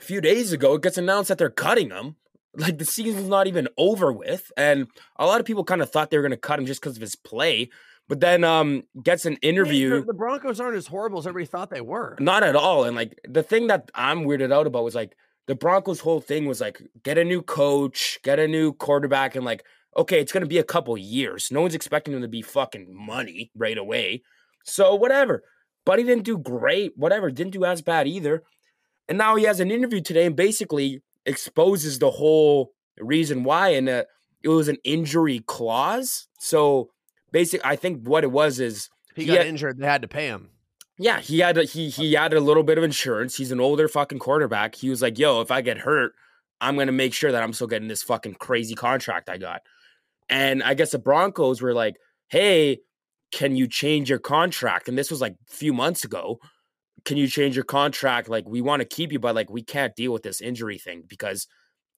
few 0.00 0.20
days 0.20 0.52
ago, 0.52 0.74
it 0.74 0.82
gets 0.82 0.98
announced 0.98 1.28
that 1.28 1.38
they're 1.38 1.50
cutting 1.50 1.90
him. 1.90 2.16
Like 2.56 2.78
the 2.78 2.84
season's 2.84 3.28
not 3.28 3.46
even 3.46 3.68
over 3.76 4.12
with, 4.12 4.50
and 4.56 4.88
a 5.16 5.26
lot 5.26 5.38
of 5.38 5.46
people 5.46 5.64
kind 5.64 5.82
of 5.82 5.90
thought 5.90 6.10
they 6.10 6.16
were 6.16 6.22
going 6.22 6.30
to 6.30 6.36
cut 6.36 6.58
him 6.58 6.66
just 6.66 6.80
because 6.80 6.96
of 6.96 7.00
his 7.00 7.14
play. 7.14 7.70
But 8.08 8.20
then, 8.20 8.42
um, 8.42 8.84
gets 9.02 9.26
an 9.26 9.34
interview. 9.42 10.00
the- 10.00 10.06
the 10.06 10.14
Broncos 10.14 10.58
aren't 10.58 10.76
as 10.76 10.86
horrible 10.86 11.18
as 11.18 11.26
everybody 11.26 11.48
thought 11.50 11.68
they 11.70 11.82
were. 11.82 12.16
Not 12.18 12.42
at 12.42 12.56
all. 12.56 12.84
And 12.84 12.96
like 12.96 13.20
the 13.28 13.42
thing 13.42 13.66
that 13.66 13.90
I'm 13.94 14.24
weirded 14.24 14.50
out 14.52 14.66
about 14.66 14.82
was 14.82 14.94
like 14.94 15.14
the 15.46 15.54
Broncos' 15.54 16.00
whole 16.00 16.20
thing 16.20 16.46
was 16.46 16.60
like 16.60 16.80
get 17.02 17.18
a 17.18 17.24
new 17.24 17.42
coach, 17.42 18.18
get 18.24 18.38
a 18.38 18.48
new 18.48 18.72
quarterback, 18.72 19.36
and 19.36 19.44
like, 19.44 19.62
okay, 19.96 20.20
it's 20.20 20.32
gonna 20.32 20.46
be 20.46 20.58
a 20.58 20.64
couple 20.64 20.96
years. 20.96 21.50
No 21.52 21.60
one's 21.60 21.74
expecting 21.74 22.14
him 22.14 22.22
to 22.22 22.28
be 22.28 22.42
fucking 22.42 22.88
money 22.90 23.50
right 23.54 23.78
away. 23.78 24.22
So 24.64 24.94
whatever. 24.94 25.44
But 25.88 25.98
he 25.98 26.04
didn't 26.04 26.24
do 26.24 26.36
great, 26.36 26.92
whatever, 26.96 27.30
didn't 27.30 27.54
do 27.54 27.64
as 27.64 27.80
bad 27.80 28.06
either. 28.06 28.42
And 29.08 29.16
now 29.16 29.36
he 29.36 29.44
has 29.44 29.58
an 29.58 29.70
interview 29.70 30.02
today 30.02 30.26
and 30.26 30.36
basically 30.36 31.00
exposes 31.24 31.98
the 31.98 32.10
whole 32.10 32.72
reason 33.00 33.42
why. 33.42 33.70
And 33.70 33.88
uh, 33.88 34.04
it 34.42 34.48
was 34.50 34.68
an 34.68 34.76
injury 34.84 35.38
clause. 35.46 36.26
So 36.38 36.90
basically, 37.32 37.64
I 37.64 37.76
think 37.76 38.06
what 38.06 38.22
it 38.22 38.30
was 38.30 38.60
is 38.60 38.90
He 39.16 39.22
He 39.22 39.28
got 39.28 39.38
had- 39.38 39.46
injured. 39.46 39.78
They 39.78 39.86
had 39.86 40.02
to 40.02 40.08
pay 40.08 40.26
him. 40.26 40.50
yeah, 40.98 41.20
he 41.20 41.38
had 41.38 41.56
a, 41.56 41.64
he 41.64 41.88
he 41.88 42.12
had 42.12 42.34
a 42.34 42.40
little 42.40 42.64
bit 42.64 42.76
of 42.76 42.84
insurance. 42.84 43.36
He's 43.36 43.50
an 43.52 43.60
older 43.60 43.88
fucking 43.88 44.18
quarterback. 44.18 44.74
He 44.74 44.90
was 44.90 45.00
like, 45.00 45.18
"Yo, 45.18 45.40
if 45.40 45.50
I 45.50 45.62
get 45.62 45.78
hurt, 45.78 46.12
I'm 46.60 46.76
gonna 46.76 46.92
make 46.92 47.14
sure 47.14 47.32
that 47.32 47.42
I'm 47.42 47.52
still 47.54 47.66
getting 47.66 47.88
this 47.88 48.02
fucking 48.02 48.34
crazy 48.34 48.74
contract 48.74 49.30
I 49.30 49.38
got. 49.38 49.62
And 50.28 50.62
I 50.62 50.74
guess 50.74 50.90
the 50.90 50.98
Broncos 50.98 51.62
were 51.62 51.72
like, 51.72 51.94
hey, 52.28 52.80
can 53.32 53.56
you 53.56 53.66
change 53.66 54.10
your 54.10 54.18
contract? 54.18 54.88
And 54.88 54.96
this 54.96 55.10
was 55.10 55.20
like 55.20 55.34
a 55.48 55.52
few 55.52 55.72
months 55.72 56.04
ago. 56.04 56.38
Can 57.04 57.16
you 57.16 57.28
change 57.28 57.54
your 57.54 57.64
contract? 57.64 58.28
Like, 58.28 58.48
we 58.48 58.60
want 58.60 58.80
to 58.80 58.86
keep 58.86 59.12
you, 59.12 59.18
but 59.18 59.34
like, 59.34 59.50
we 59.50 59.62
can't 59.62 59.94
deal 59.94 60.12
with 60.12 60.22
this 60.22 60.40
injury 60.40 60.78
thing 60.78 61.04
because 61.06 61.46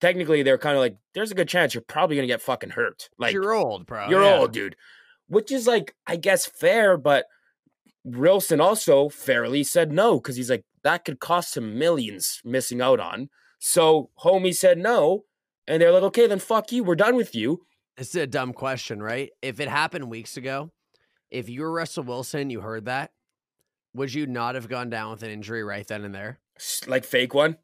technically 0.01 0.43
they're 0.43 0.59
kind 0.59 0.76
of 0.76 0.81
like, 0.81 0.97
there's 1.14 1.31
a 1.31 1.35
good 1.35 1.49
chance 1.49 1.74
you're 1.74 1.83
probably 1.83 2.16
gonna 2.16 2.26
get 2.26 2.43
fucking 2.43 2.70
hurt. 2.70 3.09
Like, 3.18 3.33
you're 3.33 3.55
old, 3.55 3.87
bro. 3.87 4.09
you're 4.09 4.22
yeah. 4.22 4.39
old, 4.39 4.53
dude. 4.53 4.76
Which 5.28 5.53
is 5.53 5.66
like, 5.66 5.95
I 6.07 6.16
guess, 6.16 6.47
fair, 6.47 6.97
but 6.97 7.26
Wilson 8.05 8.61
also 8.61 9.09
fairly 9.09 9.62
said 9.62 9.93
no 9.93 10.18
because 10.18 10.37
he's 10.37 10.51
like, 10.51 10.64
that 10.83 11.05
could 11.05 11.20
cost 11.20 11.57
him 11.57 11.78
millions 11.78 12.41
missing 12.45 12.81
out 12.81 13.01
on. 13.01 13.28
So 13.59 14.11
homie 14.24 14.55
said 14.55 14.78
no. 14.78 15.24
And 15.66 15.81
they're 15.81 15.93
like, 15.93 16.03
okay, 16.05 16.26
then 16.26 16.41
fuck 16.41 16.72
you. 16.72 16.83
We're 16.83 16.97
done 16.97 17.14
with 17.14 17.35
you. 17.35 17.61
It's 17.97 18.14
a 18.14 18.26
dumb 18.26 18.53
question, 18.53 19.03
right? 19.03 19.31
If 19.43 19.61
it 19.61 19.68
happened 19.68 20.11
weeks 20.11 20.37
ago, 20.37 20.70
if 21.31 21.49
you 21.49 21.62
were 21.62 21.72
Russell 21.72 22.05
Wilson, 22.05 22.51
you 22.51 22.61
heard 22.61 22.87
that, 22.87 23.12
would 23.95 24.12
you 24.12 24.26
not 24.26 24.55
have 24.55 24.68
gone 24.68 24.91
down 24.91 25.11
with 25.12 25.22
an 25.22 25.31
injury 25.31 25.62
right 25.64 25.87
then 25.87 26.05
and 26.05 26.14
there? 26.14 26.39
Like, 26.87 27.05
fake 27.05 27.35
one. 27.35 27.57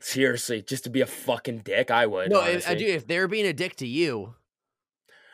Seriously, 0.00 0.62
just 0.62 0.84
to 0.84 0.90
be 0.90 1.00
a 1.00 1.06
fucking 1.06 1.60
dick, 1.64 1.90
I 1.90 2.06
would. 2.06 2.30
No, 2.30 2.44
if, 2.44 2.68
I 2.68 2.74
do. 2.74 2.84
If 2.84 3.06
they're 3.06 3.26
being 3.26 3.46
a 3.46 3.52
dick 3.52 3.74
to 3.76 3.86
you, 3.86 4.34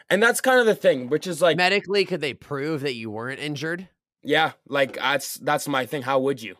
And 0.09 0.23
that's 0.23 0.41
kind 0.41 0.59
of 0.59 0.65
the 0.67 0.75
thing, 0.75 1.09
which 1.09 1.27
is 1.27 1.43
like, 1.43 1.57
medically, 1.59 2.05
could 2.07 2.23
they 2.23 2.33
prove 2.33 2.81
that 2.81 2.95
you 2.95 3.11
weren't 3.11 3.41
injured? 3.41 3.89
yeah, 4.23 4.53
like 4.67 4.97
that's 4.97 5.35
that's 5.35 5.69
my 5.69 5.85
thing. 5.85 6.01
How 6.03 6.19
would 6.21 6.41
you? 6.43 6.57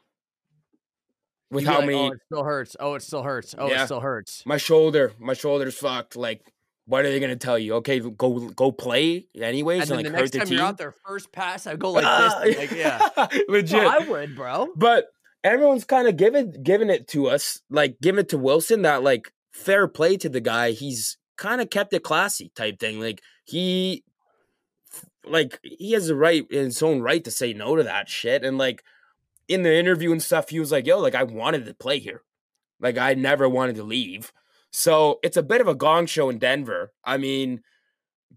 With 1.51 1.65
You'd 1.65 1.71
how 1.71 1.79
like, 1.81 1.85
oh, 1.85 1.87
many 1.87 1.99
Oh, 1.99 2.13
it 2.13 2.21
still 2.27 2.45
hurts. 2.45 2.77
Oh, 2.81 2.95
it 2.95 3.03
still 3.03 3.23
hurts. 3.23 3.55
Oh, 3.57 3.69
Yeah. 3.71 3.83
it 3.83 3.87
still 3.87 4.01
hurts. 4.01 4.43
my 4.45 4.57
shoulder, 4.59 5.13
my 5.19 5.33
shoulder's 5.35 5.77
fucked. 5.77 6.15
Like, 6.17 6.53
what 6.87 7.05
are 7.05 7.11
they 7.11 7.21
gonna 7.21 7.37
tell 7.37 7.59
you? 7.59 7.75
Okay, 7.77 7.99
go 8.01 8.49
go 8.51 8.71
play 8.73 9.27
anyways, 9.35 9.83
And 9.83 9.91
and, 9.91 9.97
like 9.99 10.07
the 10.07 10.13
next 10.19 10.31
the 10.33 10.39
time 10.39 10.47
team. 10.49 10.59
you're 10.59 10.67
out 10.67 10.79
there, 10.79 10.93
first 11.07 11.33
pass, 11.33 11.67
I 11.67 11.77
go 11.77 11.93
like 11.93 12.05
Ah, 12.07 12.41
this. 12.45 12.57
Like, 12.59 12.71
yeah. 12.73 13.09
legit. 13.49 13.83
No, 13.83 13.89
I 13.89 13.99
would, 14.01 14.37
bro. 14.37 14.69
but 14.77 15.07
everyone's 15.43 15.85
kind 15.85 16.09
of 16.09 16.17
giving 16.17 16.63
giving 16.63 16.91
it 16.91 17.09
to 17.09 17.29
us, 17.29 17.61
like 17.71 17.97
giving 18.03 18.21
it 18.21 18.29
to 18.31 18.39
Wilson. 18.39 18.83
That 18.83 19.03
like 19.03 19.33
fair 19.53 19.89
play 19.89 20.17
to 20.19 20.29
the 20.29 20.41
guy. 20.41 20.73
He's 20.73 21.17
kind 21.37 21.61
of 21.61 21.71
kept 21.71 21.93
it 21.93 22.03
classy, 22.03 22.51
type 22.55 22.79
thing. 22.79 23.01
Like 23.01 23.21
he, 23.45 24.05
like 25.27 25.59
he 25.63 25.93
has 25.93 26.09
a 26.11 26.15
right 26.15 26.45
in 26.51 26.65
his 26.67 26.83
own 26.83 27.01
right 27.01 27.25
to 27.25 27.31
say 27.31 27.53
no 27.53 27.77
to 27.77 27.83
that 27.83 28.09
shit. 28.09 28.45
And 28.45 28.59
like 28.59 28.83
in 29.49 29.63
the 29.63 29.75
interview 29.75 30.13
and 30.13 30.23
stuff, 30.23 30.51
he 30.51 30.61
was 30.61 30.71
like, 30.73 30.87
"Yo, 30.87 30.99
like 30.99 31.15
I 31.15 31.23
wanted 31.23 31.65
to 31.67 31.75
play 31.75 31.99
here. 31.99 32.23
Like 32.81 32.99
I 32.99 33.15
never 33.15 33.49
wanted 33.49 33.77
to 33.77 33.85
leave." 33.85 34.33
So 34.77 35.21
it's 35.23 35.37
a 35.37 35.43
bit 35.43 35.61
of 35.61 35.69
a 35.69 35.75
gong 35.75 36.07
show 36.07 36.29
in 36.31 36.39
Denver. 36.39 36.93
I 37.05 37.17
mean, 37.17 37.63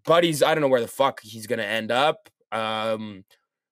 Buddy's 0.05 0.43
I 0.43 0.53
don't 0.53 0.61
know 0.61 0.67
where 0.67 0.81
the 0.81 0.87
fuck 0.87 1.19
he's 1.23 1.47
gonna 1.47 1.63
end 1.63 1.91
up. 1.91 2.29
Um, 2.51 3.25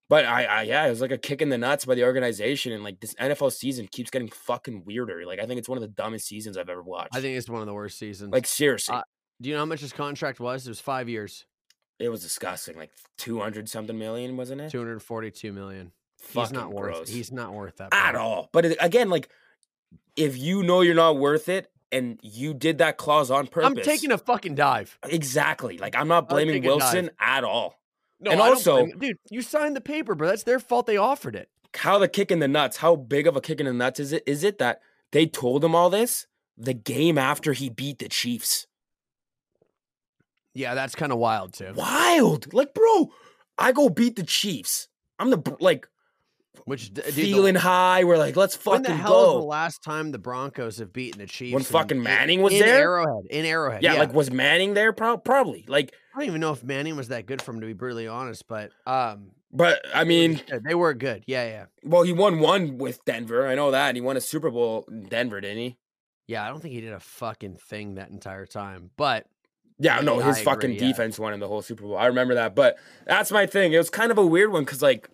but 0.09 0.25
I, 0.25 0.45
I 0.45 0.61
yeah, 0.63 0.85
it 0.85 0.89
was 0.89 0.99
like 0.99 1.11
a 1.11 1.17
kick 1.17 1.41
in 1.43 1.49
the 1.49 1.57
nuts 1.59 1.85
by 1.85 1.93
the 1.95 2.03
organization, 2.03 2.71
and 2.73 2.83
like 2.83 2.99
this 2.99 3.13
NFL 3.15 3.51
season 3.53 3.87
keeps 3.91 4.09
getting 4.09 4.29
fucking 4.29 4.83
weirder. 4.83 5.25
Like 5.27 5.39
I 5.39 5.45
think 5.45 5.59
it's 5.59 5.69
one 5.69 5.77
of 5.77 5.83
the 5.83 5.87
dumbest 5.87 6.27
seasons 6.27 6.57
I've 6.57 6.69
ever 6.69 6.81
watched. 6.81 7.15
I 7.15 7.21
think 7.21 7.37
it's 7.37 7.47
one 7.47 7.61
of 7.61 7.67
the 7.67 7.73
worst 7.73 7.99
seasons. 7.99 8.33
like 8.33 8.47
seriously, 8.47 8.95
Uh, 8.95 9.03
Do 9.41 9.49
you 9.49 9.55
know 9.55 9.61
how 9.61 9.65
much 9.65 9.81
his 9.81 9.93
contract 9.93 10.39
was? 10.39 10.65
It 10.65 10.71
was 10.71 10.79
five 10.79 11.07
years, 11.07 11.45
it 11.99 12.09
was 12.09 12.21
disgusting. 12.23 12.77
Like 12.77 12.91
two 13.19 13.39
hundred 13.39 13.69
something 13.69 13.97
million, 13.97 14.37
wasn't 14.37 14.61
it? 14.61 14.71
two 14.71 14.79
hundred 14.79 15.01
forty-two 15.03 15.53
million. 15.53 15.91
He's 16.19 16.31
Fucking 16.33 16.55
not 16.57 16.73
worth. 16.73 16.93
gross. 16.95 17.09
He's 17.09 17.31
not 17.31 17.53
worth 17.53 17.77
that 17.77 17.93
at 17.93 18.13
bro. 18.13 18.21
all. 18.23 18.49
But 18.51 18.75
again, 18.83 19.09
like 19.11 19.29
if 20.15 20.35
you 20.35 20.63
know 20.63 20.81
you're 20.81 20.95
not 20.95 21.17
worth 21.17 21.47
it 21.49 21.67
and 21.91 22.19
you 22.23 22.53
did 22.53 22.79
that 22.79 22.97
clause 22.97 23.29
on 23.31 23.47
purpose, 23.47 23.67
I'm 23.69 23.75
taking 23.83 24.11
a 24.11 24.17
fucking 24.17 24.55
dive. 24.55 24.97
exactly. 25.07 25.77
Like 25.77 25.95
I'm 25.95 26.07
not 26.07 26.27
blaming 26.29 26.61
dive. 26.61 26.71
Wilson 26.71 27.09
at 27.19 27.43
all. 27.43 27.79
No, 28.19 28.31
And 28.31 28.41
I 28.41 28.49
also- 28.49 28.85
dude, 28.87 29.17
you 29.29 29.41
signed 29.41 29.75
the 29.75 29.81
paper, 29.81 30.15
bro. 30.15 30.29
That's 30.29 30.43
their 30.43 30.59
fault. 30.59 30.87
They 30.87 30.97
offered 30.97 31.35
it. 31.35 31.49
How 31.75 31.97
the 31.97 32.07
kick 32.07 32.31
in 32.31 32.39
the 32.39 32.47
nuts? 32.47 32.77
How 32.77 32.95
big 32.95 33.27
of 33.27 33.35
a 33.35 33.41
kick 33.41 33.59
in 33.59 33.65
the 33.65 33.73
nuts 33.73 33.99
is 33.99 34.13
it? 34.13 34.23
Is 34.25 34.43
it 34.43 34.57
that 34.59 34.81
they 35.11 35.25
told 35.25 35.63
him 35.63 35.75
all 35.75 35.89
this 35.89 36.25
the 36.57 36.73
game 36.73 37.17
after 37.17 37.51
he 37.53 37.69
beat 37.69 37.99
the 37.99 38.07
Chiefs? 38.07 38.65
Yeah, 40.53 40.73
that's 40.73 40.95
kind 40.95 41.11
of 41.11 41.17
wild 41.17 41.53
too. 41.53 41.73
Wild, 41.75 42.53
like 42.53 42.73
bro. 42.73 43.11
I 43.57 43.71
go 43.73 43.89
beat 43.89 44.15
the 44.15 44.23
Chiefs. 44.23 44.87
I'm 45.19 45.29
the 45.29 45.57
like 45.59 45.87
Which 46.65 46.93
dude, 46.93 47.05
the- 47.05 47.11
feeling 47.11 47.55
high. 47.55 48.03
We're 48.05 48.17
like, 48.17 48.35
let's 48.35 48.55
fucking 48.55 48.83
when 48.83 48.83
the 48.83 48.95
hell 48.95 49.37
is 49.37 49.41
the 49.41 49.47
last 49.47 49.83
time 49.83 50.11
the 50.11 50.17
Broncos 50.17 50.77
have 50.77 50.93
beaten 50.93 51.19
the 51.19 51.27
Chiefs? 51.27 51.53
When 51.53 51.63
fucking 51.63 52.01
Manning 52.01 52.41
was 52.41 52.53
in 52.53 52.59
there? 52.59 52.79
Arrowhead, 52.81 53.25
in 53.29 53.45
Arrowhead. 53.45 53.83
Yeah, 53.83 53.93
Yeah, 53.93 53.99
like 53.99 54.13
was 54.13 54.31
Manning 54.31 54.73
there? 54.73 54.93
Pro- 54.93 55.17
probably. 55.17 55.65
Like, 55.67 55.93
I 56.15 56.19
don't 56.19 56.27
even 56.27 56.41
know 56.41 56.51
if 56.53 56.63
Manning 56.63 56.95
was 56.95 57.09
that 57.09 57.25
good 57.25 57.41
for 57.41 57.51
him 57.51 57.61
to 57.61 57.67
be 57.67 57.73
brutally 57.73 58.07
honest, 58.07 58.47
but 58.47 58.71
um, 58.87 59.31
but 59.51 59.81
I 59.93 60.03
mean, 60.03 60.41
they 60.67 60.75
were 60.75 60.93
good. 60.93 61.23
Yeah, 61.27 61.45
yeah, 61.47 61.65
Well, 61.83 62.03
he 62.03 62.13
won 62.13 62.39
one 62.39 62.77
with 62.77 63.03
Denver. 63.05 63.47
I 63.47 63.55
know 63.55 63.71
that. 63.71 63.89
And 63.89 63.97
he 63.97 64.01
won 64.01 64.17
a 64.17 64.21
Super 64.21 64.49
Bowl 64.51 64.85
in 64.89 65.03
Denver, 65.07 65.39
didn't 65.41 65.57
he? 65.57 65.77
yeah. 66.27 66.43
I 66.45 66.49
don't 66.49 66.59
think 66.61 66.73
he 66.73 66.81
did 66.81 66.93
a 66.93 66.99
fucking 66.99 67.55
thing 67.57 67.95
that 67.95 68.09
entire 68.09 68.45
time, 68.45 68.89
but 68.97 69.27
Yeah, 69.79 69.99
no, 70.01 70.19
his 70.19 70.37
I 70.39 70.43
fucking 70.43 70.71
agree, 70.71 70.81
yeah. 70.87 70.91
defense 70.93 71.19
won 71.19 71.33
him 71.33 71.39
the 71.39 71.47
whole 71.47 71.61
Super 71.61 71.83
Bowl. 71.83 71.97
I 71.97 72.07
remember 72.07 72.33
that. 72.35 72.55
But 72.55 72.77
that's 73.05 73.31
my 73.31 73.45
thing. 73.45 73.73
It 73.73 73.77
was 73.77 73.89
kind 73.89 74.11
of 74.11 74.17
a 74.17 74.25
weird 74.25 74.51
one 74.51 74.63
because, 74.65 74.81
like, 74.81 75.09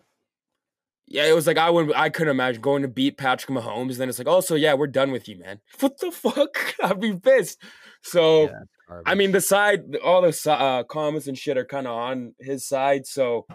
yeah, 1.12 1.26
it 1.26 1.34
was 1.34 1.46
like 1.46 1.58
I 1.58 1.70
would 1.70 1.94
I 1.94 2.10
couldn't 2.10 2.32
imagine 2.32 2.62
going 2.62 2.82
to 2.84 2.88
beat 2.88 3.18
Patrick 3.18 3.56
Mahomes. 3.56 3.92
And 3.92 3.96
Then 3.98 4.10
it's 4.10 4.18
like, 4.18 4.28
oh, 4.28 4.42
so 4.42 4.56
yeah, 4.56 4.74
we're 4.74 4.88
done 4.88 5.12
with 5.12 5.28
you, 5.28 5.38
man. 5.38 5.60
What 5.80 6.00
the 6.00 6.12
fuck? 6.12 6.76
I'd 6.84 7.00
be 7.00 7.16
pissed. 7.16 7.62
So 8.02 8.44
yeah, 8.44 9.00
I 9.06 9.16
mean, 9.16 9.32
the 9.32 9.42
side, 9.42 9.96
all 9.98 10.22
the 10.22 10.52
uh, 10.52 10.84
comments 10.84 11.28
and 11.28 11.38
shit 11.38 11.58
are 11.58 11.66
kind 11.66 11.88
of 11.88 11.94
on 11.94 12.34
his 12.40 12.68
side. 12.68 13.06
So, 13.06 13.46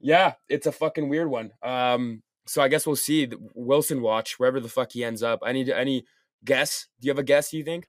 yeah, 0.00 0.34
it's 0.48 0.66
a 0.66 0.72
fucking 0.72 1.08
weird 1.08 1.28
one. 1.28 1.50
Um, 1.62 2.22
so 2.46 2.62
I 2.62 2.68
guess 2.68 2.86
we'll 2.86 2.96
see. 2.96 3.30
Wilson 3.54 4.00
watch 4.00 4.38
wherever 4.38 4.60
the 4.60 4.68
fuck 4.68 4.92
he 4.92 5.04
ends 5.04 5.22
up. 5.22 5.40
Any 5.46 5.72
any 5.72 6.04
guess? 6.44 6.88
Do 7.00 7.06
you 7.06 7.10
have 7.10 7.18
a 7.18 7.24
guess? 7.24 7.52
You 7.52 7.64
think? 7.64 7.88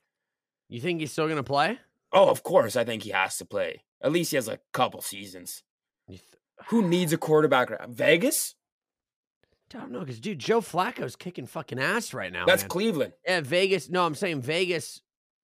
you 0.68 0.82
think 0.82 1.00
he's 1.00 1.12
still 1.12 1.28
gonna 1.28 1.44
play? 1.44 1.80
Oh, 2.12 2.30
of 2.30 2.44
course. 2.44 2.76
I 2.76 2.84
think 2.84 3.04
he 3.04 3.12
has 3.12 3.38
to 3.38 3.46
play. 3.46 3.84
At 4.02 4.12
least 4.12 4.32
he 4.32 4.38
has 4.38 4.48
a 4.48 4.60
couple 4.74 5.02
seasons. 5.02 5.64
Who 6.68 6.88
needs 6.88 7.14
a 7.14 7.18
quarterback? 7.18 7.70
Vegas? 7.90 8.56
I 9.76 9.80
don't 9.80 9.92
know, 9.92 10.00
because 10.00 10.20
dude, 10.20 10.40
Joe 10.40 10.62
Flacco's 10.62 11.16
kicking 11.16 11.46
fucking 11.46 11.80
ass 11.80 12.14
right 12.14 12.32
now. 12.32 12.46
That's 12.46 12.64
man. 12.64 12.70
Cleveland. 12.70 13.14
Yeah, 13.28 13.42
Vegas. 13.42 13.90
No, 13.90 14.06
I'm 14.06 14.16
saying 14.16 14.42
Vegas. 14.42 15.02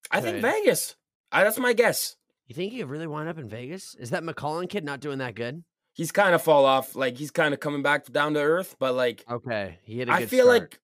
I 0.10 0.22
think. 0.22 0.42
Vegas. 0.42 0.96
I, 1.32 1.44
that's 1.44 1.60
my 1.60 1.74
guess. 1.74 2.16
You 2.48 2.56
think 2.56 2.74
he 2.74 2.80
could 2.80 2.90
really 2.90 3.08
wind 3.08 3.30
up 3.30 3.38
in 3.38 3.48
Vegas? 3.48 3.96
Is 3.96 4.10
that 4.10 4.24
McCollum 4.24 4.70
kid 4.70 4.84
not 4.84 5.00
doing 5.00 5.20
that 5.20 5.36
good? 5.36 5.64
He's 5.94 6.12
kind 6.12 6.34
of 6.34 6.42
fall 6.42 6.66
off. 6.66 6.96
Like 6.96 7.18
he's 7.18 7.32
kind 7.32 7.54
of 7.54 7.60
coming 7.60 7.82
back 7.82 8.06
down 8.12 8.34
to 8.34 8.42
earth. 8.42 8.76
But 8.80 8.96
like 8.96 9.24
Okay, 9.30 9.80
he 9.84 10.00
had 10.00 10.10
a 10.10 10.14
I 10.14 10.26
feel 10.26 10.46
start. 10.46 10.62
like 10.62 10.80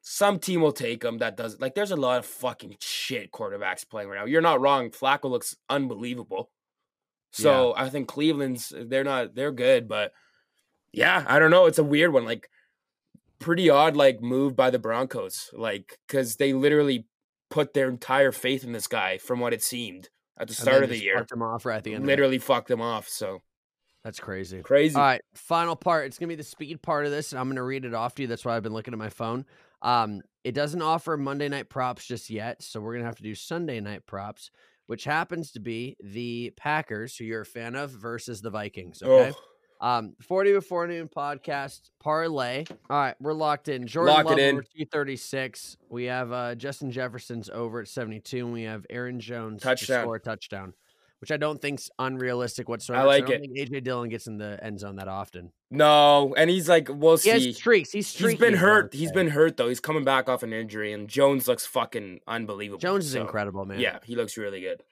some 0.00 0.38
team 0.38 0.60
will 0.60 0.72
take 0.72 1.04
him 1.04 1.18
that 1.18 1.36
does 1.36 1.60
like 1.60 1.74
there's 1.74 1.92
a 1.92 1.96
lot 1.96 2.18
of 2.18 2.26
fucking 2.26 2.76
shit 2.80 3.30
quarterbacks 3.32 3.88
playing 3.88 4.08
right 4.08 4.18
now. 4.18 4.24
You're 4.26 4.40
not 4.40 4.60
wrong. 4.60 4.90
Flacco 4.90 5.30
looks 5.30 5.56
unbelievable. 5.68 6.50
So 7.34 7.72
I 7.76 7.88
think 7.88 8.08
Cleveland's 8.08 8.72
they're 8.76 9.04
not 9.04 9.34
they're 9.34 9.52
good, 9.52 9.88
but 9.88 10.12
yeah, 10.92 11.24
I 11.26 11.38
don't 11.38 11.50
know. 11.50 11.66
It's 11.66 11.78
a 11.78 11.84
weird 11.84 12.12
one. 12.12 12.24
Like 12.26 12.48
pretty 13.42 13.68
odd 13.68 13.96
like 13.96 14.22
move 14.22 14.56
by 14.56 14.70
the 14.70 14.78
Broncos. 14.78 15.50
Like 15.52 15.98
because 16.06 16.36
they 16.36 16.52
literally 16.52 17.06
put 17.50 17.74
their 17.74 17.88
entire 17.88 18.32
faith 18.32 18.64
in 18.64 18.72
this 18.72 18.86
guy 18.86 19.18
from 19.18 19.40
what 19.40 19.52
it 19.52 19.62
seemed 19.62 20.08
at 20.38 20.48
the 20.48 20.54
start 20.54 20.82
of 20.82 20.88
the 20.88 20.98
year. 20.98 21.18
fucked 21.18 21.32
him 21.32 21.42
off 21.42 21.66
right 21.66 21.76
at 21.76 21.84
the 21.84 21.94
end. 21.94 22.06
Literally 22.06 22.38
fucked 22.38 22.68
them 22.68 22.80
off. 22.80 23.08
So 23.08 23.40
that's 24.04 24.18
crazy. 24.18 24.60
crazy. 24.62 24.96
All 24.96 25.02
right, 25.02 25.20
final 25.34 25.76
part. 25.76 26.06
It's 26.06 26.18
gonna 26.18 26.28
be 26.28 26.34
the 26.34 26.42
speed 26.42 26.82
part 26.82 27.04
of 27.04 27.12
this, 27.12 27.32
and 27.32 27.38
I'm 27.38 27.48
gonna 27.48 27.62
read 27.62 27.84
it 27.84 27.94
off 27.94 28.14
to 28.16 28.22
you. 28.22 28.28
That's 28.28 28.44
why 28.44 28.56
I've 28.56 28.62
been 28.62 28.72
looking 28.72 28.94
at 28.94 28.98
my 28.98 29.10
phone. 29.10 29.44
Um, 29.82 30.22
it 30.44 30.52
doesn't 30.52 30.82
offer 30.82 31.16
Monday 31.16 31.48
night 31.48 31.68
props 31.68 32.04
just 32.04 32.30
yet, 32.30 32.62
so 32.62 32.80
we're 32.80 32.94
gonna 32.94 33.04
have 33.04 33.16
to 33.16 33.22
do 33.22 33.34
Sunday 33.34 33.80
night 33.80 34.06
props, 34.06 34.50
which 34.86 35.04
happens 35.04 35.52
to 35.52 35.60
be 35.60 35.96
the 36.02 36.52
Packers, 36.56 37.16
who 37.16 37.24
you're 37.24 37.42
a 37.42 37.46
fan 37.46 37.76
of, 37.76 37.90
versus 37.90 38.40
the 38.40 38.50
Vikings. 38.50 39.02
Okay. 39.02 39.32
Oh, 39.36 39.40
Um, 39.82 40.14
40 40.22 40.52
before 40.52 40.86
noon 40.86 41.08
podcast 41.08 41.90
parlay. 42.00 42.64
All 42.88 42.96
right, 42.96 43.16
we're 43.20 43.32
locked 43.32 43.66
in. 43.68 43.86
Jordan 43.86 44.14
Lock 44.14 44.26
it 44.26 44.28
Love 44.30 44.38
in. 44.38 44.54
over 44.54 44.62
236. 44.62 45.76
We 45.88 46.04
have 46.04 46.30
uh, 46.32 46.54
Justin 46.54 46.92
Jefferson's 46.92 47.50
over 47.50 47.80
at 47.80 47.88
72, 47.88 48.44
and 48.44 48.52
we 48.52 48.62
have 48.62 48.86
Aaron 48.88 49.18
Jones 49.18 49.60
to 49.62 49.68
Touchdown. 49.68 50.02
score 50.04 50.14
a 50.16 50.20
touchdown, 50.20 50.72
which 51.20 51.32
I 51.32 51.36
don't 51.36 51.60
think's 51.60 51.90
unrealistic 51.98 52.68
whatsoever. 52.68 53.06
like 53.08 53.24
'cause 53.24 53.32
I 53.32 53.34
it. 53.34 53.38
don't 53.38 53.54
think 53.56 53.70
AJ 53.70 53.80
Dillon 53.82 54.08
gets 54.08 54.28
in 54.28 54.38
the 54.38 54.56
end 54.62 54.78
zone 54.78 54.96
that 54.96 55.08
often. 55.08 55.50
no, 55.68 56.32
and 56.36 56.48
he's 56.48 56.68
like, 56.68 56.88
we'll 56.88 57.16
He 57.16 57.30
has 57.30 57.56
streaks. 57.56 57.90
He's 57.90 58.06
streaky. 58.06 58.30
He's 58.34 58.40
been 58.40 58.54
I 58.54 58.58
hurt. 58.58 58.94
He's 58.94 59.10
been 59.10 59.28
hurt 59.30 59.56
though. 59.56 59.68
He's 59.68 59.80
coming 59.80 60.04
back 60.04 60.28
off 60.28 60.44
an 60.44 60.52
injury, 60.52 60.92
and 60.92 61.08
Jones 61.08 61.48
looks 61.48 61.66
fucking 61.66 62.20
unbelievable. 62.28 62.78
Jones 62.78 63.06
is 63.06 63.12
So, 63.14 63.22
incredible, 63.22 63.64
man. 63.64 63.80
Yeah, 63.80 63.98
he 64.04 64.14
looks 64.14 64.36
really 64.36 64.60
good. 64.60 64.82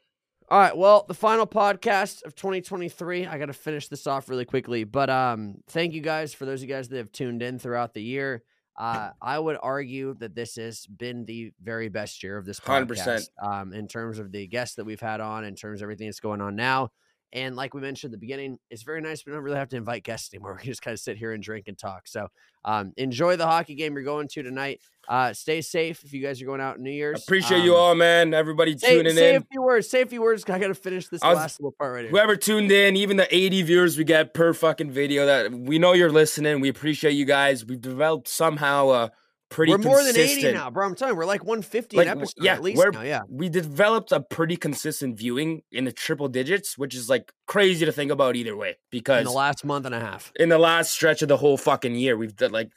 All 0.51 0.59
right. 0.59 0.77
Well, 0.77 1.05
the 1.07 1.15
final 1.15 1.47
podcast 1.47 2.25
of 2.25 2.35
2023. 2.35 3.25
I 3.25 3.39
got 3.39 3.47
to 3.47 3.53
finish 3.53 3.87
this 3.87 4.09
off 4.09 4.29
really 4.29 4.45
quickly, 4.45 4.83
but 4.83 5.09
um, 5.09 5.59
thank 5.69 5.95
you 5.95 6.01
guys 6.01 6.35
for 6.35 6.45
those 6.45 6.61
of 6.61 6.69
you 6.69 6.75
guys 6.75 6.89
that 6.89 6.97
have 6.97 7.13
tuned 7.13 7.41
in 7.41 7.61
throughout 7.61 7.95
the 7.95 8.03
year. 8.03 8.43
Uh, 8.77 9.11
I 9.23 9.39
would 9.39 9.59
argue 9.63 10.15
that 10.15 10.35
this 10.35 10.57
has 10.57 10.87
been 10.87 11.25
the 11.25 11.53
very 11.63 11.89
best 11.89 12.23
year 12.25 12.37
of 12.37 12.47
this 12.47 12.59
100%. 12.59 12.89
podcast 12.89 13.29
um, 13.41 13.73
in 13.73 13.87
terms 13.87 14.19
of 14.19 14.33
the 14.33 14.49
guests 14.49 14.75
that 14.77 14.85
we've 14.85 15.01
had 15.01 15.21
on, 15.21 15.45
in 15.45 15.55
terms 15.55 15.81
of 15.81 15.85
everything 15.85 16.09
that's 16.09 16.19
going 16.19 16.41
on 16.41 16.57
now. 16.57 16.91
And 17.33 17.55
like 17.55 17.75
we 17.75 17.81
mentioned 17.81 18.13
at 18.13 18.13
the 18.13 18.19
beginning, 18.27 18.59
it's 18.71 18.83
very 18.83 19.01
nice. 19.01 19.25
We 19.25 19.33
don't 19.33 19.43
really 19.43 19.59
have 19.59 19.69
to 19.69 19.77
invite 19.77 20.03
guests 20.03 20.35
anymore. 20.35 20.59
We 20.63 20.67
just 20.69 20.83
kind 20.83 20.93
of 20.93 21.01
sit 21.01 21.17
here 21.17 21.33
and 21.33 21.43
drink 21.43 21.69
and 21.69 21.79
talk. 21.79 22.09
So 22.09 22.29
um, 22.65 22.93
enjoy 22.97 23.37
the 23.37 23.47
hockey 23.47 23.75
game 23.75 23.95
you're 23.95 24.03
going 24.03 24.29
to 24.29 24.43
tonight. 24.43 24.81
Uh, 25.09 25.33
stay 25.33 25.61
safe 25.61 26.05
if 26.05 26.13
you 26.13 26.21
guys 26.23 26.41
are 26.43 26.45
going 26.45 26.61
out 26.61 26.79
New 26.79 26.91
Year's. 26.91 27.23
Appreciate 27.23 27.65
you 27.65 27.75
Um, 27.75 27.81
all, 27.81 27.95
man. 27.95 28.35
Everybody 28.35 28.77
Say, 28.77 28.97
tuning 28.97 29.15
say 29.15 29.35
in. 29.35 29.41
Say 29.41 29.47
a 29.47 29.49
few 29.51 29.63
words. 29.63 29.89
Say 29.89 30.03
a 30.03 30.07
few 30.07 30.23
words. 30.23 30.45
I 30.49 30.59
got 30.59 30.69
to 30.69 30.75
finish 30.75 31.09
this 31.09 31.23
was- 31.23 31.37
last 31.37 31.61
little 31.61 31.73
part 31.73 31.95
right 31.95 32.03
here. 32.03 32.11
Whoever 32.11 32.37
tuned 32.37 32.71
in, 32.71 32.97
even 32.97 33.17
the 33.17 33.33
80 33.35 33.63
viewers 33.63 33.97
we 33.97 34.05
get 34.05 34.35
per 34.35 34.53
fucking 34.53 34.91
video, 34.91 35.27
that 35.27 35.53
we 35.53 35.79
know 35.79 35.93
you're 35.93 36.13
listening. 36.13 36.61
We 36.61 36.69
appreciate 36.69 37.13
you 37.13 37.25
guys. 37.25 37.65
We've 37.65 37.81
developed 37.81 38.29
somehow 38.29 38.91
a 38.91 39.13
pretty 39.51 39.73
We're 39.73 39.79
more 39.79 40.03
than 40.03 40.17
80 40.17 40.53
now, 40.53 40.71
bro. 40.71 40.87
I'm 40.87 40.95
telling 40.95 41.15
you, 41.15 41.19
we're 41.19 41.27
like 41.27 41.45
150 41.45 41.97
Like, 41.97 42.07
an 42.07 42.19
episode 42.19 42.43
yeah, 42.43 42.55
at 42.55 42.63
least 42.63 42.83
now. 42.93 43.03
Yeah. 43.03 43.23
We 43.29 43.49
developed 43.49 44.13
a 44.13 44.21
pretty 44.21 44.57
consistent 44.57 45.19
viewing 45.19 45.63
in 45.71 45.85
the 45.85 45.93
triple 45.93 46.29
digits, 46.29 46.79
which 46.79 46.95
is 46.95 47.11
like 47.11 47.33
crazy 47.47 47.85
to 47.85 47.93
think 47.93 48.11
about 48.11 48.37
either 48.37 48.57
way. 48.57 48.77
Because 48.91 49.21
In 49.21 49.25
the 49.25 49.33
last 49.33 49.65
month 49.65 49.87
and 49.87 49.95
a 49.95 50.01
half. 50.01 50.33
in 50.37 50.49
the 50.49 50.59
last 50.59 50.93
stretch 50.93 51.21
of 51.21 51.29
the 51.29 51.37
whole 51.37 51.57
fucking 51.57 51.95
year, 51.97 52.17
we've 52.17 52.37
done 52.37 52.53
like 52.53 52.71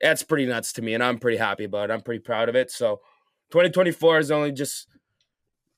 that's 0.00 0.22
pretty 0.22 0.46
nuts 0.46 0.72
to 0.74 0.82
me, 0.82 0.94
and 0.94 1.02
I'm 1.02 1.18
pretty 1.18 1.38
happy 1.38 1.64
about 1.64 1.90
it. 1.90 1.92
I'm 1.92 2.00
pretty 2.00 2.20
proud 2.20 2.48
of 2.48 2.54
it. 2.54 2.70
So 2.70 3.00
2024 3.50 4.18
is 4.18 4.30
only 4.30 4.52
just 4.52 4.86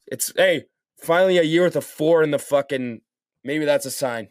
it's 0.06 0.32
hey, 0.36 0.64
finally 1.00 1.38
a 1.38 1.42
year 1.42 1.64
with 1.64 1.76
a 1.76 1.80
four 1.80 2.22
in 2.22 2.30
the 2.30 2.38
fucking 2.38 3.00
maybe 3.44 3.64
that's 3.64 3.86
a 3.86 3.90
sign. 3.90 4.28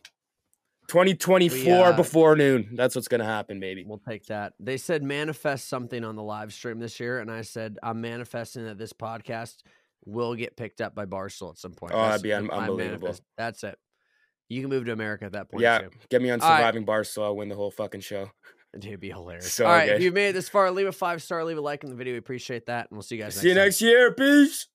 2024 0.92 1.58
We, 1.64 1.72
uh, 1.72 1.96
before 1.96 2.36
noon. 2.36 2.70
That's 2.74 2.96
what's 2.96 3.08
gonna 3.08 3.24
happen, 3.24 3.62
baby. 3.62 3.86
We'll 3.88 4.02
take 4.06 4.26
that. 4.26 4.52
They 4.60 4.76
said 4.76 5.04
manifest 5.04 5.70
something 5.70 6.04
on 6.04 6.18
the 6.18 6.22
live 6.24 6.52
stream 6.52 6.80
this 6.80 7.00
year, 7.00 7.20
and 7.20 7.32
I 7.32 7.44
said 7.44 7.78
I'm 7.82 8.02
manifesting 8.02 8.66
that 8.66 8.78
this 8.78 8.92
podcast 8.92 9.56
will 10.06 10.36
get 10.36 10.58
picked 10.58 10.82
up 10.82 10.94
by 10.94 11.06
Barstool 11.06 11.52
at 11.52 11.58
some 11.58 11.72
point. 11.72 11.94
Oh, 11.96 12.02
that'd 12.02 12.22
be 12.22 12.34
un- 12.34 12.50
unbelievable. 12.52 13.08
manifest- 13.08 13.24
That's 13.38 13.64
it. 13.64 13.78
You 14.50 14.60
can 14.60 14.70
move 14.70 14.84
to 14.88 14.92
America 14.92 15.24
at 15.24 15.32
that 15.32 15.50
point. 15.50 15.62
Yeah, 15.62 15.80
too. 15.80 15.92
get 16.10 16.22
me 16.22 16.30
on 16.30 16.42
surviving 16.42 16.84
bar 16.84 17.06
so 17.06 17.24
I'll 17.24 17.38
win 17.38 17.48
the 17.48 17.56
whole 17.56 17.72
fucking 17.72 18.02
show. 18.02 18.30
Dude, 18.74 18.86
it'd 18.86 19.00
be 19.00 19.12
hilarious. 19.12 19.54
So 19.54 19.66
All 19.66 19.72
right, 19.72 19.90
if 19.90 20.02
you've 20.02 20.14
made 20.14 20.30
it 20.30 20.34
this 20.34 20.50
far, 20.50 20.70
leave 20.72 20.88
a 20.88 20.92
five 20.92 21.24
star, 21.24 21.44
leave 21.46 21.58
a 21.58 21.62
like 21.62 21.86
in 21.86 21.90
the 21.90 21.96
video. 21.96 22.14
We 22.16 22.18
appreciate 22.18 22.66
that, 22.66 22.88
and 22.90 22.98
we'll 22.98 23.02
see 23.04 23.16
you 23.16 23.22
guys 23.22 23.36
See 23.36 23.48
you 23.48 23.54
time. 23.54 23.64
next 23.64 23.82
year. 23.82 24.14
Peace. 24.14 24.68